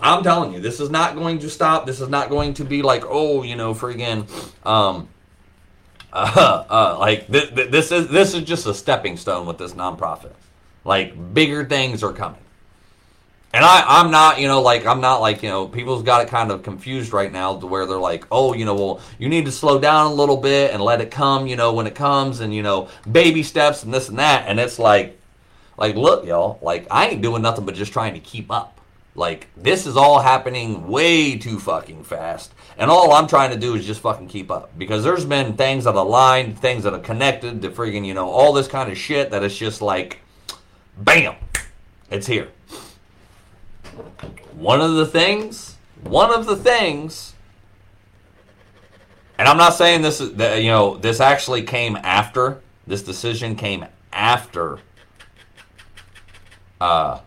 I'm 0.00 0.24
telling 0.24 0.52
you, 0.52 0.60
this 0.60 0.80
is 0.80 0.90
not 0.90 1.14
going 1.14 1.38
to 1.38 1.50
stop. 1.50 1.86
This 1.86 2.00
is 2.00 2.08
not 2.08 2.30
going 2.30 2.54
to 2.54 2.64
be 2.64 2.82
like, 2.82 3.04
oh, 3.06 3.44
you 3.44 3.54
know, 3.54 3.74
friggin', 3.74 4.28
um, 4.66 5.08
uh, 6.12 6.64
uh, 6.70 6.96
like 6.98 7.30
th- 7.30 7.54
th- 7.54 7.70
this 7.70 7.92
is 7.92 8.08
this 8.08 8.34
is 8.34 8.42
just 8.42 8.66
a 8.66 8.74
stepping 8.74 9.16
stone 9.16 9.46
with 9.46 9.58
this 9.58 9.72
nonprofit. 9.72 10.32
Like 10.84 11.34
bigger 11.34 11.64
things 11.64 12.02
are 12.02 12.12
coming. 12.12 12.40
And 13.54 13.64
I, 13.64 13.84
I'm 13.86 14.10
not, 14.10 14.40
you 14.40 14.48
know, 14.48 14.60
like 14.60 14.84
I'm 14.84 15.00
not 15.00 15.20
like, 15.20 15.44
you 15.44 15.48
know, 15.48 15.68
people's 15.68 16.02
got 16.02 16.22
it 16.22 16.28
kind 16.28 16.50
of 16.50 16.64
confused 16.64 17.12
right 17.12 17.30
now 17.30 17.56
to 17.56 17.66
where 17.68 17.86
they're 17.86 17.98
like, 17.98 18.26
oh, 18.32 18.52
you 18.52 18.64
know, 18.64 18.74
well, 18.74 19.00
you 19.16 19.28
need 19.28 19.44
to 19.44 19.52
slow 19.52 19.78
down 19.78 20.10
a 20.10 20.14
little 20.14 20.36
bit 20.36 20.72
and 20.72 20.82
let 20.82 21.00
it 21.00 21.12
come, 21.12 21.46
you 21.46 21.54
know, 21.54 21.72
when 21.72 21.86
it 21.86 21.94
comes 21.94 22.40
and, 22.40 22.52
you 22.52 22.64
know, 22.64 22.88
baby 23.10 23.44
steps 23.44 23.84
and 23.84 23.94
this 23.94 24.08
and 24.08 24.18
that. 24.18 24.48
And 24.48 24.58
it's 24.58 24.80
like, 24.80 25.20
like, 25.78 25.94
look, 25.94 26.26
y'all, 26.26 26.58
like 26.62 26.88
I 26.90 27.06
ain't 27.06 27.22
doing 27.22 27.42
nothing 27.42 27.64
but 27.64 27.76
just 27.76 27.92
trying 27.92 28.14
to 28.14 28.20
keep 28.20 28.50
up. 28.50 28.80
Like 29.14 29.46
this 29.56 29.86
is 29.86 29.96
all 29.96 30.18
happening 30.18 30.88
way 30.88 31.38
too 31.38 31.60
fucking 31.60 32.02
fast. 32.02 32.52
And 32.76 32.90
all 32.90 33.12
I'm 33.12 33.28
trying 33.28 33.52
to 33.52 33.56
do 33.56 33.76
is 33.76 33.86
just 33.86 34.00
fucking 34.00 34.26
keep 34.26 34.50
up. 34.50 34.76
Because 34.76 35.04
there's 35.04 35.24
been 35.24 35.56
things 35.56 35.84
that 35.84 35.94
aligned, 35.94 36.58
things 36.58 36.82
that 36.82 36.92
are 36.92 36.98
connected 36.98 37.62
to 37.62 37.70
friggin', 37.70 38.04
you 38.04 38.14
know, 38.14 38.28
all 38.28 38.52
this 38.52 38.66
kind 38.66 38.90
of 38.90 38.98
shit 38.98 39.30
that 39.30 39.44
it's 39.44 39.56
just 39.56 39.80
like, 39.80 40.18
bam, 40.98 41.36
it's 42.10 42.26
here. 42.26 42.48
One 44.52 44.80
of 44.80 44.94
the 44.94 45.06
things, 45.06 45.76
one 46.02 46.32
of 46.32 46.46
the 46.46 46.56
things, 46.56 47.34
and 49.38 49.48
I'm 49.48 49.56
not 49.56 49.74
saying 49.74 50.02
this 50.02 50.20
is, 50.20 50.34
that, 50.34 50.62
you 50.62 50.70
know, 50.70 50.96
this 50.96 51.20
actually 51.20 51.62
came 51.62 51.96
after, 51.96 52.60
this 52.86 53.02
decision 53.02 53.56
came 53.56 53.84
after 54.12 54.78
uh, 56.80 57.20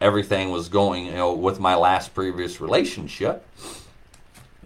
everything 0.00 0.50
was 0.50 0.68
going, 0.68 1.06
you 1.06 1.12
know, 1.12 1.34
with 1.34 1.60
my 1.60 1.74
last 1.74 2.14
previous 2.14 2.60
relationship. 2.60 3.46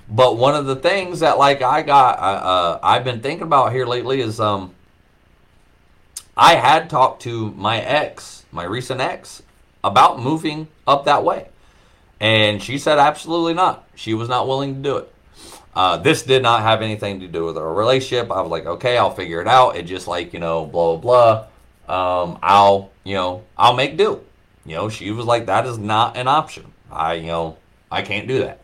But 0.09 0.37
one 0.37 0.55
of 0.55 0.67
the 0.67 0.77
things 0.77 1.21
that, 1.21 1.37
like, 1.37 1.63
I 1.63 1.83
got, 1.83 2.19
uh, 2.19 2.79
I've 2.83 3.03
been 3.03 3.21
thinking 3.21 3.43
about 3.43 3.73
here 3.73 3.87
lately 3.87 4.21
is, 4.21 4.39
um, 4.39 4.73
I 6.37 6.57
had 6.57 6.91
talked 6.91 7.23
to 7.23 7.53
my 7.53 7.81
ex, 7.81 8.45
my 8.53 8.65
recent 8.65 9.01
ex, 9.01 9.43
about 9.83 10.21
moving 10.21 10.69
up 10.87 11.05
that 11.07 11.25
way. 11.25 11.49
And 12.21 12.63
she 12.63 12.79
said 12.79 12.99
absolutely 12.99 13.55
not. 13.55 13.89
She 13.95 14.15
was 14.15 14.29
not 14.29 14.47
willing 14.47 14.75
to 14.77 14.81
do 14.81 14.97
it. 14.99 15.13
Uh, 15.75 15.99
this 15.99 16.23
did 16.23 16.43
not 16.43 16.63
have 16.63 16.81
anything 16.81 17.21
to 17.21 17.29
do 17.29 17.45
with 17.45 17.59
our 17.59 17.73
relationship. 17.73 18.31
I 18.31 18.41
was 18.41 18.51
like, 18.51 18.67
okay, 18.67 18.97
I'll 18.97 19.15
figure 19.15 19.41
it 19.43 19.49
out. 19.49 19.77
It 19.77 19.83
just 19.83 20.09
like, 20.09 20.33
you 20.33 20.41
know, 20.41 20.65
blah, 20.65 20.97
blah, 20.97 21.47
blah. 21.87 22.23
Um, 22.23 22.39
I'll, 22.43 22.91
you 23.05 23.15
know, 23.15 23.45
I'll 23.57 23.75
make 23.75 23.97
do. 23.97 24.23
You 24.65 24.75
know, 24.75 24.89
she 24.89 25.11
was 25.11 25.27
like, 25.27 25.47
that 25.47 25.67
is 25.67 25.79
not 25.79 26.17
an 26.17 26.29
option. 26.29 26.73
I, 26.91 27.15
you 27.15 27.27
know, 27.27 27.59
I 27.91 28.03
can't 28.03 28.27
do 28.27 28.41
that. 28.41 28.61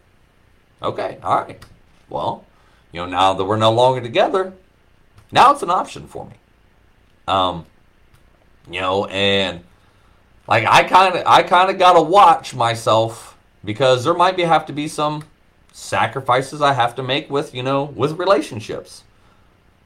Okay, 0.82 1.18
all 1.22 1.36
right. 1.36 1.62
Well, 2.08 2.44
you 2.92 3.00
know, 3.00 3.06
now 3.06 3.34
that 3.34 3.44
we're 3.44 3.56
no 3.56 3.72
longer 3.72 4.00
together, 4.00 4.52
now 5.30 5.52
it's 5.52 5.62
an 5.62 5.70
option 5.70 6.06
for 6.06 6.24
me. 6.26 6.34
Um, 7.28 7.66
you 8.70 8.80
know, 8.80 9.06
and 9.06 9.62
like 10.48 10.66
I 10.66 10.84
kind 10.84 11.16
of 11.16 11.26
I 11.26 11.42
kind 11.42 11.70
of 11.70 11.78
got 11.78 11.94
to 11.94 12.02
watch 12.02 12.54
myself 12.54 13.36
because 13.64 14.04
there 14.04 14.14
might 14.14 14.36
be 14.36 14.42
have 14.42 14.66
to 14.66 14.72
be 14.72 14.88
some 14.88 15.24
sacrifices 15.72 16.60
I 16.60 16.72
have 16.72 16.94
to 16.96 17.02
make 17.02 17.30
with, 17.30 17.54
you 17.54 17.62
know, 17.62 17.84
with 17.84 18.18
relationships. 18.18 19.04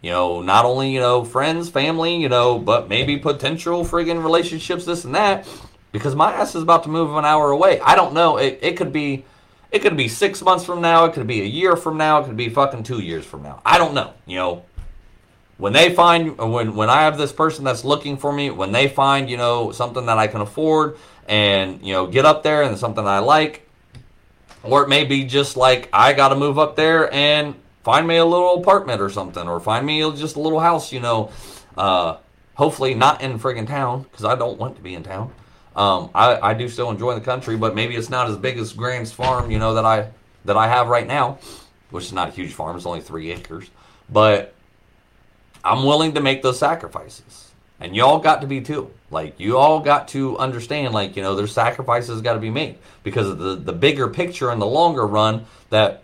You 0.02 0.10
know, 0.10 0.42
not 0.42 0.64
only, 0.64 0.92
you 0.92 1.00
know, 1.00 1.24
friends, 1.24 1.68
family, 1.68 2.16
you 2.16 2.28
know, 2.28 2.58
but 2.58 2.88
maybe 2.88 3.16
potential 3.16 3.84
friggin' 3.84 4.22
relationships, 4.22 4.84
this 4.84 5.04
and 5.04 5.14
that. 5.14 5.48
Because 5.90 6.14
my 6.14 6.32
ass 6.32 6.54
is 6.54 6.62
about 6.62 6.82
to 6.82 6.90
move 6.90 7.16
an 7.16 7.24
hour 7.24 7.50
away. 7.50 7.80
I 7.80 7.96
don't 7.96 8.12
know. 8.12 8.36
It, 8.36 8.58
it 8.60 8.76
could 8.76 8.92
be 8.92 9.24
it 9.72 9.80
could 9.80 9.96
be 9.96 10.08
six 10.08 10.42
months 10.42 10.64
from 10.64 10.80
now, 10.80 11.04
it 11.06 11.12
could 11.12 11.26
be 11.26 11.40
a 11.40 11.44
year 11.44 11.76
from 11.76 11.96
now, 11.96 12.20
it 12.20 12.26
could 12.26 12.36
be 12.36 12.48
fucking 12.48 12.84
two 12.84 13.00
years 13.00 13.24
from 13.24 13.42
now. 13.42 13.60
I 13.64 13.78
don't 13.78 13.94
know. 13.94 14.14
You 14.26 14.36
know, 14.36 14.64
when 15.58 15.72
they 15.72 15.94
find 15.94 16.36
when 16.38 16.74
when 16.74 16.90
I 16.90 17.02
have 17.02 17.18
this 17.18 17.32
person 17.32 17.64
that's 17.64 17.84
looking 17.84 18.16
for 18.16 18.32
me, 18.32 18.50
when 18.50 18.72
they 18.72 18.88
find 18.88 19.30
you 19.30 19.36
know 19.36 19.72
something 19.72 20.06
that 20.06 20.18
I 20.18 20.26
can 20.26 20.40
afford 20.40 20.98
and 21.28 21.84
you 21.84 21.92
know 21.92 22.06
get 22.06 22.24
up 22.24 22.42
there 22.42 22.62
and 22.62 22.76
something 22.78 23.06
I 23.06 23.18
like, 23.20 23.68
Or 24.62 24.82
it 24.82 24.88
may 24.88 25.04
be 25.04 25.24
just 25.24 25.56
like 25.56 25.88
I 25.92 26.12
got 26.12 26.28
to 26.28 26.36
move 26.36 26.58
up 26.58 26.76
there 26.76 27.12
and 27.12 27.54
find 27.82 28.06
me 28.06 28.16
a 28.16 28.24
little 28.24 28.60
apartment 28.60 29.00
or 29.00 29.10
something, 29.10 29.48
or 29.48 29.60
find 29.60 29.86
me 29.86 30.00
just 30.12 30.36
a 30.36 30.40
little 30.40 30.60
house, 30.60 30.92
you 30.92 31.00
know. 31.00 31.30
Uh, 31.76 32.16
hopefully 32.56 32.94
not 32.94 33.20
in 33.20 33.38
friggin' 33.38 33.66
town 33.66 34.02
because 34.02 34.24
I 34.24 34.34
don't 34.34 34.58
want 34.58 34.76
to 34.76 34.82
be 34.82 34.94
in 34.94 35.02
town. 35.02 35.32
Um, 35.76 36.10
I, 36.14 36.40
I 36.40 36.54
do 36.54 36.68
still 36.68 36.90
enjoy 36.90 37.14
the 37.14 37.20
country, 37.20 37.56
but 37.56 37.74
maybe 37.74 37.96
it's 37.96 38.08
not 38.08 38.30
as 38.30 38.36
big 38.36 38.58
as 38.58 38.72
Grant's 38.72 39.12
farm, 39.12 39.50
you 39.50 39.58
know, 39.58 39.74
that 39.74 39.84
I 39.84 40.08
that 40.46 40.56
I 40.56 40.68
have 40.68 40.88
right 40.88 41.06
now, 41.06 41.38
which 41.90 42.04
is 42.04 42.12
not 42.12 42.28
a 42.28 42.32
huge 42.32 42.54
farm. 42.54 42.76
It's 42.76 42.86
only 42.86 43.02
three 43.02 43.30
acres, 43.30 43.70
but 44.10 44.54
I'm 45.66 45.84
willing 45.84 46.14
to 46.14 46.20
make 46.20 46.42
those 46.42 46.58
sacrifices, 46.58 47.52
and 47.80 47.94
y'all 47.94 48.18
got 48.18 48.40
to 48.40 48.46
be 48.46 48.60
too. 48.60 48.90
Like 49.10 49.38
you 49.38 49.58
all 49.58 49.80
got 49.80 50.08
to 50.08 50.38
understand, 50.38 50.94
like 50.94 51.16
you 51.16 51.22
know, 51.22 51.34
there's 51.34 51.52
sacrifices 51.52 52.20
got 52.22 52.34
to 52.34 52.40
be 52.40 52.50
made 52.50 52.78
because 53.02 53.28
of 53.28 53.38
the 53.38 53.56
the 53.56 53.72
bigger 53.72 54.08
picture 54.08 54.50
and 54.50 54.60
the 54.60 54.66
longer 54.66 55.06
run 55.06 55.46
that 55.70 56.02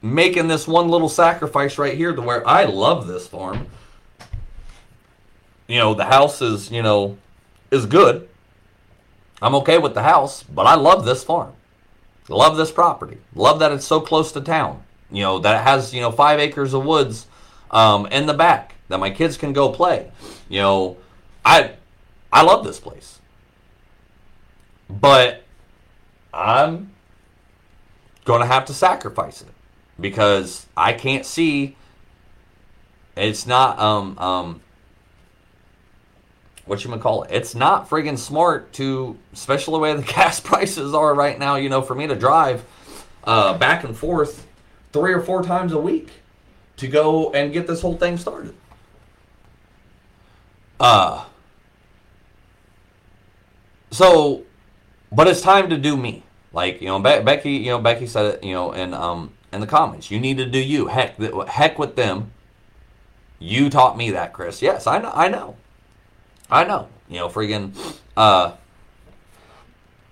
making 0.00 0.48
this 0.48 0.66
one 0.66 0.88
little 0.88 1.08
sacrifice 1.08 1.78
right 1.78 1.96
here 1.96 2.14
to 2.14 2.22
where 2.22 2.46
I 2.46 2.64
love 2.64 3.06
this 3.06 3.26
farm. 3.26 3.66
You 5.68 5.78
know, 5.78 5.94
the 5.94 6.04
house 6.04 6.42
is 6.42 6.70
you 6.70 6.82
know 6.82 7.16
is 7.70 7.86
good 7.86 8.28
I'm 9.42 9.56
okay 9.56 9.78
with 9.78 9.94
the 9.94 10.04
house, 10.04 10.44
but 10.44 10.66
I 10.66 10.76
love 10.76 11.04
this 11.04 11.24
farm. 11.24 11.52
Love 12.28 12.56
this 12.56 12.70
property. 12.70 13.18
Love 13.34 13.58
that 13.58 13.72
it's 13.72 13.84
so 13.84 14.00
close 14.00 14.30
to 14.32 14.40
town. 14.40 14.84
You 15.10 15.22
know, 15.22 15.38
that 15.40 15.60
it 15.60 15.64
has, 15.64 15.92
you 15.92 16.00
know, 16.00 16.12
five 16.12 16.38
acres 16.38 16.72
of 16.72 16.84
woods 16.84 17.26
um, 17.72 18.06
in 18.06 18.26
the 18.26 18.34
back 18.34 18.71
that 18.92 18.98
my 18.98 19.10
kids 19.10 19.36
can 19.36 19.52
go 19.52 19.70
play. 19.70 20.10
You 20.48 20.60
know, 20.60 20.96
I 21.44 21.72
I 22.32 22.42
love 22.42 22.64
this 22.64 22.78
place. 22.78 23.18
But 24.88 25.42
I'm 26.32 26.92
going 28.24 28.40
to 28.40 28.46
have 28.46 28.66
to 28.66 28.74
sacrifice 28.74 29.40
it 29.40 29.48
because 29.98 30.66
I 30.76 30.92
can't 30.92 31.24
see 31.24 31.76
it's 33.16 33.46
not 33.46 33.78
um 33.78 34.18
um 34.18 34.60
what 36.64 36.84
you 36.84 36.90
gonna 36.90 37.02
call 37.02 37.24
it? 37.24 37.30
It's 37.32 37.54
not 37.54 37.90
friggin' 37.90 38.16
smart 38.16 38.72
to, 38.74 39.18
especially 39.32 39.72
the 39.72 39.78
way 39.78 39.94
the 39.94 40.02
gas 40.14 40.40
prices 40.40 40.94
are 40.94 41.14
right 41.14 41.38
now. 41.38 41.56
You 41.56 41.68
know, 41.68 41.82
for 41.82 41.94
me 41.94 42.06
to 42.06 42.14
drive 42.14 42.64
uh, 43.24 43.58
back 43.58 43.84
and 43.84 43.96
forth 43.96 44.46
three 44.92 45.12
or 45.12 45.20
four 45.20 45.42
times 45.42 45.72
a 45.72 45.78
week 45.78 46.10
to 46.76 46.88
go 46.88 47.32
and 47.32 47.52
get 47.52 47.66
this 47.66 47.80
whole 47.80 47.96
thing 47.96 48.16
started. 48.16 48.54
Uh, 50.82 51.24
so, 53.92 54.42
but 55.12 55.28
it's 55.28 55.40
time 55.40 55.70
to 55.70 55.78
do 55.78 55.96
me. 55.96 56.24
Like 56.52 56.82
you 56.82 56.88
know, 56.88 56.98
Be- 56.98 57.22
Becky. 57.22 57.52
You 57.52 57.70
know, 57.70 57.78
Becky 57.78 58.06
said 58.06 58.34
it. 58.34 58.44
You 58.44 58.52
know, 58.52 58.72
in 58.72 58.92
um 58.92 59.32
in 59.52 59.60
the 59.60 59.66
comments, 59.66 60.10
you 60.10 60.18
need 60.18 60.38
to 60.38 60.44
do 60.44 60.58
you. 60.58 60.88
Heck, 60.88 61.16
heck 61.46 61.78
with 61.78 61.94
them. 61.94 62.32
You 63.38 63.70
taught 63.70 63.96
me 63.96 64.10
that, 64.10 64.32
Chris. 64.32 64.60
Yes, 64.60 64.86
I 64.86 64.98
know. 64.98 65.12
I 65.14 65.28
know. 65.28 65.56
I 66.50 66.64
know. 66.64 66.88
You 67.08 67.20
know, 67.20 67.28
friggin' 67.28 67.72
uh 68.16 68.52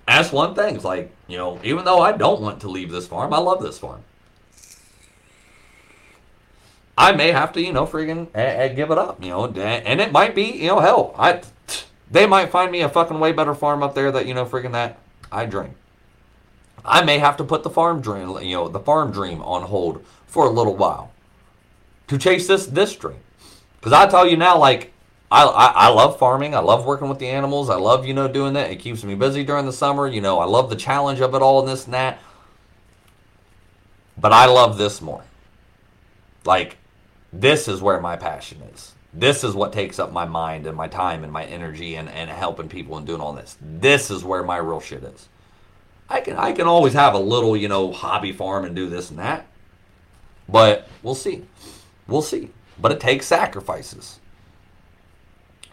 that's 0.07 0.33
one 0.33 0.55
thing. 0.55 0.75
It's 0.75 0.85
like, 0.85 1.13
you 1.29 1.37
know, 1.37 1.61
even 1.63 1.85
though 1.85 2.01
I 2.01 2.13
don't 2.13 2.41
want 2.41 2.61
to 2.63 2.69
leave 2.69 2.91
this 2.91 3.07
farm, 3.07 3.33
I 3.33 3.39
love 3.39 3.63
this 3.63 3.79
farm. 3.79 4.03
I 7.01 7.13
may 7.13 7.33
have 7.33 7.55
to, 7.55 7.63
you 7.63 7.73
know, 7.73 7.87
friggin' 7.87 8.31
give 8.77 8.91
it 8.91 8.99
up, 8.99 9.25
you 9.25 9.31
know, 9.31 9.47
and 9.47 10.03
it 10.03 10.13
might 10.13 10.35
be, 10.35 10.43
you 10.43 10.67
know, 10.67 10.81
hell, 10.81 11.15
I 11.19 11.41
they 12.11 12.27
might 12.27 12.51
find 12.51 12.71
me 12.71 12.83
a 12.83 12.91
fucking 12.91 13.19
way 13.19 13.33
better 13.33 13.55
farm 13.55 13.83
up 13.83 13.95
there 13.95 14.13
that, 14.13 14.27
you 14.27 14.35
know, 14.35 14.45
friggin' 14.45 14.73
that 14.73 14.99
I 15.33 15.47
dream. 15.47 15.75
I 16.85 17.03
may 17.03 17.19
have 17.19 17.39
to 17.39 17.45
put 17.45 17.63
the 17.63 17.71
farm 17.71 18.03
dream, 18.03 18.39
you 18.43 18.55
know, 18.55 18.69
the 18.69 18.81
farm 18.81 19.13
dream 19.13 19.41
on 19.41 19.63
hold 19.63 20.05
for 20.27 20.45
a 20.45 20.51
little 20.51 20.77
while 20.77 21.11
to 22.09 22.19
chase 22.19 22.47
this 22.47 22.67
this 22.67 22.95
dream. 22.95 23.21
Because 23.79 23.95
I 23.95 24.07
tell 24.07 24.27
you 24.27 24.37
now, 24.37 24.59
like 24.59 24.93
I, 25.33 25.45
I, 25.45 25.67
I 25.69 25.89
love 25.89 26.19
farming. 26.19 26.55
I 26.55 26.59
love 26.59 26.85
working 26.85 27.09
with 27.09 27.19
the 27.19 27.29
animals. 27.29 27.71
I 27.71 27.77
love 27.77 28.05
you 28.07 28.13
know 28.13 28.29
doing 28.29 28.53
that. 28.53 28.71
It 28.71 28.77
keeps 28.77 29.05
me 29.05 29.15
busy 29.15 29.43
during 29.43 29.65
the 29.65 29.73
summer. 29.73 30.07
You 30.07 30.21
know 30.21 30.39
I 30.39 30.45
love 30.45 30.69
the 30.69 30.77
challenge 30.77 31.21
of 31.21 31.35
it 31.35 31.41
all 31.41 31.61
and 31.61 31.69
this 31.69 31.87
and 31.87 31.95
that. 31.95 32.19
But 34.19 34.33
I 34.33 34.45
love 34.45 34.77
this 34.77 35.01
more. 35.01 35.25
Like 36.45 36.77
this 37.33 37.69
is 37.69 37.81
where 37.81 38.01
my 38.01 38.17
passion 38.17 38.61
is. 38.75 38.93
This 39.13 39.43
is 39.43 39.55
what 39.55 39.73
takes 39.73 39.99
up 39.99 40.13
my 40.13 40.25
mind 40.25 40.67
and 40.67 40.77
my 40.77 40.87
time 40.89 41.25
and 41.25 41.33
my 41.33 41.45
energy 41.45 41.97
and, 41.97 42.09
and 42.09 42.31
helping 42.31 42.69
people 42.69 42.97
and 42.97 43.07
doing 43.07 43.21
all 43.21 43.33
this. 43.33 43.57
This 43.61 44.11
is 44.11 44.25
where 44.25 44.43
my 44.43 44.59
real 44.59 44.81
shit 44.81 45.03
is. 45.03 45.29
I 46.09 46.21
can 46.21 46.37
I 46.37 46.53
can 46.53 46.67
always 46.67 46.93
have 46.93 47.15
a 47.15 47.19
little, 47.19 47.57
you 47.57 47.69
know, 47.69 47.93
hobby 47.93 48.33
farm 48.33 48.65
and 48.65 48.75
do 48.75 48.89
this 48.89 49.11
and 49.11 49.19
that. 49.19 49.47
But 50.49 50.89
we'll 51.03 51.15
see. 51.15 51.45
We'll 52.09 52.23
see. 52.23 52.51
But 52.81 52.93
it 52.93 53.01
takes 53.01 53.27
sacrifices 53.27 54.21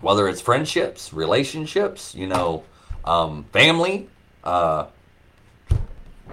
whether 0.02 0.28
it's 0.28 0.42
friendships, 0.42 1.14
relationships, 1.14 2.14
you 2.14 2.28
know, 2.28 2.64
um, 3.06 3.46
family, 3.52 4.10
uh, 4.44 4.88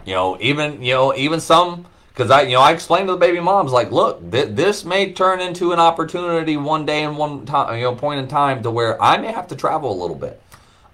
you 0.05 0.15
know, 0.15 0.37
even 0.41 0.83
you 0.83 0.93
know, 0.93 1.15
even 1.15 1.41
some 1.41 1.87
because 2.15 2.31
I, 2.31 2.43
you 2.43 2.55
know, 2.55 2.61
I 2.61 2.71
explained 2.71 3.09
to 3.09 3.15
the 3.15 3.19
baby 3.19 3.41
moms 3.41 3.73
like, 3.73 3.91
look, 3.91 4.31
th- 4.31 4.55
this 4.55 4.85
may 4.85 5.13
turn 5.13 5.41
into 5.41 5.73
an 5.73 5.81
opportunity 5.81 6.57
one 6.57 6.87
day 6.87 7.03
and 7.03 7.19
one 7.19 7.45
time, 7.45 7.77
you 7.77 7.83
know, 7.83 7.95
point 7.97 8.21
in 8.21 8.29
time 8.29 8.63
to 8.63 8.71
where 8.71 9.03
I 9.03 9.17
may 9.17 9.33
have 9.33 9.49
to 9.49 9.57
travel 9.57 9.93
a 9.93 9.99
little 10.01 10.17
bit. 10.17 10.41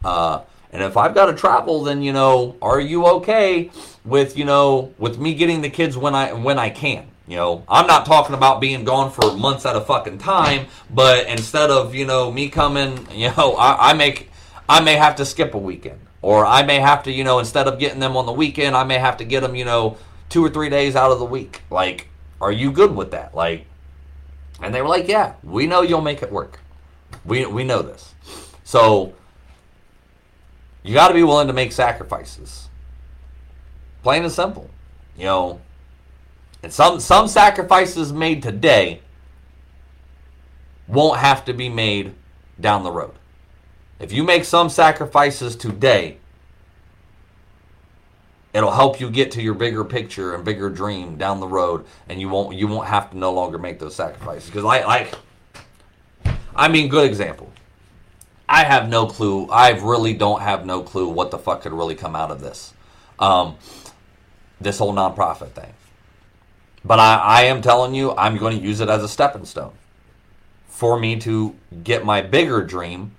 Uh, 0.03 0.41
and 0.73 0.83
if 0.83 0.97
I've 0.97 1.15
got 1.15 1.27
to 1.27 1.35
travel, 1.35 1.83
then 1.83 2.03
you 2.03 2.15
know, 2.15 2.57
are 2.63 2.81
you 2.81 3.07
okay 3.07 3.71
with 4.05 4.39
you 4.39 4.47
know 4.47 4.95
with 4.99 5.19
me 5.19 5.35
getting 5.35 5.61
the 5.61 5.69
kids 5.69 5.97
when 5.97 6.15
I 6.15 6.33
when 6.33 6.59
I 6.59 6.71
can? 6.71 7.11
You 7.31 7.37
know, 7.37 7.65
I'm 7.69 7.87
not 7.87 8.07
talking 8.07 8.35
about 8.35 8.61
being 8.61 8.83
gone 8.83 9.13
for 9.13 9.37
months 9.37 9.65
at 9.65 9.77
a 9.77 9.81
fucking 9.81 10.19
time, 10.19 10.67
but 10.93 11.29
instead 11.29 11.71
of, 11.71 11.95
you 11.95 12.05
know, 12.05 12.33
me 12.33 12.49
coming, 12.49 13.07
you 13.13 13.31
know, 13.37 13.55
I, 13.57 13.91
I 13.91 13.93
make, 13.93 14.31
I 14.69 14.81
may 14.81 14.97
have 14.97 15.15
to 15.17 15.25
skip 15.25 15.55
a 15.55 15.59
weekend. 15.59 16.01
Or 16.23 16.45
I 16.45 16.65
may 16.65 16.81
have 16.81 17.05
to, 17.05 17.13
you 17.13 17.23
know, 17.23 17.39
instead 17.39 17.69
of 17.69 17.79
getting 17.79 18.01
them 18.01 18.17
on 18.17 18.27
the 18.27 18.33
weekend, 18.33 18.75
I 18.75 18.83
may 18.83 18.99
have 18.99 19.19
to 19.19 19.25
get 19.25 19.43
them, 19.43 19.55
you 19.55 19.65
know, 19.65 19.97
two 20.31 20.43
or 20.45 20.49
three 20.49 20.71
days 20.71 20.97
out 20.97 21.13
of 21.13 21.19
the 21.19 21.25
week. 21.27 21.61
Like, 21.71 22.09
are 22.41 22.53
you 22.53 22.73
good 22.73 22.97
with 22.97 23.11
that? 23.11 23.35
Like, 23.35 23.67
and 24.63 24.75
they 24.75 24.81
were 24.81 24.89
like, 24.89 25.09
yeah, 25.09 25.35
we 25.43 25.67
know 25.67 25.83
you'll 25.83 26.01
make 26.01 26.23
it 26.23 26.33
work. 26.33 26.61
We, 27.25 27.45
we 27.45 27.65
know 27.65 27.83
this. 27.83 28.15
So, 28.65 29.13
you 30.83 30.95
got 30.95 31.09
to 31.09 31.15
be 31.15 31.23
willing 31.23 31.49
to 31.49 31.53
make 31.53 31.73
sacrifices. 31.73 32.69
Plain 34.03 34.23
and 34.23 34.33
simple. 34.33 34.71
You 35.19 35.25
know, 35.25 35.61
and 36.63 36.73
some 36.73 37.01
some 37.01 37.29
sacrifices 37.29 38.13
made 38.13 38.43
today 38.43 39.03
won't 40.89 41.19
have 41.19 41.45
to 41.45 41.53
be 41.53 41.69
made 41.69 42.15
down 42.59 42.85
the 42.85 42.93
road. 42.93 43.13
If 43.99 44.13
you 44.13 44.25
make 44.25 44.45
some 44.45 44.71
sacrifices 44.71 45.57
today, 45.57 46.20
it'll 48.53 48.71
help 48.71 49.01
you 49.01 49.11
get 49.11 49.31
to 49.33 49.43
your 49.43 49.55
bigger 49.55 49.85
picture 49.85 50.35
and 50.35 50.45
bigger 50.45 50.69
dream 50.69 51.17
down 51.17 51.41
the 51.41 51.47
road 51.47 51.85
and 52.09 52.21
you 52.21 52.29
won't 52.29 52.57
you 52.57 52.67
won't 52.67 52.89
have 52.89 53.11
to 53.11 53.19
no 53.19 53.33
longer 53.33 53.59
make 53.59 53.79
those 53.79 53.95
sacrifices 53.95 54.47
because 54.47 54.65
like 54.65 54.87
like 54.87 55.15
I 56.55 56.69
mean 56.69 56.89
good 56.89 57.09
example. 57.09 57.51
I 58.49 58.65
have 58.65 58.89
no 58.89 59.07
clue. 59.07 59.47
I 59.49 59.71
really 59.71 60.13
don't 60.13 60.41
have 60.41 60.67
no 60.67 60.83
clue 60.83 61.09
what 61.09 61.31
the 61.31 61.39
fuck 61.39 61.63
could 61.63 61.73
really 61.73 61.95
come 61.95 62.17
out 62.17 62.33
of 62.33 62.41
this. 62.41 62.75
Um, 63.21 63.57
this 64.61 64.79
whole 64.79 64.93
nonprofit 64.93 65.51
thing. 65.51 65.73
But 66.85 66.99
I, 66.99 67.17
I 67.17 67.43
am 67.43 67.63
telling 67.63 67.95
you, 67.95 68.13
I'm 68.13 68.39
going 68.39 68.59
to 68.59 68.63
use 68.63 68.81
it 68.81 68.89
as 68.89 69.05
a 69.05 69.09
stepping 69.09 69.45
stone 69.45 69.73
for 70.69 70.99
me 70.99 71.19
to 71.21 71.55
get 71.85 72.05
my 72.05 72.23
bigger 72.23 72.63
dream 72.63 73.13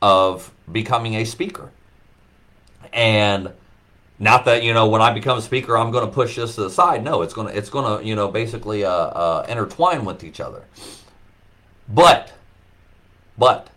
of 0.00 0.52
becoming 0.70 1.14
a 1.16 1.24
speaker. 1.24 1.70
And 2.92 3.50
not 4.20 4.44
that 4.44 4.62
you 4.62 4.74
know 4.74 4.86
when 4.86 5.00
I 5.00 5.12
become 5.12 5.38
a 5.38 5.42
speaker, 5.42 5.76
I'm 5.76 5.90
going 5.90 6.04
to 6.06 6.12
push 6.12 6.36
this 6.36 6.54
to 6.56 6.62
the 6.62 6.70
side. 6.70 7.02
No, 7.02 7.22
it's 7.22 7.32
going 7.32 7.48
to 7.48 7.56
it's 7.56 7.70
going 7.70 7.98
to 7.98 8.06
you 8.06 8.14
know 8.14 8.28
basically 8.28 8.84
uh, 8.84 8.90
uh, 8.90 9.46
intertwine 9.48 10.04
with 10.04 10.22
each 10.22 10.40
other. 10.40 10.62
But, 11.88 12.32
but, 13.36 13.68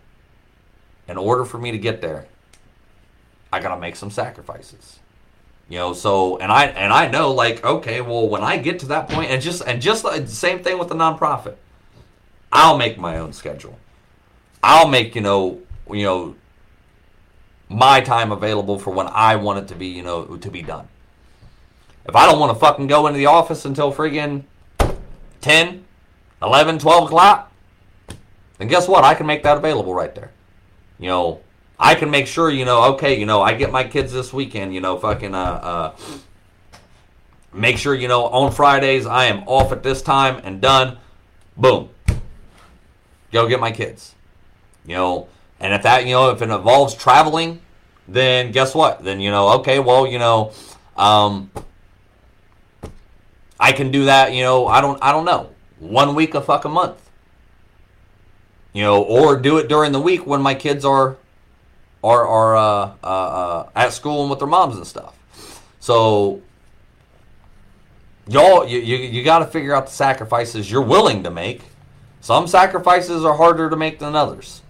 in 1.08 1.16
order 1.16 1.44
for 1.44 1.58
me 1.58 1.72
to 1.72 1.78
get 1.78 2.00
there, 2.00 2.26
I 3.52 3.58
got 3.58 3.74
to 3.74 3.80
make 3.80 3.96
some 3.96 4.10
sacrifices. 4.10 5.00
You 5.68 5.78
know, 5.78 5.92
so 5.94 6.36
and 6.36 6.52
I 6.52 6.66
and 6.66 6.92
I 6.92 7.08
know 7.08 7.32
like 7.32 7.64
okay, 7.64 8.02
well 8.02 8.28
when 8.28 8.42
I 8.42 8.58
get 8.58 8.78
to 8.80 8.86
that 8.86 9.08
point 9.08 9.30
and 9.30 9.40
just 9.40 9.62
and 9.66 9.80
just 9.80 10.02
the 10.02 10.26
same 10.26 10.62
thing 10.62 10.78
with 10.78 10.88
the 10.88 10.94
nonprofit. 10.94 11.56
I'll 12.52 12.78
make 12.78 12.98
my 12.98 13.18
own 13.18 13.32
schedule. 13.32 13.76
I'll 14.62 14.86
make, 14.86 15.16
you 15.16 15.20
know, 15.20 15.60
you 15.90 16.04
know 16.04 16.36
my 17.74 18.00
time 18.00 18.32
available 18.32 18.78
for 18.78 18.90
when 18.90 19.08
I 19.08 19.36
want 19.36 19.58
it 19.58 19.68
to 19.68 19.74
be, 19.74 19.88
you 19.88 20.02
know, 20.02 20.36
to 20.36 20.50
be 20.50 20.62
done. 20.62 20.88
If 22.06 22.14
I 22.14 22.26
don't 22.26 22.38
want 22.38 22.52
to 22.52 22.58
fucking 22.58 22.86
go 22.86 23.06
into 23.06 23.18
the 23.18 23.26
office 23.26 23.64
until 23.64 23.92
friggin' 23.92 24.44
10, 25.40 25.84
11, 26.42 26.78
12 26.78 27.04
o'clock, 27.04 27.52
then 28.58 28.68
guess 28.68 28.86
what? 28.86 29.04
I 29.04 29.14
can 29.14 29.26
make 29.26 29.42
that 29.42 29.56
available 29.56 29.94
right 29.94 30.14
there. 30.14 30.30
You 30.98 31.08
know, 31.08 31.40
I 31.78 31.94
can 31.94 32.10
make 32.10 32.26
sure, 32.26 32.50
you 32.50 32.64
know, 32.64 32.94
okay, 32.94 33.18
you 33.18 33.26
know, 33.26 33.42
I 33.42 33.54
get 33.54 33.72
my 33.72 33.84
kids 33.84 34.12
this 34.12 34.32
weekend, 34.32 34.74
you 34.74 34.80
know, 34.80 34.98
fucking, 34.98 35.34
uh, 35.34 35.38
uh, 35.38 35.96
make 37.54 37.78
sure 37.78 37.94
you 37.94 38.08
know 38.08 38.26
on 38.26 38.52
Fridays 38.52 39.06
I 39.06 39.26
am 39.26 39.44
off 39.46 39.72
at 39.72 39.82
this 39.82 40.02
time 40.02 40.40
and 40.44 40.60
done. 40.60 40.98
Boom. 41.56 41.88
Go 43.32 43.48
get 43.48 43.60
my 43.60 43.70
kids. 43.70 44.14
You 44.84 44.96
know, 44.96 45.28
and 45.60 45.72
if 45.72 45.82
that, 45.82 46.04
you 46.04 46.12
know, 46.12 46.30
if 46.30 46.42
it 46.42 46.50
involves 46.50 46.94
traveling, 46.94 47.60
then 48.06 48.52
guess 48.52 48.74
what? 48.74 49.02
Then, 49.02 49.20
you 49.20 49.30
know, 49.30 49.54
okay, 49.60 49.78
well, 49.78 50.06
you 50.06 50.18
know, 50.18 50.52
um, 50.96 51.50
I 53.58 53.72
can 53.72 53.90
do 53.90 54.06
that, 54.06 54.32
you 54.32 54.42
know, 54.42 54.66
I 54.66 54.80
don't 54.80 54.98
I 55.02 55.12
don't 55.12 55.24
know. 55.24 55.50
One 55.78 56.14
week 56.14 56.34
a 56.34 56.40
fuck 56.40 56.64
a 56.64 56.68
month. 56.68 57.00
You 58.72 58.82
know, 58.82 59.02
or 59.02 59.36
do 59.36 59.58
it 59.58 59.68
during 59.68 59.92
the 59.92 60.00
week 60.00 60.26
when 60.26 60.42
my 60.42 60.54
kids 60.54 60.84
are 60.84 61.16
are 62.02 62.26
are 62.26 62.56
uh, 62.56 62.94
uh, 63.02 63.06
uh, 63.06 63.68
at 63.74 63.92
school 63.92 64.22
and 64.22 64.30
with 64.30 64.40
their 64.40 64.48
moms 64.48 64.76
and 64.76 64.86
stuff. 64.86 65.16
So 65.80 66.42
y'all 68.28 68.66
you, 68.66 68.80
you, 68.80 68.96
you 68.96 69.24
got 69.24 69.38
to 69.40 69.46
figure 69.46 69.74
out 69.74 69.86
the 69.86 69.92
sacrifices 69.92 70.70
you're 70.70 70.82
willing 70.82 71.22
to 71.22 71.30
make. 71.30 71.62
Some 72.20 72.46
sacrifices 72.46 73.24
are 73.24 73.36
harder 73.36 73.70
to 73.70 73.76
make 73.76 73.98
than 73.98 74.16
others. 74.16 74.62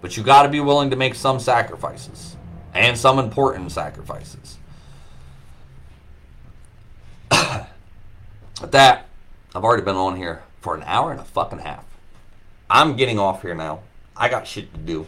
But 0.00 0.16
you 0.16 0.22
got 0.22 0.42
to 0.42 0.48
be 0.48 0.60
willing 0.60 0.90
to 0.90 0.96
make 0.96 1.14
some 1.14 1.40
sacrifices 1.40 2.36
and 2.74 2.98
some 2.98 3.18
important 3.18 3.70
sacrifices. 3.72 4.58
With 7.30 8.72
that, 8.72 9.06
I've 9.54 9.64
already 9.64 9.84
been 9.84 9.96
on 9.96 10.16
here 10.16 10.42
for 10.60 10.74
an 10.74 10.82
hour 10.84 11.12
and 11.12 11.20
a 11.20 11.24
fucking 11.24 11.60
half. 11.60 11.84
I'm 12.68 12.96
getting 12.96 13.18
off 13.18 13.42
here 13.42 13.54
now. 13.54 13.80
I 14.16 14.28
got 14.28 14.46
shit 14.46 14.72
to 14.74 14.80
do. 14.80 15.06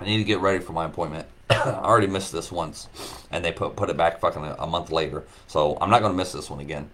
I 0.00 0.04
need 0.04 0.18
to 0.18 0.24
get 0.24 0.40
ready 0.40 0.60
for 0.62 0.72
my 0.72 0.84
appointment. 0.84 1.26
I 1.50 1.80
already 1.82 2.06
missed 2.06 2.32
this 2.32 2.52
once, 2.52 2.88
and 3.30 3.44
they 3.44 3.52
put 3.52 3.76
put 3.76 3.90
it 3.90 3.96
back 3.96 4.20
fucking 4.20 4.44
a, 4.44 4.56
a 4.60 4.66
month 4.66 4.90
later. 4.90 5.24
So 5.46 5.78
I'm 5.80 5.90
not 5.90 6.02
gonna 6.02 6.14
miss 6.14 6.32
this 6.32 6.50
one 6.50 6.60
again. 6.60 6.90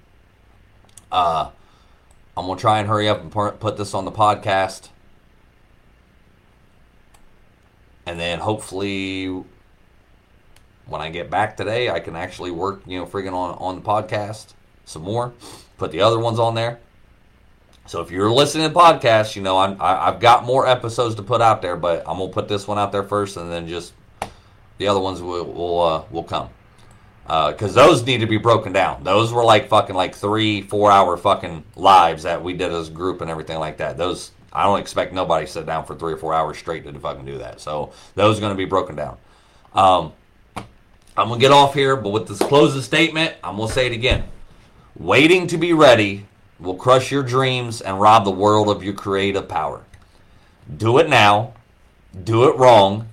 Uh, 1.10 1.51
I'm 2.36 2.47
gonna 2.47 2.60
try 2.60 2.78
and 2.78 2.89
hurry 2.89 3.09
up 3.09 3.20
and 3.20 3.31
put 3.32 3.77
this 3.77 3.94
on 3.94 4.05
the 4.05 4.12
podcast, 4.12 4.89
and 8.06 8.20
then 8.20 8.39
hopefully, 8.39 9.44
when 10.93 11.01
I 11.01 11.09
get 11.09 11.31
back 11.31 11.56
today, 11.56 11.90
I 11.90 11.98
can 11.98 12.14
actually 12.14 12.51
work, 12.51 12.82
you 12.86 12.98
know, 12.98 13.06
friggin' 13.06 13.32
on 13.32 13.56
on 13.59 13.77
the 13.77 13.82
podcast 13.82 14.52
some 14.85 15.02
more. 15.02 15.32
Put 15.78 15.90
the 15.90 16.02
other 16.02 16.19
ones 16.19 16.39
on 16.39 16.55
there. 16.55 16.78
So 17.86 18.01
if 18.01 18.10
you're 18.10 18.31
listening 18.31 18.69
to 18.69 18.74
podcasts, 18.74 19.35
you 19.35 19.43
know 19.43 19.59
I'm, 19.59 19.81
I, 19.81 20.09
I've 20.09 20.20
got 20.20 20.44
more 20.44 20.69
episodes 20.69 21.16
to 21.16 21.23
put 21.23 21.40
out 21.40 21.62
there, 21.62 21.77
but 21.77 22.05
I'm 22.06 22.19
gonna 22.19 22.31
put 22.32 22.47
this 22.47 22.69
one 22.69 22.78
out 22.78 22.93
there 22.93 23.02
first, 23.02 23.36
and 23.36 23.51
then 23.51 23.66
just 23.66 23.93
the 24.78 24.86
other 24.86 25.01
ones 25.01 25.20
will 25.20 25.44
will 25.44 25.81
uh, 25.81 26.05
will 26.10 26.23
come 26.23 26.51
because 27.24 27.77
uh, 27.77 27.86
those 27.86 28.05
need 28.05 28.19
to 28.19 28.27
be 28.27 28.36
broken 28.36 28.73
down. 28.73 29.02
Those 29.02 29.32
were 29.32 29.44
like 29.44 29.69
fucking 29.69 29.97
like 29.97 30.14
three, 30.14 30.60
four 30.62 30.90
hour 30.90 31.16
fucking 31.16 31.64
lives 31.74 32.24
that 32.24 32.43
we 32.43 32.52
did 32.52 32.73
as 32.73 32.89
a 32.89 32.93
group 32.93 33.20
and 33.20 33.31
everything 33.31 33.59
like 33.59 33.78
that. 33.78 33.97
Those 33.97 34.32
I 34.52 34.64
don't 34.64 34.81
expect 34.81 35.12
nobody 35.12 35.47
to 35.47 35.52
sit 35.52 35.66
down 35.66 35.86
for 35.86 35.94
three 35.94 36.12
or 36.12 36.19
four 36.19 36.35
hours 36.35 36.59
straight 36.59 36.85
to 36.85 36.93
fucking 36.98 37.24
do 37.24 37.39
that. 37.39 37.60
So 37.60 37.93
those 38.14 38.36
are 38.39 38.40
going 38.40 38.52
to 38.52 38.56
be 38.56 38.66
broken 38.66 38.97
down. 38.97 39.16
Um, 39.74 40.12
I'm 41.17 41.29
gonna 41.29 41.41
get 41.41 41.53
off 41.53 41.75
here, 41.75 41.95
but 41.95 42.09
with 42.09 42.27
this 42.27 42.39
closing 42.39 42.81
statement, 42.81 43.35
I'm 43.45 43.59
gonna 43.59 43.71
say 43.71 43.87
it 43.87 43.93
again. 43.93 44.25
Waiting 44.99 45.47
to 45.49 45.59
be 45.59 45.75
ready 45.75 46.27
will 46.59 46.75
crush 46.75 47.11
your 47.11 47.23
dreams 47.23 47.83
and 47.83 48.01
rob 48.01 48.25
the 48.25 48.31
world 48.31 48.69
of 48.69 48.83
your 48.83 48.95
creative 48.95 49.47
power. 49.47 49.85
Do 50.75 50.99
it 50.99 51.11
now, 51.11 51.53
do 52.25 52.49
it 52.49 52.57
wrong, 52.57 53.09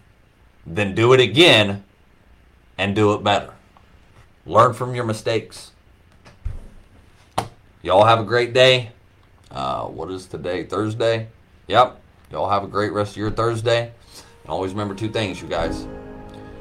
then 0.66 0.96
do 0.96 1.12
it 1.12 1.20
again, 1.20 1.84
and 2.78 2.96
do 2.96 3.14
it 3.14 3.24
better. 3.24 3.54
Learn 4.46 4.74
from 4.74 4.96
your 4.96 5.06
mistakes. 5.06 5.72
Y'all 7.82 8.06
have 8.06 8.20
a 8.20 8.24
great 8.24 8.54
day. 8.54 8.92
Uh, 9.52 9.86
what 9.86 10.10
is 10.10 10.26
today? 10.26 10.64
Thursday? 10.64 11.28
Yep. 11.68 12.00
Y'all 12.32 12.50
have 12.50 12.64
a 12.64 12.68
great 12.68 12.94
rest 12.94 13.12
of 13.12 13.18
your 13.18 13.32
Thursday. 13.32 13.92
And 14.44 14.50
always 14.50 14.72
remember 14.72 14.96
two 14.96 15.10
things, 15.10 15.42
you 15.42 15.48
guys. 15.48 15.86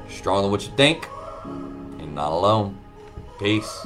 Stronger 0.09 0.41
than 0.41 0.51
what 0.51 0.65
you 0.65 0.71
think. 0.75 1.07
You're 2.09 2.15
not 2.15 2.31
alone. 2.31 2.75
Peace. 3.37 3.85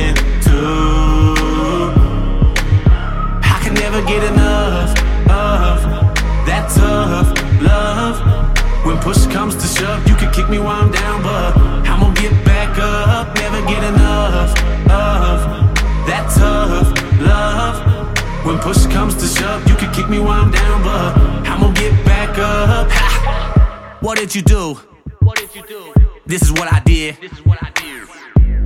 push 18.61 18.85
comes 18.87 19.15
to 19.15 19.27
shove, 19.27 19.67
you 19.67 19.75
can 19.75 19.91
kick 19.91 20.07
me 20.09 20.19
while 20.19 20.43
I'm 20.43 20.51
down, 20.51 20.83
but 20.83 21.17
I'm 21.49 21.61
gonna 21.61 21.73
get 21.73 22.05
back 22.05 22.37
up. 22.37 22.89
Ha. 22.91 23.97
What 24.01 24.17
did 24.17 24.33
you 24.35 24.41
do? 24.41 24.79
What 25.19 25.37
did 25.37 25.53
you 25.55 25.63
do? 25.67 25.93
This 26.25 26.43
is 26.43 26.51
what 26.51 26.71
I 26.71 26.79
did. 26.79 27.17
This 27.19 27.31
is 27.33 27.45
what 27.45 27.57
I 27.61 27.65
did. 27.65 27.70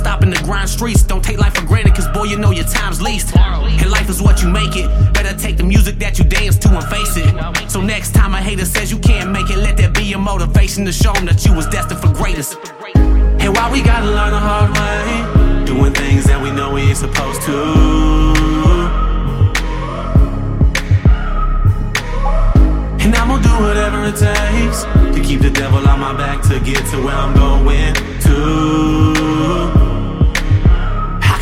stopping 0.00 0.30
the 0.30 0.40
grind 0.42 0.68
streets. 0.68 1.02
Don't 1.02 1.22
take 1.22 1.38
life 1.38 1.54
for 1.54 1.64
granted, 1.66 1.94
cause 1.94 2.08
boy, 2.08 2.24
you 2.24 2.38
know 2.38 2.50
your 2.50 2.64
time's 2.64 3.00
least. 3.02 3.36
And 3.36 3.90
life 3.90 4.08
is 4.08 4.20
what 4.22 4.42
you 4.42 4.48
make 4.48 4.74
it. 4.76 4.88
Better 5.12 5.36
take 5.36 5.56
the 5.58 5.62
music 5.64 5.98
that 5.98 6.18
you 6.18 6.24
dance 6.24 6.56
to 6.58 6.68
and 6.70 6.84
face 6.84 7.16
it. 7.16 7.70
So 7.70 7.80
next 7.80 8.14
time 8.14 8.34
a 8.34 8.40
hater 8.40 8.64
says 8.64 8.90
you 8.90 8.98
can't 8.98 9.30
make 9.30 9.50
it, 9.50 9.58
let 9.58 9.76
that 9.76 9.94
be 9.94 10.04
your 10.04 10.18
motivation 10.18 10.84
to 10.86 10.92
show 10.92 11.12
them 11.12 11.26
that 11.26 11.44
you 11.44 11.52
was 11.54 11.66
destined 11.66 12.00
for 12.00 12.12
greatness. 12.12 12.56
And 12.94 13.54
why 13.56 13.70
we 13.70 13.82
gotta 13.82 14.06
learn 14.06 14.32
the 14.32 14.38
hard 14.38 14.70
way, 14.78 15.64
doing 15.66 15.92
things 15.92 16.24
that 16.24 16.40
we 16.42 16.50
know 16.50 16.72
we 16.74 16.82
ain't 16.82 16.96
supposed 16.96 17.42
to. 17.42 17.56
And 23.02 23.14
I'm 23.14 23.28
gonna 23.28 23.42
do 23.42 23.54
whatever 23.64 24.04
it 24.04 24.16
takes 24.16 24.84
to 25.14 25.20
keep 25.22 25.40
the 25.40 25.50
devil 25.50 25.86
on 25.86 26.00
my 26.00 26.14
back 26.16 26.42
to 26.48 26.58
get 26.60 26.84
to 26.92 27.02
where 27.02 27.14
I'm 27.14 27.34
going 27.34 27.94
to. 27.94 29.29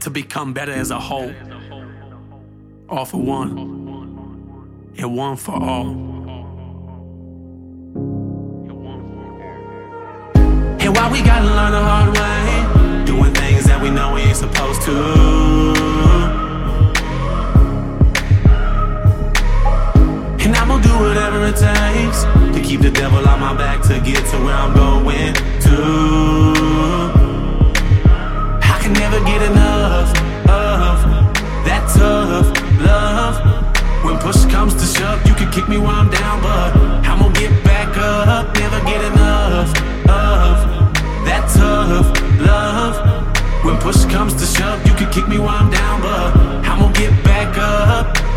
to 0.00 0.10
become 0.10 0.52
better 0.52 0.72
as 0.72 0.90
a 0.90 0.98
whole. 0.98 1.32
All 2.88 3.04
for 3.04 3.18
one, 3.18 3.58
and 4.96 5.16
one 5.16 5.36
for 5.36 5.52
all. 5.52 5.88
And 10.80 10.96
why 10.96 11.12
we 11.12 11.22
gotta 11.22 11.46
learn 11.46 11.72
the 11.72 11.80
hard 11.80 12.16
way, 12.16 13.04
doing 13.04 13.34
things 13.34 13.64
that 13.64 13.80
we 13.82 13.90
know 13.90 14.14
we 14.14 14.22
ain't 14.22 14.36
supposed 14.36 14.82
to. 14.82 14.96
And 20.42 20.56
I'm 20.56 20.68
gonna 20.68 20.82
do 20.82 20.98
whatever 20.98 21.44
it 21.44 21.56
takes 21.56 22.24
to 22.56 22.60
keep 22.62 22.80
the 22.80 22.90
devil 22.90 23.28
on 23.28 23.40
my 23.40 23.54
back 23.54 23.82
to 23.82 24.00
get 24.00 24.24
to 24.30 24.38
where 24.38 24.54
I'm 24.54 24.74
going 24.74 25.34
to. 25.34 26.59
Can 28.90 28.98
never 28.98 29.24
get 29.24 29.42
enough 29.42 30.08
of 30.50 30.98
that 31.64 31.88
tough 31.94 32.50
love. 32.82 33.36
When 34.04 34.18
push 34.18 34.44
comes 34.46 34.74
to 34.74 34.84
shove, 34.84 35.24
you 35.28 35.34
can 35.34 35.48
kick 35.52 35.68
me 35.68 35.78
while 35.78 35.94
I'm 35.94 36.10
down, 36.10 36.42
but 36.42 36.74
I'm 37.06 37.20
gonna 37.20 37.32
get 37.32 37.52
back 37.62 37.96
up. 37.96 38.52
Never 38.56 38.80
get 38.80 39.04
enough 39.12 39.68
of 40.08 40.56
that 41.24 41.48
tough 41.54 42.08
love. 42.40 43.64
When 43.64 43.76
push 43.78 44.04
comes 44.06 44.34
to 44.34 44.44
shove, 44.44 44.84
you 44.84 44.94
can 44.94 45.08
kick 45.12 45.28
me 45.28 45.38
while 45.38 45.62
I'm 45.62 45.70
down, 45.70 46.02
but 46.02 46.34
I'm 46.66 46.80
gonna 46.80 46.92
get 46.92 47.12
back 47.22 47.56
up. 47.58 48.29